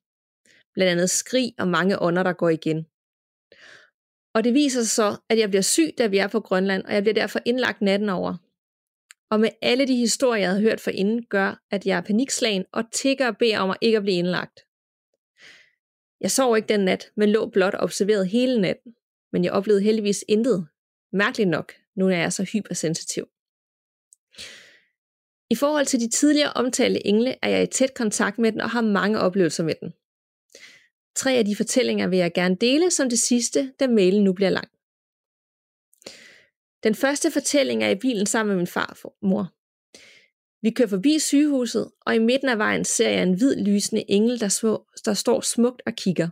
Blandt 0.74 0.92
andet 0.92 1.10
skrig 1.10 1.54
og 1.60 1.68
mange 1.68 2.02
ånder, 2.02 2.24
der 2.24 2.34
går 2.34 2.50
igen. 2.50 2.86
Og 4.36 4.44
det 4.44 4.54
viser 4.54 4.82
sig 4.82 4.90
så, 4.90 5.18
at 5.30 5.40
jeg 5.40 5.50
bliver 5.50 5.62
syg, 5.62 5.90
da 5.98 6.08
vi 6.08 6.18
er 6.18 6.28
på 6.28 6.40
Grønland, 6.40 6.84
og 6.86 6.94
jeg 6.94 7.04
bliver 7.04 7.14
derfor 7.14 7.40
indlagt 7.46 7.82
natten 7.82 8.10
over. 8.10 8.43
Og 9.32 9.40
med 9.40 9.50
alle 9.62 9.88
de 9.88 9.96
historier, 9.96 10.42
jeg 10.42 10.50
havde 10.50 10.62
hørt 10.62 10.82
for 10.82 10.92
inden, 10.92 11.26
gør, 11.26 11.62
at 11.72 11.86
jeg 11.86 11.98
er 11.98 12.02
panikslagen 12.02 12.66
og 12.72 12.84
tigger 12.92 13.28
og 13.28 13.38
beder 13.38 13.60
om 13.60 13.70
at 13.70 13.78
ikke 13.82 13.98
at 13.98 14.04
blive 14.04 14.18
indlagt. 14.18 14.60
Jeg 16.22 16.32
sov 16.32 16.58
ikke 16.58 16.68
den 16.68 16.80
nat, 16.80 17.12
men 17.16 17.30
lå 17.30 17.50
blot 17.50 17.74
observeret 17.78 18.28
hele 18.28 18.62
natten. 18.62 18.96
Men 19.32 19.44
jeg 19.44 19.52
oplevede 19.52 19.84
heldigvis 19.84 20.26
intet. 20.28 20.68
Mærkeligt 21.14 21.50
nok, 21.50 21.74
nu 21.96 22.08
er 22.08 22.18
jeg 22.18 22.34
så 22.34 22.44
hypersensitiv. 22.44 23.28
I 25.50 25.56
forhold 25.56 25.86
til 25.86 26.00
de 26.00 26.10
tidligere 26.10 26.54
omtalte 26.54 27.08
engle 27.08 27.36
er 27.42 27.50
jeg 27.50 27.64
i 27.64 27.68
tæt 27.68 27.94
kontakt 27.94 28.38
med 28.38 28.52
den 28.52 28.62
og 28.62 28.70
har 28.70 28.82
mange 28.82 29.20
oplevelser 29.20 29.64
med 29.64 29.74
den. 29.82 29.94
Tre 31.16 31.34
af 31.34 31.46
de 31.46 31.56
fortællinger 31.56 32.08
vil 32.08 32.20
jeg 32.20 32.34
gerne 32.34 32.56
dele 32.56 32.92
som 32.92 33.10
det 33.10 33.20
sidste, 33.20 33.74
da 33.80 33.88
mailen 33.88 34.24
nu 34.24 34.34
bliver 34.34 34.50
lang. 34.50 34.68
Den 36.84 36.96
første 36.96 37.32
fortælling 37.32 37.84
er 37.84 37.90
i 37.90 37.96
bilen 37.96 38.26
sammen 38.26 38.50
med 38.50 38.58
min 38.58 38.68
far 38.68 39.00
og 39.04 39.16
mor. 39.22 39.54
Vi 40.62 40.72
kører 40.72 40.88
forbi 40.88 41.20
sygehuset, 41.20 41.92
og 42.02 42.16
i 42.16 42.20
midten 42.20 42.50
af 42.50 42.58
vejen 42.58 42.86
ser 42.86 43.10
jeg 43.10 43.24
en 43.24 43.38
hvid 43.38 43.56
lysende 43.56 44.12
engel, 44.12 44.40
der, 44.40 44.48
små, 44.48 44.88
der 45.06 45.14
står 45.14 45.42
smukt 45.42 45.82
og 45.86 45.94
kigger. 45.94 46.30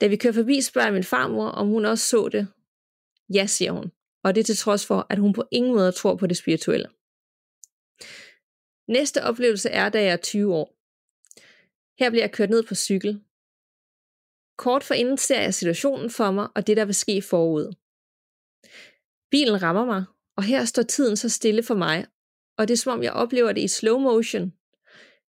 Da 0.00 0.06
vi 0.06 0.16
kører 0.16 0.32
forbi, 0.32 0.60
spørger 0.60 0.90
min 0.92 1.04
farmor, 1.04 1.48
om 1.48 1.68
hun 1.68 1.84
også 1.84 2.08
så 2.08 2.28
det. 2.28 2.48
Ja, 3.34 3.46
siger 3.46 3.72
hun, 3.72 3.92
og 4.24 4.34
det 4.34 4.40
er 4.40 4.44
til 4.44 4.56
trods 4.56 4.86
for, 4.86 5.06
at 5.10 5.18
hun 5.18 5.32
på 5.32 5.44
ingen 5.50 5.74
måde 5.74 5.92
tror 5.92 6.16
på 6.16 6.26
det 6.26 6.36
spirituelle. 6.36 6.88
Næste 8.88 9.22
oplevelse 9.22 9.68
er, 9.70 9.88
da 9.88 10.02
jeg 10.02 10.12
er 10.12 10.16
20 10.16 10.54
år. 10.54 10.74
Her 11.98 12.10
bliver 12.10 12.22
jeg 12.22 12.32
kørt 12.32 12.50
ned 12.50 12.62
på 12.62 12.74
cykel. 12.74 13.22
Kort 14.56 14.84
forinden 14.84 15.18
ser 15.18 15.40
jeg 15.40 15.54
situationen 15.54 16.10
for 16.10 16.30
mig, 16.30 16.48
og 16.54 16.66
det, 16.66 16.76
der 16.76 16.84
vil 16.84 16.94
ske 16.94 17.22
forud. 17.22 17.74
Bilen 19.30 19.62
rammer 19.62 19.84
mig, 19.84 20.04
og 20.36 20.42
her 20.42 20.64
står 20.64 20.82
tiden 20.82 21.16
så 21.16 21.28
stille 21.28 21.62
for 21.62 21.74
mig, 21.74 22.06
og 22.58 22.68
det 22.68 22.74
er 22.74 22.78
som 22.78 22.92
om 22.92 23.02
jeg 23.02 23.12
oplever 23.12 23.52
det 23.52 23.60
i 23.60 23.68
slow 23.68 23.98
motion, 23.98 24.52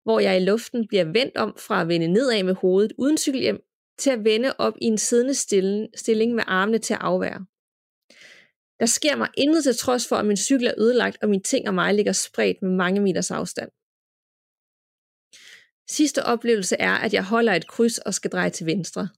hvor 0.04 0.20
jeg 0.20 0.38
i 0.38 0.46
luften 0.46 0.88
bliver 0.88 1.04
vendt 1.04 1.38
om 1.38 1.56
fra 1.58 1.82
at 1.82 1.88
vende 1.88 2.08
nedad 2.08 2.44
med 2.44 2.54
hovedet 2.54 2.94
uden 2.98 3.18
cykelhjem, 3.18 3.62
til 3.98 4.10
at 4.10 4.24
vende 4.24 4.54
op 4.58 4.74
i 4.82 4.86
en 4.86 4.98
siddende 4.98 5.34
stilling 5.96 6.36
med 6.36 6.44
armene 6.48 6.78
til 6.78 6.94
at 6.94 7.02
afvære. 7.02 7.46
Der 8.80 8.86
sker 8.86 9.16
mig 9.16 9.30
intet 9.38 9.64
til 9.64 9.76
trods 9.76 10.08
for, 10.08 10.16
at 10.16 10.26
min 10.26 10.38
cykel 10.38 10.68
er 10.68 10.74
ødelagt, 10.78 11.18
og 11.22 11.30
mine 11.30 11.44
ting 11.44 11.68
og 11.68 11.74
mig 11.74 11.94
ligger 11.94 12.12
spredt 12.12 12.62
med 12.62 12.72
mange 12.72 13.02
meters 13.02 13.32
afstand. 13.32 13.70
Sidste 15.89 16.24
oplevelse 16.24 16.76
er, 16.80 16.94
at 16.94 17.14
jeg 17.14 17.26
holder 17.26 17.54
et 17.54 17.68
kryds 17.68 17.98
og 17.98 18.14
skal 18.14 18.32
dreje 18.32 18.50
til 18.50 18.66
venstre. 18.66 19.10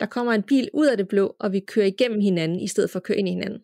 Der 0.00 0.06
kommer 0.06 0.32
en 0.32 0.42
bil 0.42 0.70
ud 0.74 0.86
af 0.86 0.96
det 0.96 1.08
blå, 1.08 1.36
og 1.38 1.52
vi 1.52 1.60
kører 1.60 1.86
igennem 1.86 2.20
hinanden, 2.20 2.60
i 2.60 2.68
stedet 2.68 2.90
for 2.90 2.98
at 2.98 3.02
køre 3.02 3.18
ind 3.18 3.28
i 3.28 3.32
hinanden. 3.32 3.60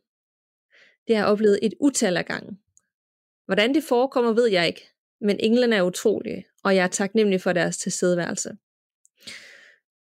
Det 1.06 1.16
har 1.16 1.22
jeg 1.22 1.32
oplevet 1.32 1.58
et 1.62 1.74
utal 1.80 2.16
af 2.16 2.26
gange. 2.26 2.58
Hvordan 3.46 3.74
det 3.74 3.84
forekommer, 3.84 4.32
ved 4.32 4.46
jeg 4.46 4.66
ikke, 4.66 4.88
men 5.20 5.36
englene 5.40 5.76
er 5.76 5.82
utrolige, 5.82 6.46
og 6.64 6.76
jeg 6.76 6.84
er 6.84 6.88
taknemmelig 6.88 7.40
for 7.40 7.52
deres 7.52 7.78
tilstedeværelse. 7.78 8.56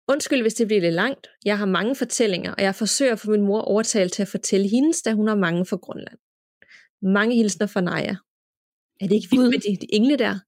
Undskyld, 0.09 0.43
hvis 0.43 0.55
det 0.55 0.66
bliver 0.66 0.81
lidt 0.81 0.95
langt. 0.95 1.29
Jeg 1.45 1.59
har 1.59 1.66
mange 1.66 1.97
fortællinger, 1.97 2.55
og 2.55 2.62
jeg 2.62 2.75
forsøger 2.75 3.12
at 3.12 3.20
få 3.20 3.31
min 3.31 3.43
mor 3.43 3.61
overtalt 3.61 4.12
til 4.12 4.22
at 4.22 4.29
fortælle 4.29 4.68
hendes, 4.68 5.03
da 5.03 5.12
hun 5.12 5.29
har 5.29 5.35
mange 5.35 5.66
fra 5.66 5.77
Grønland. 5.77 6.18
Mange 7.03 7.37
hilsner 7.37 7.66
fra 7.66 7.81
Naja. 7.81 8.16
Er 9.01 9.07
det 9.07 9.14
ikke 9.14 9.29
vildt 9.31 9.51
med 9.51 9.59
de, 9.59 9.87
de 9.87 9.95
engle 9.95 10.16
der? 10.16 10.39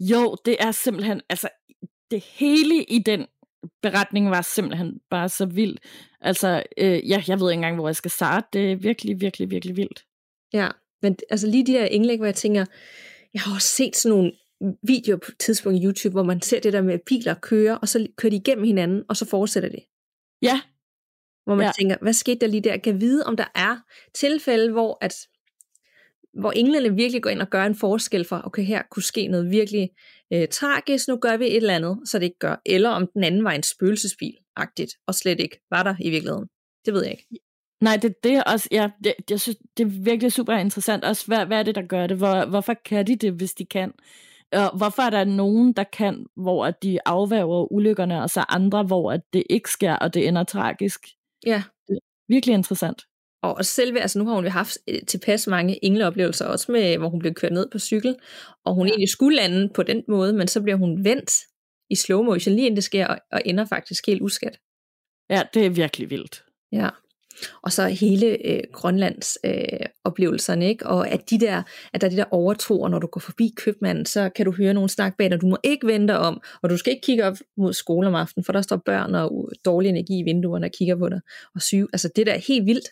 Jo, 0.00 0.36
det 0.44 0.56
er 0.60 0.72
simpelthen, 0.72 1.20
altså 1.28 1.48
det 2.10 2.20
hele 2.20 2.84
i 2.84 2.98
den 2.98 3.26
beretning 3.82 4.30
var 4.30 4.42
simpelthen 4.42 5.00
bare 5.10 5.28
så 5.28 5.46
vildt. 5.46 5.80
Altså, 6.20 6.62
øh, 6.78 7.10
ja, 7.10 7.22
jeg 7.28 7.40
ved 7.40 7.50
ikke 7.50 7.54
engang, 7.58 7.76
hvor 7.76 7.88
jeg 7.88 7.96
skal 7.96 8.10
starte. 8.10 8.46
Det 8.52 8.72
er 8.72 8.76
virkelig, 8.76 9.20
virkelig, 9.20 9.50
virkelig 9.50 9.76
vildt. 9.76 10.04
Ja, 10.52 10.68
men 11.02 11.16
altså 11.30 11.46
lige 11.46 11.66
de 11.66 11.72
der 11.72 11.84
indlæg, 11.84 12.16
hvor 12.16 12.26
jeg 12.26 12.34
tænker, 12.34 12.64
jeg 13.34 13.42
har 13.42 13.54
også 13.54 13.68
set 13.68 13.96
sådan 13.96 14.16
nogle 14.18 14.32
videoer 14.82 15.16
på 15.16 15.32
et 15.32 15.38
tidspunkt 15.38 15.78
i 15.78 15.84
YouTube, 15.84 16.12
hvor 16.12 16.22
man 16.22 16.42
ser 16.42 16.60
det 16.60 16.72
der 16.72 16.82
med, 16.82 16.98
biler 17.06 17.34
kører, 17.34 17.74
og 17.74 17.88
så 17.88 18.06
kører 18.16 18.30
de 18.30 18.36
igennem 18.36 18.64
hinanden, 18.64 19.02
og 19.08 19.16
så 19.16 19.26
fortsætter 19.26 19.68
det. 19.68 19.84
Ja. 20.42 20.60
Hvor 21.44 21.54
man 21.54 21.66
Ja. 21.66 21.72
tænker, 21.78 21.96
hvad 22.02 22.12
skete 22.12 22.40
der 22.40 22.46
lige 22.46 22.60
der? 22.60 22.76
Kan 22.76 23.00
vide, 23.00 23.24
om 23.24 23.36
der 23.36 23.44
er 23.54 23.76
tilfælde, 24.14 24.72
hvor 24.72 24.98
at 25.00 25.14
hvor 26.34 26.52
englene 26.52 26.94
virkelig 26.96 27.22
går 27.22 27.30
ind 27.30 27.42
og 27.42 27.50
gør 27.50 27.64
en 27.64 27.74
forskel 27.74 28.24
for, 28.24 28.42
okay, 28.44 28.62
her 28.62 28.82
kunne 28.90 29.02
ske 29.02 29.28
noget 29.28 29.50
virkelig 29.50 29.90
øh, 30.32 30.48
tragisk, 30.48 31.08
nu 31.08 31.16
gør 31.16 31.36
vi 31.36 31.46
et 31.46 31.56
eller 31.56 31.74
andet, 31.74 31.98
så 32.04 32.18
det 32.18 32.24
ikke 32.24 32.38
gør. 32.38 32.56
Eller 32.66 32.90
om 32.90 33.06
den 33.14 33.24
anden 33.24 33.44
var 33.44 33.50
en 33.50 33.62
spøgelsesbil-agtigt, 33.62 34.92
og 35.06 35.14
slet 35.14 35.40
ikke 35.40 35.60
var 35.70 35.82
der 35.82 35.94
i 36.00 36.10
virkeligheden. 36.10 36.48
Det 36.86 36.94
ved 36.94 37.02
jeg 37.02 37.10
ikke. 37.10 37.26
Nej, 37.80 37.96
det, 37.96 38.14
det 38.24 38.32
er 38.32 38.42
også, 38.42 38.68
ja, 38.72 38.90
det, 39.04 39.14
jeg 39.30 39.40
synes, 39.40 39.58
det 39.76 39.84
er 39.84 40.04
virkelig 40.04 40.32
super 40.32 40.52
interessant. 40.52 41.04
Også, 41.04 41.26
hvad, 41.26 41.46
hvad 41.46 41.58
er 41.58 41.62
det, 41.62 41.74
der 41.74 41.86
gør 41.86 42.06
det? 42.06 42.16
Hvor, 42.16 42.44
hvorfor 42.44 42.74
kan 42.84 43.06
de 43.06 43.16
det, 43.16 43.32
hvis 43.32 43.52
de 43.52 43.64
kan? 43.66 43.92
Og 44.52 44.76
hvorfor 44.76 45.02
er 45.02 45.10
der 45.10 45.24
nogen, 45.24 45.72
der 45.72 45.84
kan, 45.84 46.26
hvor 46.36 46.66
at 46.66 46.82
de 46.82 46.98
afværger 47.06 47.72
ulykkerne, 47.72 48.22
og 48.22 48.30
så 48.30 48.44
andre, 48.48 48.82
hvor 48.82 49.12
at 49.12 49.20
det 49.32 49.42
ikke 49.50 49.70
sker, 49.70 49.96
og 49.96 50.14
det 50.14 50.28
ender 50.28 50.44
tragisk? 50.44 51.00
Ja, 51.46 51.62
Virkelig 52.28 52.54
interessant. 52.54 53.02
Og 53.42 53.64
selve, 53.64 54.00
altså 54.00 54.18
nu 54.18 54.26
har 54.26 54.34
hun 54.34 54.44
jo 54.44 54.50
haft 54.50 54.78
øh, 54.88 54.98
tilpas 55.08 55.46
mange 55.46 55.84
engleoplevelser, 55.84 56.46
også 56.46 56.72
med, 56.72 56.98
hvor 56.98 57.08
hun 57.08 57.20
blev 57.20 57.34
kørt 57.34 57.52
ned 57.52 57.66
på 57.72 57.78
cykel, 57.78 58.16
og 58.64 58.74
hun 58.74 58.86
egentlig 58.86 59.08
skulle 59.08 59.36
lande 59.36 59.68
på 59.74 59.82
den 59.82 60.02
måde, 60.08 60.32
men 60.32 60.48
så 60.48 60.62
bliver 60.62 60.76
hun 60.76 61.04
vendt 61.04 61.32
i 61.90 61.96
slow 61.96 62.22
motion, 62.22 62.54
lige 62.54 62.66
inden 62.66 62.76
det 62.76 62.84
sker, 62.84 63.06
og, 63.06 63.18
og 63.32 63.42
ender 63.44 63.64
faktisk 63.64 64.06
helt 64.06 64.22
uskat. 64.22 64.58
Ja, 65.30 65.42
det 65.54 65.66
er 65.66 65.70
virkelig 65.70 66.10
vildt. 66.10 66.44
Ja. 66.72 66.88
Og 67.62 67.72
så 67.72 67.88
hele 67.88 68.46
øh, 68.46 68.62
Grønlands 68.72 69.38
øh, 69.44 69.86
oplevelserne, 70.04 70.68
ikke? 70.68 70.86
Og 70.86 71.08
at, 71.08 71.30
de 71.30 71.40
der, 71.40 71.62
at 71.92 72.00
der 72.00 72.06
er 72.06 72.10
de 72.10 72.16
der 72.16 72.24
overtroer, 72.30 72.88
når 72.88 72.98
du 72.98 73.06
går 73.06 73.20
forbi 73.20 73.54
købmanden, 73.56 74.06
så 74.06 74.30
kan 74.36 74.44
du 74.44 74.52
høre 74.52 74.74
nogen 74.74 74.88
snakke 74.88 75.16
bag 75.16 75.30
dig, 75.30 75.40
du 75.40 75.46
må 75.46 75.56
ikke 75.62 75.86
vende 75.86 76.08
dig 76.08 76.18
om, 76.18 76.40
og 76.62 76.70
du 76.70 76.76
skal 76.76 76.92
ikke 76.92 77.04
kigge 77.06 77.24
op 77.24 77.36
mod 77.56 77.72
skole 77.72 78.08
om 78.08 78.14
aftenen, 78.14 78.44
for 78.44 78.52
der 78.52 78.62
står 78.62 78.76
børn 78.76 79.14
og 79.14 79.50
dårlig 79.64 79.88
energi 79.88 80.18
i 80.18 80.22
vinduerne 80.22 80.66
og 80.66 80.70
kigger 80.78 80.96
på 80.96 81.08
dig, 81.08 81.20
og 81.54 81.62
syge. 81.62 81.88
Altså 81.92 82.10
det 82.16 82.26
der 82.26 82.32
er 82.32 82.42
helt 82.48 82.66
vildt. 82.66 82.88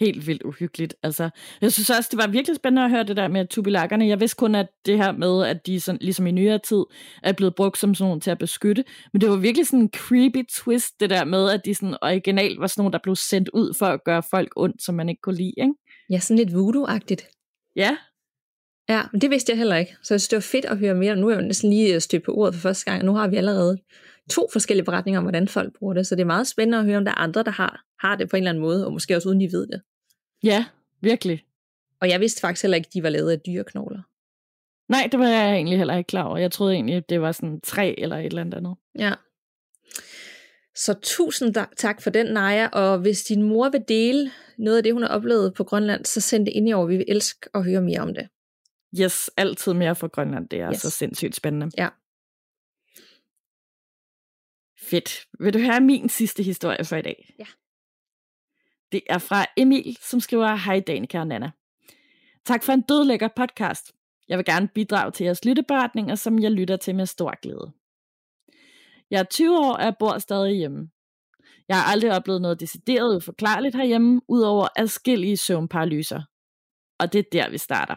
Helt 0.00 0.26
vildt 0.26 0.42
uhyggeligt. 0.42 0.94
Altså, 1.02 1.30
jeg 1.60 1.72
synes 1.72 1.90
også, 1.90 2.08
det 2.10 2.18
var 2.18 2.26
virkelig 2.26 2.56
spændende 2.56 2.84
at 2.84 2.90
høre 2.90 3.04
det 3.04 3.16
der 3.16 3.28
med 3.28 3.46
tubilakkerne. 3.46 4.06
Jeg 4.06 4.20
vidste 4.20 4.36
kun, 4.36 4.54
at 4.54 4.66
det 4.86 4.96
her 4.96 5.12
med, 5.12 5.46
at 5.46 5.66
de 5.66 5.80
sådan, 5.80 5.98
ligesom 6.00 6.26
i 6.26 6.30
nyere 6.30 6.58
tid 6.58 6.84
er 7.22 7.32
blevet 7.32 7.54
brugt 7.54 7.78
som 7.78 7.94
sådan 7.94 8.08
nogle 8.08 8.20
til 8.20 8.30
at 8.30 8.38
beskytte. 8.38 8.84
Men 9.12 9.20
det 9.20 9.30
var 9.30 9.36
virkelig 9.36 9.66
sådan 9.66 9.80
en 9.80 9.90
creepy 9.94 10.46
twist, 10.56 11.00
det 11.00 11.10
der 11.10 11.24
med, 11.24 11.50
at 11.50 11.60
de 11.64 11.74
sådan 11.74 11.96
originalt 12.02 12.60
var 12.60 12.66
sådan 12.66 12.80
nogle, 12.82 12.92
der 12.92 12.98
blev 13.02 13.16
sendt 13.16 13.48
ud 13.48 13.74
for 13.78 13.86
at 13.86 14.04
gøre 14.04 14.22
folk 14.30 14.52
ondt, 14.56 14.82
som 14.82 14.94
man 14.94 15.08
ikke 15.08 15.20
kunne 15.20 15.36
lide. 15.36 15.54
Ikke? 15.56 15.74
Ja, 16.10 16.18
sådan 16.18 16.38
lidt 16.38 16.54
voodoo-agtigt. 16.54 17.30
Ja, 17.76 17.96
Ja, 18.88 19.02
men 19.12 19.20
det 19.20 19.30
vidste 19.30 19.50
jeg 19.50 19.58
heller 19.58 19.76
ikke. 19.76 19.96
Så 20.02 20.14
jeg 20.14 20.20
synes, 20.20 20.28
det 20.28 20.36
var 20.36 20.40
fedt 20.40 20.64
at 20.64 20.78
høre 20.78 20.94
mere. 20.94 21.16
Nu 21.16 21.28
er 21.28 21.34
jeg 21.34 21.42
næsten 21.42 21.70
lige 21.70 21.94
øh, 21.94 22.00
stødt 22.00 22.24
på 22.24 22.32
ordet 22.32 22.54
for 22.54 22.60
første 22.60 22.84
gang, 22.84 23.00
og 23.00 23.06
nu 23.06 23.14
har 23.14 23.28
vi 23.28 23.36
allerede 23.36 23.78
to 24.30 24.48
forskellige 24.52 24.84
beretninger 24.84 25.18
om, 25.18 25.24
hvordan 25.24 25.48
folk 25.48 25.72
bruger 25.78 25.94
det. 25.94 26.06
Så 26.06 26.14
det 26.14 26.22
er 26.22 26.26
meget 26.26 26.46
spændende 26.46 26.78
at 26.78 26.84
høre, 26.84 26.96
om 26.96 27.04
der 27.04 27.12
er 27.12 27.18
andre, 27.18 27.42
der 27.42 27.50
har, 27.50 27.84
har 28.00 28.16
det 28.16 28.30
på 28.30 28.36
en 28.36 28.42
eller 28.42 28.50
anden 28.50 28.62
måde, 28.62 28.86
og 28.86 28.92
måske 28.92 29.16
også 29.16 29.28
uden 29.28 29.40
de 29.40 29.52
ved 29.52 29.66
det. 29.66 29.82
Ja, 30.44 30.64
virkelig. 31.00 31.44
Og 32.00 32.08
jeg 32.08 32.20
vidste 32.20 32.40
faktisk 32.40 32.62
heller 32.62 32.76
ikke, 32.76 32.86
at 32.88 32.94
de 32.94 33.02
var 33.02 33.08
lavet 33.08 33.30
af 33.30 33.40
dyreknogler. 33.40 34.02
Nej, 34.88 35.08
det 35.12 35.20
var 35.20 35.28
jeg 35.28 35.54
egentlig 35.54 35.78
heller 35.78 35.96
ikke 35.96 36.08
klar 36.08 36.22
over. 36.22 36.38
Jeg 36.38 36.52
troede 36.52 36.74
egentlig, 36.74 36.96
at 36.96 37.08
det 37.08 37.20
var 37.20 37.32
sådan 37.32 37.60
træ 37.60 37.94
eller 37.98 38.16
et 38.16 38.26
eller 38.26 38.40
andet. 38.40 38.76
Ja. 38.98 39.14
Så 40.74 40.94
tusind 41.02 41.54
tak 41.76 42.02
for 42.02 42.10
den, 42.10 42.26
Naja. 42.26 42.66
Og 42.66 42.98
hvis 42.98 43.22
din 43.24 43.42
mor 43.42 43.68
vil 43.68 43.84
dele 43.88 44.30
noget 44.58 44.76
af 44.76 44.82
det, 44.82 44.92
hun 44.92 45.02
har 45.02 45.08
oplevet 45.08 45.54
på 45.54 45.64
Grønland, 45.64 46.04
så 46.04 46.20
send 46.20 46.46
det 46.46 46.52
ind 46.52 46.68
i 46.68 46.72
år. 46.72 46.86
Vi 46.86 46.96
vil 46.96 47.06
elske 47.08 47.48
at 47.54 47.64
høre 47.64 47.82
mere 47.82 48.00
om 48.00 48.14
det. 48.14 48.28
Yes, 49.00 49.30
altid 49.36 49.72
mere 49.72 49.94
fra 49.94 50.06
Grønland. 50.06 50.48
Det 50.48 50.60
er 50.60 50.70
yes. 50.70 50.80
så 50.80 50.90
sindssygt 50.90 51.36
spændende. 51.36 51.70
Ja. 51.78 51.88
Fedt. 54.80 55.26
Vil 55.40 55.54
du 55.54 55.58
høre 55.58 55.80
min 55.80 56.08
sidste 56.08 56.42
historie 56.42 56.84
for 56.84 56.96
i 56.96 57.02
dag? 57.02 57.34
Ja. 57.38 57.46
Det 58.94 59.02
er 59.06 59.18
fra 59.18 59.46
Emil, 59.56 59.98
som 60.00 60.20
skriver, 60.20 60.54
Hej 60.54 60.80
Danika 60.80 61.20
og 61.20 61.26
Nana. 61.26 61.50
Tak 62.44 62.62
for 62.62 62.72
en 62.72 62.80
dødlækker 62.80 63.28
podcast. 63.36 63.92
Jeg 64.28 64.38
vil 64.38 64.44
gerne 64.44 64.68
bidrage 64.68 65.10
til 65.10 65.24
jeres 65.24 65.44
lytteberetninger, 65.44 66.14
som 66.14 66.38
jeg 66.38 66.50
lytter 66.50 66.76
til 66.76 66.94
med 66.94 67.06
stor 67.06 67.40
glæde. 67.40 67.72
Jeg 69.10 69.20
er 69.20 69.24
20 69.24 69.58
år, 69.58 69.72
og 69.72 69.84
jeg 69.84 69.94
bor 69.98 70.18
stadig 70.18 70.56
hjemme. 70.56 70.90
Jeg 71.68 71.76
har 71.76 71.92
aldrig 71.92 72.16
oplevet 72.16 72.42
noget 72.42 72.60
decideret 72.60 73.16
uforklarligt 73.16 73.76
herhjemme, 73.76 74.20
udover 74.28 74.68
adskillige 74.76 75.36
søvnparalyser. 75.36 76.22
Og 76.98 77.12
det 77.12 77.18
er 77.18 77.28
der, 77.32 77.50
vi 77.50 77.58
starter. 77.58 77.94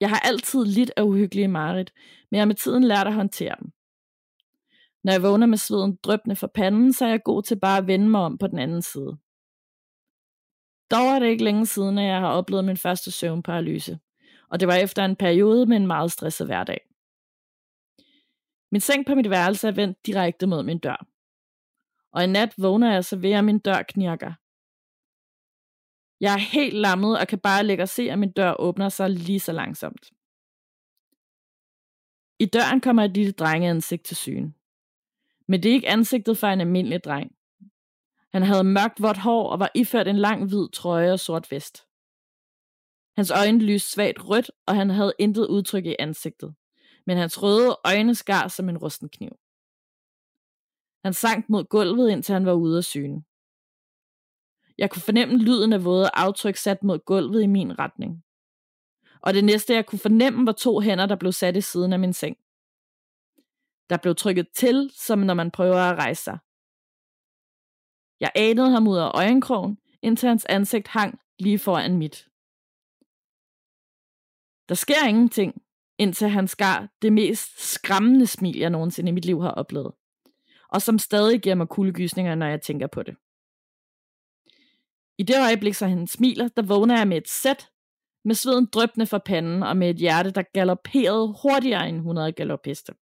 Jeg 0.00 0.08
har 0.08 0.18
altid 0.18 0.64
lidt 0.64 0.92
af 0.96 1.02
uhyggelige 1.02 1.48
mareridt, 1.48 1.92
men 2.30 2.36
jeg 2.36 2.40
har 2.40 2.46
med 2.46 2.54
tiden 2.54 2.84
lært 2.84 3.06
at 3.06 3.14
håndtere 3.14 3.54
dem. 3.60 3.70
Når 5.04 5.12
jeg 5.12 5.22
vågner 5.22 5.46
med 5.46 5.58
sveden 5.58 5.98
drøbende 6.02 6.36
for 6.36 6.50
panden, 6.54 6.92
så 6.92 7.04
er 7.04 7.08
jeg 7.08 7.22
god 7.22 7.42
til 7.42 7.58
bare 7.60 7.78
at 7.78 7.86
vende 7.86 8.08
mig 8.08 8.20
om 8.20 8.38
på 8.38 8.46
den 8.46 8.58
anden 8.58 8.82
side. 8.82 9.18
Dog 10.90 11.06
er 11.06 11.18
det 11.18 11.26
ikke 11.26 11.44
længe 11.44 11.66
siden, 11.66 11.98
at 11.98 12.04
jeg 12.04 12.20
har 12.20 12.28
oplevet 12.28 12.64
min 12.64 12.76
første 12.76 13.10
søvnparalyse, 13.10 13.98
og 14.50 14.60
det 14.60 14.68
var 14.68 14.74
efter 14.74 15.04
en 15.04 15.16
periode 15.16 15.66
med 15.66 15.76
en 15.76 15.86
meget 15.86 16.12
stresset 16.12 16.46
hverdag. 16.46 16.80
Min 18.72 18.80
seng 18.80 19.06
på 19.06 19.14
mit 19.14 19.30
værelse 19.30 19.68
er 19.68 19.72
vendt 19.72 20.06
direkte 20.06 20.46
mod 20.46 20.62
min 20.62 20.78
dør. 20.78 21.06
Og 22.12 22.24
i 22.24 22.26
nat 22.26 22.54
vågner 22.58 22.92
jeg 22.92 23.04
så 23.04 23.16
ved, 23.16 23.32
at 23.32 23.44
min 23.44 23.58
dør 23.58 23.82
knirker. 23.82 24.32
Jeg 26.20 26.34
er 26.34 26.38
helt 26.38 26.74
lammet 26.74 27.18
og 27.20 27.28
kan 27.28 27.38
bare 27.38 27.64
lægge 27.64 27.82
og 27.82 27.88
se, 27.88 28.10
at 28.10 28.18
min 28.18 28.32
dør 28.32 28.54
åbner 28.58 28.88
sig 28.88 29.10
lige 29.10 29.40
så 29.40 29.52
langsomt. 29.52 30.12
I 32.38 32.46
døren 32.46 32.80
kommer 32.80 33.02
et 33.04 33.14
lille 33.14 33.32
drengeansigt 33.32 34.04
til 34.04 34.16
syn. 34.16 34.52
Men 35.48 35.62
det 35.62 35.68
er 35.68 35.74
ikke 35.74 35.88
ansigtet 35.88 36.38
for 36.38 36.46
en 36.46 36.60
almindelig 36.60 37.04
dreng. 37.04 37.35
Han 38.36 38.42
havde 38.42 38.64
mørkt 38.64 39.02
vådt 39.02 39.18
hår 39.18 39.50
og 39.50 39.60
var 39.60 39.70
iført 39.74 40.08
en 40.08 40.16
lang 40.16 40.48
hvid 40.48 40.68
trøje 40.68 41.12
og 41.12 41.20
sort 41.20 41.50
vest. 41.50 41.86
Hans 43.16 43.30
øjne 43.30 43.58
lyste 43.58 43.90
svagt 43.90 44.28
rødt, 44.28 44.50
og 44.66 44.74
han 44.74 44.90
havde 44.90 45.12
intet 45.18 45.46
udtryk 45.46 45.86
i 45.86 45.96
ansigtet 45.98 46.54
men 47.06 47.16
hans 47.16 47.42
røde 47.42 47.76
øjne 47.84 48.14
skar 48.14 48.48
som 48.48 48.68
en 48.68 48.78
rusten 48.78 49.08
kniv. 49.08 49.30
Han 51.04 51.14
sank 51.14 51.48
mod 51.48 51.64
gulvet, 51.64 52.10
indtil 52.10 52.32
han 52.32 52.46
var 52.46 52.52
ude 52.52 52.78
af 52.78 52.84
syne. 52.84 53.24
Jeg 54.78 54.90
kunne 54.90 55.02
fornemme 55.02 55.38
lyden 55.38 55.72
af 55.72 55.84
våde 55.84 56.10
aftryk 56.14 56.56
sat 56.56 56.82
mod 56.82 56.98
gulvet 56.98 57.42
i 57.42 57.46
min 57.46 57.78
retning. 57.78 58.24
Og 59.20 59.34
det 59.34 59.44
næste, 59.44 59.74
jeg 59.74 59.86
kunne 59.86 59.98
fornemme, 59.98 60.46
var 60.46 60.52
to 60.52 60.80
hænder, 60.80 61.06
der 61.06 61.16
blev 61.16 61.32
sat 61.32 61.56
i 61.56 61.60
siden 61.60 61.92
af 61.92 61.98
min 61.98 62.12
seng. 62.12 62.36
Der 63.90 63.96
blev 64.02 64.14
trykket 64.14 64.48
til, 64.54 64.90
som 64.94 65.18
når 65.18 65.34
man 65.34 65.50
prøver 65.50 65.76
at 65.76 65.98
rejse 65.98 66.22
sig. 66.22 66.38
Jeg 68.20 68.30
anede 68.34 68.70
ham 68.70 68.88
ud 68.88 68.96
af 68.96 69.10
øjenkrogen, 69.14 69.78
indtil 70.02 70.28
hans 70.28 70.44
ansigt 70.44 70.88
hang 70.88 71.18
lige 71.38 71.58
foran 71.58 71.96
mit. 71.98 72.28
Der 74.68 74.74
sker 74.74 75.08
ingenting, 75.08 75.62
indtil 75.98 76.28
han 76.28 76.48
skar 76.48 76.88
det 77.02 77.12
mest 77.12 77.72
skræmmende 77.72 78.26
smil, 78.26 78.58
jeg 78.58 78.70
nogensinde 78.70 79.08
i 79.08 79.12
mit 79.12 79.24
liv 79.24 79.42
har 79.42 79.50
oplevet. 79.50 79.92
Og 80.68 80.82
som 80.82 80.98
stadig 80.98 81.40
giver 81.40 81.54
mig 81.54 81.68
kuldegysninger, 81.68 82.34
når 82.34 82.46
jeg 82.46 82.62
tænker 82.62 82.86
på 82.86 83.02
det. 83.02 83.16
I 85.18 85.22
det 85.22 85.36
øjeblik, 85.40 85.74
så 85.74 85.86
han 85.86 86.06
smiler, 86.06 86.48
der 86.48 86.62
vågner 86.62 86.98
jeg 86.98 87.08
med 87.08 87.16
et 87.16 87.28
sæt, 87.28 87.70
med 88.24 88.34
sveden 88.34 88.66
drøbende 88.66 89.06
fra 89.06 89.18
panden 89.18 89.62
og 89.62 89.76
med 89.76 89.90
et 89.90 89.96
hjerte, 89.96 90.30
der 90.30 90.42
galopperede 90.42 91.34
hurtigere 91.42 91.88
end 91.88 91.96
100 91.96 92.32
galopheste. 92.32 92.94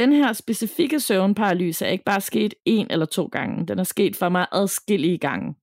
Den 0.00 0.12
her 0.12 0.32
specifikke 0.32 1.00
søvnparalyse 1.00 1.86
er 1.86 1.90
ikke 1.90 2.04
bare 2.04 2.20
sket 2.20 2.54
en 2.64 2.86
eller 2.90 3.06
to 3.06 3.26
gange, 3.26 3.66
den 3.66 3.78
er 3.78 3.84
sket 3.84 4.16
for 4.16 4.28
mig 4.28 4.46
adskillige 4.52 5.18
gange. 5.18 5.54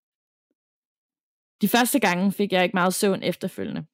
De 1.61 1.67
første 1.67 1.99
gange 1.99 2.31
fik 2.31 2.51
jeg 2.51 2.63
ikke 2.63 2.75
meget 2.75 2.93
søvn 2.93 3.23
efterfølgende. 3.23 3.85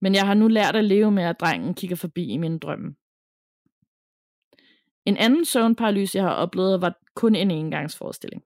Men 0.00 0.14
jeg 0.14 0.26
har 0.26 0.34
nu 0.34 0.48
lært 0.48 0.76
at 0.76 0.84
leve 0.84 1.10
med, 1.10 1.22
at 1.22 1.40
drengen 1.40 1.74
kigger 1.74 1.96
forbi 1.96 2.26
i 2.26 2.36
mine 2.36 2.58
drømme. 2.58 2.94
En 5.04 5.16
anden 5.16 5.44
søvnparalyse, 5.44 6.18
jeg 6.18 6.24
har 6.24 6.34
oplevet, 6.34 6.80
var 6.80 6.98
kun 7.14 7.34
en 7.34 7.50
engangsforestilling. 7.50 8.42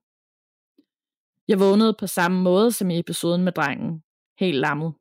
Jeg 1.49 1.61
vågnede 1.61 1.95
på 1.99 2.07
samme 2.07 2.43
måde 2.43 2.73
som 2.73 2.91
i 2.91 2.99
episoden 2.99 3.45
med 3.45 3.53
drengen, 3.53 4.03
helt 4.39 4.57
lammet. 4.57 4.93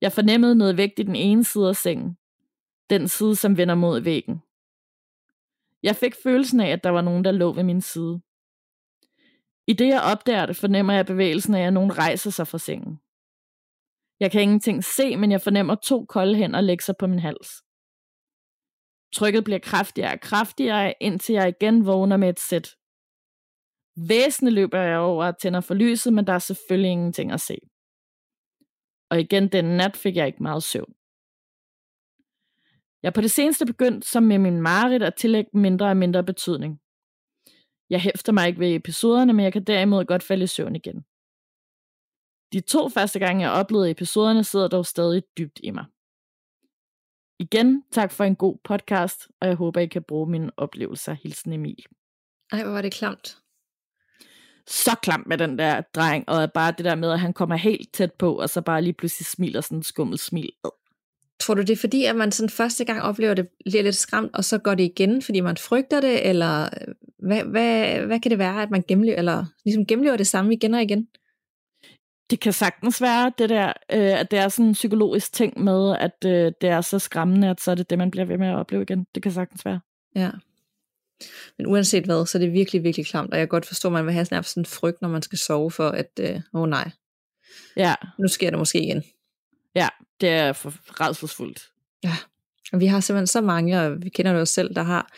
Jeg 0.00 0.12
fornemmede 0.12 0.54
noget 0.54 0.76
vægt 0.76 0.98
i 0.98 1.02
den 1.02 1.16
ene 1.16 1.44
side 1.44 1.68
af 1.68 1.76
sengen, 1.76 2.16
den 2.90 3.08
side, 3.08 3.36
som 3.36 3.56
vender 3.56 3.74
mod 3.74 4.00
væggen. 4.00 4.42
Jeg 5.88 5.96
fik 5.96 6.14
følelsen 6.22 6.60
af, 6.60 6.70
at 6.70 6.84
der 6.84 6.90
var 6.90 7.02
nogen, 7.02 7.24
der 7.24 7.32
lå 7.32 7.52
ved 7.52 7.64
min 7.64 7.80
side. 7.80 8.14
I 9.66 9.72
det, 9.72 9.88
jeg 9.94 10.02
opdager 10.12 10.46
det, 10.46 10.56
fornemmer 10.56 10.92
jeg 10.92 11.06
bevægelsen 11.06 11.54
af, 11.54 11.66
at 11.66 11.72
nogen 11.72 11.98
rejser 11.98 12.30
sig 12.30 12.46
fra 12.48 12.58
sengen. 12.58 12.94
Jeg 14.20 14.30
kan 14.32 14.42
ingenting 14.42 14.84
se, 14.84 15.16
men 15.16 15.30
jeg 15.32 15.40
fornemmer 15.40 15.74
to 15.74 16.04
kolde 16.04 16.34
hænder 16.36 16.60
lægge 16.60 16.84
sig 16.84 16.94
på 16.98 17.06
min 17.06 17.18
hals. 17.18 17.48
Trykket 19.16 19.44
bliver 19.44 19.58
kraftigere 19.58 20.12
og 20.12 20.20
kraftigere, 20.20 20.94
indtil 21.00 21.32
jeg 21.32 21.48
igen 21.48 21.86
vågner 21.86 22.16
med 22.16 22.28
et 22.28 22.40
sæt. 22.40 22.68
Væsende 24.08 24.52
løber 24.52 24.80
jeg 24.80 24.98
over 24.98 25.24
og 25.26 25.38
tænder 25.38 25.60
for 25.60 25.74
lyset, 25.74 26.12
men 26.12 26.26
der 26.26 26.32
er 26.32 26.38
selvfølgelig 26.38 26.90
ingenting 26.90 27.32
at 27.32 27.40
se. 27.40 27.56
Og 29.10 29.20
igen 29.20 29.48
den 29.48 29.64
nat 29.64 29.96
fik 29.96 30.16
jeg 30.16 30.26
ikke 30.26 30.42
meget 30.42 30.62
søvn. 30.62 30.94
Jeg 33.04 33.10
er 33.10 33.14
på 33.14 33.20
det 33.20 33.30
seneste 33.30 33.66
begyndt, 33.66 34.04
som 34.04 34.22
med 34.22 34.38
min 34.38 34.62
marit, 34.62 35.02
at 35.02 35.14
tillægge 35.14 35.50
mindre 35.54 35.86
og 35.86 35.96
mindre 35.96 36.24
betydning. 36.24 36.80
Jeg 37.90 38.00
hæfter 38.00 38.32
mig 38.32 38.48
ikke 38.48 38.60
ved 38.60 38.74
episoderne, 38.74 39.32
men 39.32 39.44
jeg 39.44 39.52
kan 39.52 39.64
derimod 39.64 40.04
godt 40.04 40.22
falde 40.22 40.44
i 40.44 40.46
søvn 40.46 40.76
igen. 40.76 41.04
De 42.52 42.60
to 42.60 42.88
første 42.88 43.18
gange, 43.18 43.42
jeg 43.42 43.52
oplevede 43.52 43.90
episoderne, 43.90 44.44
sidder 44.44 44.68
dog 44.68 44.86
stadig 44.86 45.22
dybt 45.38 45.60
i 45.62 45.70
mig. 45.70 45.84
Igen, 47.38 47.84
tak 47.90 48.12
for 48.12 48.24
en 48.24 48.36
god 48.36 48.58
podcast, 48.64 49.28
og 49.40 49.48
jeg 49.48 49.56
håber, 49.56 49.80
I 49.80 49.86
kan 49.86 50.02
bruge 50.02 50.30
mine 50.30 50.50
oplevelser. 50.56 51.12
Hilsen 51.12 51.52
Emil. 51.52 51.86
Ej, 52.52 52.62
hvor 52.62 52.72
var 52.72 52.82
det 52.82 52.92
klamt. 52.92 53.38
Så 54.66 54.96
klamt 55.02 55.26
med 55.26 55.38
den 55.38 55.58
der 55.58 55.80
dreng, 55.80 56.28
og 56.28 56.52
bare 56.52 56.72
det 56.72 56.84
der 56.84 56.94
med, 56.94 57.12
at 57.12 57.20
han 57.20 57.32
kommer 57.32 57.56
helt 57.56 57.92
tæt 57.92 58.12
på, 58.12 58.38
og 58.38 58.50
så 58.50 58.62
bare 58.62 58.82
lige 58.82 58.92
pludselig 58.92 59.26
smiler 59.26 59.60
sådan 59.60 59.78
en 59.78 59.82
skummel 59.82 60.18
smil. 60.18 60.52
Tror 61.44 61.54
du, 61.54 61.60
det 61.60 61.70
er 61.70 61.76
fordi, 61.76 62.04
at 62.04 62.16
man 62.16 62.32
sådan 62.32 62.50
første 62.50 62.84
gang 62.84 63.02
oplever 63.02 63.34
det, 63.34 63.48
bliver 63.64 63.82
lidt 63.82 63.96
skræmt, 63.96 64.30
og 64.34 64.44
så 64.44 64.58
går 64.58 64.74
det 64.74 64.84
igen, 64.84 65.22
fordi 65.22 65.40
man 65.40 65.56
frygter 65.56 66.00
det, 66.00 66.28
eller 66.28 66.64
øh, 66.64 66.94
hvad, 67.18 67.44
hvad, 67.44 67.98
hvad 68.06 68.20
kan 68.20 68.30
det 68.30 68.38
være, 68.38 68.62
at 68.62 68.70
man 68.70 68.84
gennemlever, 68.88 69.18
eller 69.18 69.44
ligesom 69.64 69.86
gennemlever 69.86 70.16
det 70.16 70.26
samme 70.26 70.54
igen 70.54 70.74
og 70.74 70.82
igen? 70.82 71.08
det 72.30 72.40
kan 72.40 72.52
sagtens 72.52 73.02
være 73.02 73.32
det 73.38 73.50
der, 73.50 73.72
øh, 73.92 74.20
at 74.20 74.30
det 74.30 74.38
er 74.38 74.48
sådan 74.48 74.66
en 74.66 74.72
psykologisk 74.72 75.32
ting 75.32 75.60
med, 75.60 75.96
at 76.00 76.24
øh, 76.26 76.52
det 76.60 76.68
er 76.70 76.80
så 76.80 76.98
skræmmende, 76.98 77.50
at 77.50 77.60
så 77.60 77.70
er 77.70 77.74
det 77.74 77.90
det, 77.90 77.98
man 77.98 78.10
bliver 78.10 78.24
ved 78.24 78.38
med 78.38 78.48
at 78.48 78.56
opleve 78.56 78.82
igen. 78.82 79.06
Det 79.14 79.22
kan 79.22 79.32
sagtens 79.32 79.64
være. 79.64 79.80
Ja. 80.16 80.30
Men 81.58 81.66
uanset 81.66 82.04
hvad, 82.04 82.26
så 82.26 82.38
er 82.38 82.40
det 82.42 82.52
virkelig, 82.52 82.82
virkelig 82.82 83.06
klamt, 83.06 83.32
og 83.32 83.38
jeg 83.38 83.42
kan 83.42 83.48
godt 83.48 83.66
forstå, 83.66 83.88
at 83.88 83.92
man 83.92 84.06
vil 84.06 84.12
have 84.14 84.24
sådan 84.24 84.44
en 84.56 84.66
frygt, 84.66 85.02
når 85.02 85.08
man 85.08 85.22
skal 85.22 85.38
sove 85.38 85.70
for, 85.70 85.88
at 85.88 86.10
øh, 86.20 86.36
åh 86.54 86.60
oh, 86.60 86.68
nej, 86.68 86.90
ja. 87.76 87.94
nu 88.18 88.28
sker 88.28 88.50
det 88.50 88.58
måske 88.58 88.82
igen. 88.82 89.02
Ja, 89.74 89.88
det 90.20 90.28
er 90.28 90.52
for 90.52 90.72
rædselsfuldt. 91.00 91.68
Ja, 92.04 92.16
og 92.72 92.80
vi 92.80 92.86
har 92.86 93.00
simpelthen 93.00 93.26
så 93.26 93.40
mange, 93.40 93.80
og 93.80 94.02
vi 94.02 94.08
kender 94.08 94.32
det 94.32 94.40
også 94.40 94.54
selv, 94.54 94.74
der 94.74 94.82
har 94.82 95.12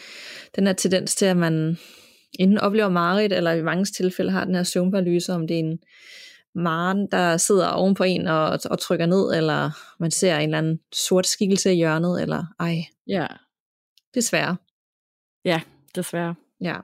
den 0.56 0.66
her 0.66 0.72
tendens 0.72 1.14
til, 1.14 1.26
at 1.26 1.36
man 1.36 1.78
enten 2.38 2.58
oplever 2.58 2.88
mareridt, 2.88 3.32
eller 3.32 3.52
i 3.52 3.62
mange 3.62 3.84
tilfælde 3.84 4.30
har 4.30 4.44
den 4.44 4.54
her 4.54 4.62
søvnparalyse, 4.62 5.32
om 5.32 5.46
det 5.46 5.54
er 5.54 5.58
en 5.58 5.78
Maren, 6.58 7.08
der 7.12 7.36
sidder 7.36 7.68
oven 7.68 7.94
på 7.94 8.02
en 8.02 8.26
og, 8.26 8.58
og 8.70 8.78
trykker 8.78 9.06
ned, 9.06 9.34
eller 9.36 9.70
man 10.00 10.10
ser 10.10 10.36
en 10.36 10.42
eller 10.42 10.58
anden 10.58 10.80
sort 10.92 11.26
skikkelse 11.26 11.72
i 11.72 11.76
hjørnet, 11.76 12.22
eller 12.22 12.44
ej. 12.60 12.76
Ja. 13.06 13.26
Desværre. 14.14 14.56
Ja, 15.44 15.60
desværre. 15.94 16.34
Ja. 16.60 16.76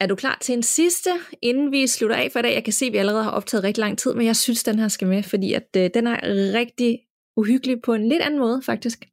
Er 0.00 0.06
du 0.06 0.14
klar 0.14 0.38
til 0.40 0.52
en 0.52 0.62
sidste, 0.62 1.10
inden 1.42 1.72
vi 1.72 1.86
slutter 1.86 2.16
af 2.16 2.32
for 2.32 2.38
i 2.38 2.42
dag? 2.42 2.54
Jeg 2.54 2.64
kan 2.64 2.72
se, 2.72 2.86
at 2.86 2.92
vi 2.92 2.98
allerede 2.98 3.22
har 3.22 3.30
optaget 3.30 3.64
rigtig 3.64 3.80
lang 3.80 3.98
tid, 3.98 4.14
men 4.14 4.26
jeg 4.26 4.36
synes, 4.36 4.64
den 4.64 4.78
her 4.78 4.88
skal 4.88 5.08
med, 5.08 5.22
fordi 5.22 5.52
at, 5.52 5.68
øh, 5.76 5.90
den 5.94 6.06
er 6.06 6.20
rigtig 6.54 7.00
uhyggelig 7.36 7.82
på 7.82 7.94
en 7.94 8.08
lidt 8.08 8.22
anden 8.22 8.40
måde, 8.40 8.62
faktisk. 8.62 9.08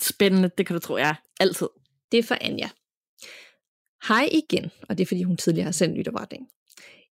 Spændende, 0.00 0.50
det 0.58 0.66
kan 0.66 0.74
du 0.74 0.80
tro, 0.80 0.96
ja. 0.96 1.16
Altid. 1.40 1.68
Det 2.12 2.18
er 2.18 2.22
for 2.22 2.36
Anja. 2.40 2.68
Hej 4.08 4.28
igen, 4.32 4.70
og 4.88 4.98
det 4.98 5.04
er 5.04 5.06
fordi, 5.06 5.22
hun 5.22 5.36
tidligere 5.36 5.64
har 5.64 5.72
sendt 5.72 5.96
lytopretning. 5.96 6.48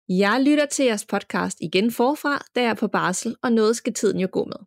Jeg 0.09 0.43
lytter 0.43 0.67
til 0.67 0.85
jeres 0.85 1.05
podcast 1.05 1.59
igen 1.61 1.91
forfra, 1.91 2.45
da 2.55 2.61
jeg 2.61 2.71
er 2.71 2.75
på 2.75 2.89
barsel, 2.89 3.37
og 3.43 3.53
noget 3.53 3.77
skal 3.77 3.95
tiden 3.95 4.21
jo 4.21 4.29
gå 4.33 4.45
med. 4.45 4.67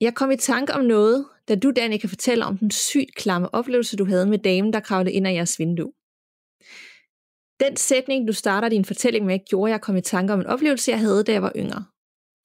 Jeg 0.00 0.14
kom 0.14 0.30
i 0.30 0.36
tanke 0.36 0.72
om 0.72 0.84
noget, 0.84 1.26
da 1.48 1.54
du, 1.54 1.70
Danny, 1.70 1.98
kan 1.98 2.08
fortælle 2.08 2.44
om 2.44 2.58
den 2.58 2.70
sygt 2.70 3.14
klamme 3.14 3.54
oplevelse, 3.54 3.96
du 3.96 4.04
havde 4.04 4.26
med 4.26 4.38
damen, 4.38 4.72
der 4.72 4.80
kravlede 4.80 5.14
ind 5.14 5.26
ad 5.26 5.32
jeres 5.32 5.58
vindue. 5.58 5.92
Den 7.60 7.76
sætning, 7.76 8.28
du 8.28 8.32
starter 8.32 8.68
din 8.68 8.84
fortælling 8.84 9.26
med, 9.26 9.38
gjorde 9.50 9.72
jeg 9.72 9.80
kom 9.80 9.96
i 9.96 10.00
tanke 10.00 10.32
om 10.32 10.40
en 10.40 10.46
oplevelse, 10.46 10.90
jeg 10.90 11.00
havde, 11.00 11.24
da 11.24 11.32
jeg 11.32 11.42
var 11.42 11.52
yngre. 11.56 11.84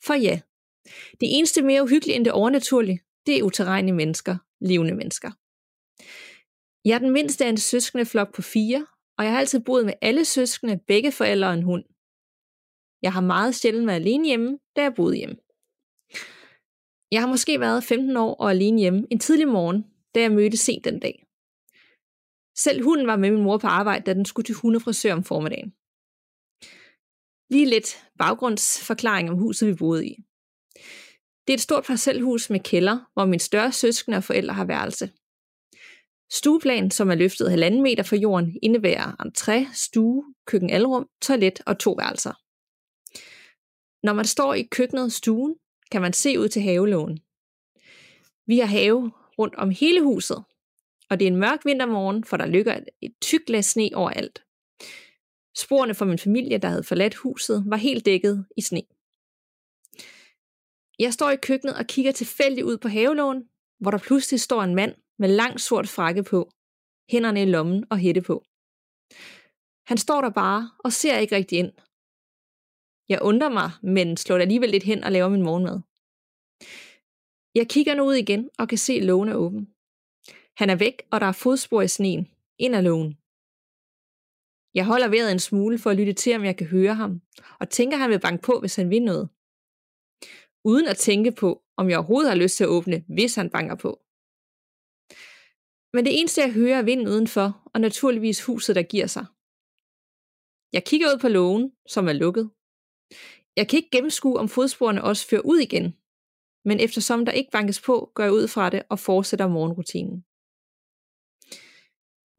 For 0.05 0.13
ja, 0.13 0.41
det 1.19 1.37
eneste 1.37 1.61
mere 1.61 1.83
uhyggelige 1.83 2.15
end 2.15 2.25
det 2.25 2.33
overnaturlige, 2.33 2.99
det 3.25 3.37
er 3.37 3.43
uterrenlige 3.43 3.95
mennesker, 3.95 4.37
levende 4.61 4.95
mennesker. 4.95 5.31
Jeg 6.85 6.95
er 6.95 6.99
den 6.99 7.11
mindste 7.11 7.45
af 7.45 7.49
en 7.49 7.57
søskende 7.57 8.05
flok 8.05 8.35
på 8.35 8.41
fire, 8.41 8.87
og 9.17 9.23
jeg 9.25 9.33
har 9.33 9.39
altid 9.39 9.59
boet 9.59 9.85
med 9.85 9.93
alle 10.01 10.25
søskende, 10.25 10.79
begge 10.87 11.11
forældre 11.11 11.47
og 11.47 11.53
en 11.53 11.63
hund. 11.63 11.83
Jeg 13.01 13.13
har 13.13 13.21
meget 13.21 13.55
sjældent 13.55 13.87
været 13.87 13.95
alene 13.95 14.27
hjemme, 14.27 14.59
da 14.75 14.81
jeg 14.81 14.93
boede 14.95 15.15
hjemme. 15.17 15.35
Jeg 17.11 17.21
har 17.21 17.27
måske 17.27 17.59
været 17.59 17.83
15 17.83 18.17
år 18.17 18.35
og 18.35 18.51
alene 18.51 18.79
hjemme 18.79 19.07
en 19.11 19.19
tidlig 19.19 19.47
morgen, 19.47 19.85
da 20.15 20.21
jeg 20.21 20.31
mødte 20.31 20.57
sent 20.57 20.85
den 20.85 20.99
dag. 20.99 21.25
Selv 22.57 22.83
hunden 22.83 23.07
var 23.07 23.15
med 23.15 23.31
min 23.31 23.43
mor 23.43 23.57
på 23.57 23.67
arbejde, 23.67 24.05
da 24.05 24.13
den 24.13 24.25
skulle 24.25 24.45
til 24.45 24.55
hundefrisør 24.55 25.13
om 25.13 25.23
formiddagen. 25.23 25.73
Lige 27.49 27.65
lidt 27.65 28.07
baggrundsforklaring 28.17 29.29
om 29.29 29.37
huset, 29.37 29.67
vi 29.67 29.73
boede 29.73 30.07
i. 30.07 30.15
Det 31.47 31.53
er 31.53 31.57
et 31.57 31.61
stort 31.61 31.83
parcelhus 31.83 32.49
med 32.49 32.59
kælder, 32.59 33.09
hvor 33.13 33.25
min 33.25 33.39
større 33.39 33.71
søskende 33.71 34.17
og 34.17 34.23
forældre 34.23 34.53
har 34.53 34.65
værelse. 34.65 35.11
Stueplan, 36.31 36.91
som 36.91 37.09
er 37.09 37.15
løftet 37.15 37.49
halvanden 37.49 37.81
meter 37.81 38.03
fra 38.03 38.15
jorden, 38.15 38.59
indebærer 38.61 39.15
entré, 39.25 39.73
stue, 39.73 40.33
køkken, 40.45 40.69
alrum, 40.69 41.09
toilet 41.21 41.61
og 41.65 41.79
to 41.79 41.91
værelser. 41.91 42.33
Når 44.05 44.13
man 44.13 44.25
står 44.25 44.53
i 44.53 44.63
køkkenet 44.63 45.13
stuen, 45.13 45.55
kan 45.91 46.01
man 46.01 46.13
se 46.13 46.39
ud 46.39 46.47
til 46.47 46.61
havelågen. 46.61 47.19
Vi 48.47 48.59
har 48.59 48.65
have 48.65 49.11
rundt 49.39 49.55
om 49.55 49.69
hele 49.69 50.01
huset, 50.03 50.43
og 51.11 51.19
det 51.19 51.25
er 51.27 51.31
en 51.31 51.39
mørk 51.39 51.65
vintermorgen, 51.65 52.23
for 52.23 52.37
der 52.37 52.45
ligger 52.45 52.79
et 53.01 53.13
tykt 53.21 53.49
lag 53.49 53.63
sne 53.63 53.89
overalt. 53.95 54.43
Sporene 55.57 55.95
fra 55.95 56.05
min 56.05 56.19
familie, 56.19 56.57
der 56.57 56.67
havde 56.67 56.83
forladt 56.83 57.15
huset, 57.15 57.63
var 57.67 57.77
helt 57.77 58.05
dækket 58.05 58.45
i 58.57 58.61
sne. 58.61 58.81
Jeg 60.99 61.13
står 61.13 61.29
i 61.29 61.43
køkkenet 61.47 61.75
og 61.75 61.85
kigger 61.85 62.11
tilfældigt 62.11 62.65
ud 62.65 62.77
på 62.77 62.87
havelågen, 62.87 63.49
hvor 63.79 63.91
der 63.91 63.97
pludselig 63.97 64.39
står 64.41 64.63
en 64.63 64.75
mand 64.75 64.95
med 65.19 65.29
lang 65.29 65.59
sort 65.59 65.87
frakke 65.87 66.23
på, 66.23 66.51
hænderne 67.09 67.41
i 67.41 67.45
lommen 67.45 67.85
og 67.91 67.97
hætte 67.97 68.21
på. 68.21 68.43
Han 69.87 69.97
står 69.97 70.21
der 70.21 70.29
bare 70.29 70.71
og 70.79 70.91
ser 70.93 71.17
ikke 71.17 71.35
rigtig 71.35 71.57
ind. 71.59 71.71
Jeg 73.09 73.19
undrer 73.21 73.49
mig, 73.49 73.69
men 73.83 74.17
slår 74.17 74.37
alligevel 74.37 74.69
lidt 74.69 74.83
hen 74.83 75.03
og 75.03 75.11
laver 75.11 75.29
min 75.29 75.41
morgenmad. 75.41 75.77
Jeg 77.55 77.69
kigger 77.69 77.95
nu 77.95 78.03
ud 78.03 78.13
igen 78.13 78.49
og 78.59 78.67
kan 78.67 78.77
se 78.77 78.99
lågen 78.99 79.29
er 79.29 79.35
åben. 79.35 79.73
Han 80.61 80.69
er 80.69 80.75
væk, 80.75 81.01
og 81.11 81.21
der 81.21 81.27
er 81.27 81.31
fodspor 81.31 81.81
i 81.81 81.87
sneen. 81.87 82.27
Ind 82.57 82.75
ad 82.75 82.81
lågen. 82.81 83.17
Jeg 84.73 84.85
holder 84.85 85.07
vejret 85.07 85.31
en 85.31 85.39
smule 85.39 85.79
for 85.79 85.89
at 85.89 85.97
lytte 85.97 86.13
til, 86.13 86.35
om 86.35 86.45
jeg 86.45 86.57
kan 86.57 86.67
høre 86.67 86.95
ham, 86.95 87.21
og 87.59 87.69
tænker, 87.69 87.97
han 87.97 88.09
vil 88.09 88.19
banke 88.19 88.41
på, 88.43 88.59
hvis 88.59 88.75
han 88.75 88.89
vil 88.89 89.01
noget. 89.01 89.29
Uden 90.63 90.87
at 90.87 90.97
tænke 90.97 91.31
på, 91.31 91.63
om 91.77 91.89
jeg 91.89 91.97
overhovedet 91.97 92.31
har 92.31 92.37
lyst 92.37 92.57
til 92.57 92.63
at 92.63 92.69
åbne, 92.69 93.03
hvis 93.15 93.35
han 93.35 93.49
banker 93.49 93.75
på. 93.75 93.91
Men 95.93 96.05
det 96.05 96.19
eneste, 96.19 96.41
jeg 96.41 96.53
hører, 96.53 96.77
er 96.77 96.83
vinden 96.83 97.07
udenfor, 97.07 97.47
og 97.73 97.81
naturligvis 97.81 98.45
huset, 98.45 98.75
der 98.75 98.83
giver 98.83 99.07
sig. 99.07 99.25
Jeg 100.73 100.83
kigger 100.85 101.07
ud 101.13 101.19
på 101.19 101.27
lågen, 101.27 101.71
som 101.87 102.07
er 102.07 102.13
lukket. 102.13 102.49
Jeg 103.57 103.67
kan 103.67 103.77
ikke 103.77 103.95
gennemskue, 103.95 104.39
om 104.39 104.49
fodsporene 104.49 105.03
også 105.03 105.27
fører 105.27 105.45
ud 105.45 105.59
igen, 105.59 105.95
men 106.65 106.79
eftersom 106.79 107.25
der 107.25 107.31
ikke 107.31 107.51
bankes 107.51 107.81
på, 107.81 108.11
går 108.15 108.23
jeg 108.23 108.33
ud 108.33 108.47
fra 108.47 108.69
det 108.69 108.83
og 108.89 108.99
fortsætter 108.99 109.47
morgenrutinen. 109.47 110.25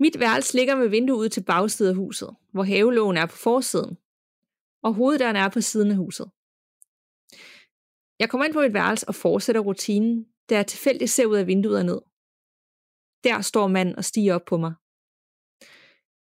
Mit 0.03 0.21
værelse 0.21 0.57
ligger 0.57 0.77
med 0.77 0.89
vinduet 0.89 1.25
ud 1.25 1.29
til 1.29 1.43
bagsiden 1.43 1.91
af 1.91 1.97
huset, 1.97 2.31
hvor 2.53 2.63
havelågen 2.63 3.17
er 3.17 3.27
på 3.27 3.37
forsiden, 3.37 3.97
og 4.83 4.95
hoveddøren 4.95 5.37
er 5.37 5.49
på 5.49 5.61
siden 5.61 5.91
af 5.91 5.97
huset. 5.97 6.31
Jeg 8.19 8.31
kommer 8.31 8.45
ind 8.45 8.55
på 8.55 8.61
mit 8.61 8.75
værelse 8.75 9.09
og 9.09 9.15
fortsætter 9.15 9.61
rutinen, 9.61 10.27
da 10.51 10.55
jeg 10.55 10.67
tilfældigt 10.67 11.11
ser 11.11 11.27
ud 11.27 11.37
af 11.37 11.47
vinduet 11.47 11.79
og 11.79 11.85
ned. 11.85 12.01
Der 13.25 13.41
står 13.41 13.69
manden 13.69 13.97
og 13.97 14.05
stiger 14.05 14.35
op 14.35 14.45
på 14.45 14.57
mig. 14.57 14.75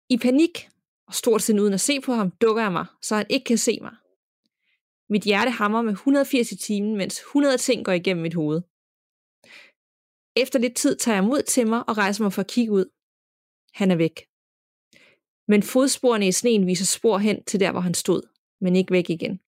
I 0.09 0.17
panik, 0.17 0.69
og 1.07 1.13
stort 1.13 1.41
set 1.41 1.59
uden 1.59 1.73
at 1.73 1.81
se 1.81 2.01
på 2.01 2.13
ham, 2.13 2.31
dukker 2.31 2.61
jeg 2.61 2.71
mig, 2.71 2.85
så 3.01 3.15
han 3.15 3.25
ikke 3.29 3.43
kan 3.43 3.57
se 3.57 3.79
mig. 3.81 3.95
Mit 5.09 5.23
hjerte 5.23 5.51
hammer 5.51 5.81
med 5.81 5.93
180 5.93 6.51
i 6.51 6.57
timen, 6.57 6.97
mens 6.97 7.19
100 7.19 7.57
ting 7.57 7.85
går 7.85 7.91
igennem 7.91 8.21
mit 8.21 8.33
hoved. 8.33 8.61
Efter 10.35 10.59
lidt 10.59 10.75
tid 10.75 10.95
tager 10.95 11.15
jeg 11.15 11.23
mod 11.23 11.41
til 11.41 11.67
mig 11.67 11.89
og 11.89 11.97
rejser 11.97 12.23
mig 12.23 12.33
for 12.33 12.41
at 12.41 12.47
kigge 12.47 12.71
ud. 12.71 12.85
Han 13.79 13.91
er 13.91 13.95
væk. 13.95 14.27
Men 15.47 15.63
fodsporene 15.63 16.27
i 16.27 16.31
sneen 16.31 16.67
viser 16.67 16.85
spor 16.85 17.17
hen 17.17 17.43
til 17.43 17.59
der, 17.59 17.71
hvor 17.71 17.79
han 17.79 17.93
stod, 17.93 18.21
men 18.61 18.75
ikke 18.75 18.91
væk 18.91 19.09
igen. 19.09 19.39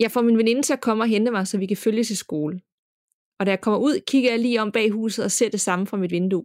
Jeg 0.00 0.10
får 0.10 0.22
min 0.22 0.38
veninde 0.38 0.62
til 0.62 0.72
at 0.72 0.80
komme 0.80 1.04
og 1.04 1.08
hente 1.08 1.30
mig, 1.30 1.46
så 1.48 1.58
vi 1.58 1.66
kan 1.66 1.76
følges 1.76 2.10
i 2.10 2.14
skole. 2.14 2.62
Og 3.38 3.46
da 3.46 3.50
jeg 3.50 3.60
kommer 3.60 3.78
ud, 3.80 4.00
kigger 4.06 4.30
jeg 4.30 4.38
lige 4.38 4.62
om 4.62 4.72
bag 4.72 4.90
huset 4.90 5.24
og 5.24 5.30
ser 5.30 5.50
det 5.50 5.60
samme 5.60 5.86
fra 5.86 5.96
mit 5.96 6.10
vindue. 6.10 6.44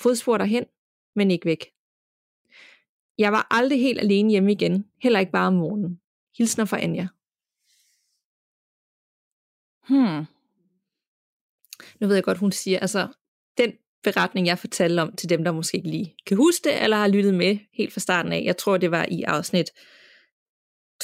Fodspor 0.00 0.38
derhen, 0.38 0.64
men 1.14 1.30
ikke 1.30 1.46
væk. 1.46 1.72
Jeg 3.18 3.32
var 3.32 3.46
aldrig 3.50 3.80
helt 3.80 4.00
alene 4.00 4.30
hjemme 4.30 4.52
igen, 4.52 4.90
heller 5.02 5.20
ikke 5.20 5.32
bare 5.32 5.46
om 5.46 5.54
morgenen. 5.54 6.00
Hilsner 6.38 6.64
fra 6.64 6.80
Anja. 6.80 7.08
Hmm. 9.88 10.26
Nu 12.00 12.06
ved 12.06 12.14
jeg 12.14 12.24
godt, 12.24 12.38
hun 12.38 12.52
siger, 12.52 12.78
altså, 12.78 13.08
den 13.58 13.72
beretning, 14.04 14.46
jeg 14.46 14.58
fortalte 14.58 15.00
om 15.00 15.16
til 15.16 15.28
dem, 15.28 15.44
der 15.44 15.52
måske 15.52 15.76
ikke 15.76 15.88
lige 15.88 16.14
kan 16.26 16.36
huske 16.36 16.68
det, 16.68 16.82
eller 16.82 16.96
har 16.96 17.08
lyttet 17.08 17.34
med 17.34 17.58
helt 17.72 17.92
fra 17.92 18.00
starten 18.00 18.32
af, 18.32 18.42
jeg 18.44 18.56
tror, 18.56 18.76
det 18.76 18.90
var 18.90 19.06
i 19.10 19.22
afsnit 19.22 19.70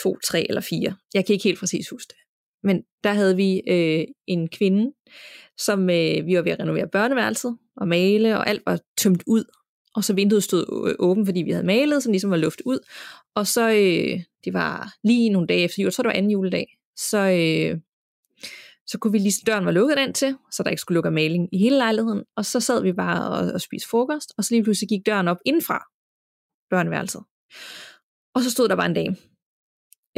2, 0.03 0.19
3 0.25 0.47
eller 0.49 0.61
4. 0.61 0.95
Jeg 1.15 1.27
kan 1.27 1.33
ikke 1.33 1.45
helt 1.45 1.59
præcis 1.59 1.89
huske 1.89 2.09
det. 2.09 2.19
Men 2.63 2.83
der 3.05 3.13
havde 3.13 3.37
vi 3.37 3.63
øh, 3.69 4.05
en 4.27 4.49
kvinde, 4.49 4.93
som 5.59 5.91
øh, 5.91 6.27
vi 6.27 6.37
var 6.37 6.43
ved 6.43 6.53
at 6.53 6.61
renovere 6.61 6.89
børneværelset 6.89 7.57
og 7.77 7.89
male, 7.89 8.39
og 8.39 8.49
alt 8.49 8.63
var 8.67 8.81
tømt 8.97 9.23
ud. 9.27 9.45
Og 9.95 10.05
så 10.05 10.13
vinduet 10.15 10.43
stod 10.43 10.89
øh, 10.89 10.95
åbent, 10.99 11.27
fordi 11.29 11.43
vi 11.43 11.51
havde 11.51 11.67
malet, 11.67 12.03
så 12.03 12.11
ligesom 12.11 12.31
var 12.31 12.37
luft 12.37 12.63
ud. 12.65 12.79
Og 13.35 13.47
så, 13.47 13.71
øh, 13.71 14.21
det 14.45 14.53
var 14.53 14.95
lige 15.05 15.31
nogle 15.31 15.47
dage 15.47 15.65
efter 15.65 15.83
jul, 15.83 15.87
jeg 15.87 15.93
tror 15.93 16.03
det 16.03 16.09
var 16.09 16.15
anden 16.15 16.31
juledag, 16.31 16.79
så, 16.97 17.19
øh, 17.19 17.81
så 18.91 18.99
kunne 18.99 19.13
vi 19.13 19.19
lige, 19.19 19.43
døren 19.47 19.65
var 19.65 19.71
lukket 19.71 19.99
ind 19.99 20.15
til, 20.15 20.37
så 20.53 20.63
der 20.63 20.71
ikke 20.71 20.81
skulle 20.81 20.97
lukke 20.97 21.11
maling 21.11 21.49
i 21.53 21.59
hele 21.59 21.77
lejligheden. 21.77 22.25
Og 22.37 22.45
så 22.45 22.61
sad 22.61 22.83
vi 22.83 22.93
bare 22.93 23.31
og, 23.31 23.53
og 23.53 23.61
spiste 23.61 23.89
frokost, 23.89 24.33
og 24.39 24.45
så 24.45 24.55
lige 24.55 24.65
pludselig 24.65 24.89
gik 24.89 25.07
døren 25.07 25.29
op 25.29 25.39
indenfra 25.45 25.85
børneværelset. 26.71 27.23
Og 28.35 28.43
så 28.43 28.51
stod 28.51 28.69
der 28.69 28.77
bare 28.77 28.87
en 28.87 28.95
dame 28.95 29.17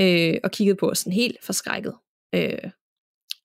øh, 0.01 0.41
og 0.45 0.51
kiggede 0.51 0.77
på 0.77 0.91
os 0.91 0.99
sådan 0.99 1.13
helt 1.13 1.37
forskrækket. 1.45 1.95
Øh, 2.35 2.71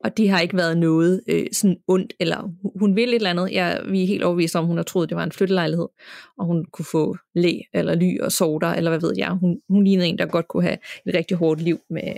og 0.03 0.18
det 0.18 0.30
har 0.30 0.39
ikke 0.39 0.57
været 0.57 0.77
noget 0.77 1.23
øh, 1.27 1.47
sådan 1.52 1.77
ondt, 1.88 2.14
eller 2.19 2.49
hun 2.80 2.95
vil 2.95 3.10
et 3.10 3.15
eller 3.15 3.30
andet. 3.30 3.52
Jeg, 3.52 3.81
vi 3.89 4.03
er 4.03 4.07
helt 4.07 4.23
overbevist 4.23 4.56
om, 4.56 4.65
hun 4.65 4.77
har 4.77 4.84
troet, 4.84 5.10
det 5.10 5.18
var 5.18 5.23
en 5.23 5.31
flyttelejlighed, 5.31 5.88
og 6.38 6.45
hun 6.45 6.65
kunne 6.65 6.85
få 6.85 7.18
læ 7.35 7.60
eller 7.73 7.95
ly 7.95 8.19
og 8.19 8.31
sorter, 8.31 8.68
eller 8.68 8.91
hvad 8.91 8.99
ved 8.99 9.14
jeg. 9.18 9.30
Hun, 9.30 9.61
hun 9.69 9.84
lignede 9.84 10.07
en, 10.07 10.18
der 10.18 10.26
godt 10.26 10.47
kunne 10.47 10.64
have 10.64 10.77
et 11.06 11.15
rigtig 11.15 11.38
hårdt 11.38 11.61
liv 11.61 11.80
med, 11.89 12.14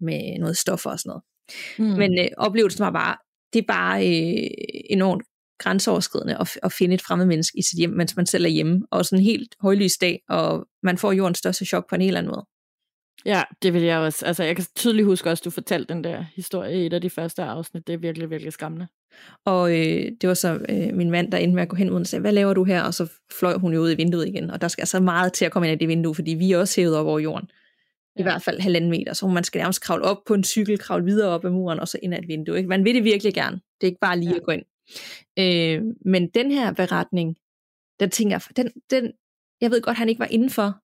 med 0.00 0.38
noget 0.38 0.56
stoffer 0.56 0.90
og 0.90 0.98
sådan 0.98 1.10
noget. 1.10 1.22
Mm. 1.78 1.84
Men 1.84 2.18
øh, 2.18 2.26
oplevelsen 2.36 2.84
var 2.84 2.90
bare, 2.90 3.16
det 3.52 3.58
er 3.58 3.66
bare 3.68 4.06
øh, 4.06 4.50
enormt 4.90 5.22
grænseoverskridende 5.58 6.36
at, 6.40 6.58
at 6.62 6.72
finde 6.72 6.94
et 6.94 7.02
fremmed 7.02 7.26
menneske 7.26 7.58
i 7.58 7.62
sit 7.62 7.78
hjem, 7.78 7.90
mens 7.90 8.16
man 8.16 8.26
selv 8.26 8.44
er 8.44 8.48
hjemme, 8.48 8.82
og 8.90 9.04
sådan 9.04 9.18
en 9.18 9.24
helt 9.24 9.54
højlys 9.60 9.96
dag, 9.96 10.20
og 10.28 10.66
man 10.82 10.98
får 10.98 11.12
jordens 11.12 11.38
største 11.38 11.64
chok 11.64 11.88
på 11.88 11.94
en 11.94 12.00
helt 12.00 12.16
anden 12.16 12.32
måde. 12.32 12.46
Ja, 13.26 13.42
det 13.62 13.74
vil 13.74 13.82
jeg 13.82 13.98
også. 13.98 14.26
Altså, 14.26 14.44
jeg 14.44 14.56
kan 14.56 14.64
tydeligt 14.76 15.06
huske 15.06 15.30
også, 15.30 15.40
at 15.40 15.44
du 15.44 15.50
fortalte 15.50 15.94
den 15.94 16.04
der 16.04 16.24
historie 16.36 16.82
i 16.82 16.86
et 16.86 16.92
af 16.92 17.00
de 17.00 17.10
første 17.10 17.42
afsnit. 17.42 17.86
Det 17.86 17.92
er 17.92 17.98
virkelig, 17.98 18.30
virkelig 18.30 18.52
skræmmende. 18.52 18.86
Og 19.44 19.70
øh, 19.70 20.12
det 20.20 20.28
var 20.28 20.34
så 20.34 20.58
øh, 20.68 20.94
min 20.94 21.10
mand, 21.10 21.32
der 21.32 21.38
endte 21.38 21.54
med 21.54 21.62
at 21.62 21.68
gå 21.68 21.76
hen 21.76 21.88
og 21.88 22.06
sagde, 22.06 22.20
hvad 22.20 22.32
laver 22.32 22.54
du 22.54 22.64
her? 22.64 22.82
Og 22.82 22.94
så 22.94 23.12
fløj 23.38 23.58
hun 23.58 23.72
jo 23.72 23.80
ud 23.80 23.90
i 23.92 23.94
vinduet 23.94 24.28
igen. 24.28 24.50
Og 24.50 24.60
der 24.60 24.68
skal 24.68 24.82
altså 24.82 25.00
meget 25.00 25.32
til 25.32 25.44
at 25.44 25.52
komme 25.52 25.68
ind 25.68 25.80
i 25.80 25.84
det 25.84 25.88
vindue, 25.88 26.14
fordi 26.14 26.30
vi 26.30 26.52
er 26.52 26.58
også 26.58 26.80
hævet 26.80 26.96
op 26.96 27.06
over 27.06 27.18
jorden. 27.18 27.48
I 28.16 28.22
hvert 28.22 28.42
fald 28.42 28.60
halvanden 28.60 28.90
meter. 28.90 29.12
Så 29.12 29.26
man 29.26 29.44
skal 29.44 29.58
nærmest 29.58 29.80
kravle 29.80 30.04
op 30.04 30.18
på 30.26 30.34
en 30.34 30.44
cykel, 30.44 30.78
kravle 30.78 31.04
videre 31.04 31.28
op 31.28 31.44
ad 31.44 31.50
muren, 31.50 31.80
og 31.80 31.88
så 31.88 31.98
ind 32.02 32.14
ad 32.14 32.18
et 32.18 32.28
vindue. 32.28 32.56
Ikke? 32.56 32.68
Man 32.68 32.84
vil 32.84 32.94
det 32.94 33.04
virkelig 33.04 33.34
gerne. 33.34 33.56
Det 33.56 33.86
er 33.86 33.86
ikke 33.86 34.00
bare 34.00 34.18
lige 34.18 34.30
ja. 34.30 34.36
at 34.36 34.42
gå 34.42 34.52
ind. 34.52 34.64
Øh, 35.38 35.82
men 36.04 36.28
den 36.28 36.50
her 36.50 36.72
beretning, 36.72 37.36
den 38.00 38.10
tænker 38.10 38.34
jeg, 38.34 38.56
den, 38.56 38.70
den, 38.90 39.12
jeg 39.60 39.70
ved 39.70 39.80
godt, 39.80 39.96
han 39.96 40.08
ikke 40.08 40.18
var 40.18 40.28
indenfor, 40.30 40.80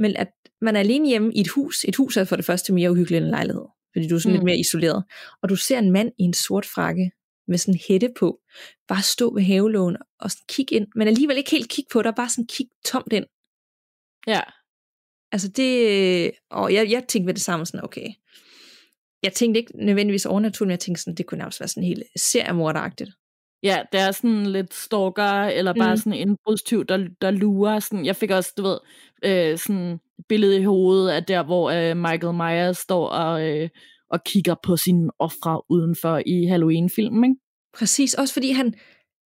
men 0.00 0.16
at 0.16 0.32
man 0.60 0.76
er 0.76 0.80
alene 0.80 1.08
hjemme 1.08 1.34
i 1.34 1.40
et 1.40 1.48
hus. 1.48 1.84
Et 1.88 1.96
hus 1.96 2.16
er 2.16 2.24
for 2.24 2.36
det 2.36 2.44
første 2.44 2.72
mere 2.72 2.90
uhyggeligt 2.90 3.18
end 3.18 3.24
en 3.24 3.30
lejlighed, 3.30 3.64
fordi 3.92 4.08
du 4.08 4.14
er 4.14 4.18
sådan 4.18 4.30
mm. 4.30 4.34
lidt 4.34 4.44
mere 4.44 4.58
isoleret. 4.58 5.04
Og 5.42 5.48
du 5.48 5.56
ser 5.56 5.78
en 5.78 5.92
mand 5.92 6.12
i 6.18 6.22
en 6.22 6.34
sort 6.34 6.66
frakke 6.66 7.10
med 7.48 7.58
sådan 7.58 7.74
en 7.74 7.80
hætte 7.88 8.12
på, 8.18 8.40
bare 8.88 9.02
stå 9.02 9.34
ved 9.34 9.42
havelågen 9.42 9.96
og 10.20 10.30
sådan 10.30 10.44
kigge 10.48 10.74
ind, 10.76 10.86
men 10.94 11.08
alligevel 11.08 11.36
ikke 11.36 11.50
helt 11.50 11.70
kigge 11.70 11.88
på 11.92 12.02
dig, 12.02 12.14
bare 12.14 12.28
sådan 12.28 12.46
kigge 12.46 12.74
tomt 12.84 13.12
ind. 13.12 13.26
Ja. 14.26 14.40
Altså 15.34 15.48
det, 15.48 16.30
og 16.50 16.74
jeg, 16.74 16.90
jeg 16.90 17.04
tænkte 17.08 17.26
ved 17.26 17.34
det 17.34 17.42
samme 17.42 17.66
sådan, 17.66 17.84
okay, 17.84 18.08
jeg 19.22 19.32
tænkte 19.32 19.60
ikke 19.60 19.72
nødvendigvis 19.86 20.26
overnaturligt, 20.26 20.68
men 20.68 20.70
jeg 20.70 20.80
tænkte 20.80 21.02
sådan, 21.02 21.14
det 21.14 21.26
kunne 21.26 21.38
nærmest 21.38 21.60
være 21.60 21.68
sådan 21.68 21.88
helt 21.88 22.02
seriemorderagtigt. 22.16 23.10
Ja, 23.62 23.82
det 23.92 24.00
er 24.00 24.10
sådan 24.12 24.46
lidt 24.46 24.74
stalker, 24.74 25.42
eller 25.42 25.74
bare 25.74 25.94
mm. 25.94 25.96
sådan 25.96 26.12
en 26.12 26.18
indbrudstyv, 26.18 26.84
der, 26.84 27.08
der 27.20 27.30
lurer. 27.30 27.78
Sådan, 27.78 28.04
jeg 28.04 28.16
fik 28.16 28.30
også, 28.30 28.52
du 28.56 28.62
ved, 28.62 28.78
øh, 29.24 29.58
sådan 29.58 29.98
billede 30.28 30.60
i 30.60 30.64
hovedet 30.64 31.10
af 31.10 31.24
der, 31.24 31.42
hvor 31.42 31.70
øh, 31.70 31.96
Michael 31.96 32.34
Myers 32.34 32.78
står 32.78 33.08
og, 33.08 33.48
øh, 33.48 33.68
og 34.10 34.24
kigger 34.24 34.54
på 34.62 34.76
sine 34.76 35.10
ofre 35.18 35.62
udenfor 35.70 36.22
i 36.26 36.44
Halloween-filmen, 36.44 37.24
ikke? 37.24 37.40
Præcis, 37.78 38.14
også 38.14 38.34
fordi 38.34 38.50
han, 38.50 38.74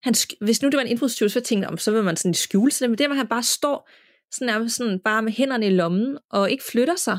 han 0.03 0.15
hvis 0.41 0.63
nu 0.63 0.69
det 0.69 0.77
var 0.77 0.83
en 0.83 0.89
indbrudstyv, 0.89 1.29
så 1.29 1.41
tænkte 1.41 1.69
jeg, 1.71 1.79
så 1.79 1.91
vil 1.91 2.05
man 2.05 2.17
sådan 2.17 2.35
skjule 2.35 2.71
sig, 2.71 2.91
men 2.91 2.99
det, 2.99 3.07
hvor 3.07 3.17
han 3.17 3.27
bare 3.27 3.43
står 3.43 3.89
sådan, 4.33 4.47
nærmest 4.47 4.77
sådan, 4.77 5.01
bare 5.05 5.23
med 5.23 5.33
hænderne 5.33 5.67
i 5.67 5.71
lommen, 5.71 6.19
og 6.31 6.51
ikke 6.51 6.65
flytter 6.65 6.97
sig, 6.97 7.19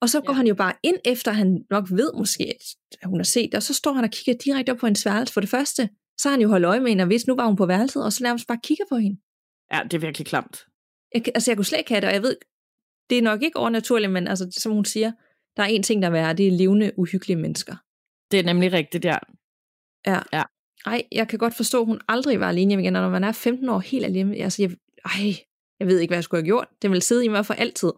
og 0.00 0.08
så 0.08 0.20
går 0.20 0.32
ja. 0.32 0.36
han 0.36 0.46
jo 0.46 0.54
bare 0.54 0.72
ind 0.82 0.96
efter, 1.04 1.32
han 1.32 1.64
nok 1.70 1.90
ved 1.90 2.12
måske, 2.18 2.54
at 3.02 3.08
hun 3.08 3.18
har 3.18 3.24
set 3.24 3.52
det, 3.52 3.54
og 3.54 3.62
så 3.62 3.74
står 3.74 3.92
han 3.92 4.04
og 4.04 4.10
kigger 4.10 4.38
direkte 4.44 4.70
op 4.70 4.76
på 4.76 4.86
en 4.86 4.96
sværelse 4.96 5.32
for 5.34 5.40
det 5.40 5.50
første, 5.50 5.88
så 6.18 6.28
har 6.28 6.30
han 6.30 6.40
jo 6.40 6.48
holdt 6.48 6.66
øje 6.66 6.80
med 6.80 6.88
hende, 6.88 7.02
og 7.02 7.06
hvis 7.06 7.26
nu 7.26 7.34
var 7.34 7.46
hun 7.46 7.56
på 7.56 7.66
værelset, 7.66 8.04
og 8.04 8.12
så 8.12 8.22
nærmest 8.22 8.46
bare 8.46 8.58
kigger 8.64 8.84
på 8.88 8.96
hende. 8.96 9.20
Ja, 9.72 9.80
det 9.82 9.94
er 9.94 9.98
virkelig 9.98 10.26
klamt. 10.26 10.66
Jeg, 11.14 11.22
altså, 11.34 11.50
jeg 11.50 11.56
kunne 11.56 11.64
slet 11.64 11.78
ikke 11.78 11.90
have 11.90 12.00
det, 12.00 12.08
og 12.08 12.14
jeg 12.14 12.22
ved, 12.22 12.36
det 13.10 13.18
er 13.18 13.22
nok 13.22 13.42
ikke 13.42 13.56
overnaturligt, 13.58 14.12
men 14.12 14.28
altså, 14.28 14.50
som 14.50 14.72
hun 14.72 14.84
siger, 14.84 15.12
der 15.56 15.62
er 15.62 15.66
en 15.66 15.82
ting, 15.82 16.02
der 16.02 16.08
er 16.08 16.12
værre, 16.12 16.34
det 16.34 16.48
er 16.48 16.52
levende, 16.52 16.92
uhyggelige 16.96 17.36
mennesker. 17.36 17.76
Det 18.30 18.38
er 18.38 18.44
nemlig 18.44 18.72
rigtigt, 18.72 19.04
ja. 19.04 19.18
Ja. 20.06 20.20
ja. 20.32 20.42
Ej, 20.86 21.02
jeg 21.12 21.28
kan 21.28 21.38
godt 21.38 21.54
forstå, 21.54 21.80
at 21.80 21.86
hun 21.86 22.00
aldrig 22.08 22.40
var 22.40 22.48
alene 22.48 22.74
igen, 22.74 22.96
og 22.96 23.02
når 23.02 23.10
man 23.10 23.24
er 23.24 23.32
15 23.32 23.68
år 23.68 23.78
helt 23.78 24.04
alene, 24.04 24.36
altså, 24.36 24.62
jeg, 24.62 24.70
ej, 25.04 25.34
jeg 25.80 25.88
ved 25.88 25.98
ikke, 25.98 26.10
hvad 26.10 26.18
jeg 26.18 26.24
skulle 26.24 26.42
have 26.42 26.46
gjort. 26.46 26.68
Det 26.82 26.90
vil 26.90 27.02
sidde 27.02 27.24
i 27.24 27.28
mig 27.28 27.46
for 27.46 27.54
altid. 27.54 27.92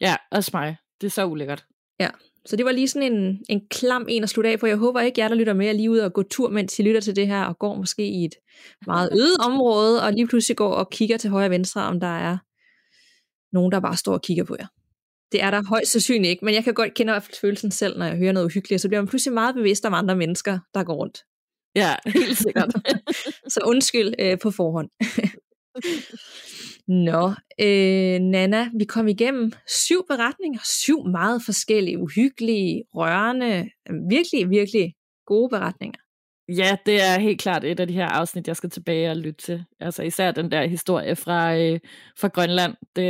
Ja, 0.00 0.16
også 0.30 0.50
mig. 0.54 0.76
Det 1.00 1.06
er 1.06 1.10
så 1.10 1.26
ulækkert. 1.26 1.64
Ja, 2.00 2.10
så 2.46 2.56
det 2.56 2.64
var 2.64 2.72
lige 2.72 2.88
sådan 2.88 3.12
en, 3.12 3.44
en 3.48 3.68
klam 3.70 4.06
en 4.08 4.22
at 4.22 4.28
slutte 4.28 4.50
af 4.50 4.58
på. 4.58 4.66
Jeg 4.66 4.76
håber 4.76 5.00
ikke, 5.00 5.20
jer 5.20 5.28
der 5.28 5.34
lytter 5.34 5.52
med, 5.52 5.68
er 5.68 5.72
lige 5.72 5.90
ud 5.90 5.98
og 5.98 6.12
gå 6.12 6.22
tur, 6.22 6.48
mens 6.48 6.78
I 6.78 6.82
lytter 6.82 7.00
til 7.00 7.16
det 7.16 7.26
her, 7.26 7.44
og 7.44 7.58
går 7.58 7.74
måske 7.74 8.08
i 8.08 8.24
et 8.24 8.34
meget 8.86 9.10
øde 9.20 9.36
område, 9.40 10.02
og 10.02 10.12
lige 10.12 10.26
pludselig 10.26 10.56
går 10.56 10.72
og 10.72 10.90
kigger 10.90 11.16
til 11.16 11.30
højre 11.30 11.46
og 11.46 11.50
venstre, 11.50 11.82
om 11.82 12.00
der 12.00 12.18
er 12.18 12.38
nogen, 13.52 13.72
der 13.72 13.80
bare 13.80 13.96
står 13.96 14.12
og 14.12 14.22
kigger 14.22 14.44
på 14.44 14.56
jer. 14.58 14.66
Det 15.32 15.42
er 15.42 15.50
der 15.50 15.62
højst 15.68 15.92
sandsynligt 15.92 16.30
ikke, 16.30 16.44
men 16.44 16.54
jeg 16.54 16.64
kan 16.64 16.74
godt 16.74 16.94
kende 16.94 17.20
følelsen 17.40 17.70
selv, 17.70 17.98
når 17.98 18.06
jeg 18.06 18.16
hører 18.16 18.32
noget 18.32 18.46
uhyggeligt, 18.46 18.82
så 18.82 18.88
bliver 18.88 19.00
man 19.00 19.08
pludselig 19.08 19.34
meget 19.34 19.54
bevidst 19.54 19.84
om 19.84 19.94
andre 19.94 20.16
mennesker, 20.16 20.58
der 20.74 20.84
går 20.84 20.94
rundt. 20.94 21.18
Ja, 21.74 21.94
helt 22.20 22.38
sikkert. 22.38 22.74
så 23.54 23.60
undskyld 23.64 24.14
øh, 24.18 24.38
på 24.38 24.50
forhånd. 24.50 24.90
Nå, 26.90 27.28
øh, 27.60 28.20
Nana, 28.20 28.68
vi 28.78 28.84
kom 28.84 29.08
igennem 29.08 29.52
syv 29.66 30.06
beretninger, 30.08 30.60
syv 30.64 31.04
meget 31.04 31.42
forskellige, 31.44 31.98
uhyggelige, 31.98 32.84
rørende, 32.94 33.70
virkelig, 34.10 34.50
virkelig 34.50 34.94
gode 35.26 35.48
beretninger. 35.48 36.00
Ja, 36.48 36.76
det 36.86 37.02
er 37.02 37.20
helt 37.20 37.40
klart 37.40 37.64
et 37.64 37.80
af 37.80 37.86
de 37.86 37.94
her 37.94 38.06
afsnit, 38.06 38.48
jeg 38.48 38.56
skal 38.56 38.70
tilbage 38.70 39.10
og 39.10 39.16
lytte 39.16 39.44
til. 39.44 39.64
Altså 39.80 40.02
især 40.02 40.30
den 40.30 40.50
der 40.50 40.66
historie 40.66 41.16
fra, 41.16 41.56
øh, 41.56 41.80
fra 42.18 42.28
Grønland, 42.28 42.74
det, 42.96 43.02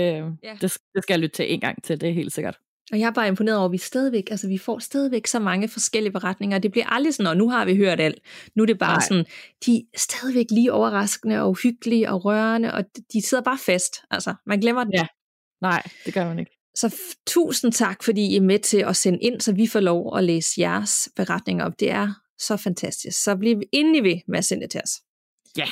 ja. 0.42 0.52
det, 0.60 0.78
det 0.94 1.02
skal 1.02 1.12
jeg 1.12 1.18
lytte 1.18 1.36
til 1.36 1.52
en 1.52 1.60
gang 1.60 1.82
til, 1.82 2.00
det 2.00 2.08
er 2.08 2.12
helt 2.12 2.32
sikkert. 2.32 2.58
Og 2.92 2.98
jeg 3.00 3.06
er 3.06 3.10
bare 3.10 3.28
imponeret 3.28 3.58
over, 3.58 3.66
at 3.66 3.72
vi 3.72 3.78
stadigvæk, 3.78 4.30
altså 4.30 4.48
vi 4.48 4.58
får 4.58 4.78
stadigvæk 4.78 5.26
så 5.26 5.38
mange 5.38 5.68
forskellige 5.68 6.12
beretninger. 6.12 6.58
Det 6.58 6.70
bliver 6.70 6.86
aldrig 6.86 7.14
sådan, 7.14 7.26
og 7.26 7.36
nu 7.36 7.48
har 7.48 7.64
vi 7.64 7.76
hørt 7.76 8.00
alt. 8.00 8.18
Nu 8.56 8.62
er 8.62 8.66
det 8.66 8.78
bare 8.78 8.94
Nej. 8.96 9.06
sådan, 9.08 9.24
de 9.66 9.76
er 9.76 9.98
stadigvæk 9.98 10.46
lige 10.50 10.72
overraskende 10.72 11.42
og 11.42 11.56
hyggelige 11.62 12.10
og 12.10 12.24
rørende, 12.24 12.74
og 12.74 12.84
de 13.12 13.22
sidder 13.22 13.44
bare 13.44 13.58
fast. 13.58 13.96
Altså, 14.10 14.34
man 14.46 14.60
glemmer 14.60 14.84
det. 14.84 14.94
Ja. 14.94 15.06
Nej, 15.62 15.82
det 16.06 16.14
gør 16.14 16.24
man 16.24 16.38
ikke. 16.38 16.50
Så 16.74 16.96
tusind 17.26 17.72
tak, 17.72 18.02
fordi 18.02 18.26
I 18.26 18.36
er 18.36 18.40
med 18.40 18.58
til 18.58 18.78
at 18.78 18.96
sende 18.96 19.18
ind, 19.18 19.40
så 19.40 19.52
vi 19.52 19.66
får 19.66 19.80
lov 19.80 20.16
at 20.16 20.24
læse 20.24 20.60
jeres 20.60 21.08
beretninger 21.16 21.64
op. 21.64 21.80
Det 21.80 21.90
er 21.90 22.14
så 22.38 22.56
fantastisk. 22.56 23.22
Så 23.22 23.36
bliv 23.36 23.60
endelig 23.72 24.04
ved 24.04 24.20
med 24.28 24.38
at 24.38 24.44
sende 24.44 24.62
det 24.62 24.70
til 24.70 24.80
os. 24.84 24.90
Ja. 25.56 25.66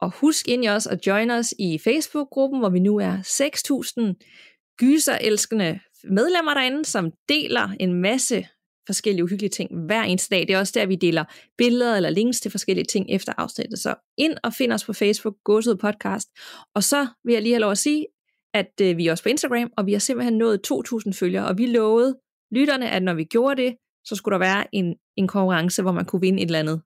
Og 0.00 0.10
husk 0.10 0.48
ind 0.48 0.64
i 0.64 0.68
os 0.68 0.86
at 0.86 1.06
join 1.06 1.30
os 1.30 1.54
i 1.58 1.78
Facebook-gruppen, 1.84 2.58
hvor 2.58 2.68
vi 2.68 2.78
nu 2.78 2.96
er 2.96 3.16
6.000 3.16 4.74
gyserelskende 4.78 5.80
medlemmer 6.04 6.54
derinde, 6.54 6.84
som 6.84 7.10
deler 7.28 7.68
en 7.80 7.94
masse 7.94 8.46
forskellige 8.86 9.24
uhyggelige 9.24 9.50
ting 9.50 9.86
hver 9.86 10.02
eneste 10.02 10.34
dag. 10.34 10.48
Det 10.48 10.54
er 10.54 10.58
også 10.58 10.72
der, 10.76 10.86
vi 10.86 10.96
deler 10.96 11.24
billeder 11.58 11.96
eller 11.96 12.10
links 12.10 12.40
til 12.40 12.50
forskellige 12.50 12.84
ting 12.84 13.06
efter 13.10 13.32
afsnittet. 13.36 13.78
Så 13.78 13.94
ind 14.18 14.34
og 14.42 14.54
find 14.54 14.72
os 14.72 14.84
på 14.84 14.92
Facebook, 14.92 15.34
Gåsud 15.44 15.76
Podcast. 15.76 16.28
Og 16.74 16.82
så 16.82 17.06
vil 17.24 17.32
jeg 17.32 17.42
lige 17.42 17.52
have 17.52 17.60
lov 17.60 17.70
at 17.70 17.78
sige, 17.78 18.06
at 18.54 18.72
øh, 18.82 18.96
vi 18.96 19.06
er 19.06 19.10
også 19.10 19.22
på 19.22 19.28
Instagram, 19.28 19.70
og 19.76 19.86
vi 19.86 19.92
har 19.92 19.98
simpelthen 19.98 20.38
nået 20.38 20.60
2.000 20.72 21.12
følgere, 21.12 21.46
og 21.46 21.58
vi 21.58 21.66
lovede 21.66 22.18
lytterne, 22.52 22.90
at 22.90 23.02
når 23.02 23.14
vi 23.14 23.24
gjorde 23.24 23.62
det, 23.62 23.76
så 24.04 24.16
skulle 24.16 24.32
der 24.32 24.38
være 24.38 24.74
en, 24.74 24.94
en 25.16 25.28
konkurrence, 25.28 25.82
hvor 25.82 25.92
man 25.92 26.04
kunne 26.04 26.20
vinde 26.20 26.42
et 26.42 26.46
eller 26.46 26.58
andet 26.58 26.82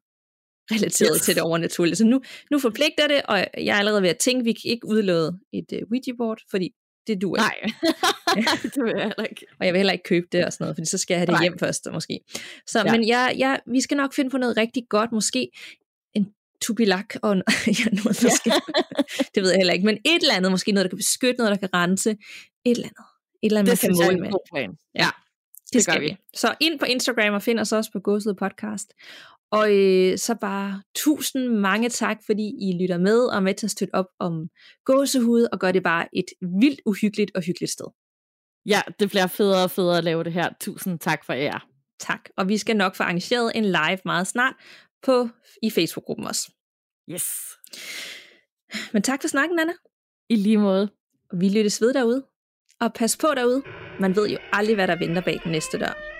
relateret 0.70 1.20
til 1.20 1.34
det 1.34 1.42
overnaturlige. 1.42 1.96
Så 1.96 2.04
nu, 2.04 2.20
nu 2.50 2.58
forpligter 2.58 3.06
det, 3.08 3.22
og 3.28 3.38
jeg 3.38 3.74
er 3.74 3.78
allerede 3.78 4.02
ved 4.02 4.08
at 4.08 4.18
tænke, 4.18 4.40
at 4.40 4.44
vi 4.44 4.56
ikke 4.64 4.86
udlåde 4.88 5.38
et 5.52 5.72
uh, 5.72 5.78
Ouija-board, 5.78 6.46
fordi 6.50 6.70
det 7.06 7.22
du 7.22 7.36
ikke. 7.36 7.74
Nej, 8.36 8.58
det 8.62 8.84
vil 8.84 8.92
jeg 8.96 9.02
heller 9.02 9.24
ikke. 9.24 9.46
Og 9.60 9.66
jeg 9.66 9.72
vil 9.72 9.78
heller 9.78 9.92
ikke 9.92 10.04
købe 10.04 10.26
det 10.32 10.44
og 10.44 10.52
sådan 10.52 10.64
noget, 10.64 10.76
fordi 10.76 10.86
så 10.86 10.98
skal 10.98 11.14
jeg 11.14 11.18
have 11.18 11.26
det 11.26 11.32
Nej. 11.32 11.42
hjem 11.42 11.58
først, 11.58 11.88
måske. 11.92 12.20
Så, 12.66 12.82
ja. 12.86 12.92
men 12.92 13.08
jeg, 13.08 13.34
jeg, 13.38 13.60
vi 13.66 13.80
skal 13.80 13.96
nok 13.96 14.14
finde 14.14 14.30
på 14.30 14.38
noget 14.38 14.56
rigtig 14.56 14.82
godt, 14.88 15.12
måske 15.12 15.48
en 16.14 16.26
tubilak 16.62 17.14
og 17.22 17.36
ja, 17.80 17.84
noget 17.92 18.22
måske. 18.22 18.52
det 19.34 19.42
ved 19.42 19.50
jeg 19.50 19.56
heller 19.56 19.72
ikke, 19.72 19.86
men 19.86 19.98
et 20.04 20.22
eller 20.22 20.34
andet, 20.34 20.50
måske 20.50 20.72
noget, 20.72 20.84
der 20.84 20.88
kan 20.88 20.98
beskytte, 20.98 21.38
noget, 21.38 21.50
der 21.50 21.68
kan 21.68 21.74
rense, 21.74 22.10
et 22.10 22.16
eller 22.64 22.88
andet. 22.88 23.04
Et 23.42 23.46
eller 23.46 23.60
andet, 23.60 23.82
det 23.82 23.90
man 23.90 23.98
kan 23.98 24.06
måle 24.06 24.20
med. 24.20 24.76
Ja, 24.94 25.10
det, 25.64 25.72
det 25.72 25.82
skal 25.82 26.00
vi. 26.00 26.06
vi. 26.06 26.16
Så 26.34 26.54
ind 26.60 26.78
på 26.78 26.84
Instagram 26.84 27.34
og 27.34 27.42
find 27.42 27.58
os 27.58 27.72
også 27.72 27.92
på 27.92 28.00
Gåsede 28.00 28.34
Podcast. 28.34 28.92
Og 29.52 29.74
øh, 29.74 30.18
så 30.18 30.34
bare 30.40 30.82
tusind 30.94 31.48
mange 31.48 31.88
tak, 31.88 32.18
fordi 32.26 32.42
I 32.42 32.78
lytter 32.82 32.98
med 32.98 33.24
og 33.24 33.36
er 33.36 33.40
med 33.40 33.54
til 33.54 33.66
at 33.66 33.70
støtte 33.70 33.94
op 33.94 34.06
om 34.18 34.48
gåsehud 34.84 35.48
og 35.52 35.58
gør 35.58 35.72
det 35.72 35.82
bare 35.82 36.06
et 36.12 36.26
vildt 36.60 36.80
uhyggeligt 36.86 37.30
og 37.34 37.42
hyggeligt 37.42 37.72
sted. 37.72 37.86
Ja, 38.66 38.82
det 39.00 39.08
bliver 39.08 39.26
federe 39.26 39.64
og 39.64 39.70
federe 39.70 39.98
at 39.98 40.04
lave 40.04 40.24
det 40.24 40.32
her. 40.32 40.48
Tusind 40.60 40.98
tak 40.98 41.24
for 41.24 41.32
jer. 41.32 41.66
Tak. 42.00 42.28
Og 42.36 42.48
vi 42.48 42.58
skal 42.58 42.76
nok 42.76 42.96
få 42.96 43.02
arrangeret 43.02 43.52
en 43.54 43.64
live 43.64 43.98
meget 44.04 44.26
snart 44.26 44.54
på 45.02 45.28
i 45.62 45.70
Facebook-gruppen 45.70 46.26
også. 46.26 46.52
Yes. 47.10 47.24
Men 48.92 49.02
tak 49.02 49.20
for 49.20 49.28
snakken, 49.28 49.58
Anna. 49.58 49.72
I 50.28 50.36
lige 50.36 50.58
måde. 50.58 50.90
Vi 51.32 51.48
lyttes 51.48 51.80
ved 51.80 51.94
derude. 51.94 52.26
Og 52.80 52.94
pas 52.94 53.16
på 53.16 53.26
derude. 53.36 53.62
Man 54.00 54.16
ved 54.16 54.28
jo 54.28 54.38
aldrig, 54.52 54.74
hvad 54.74 54.88
der 54.88 54.98
venter 54.98 55.22
bag 55.22 55.40
den 55.44 55.52
næste 55.52 55.78
dør. 55.78 56.13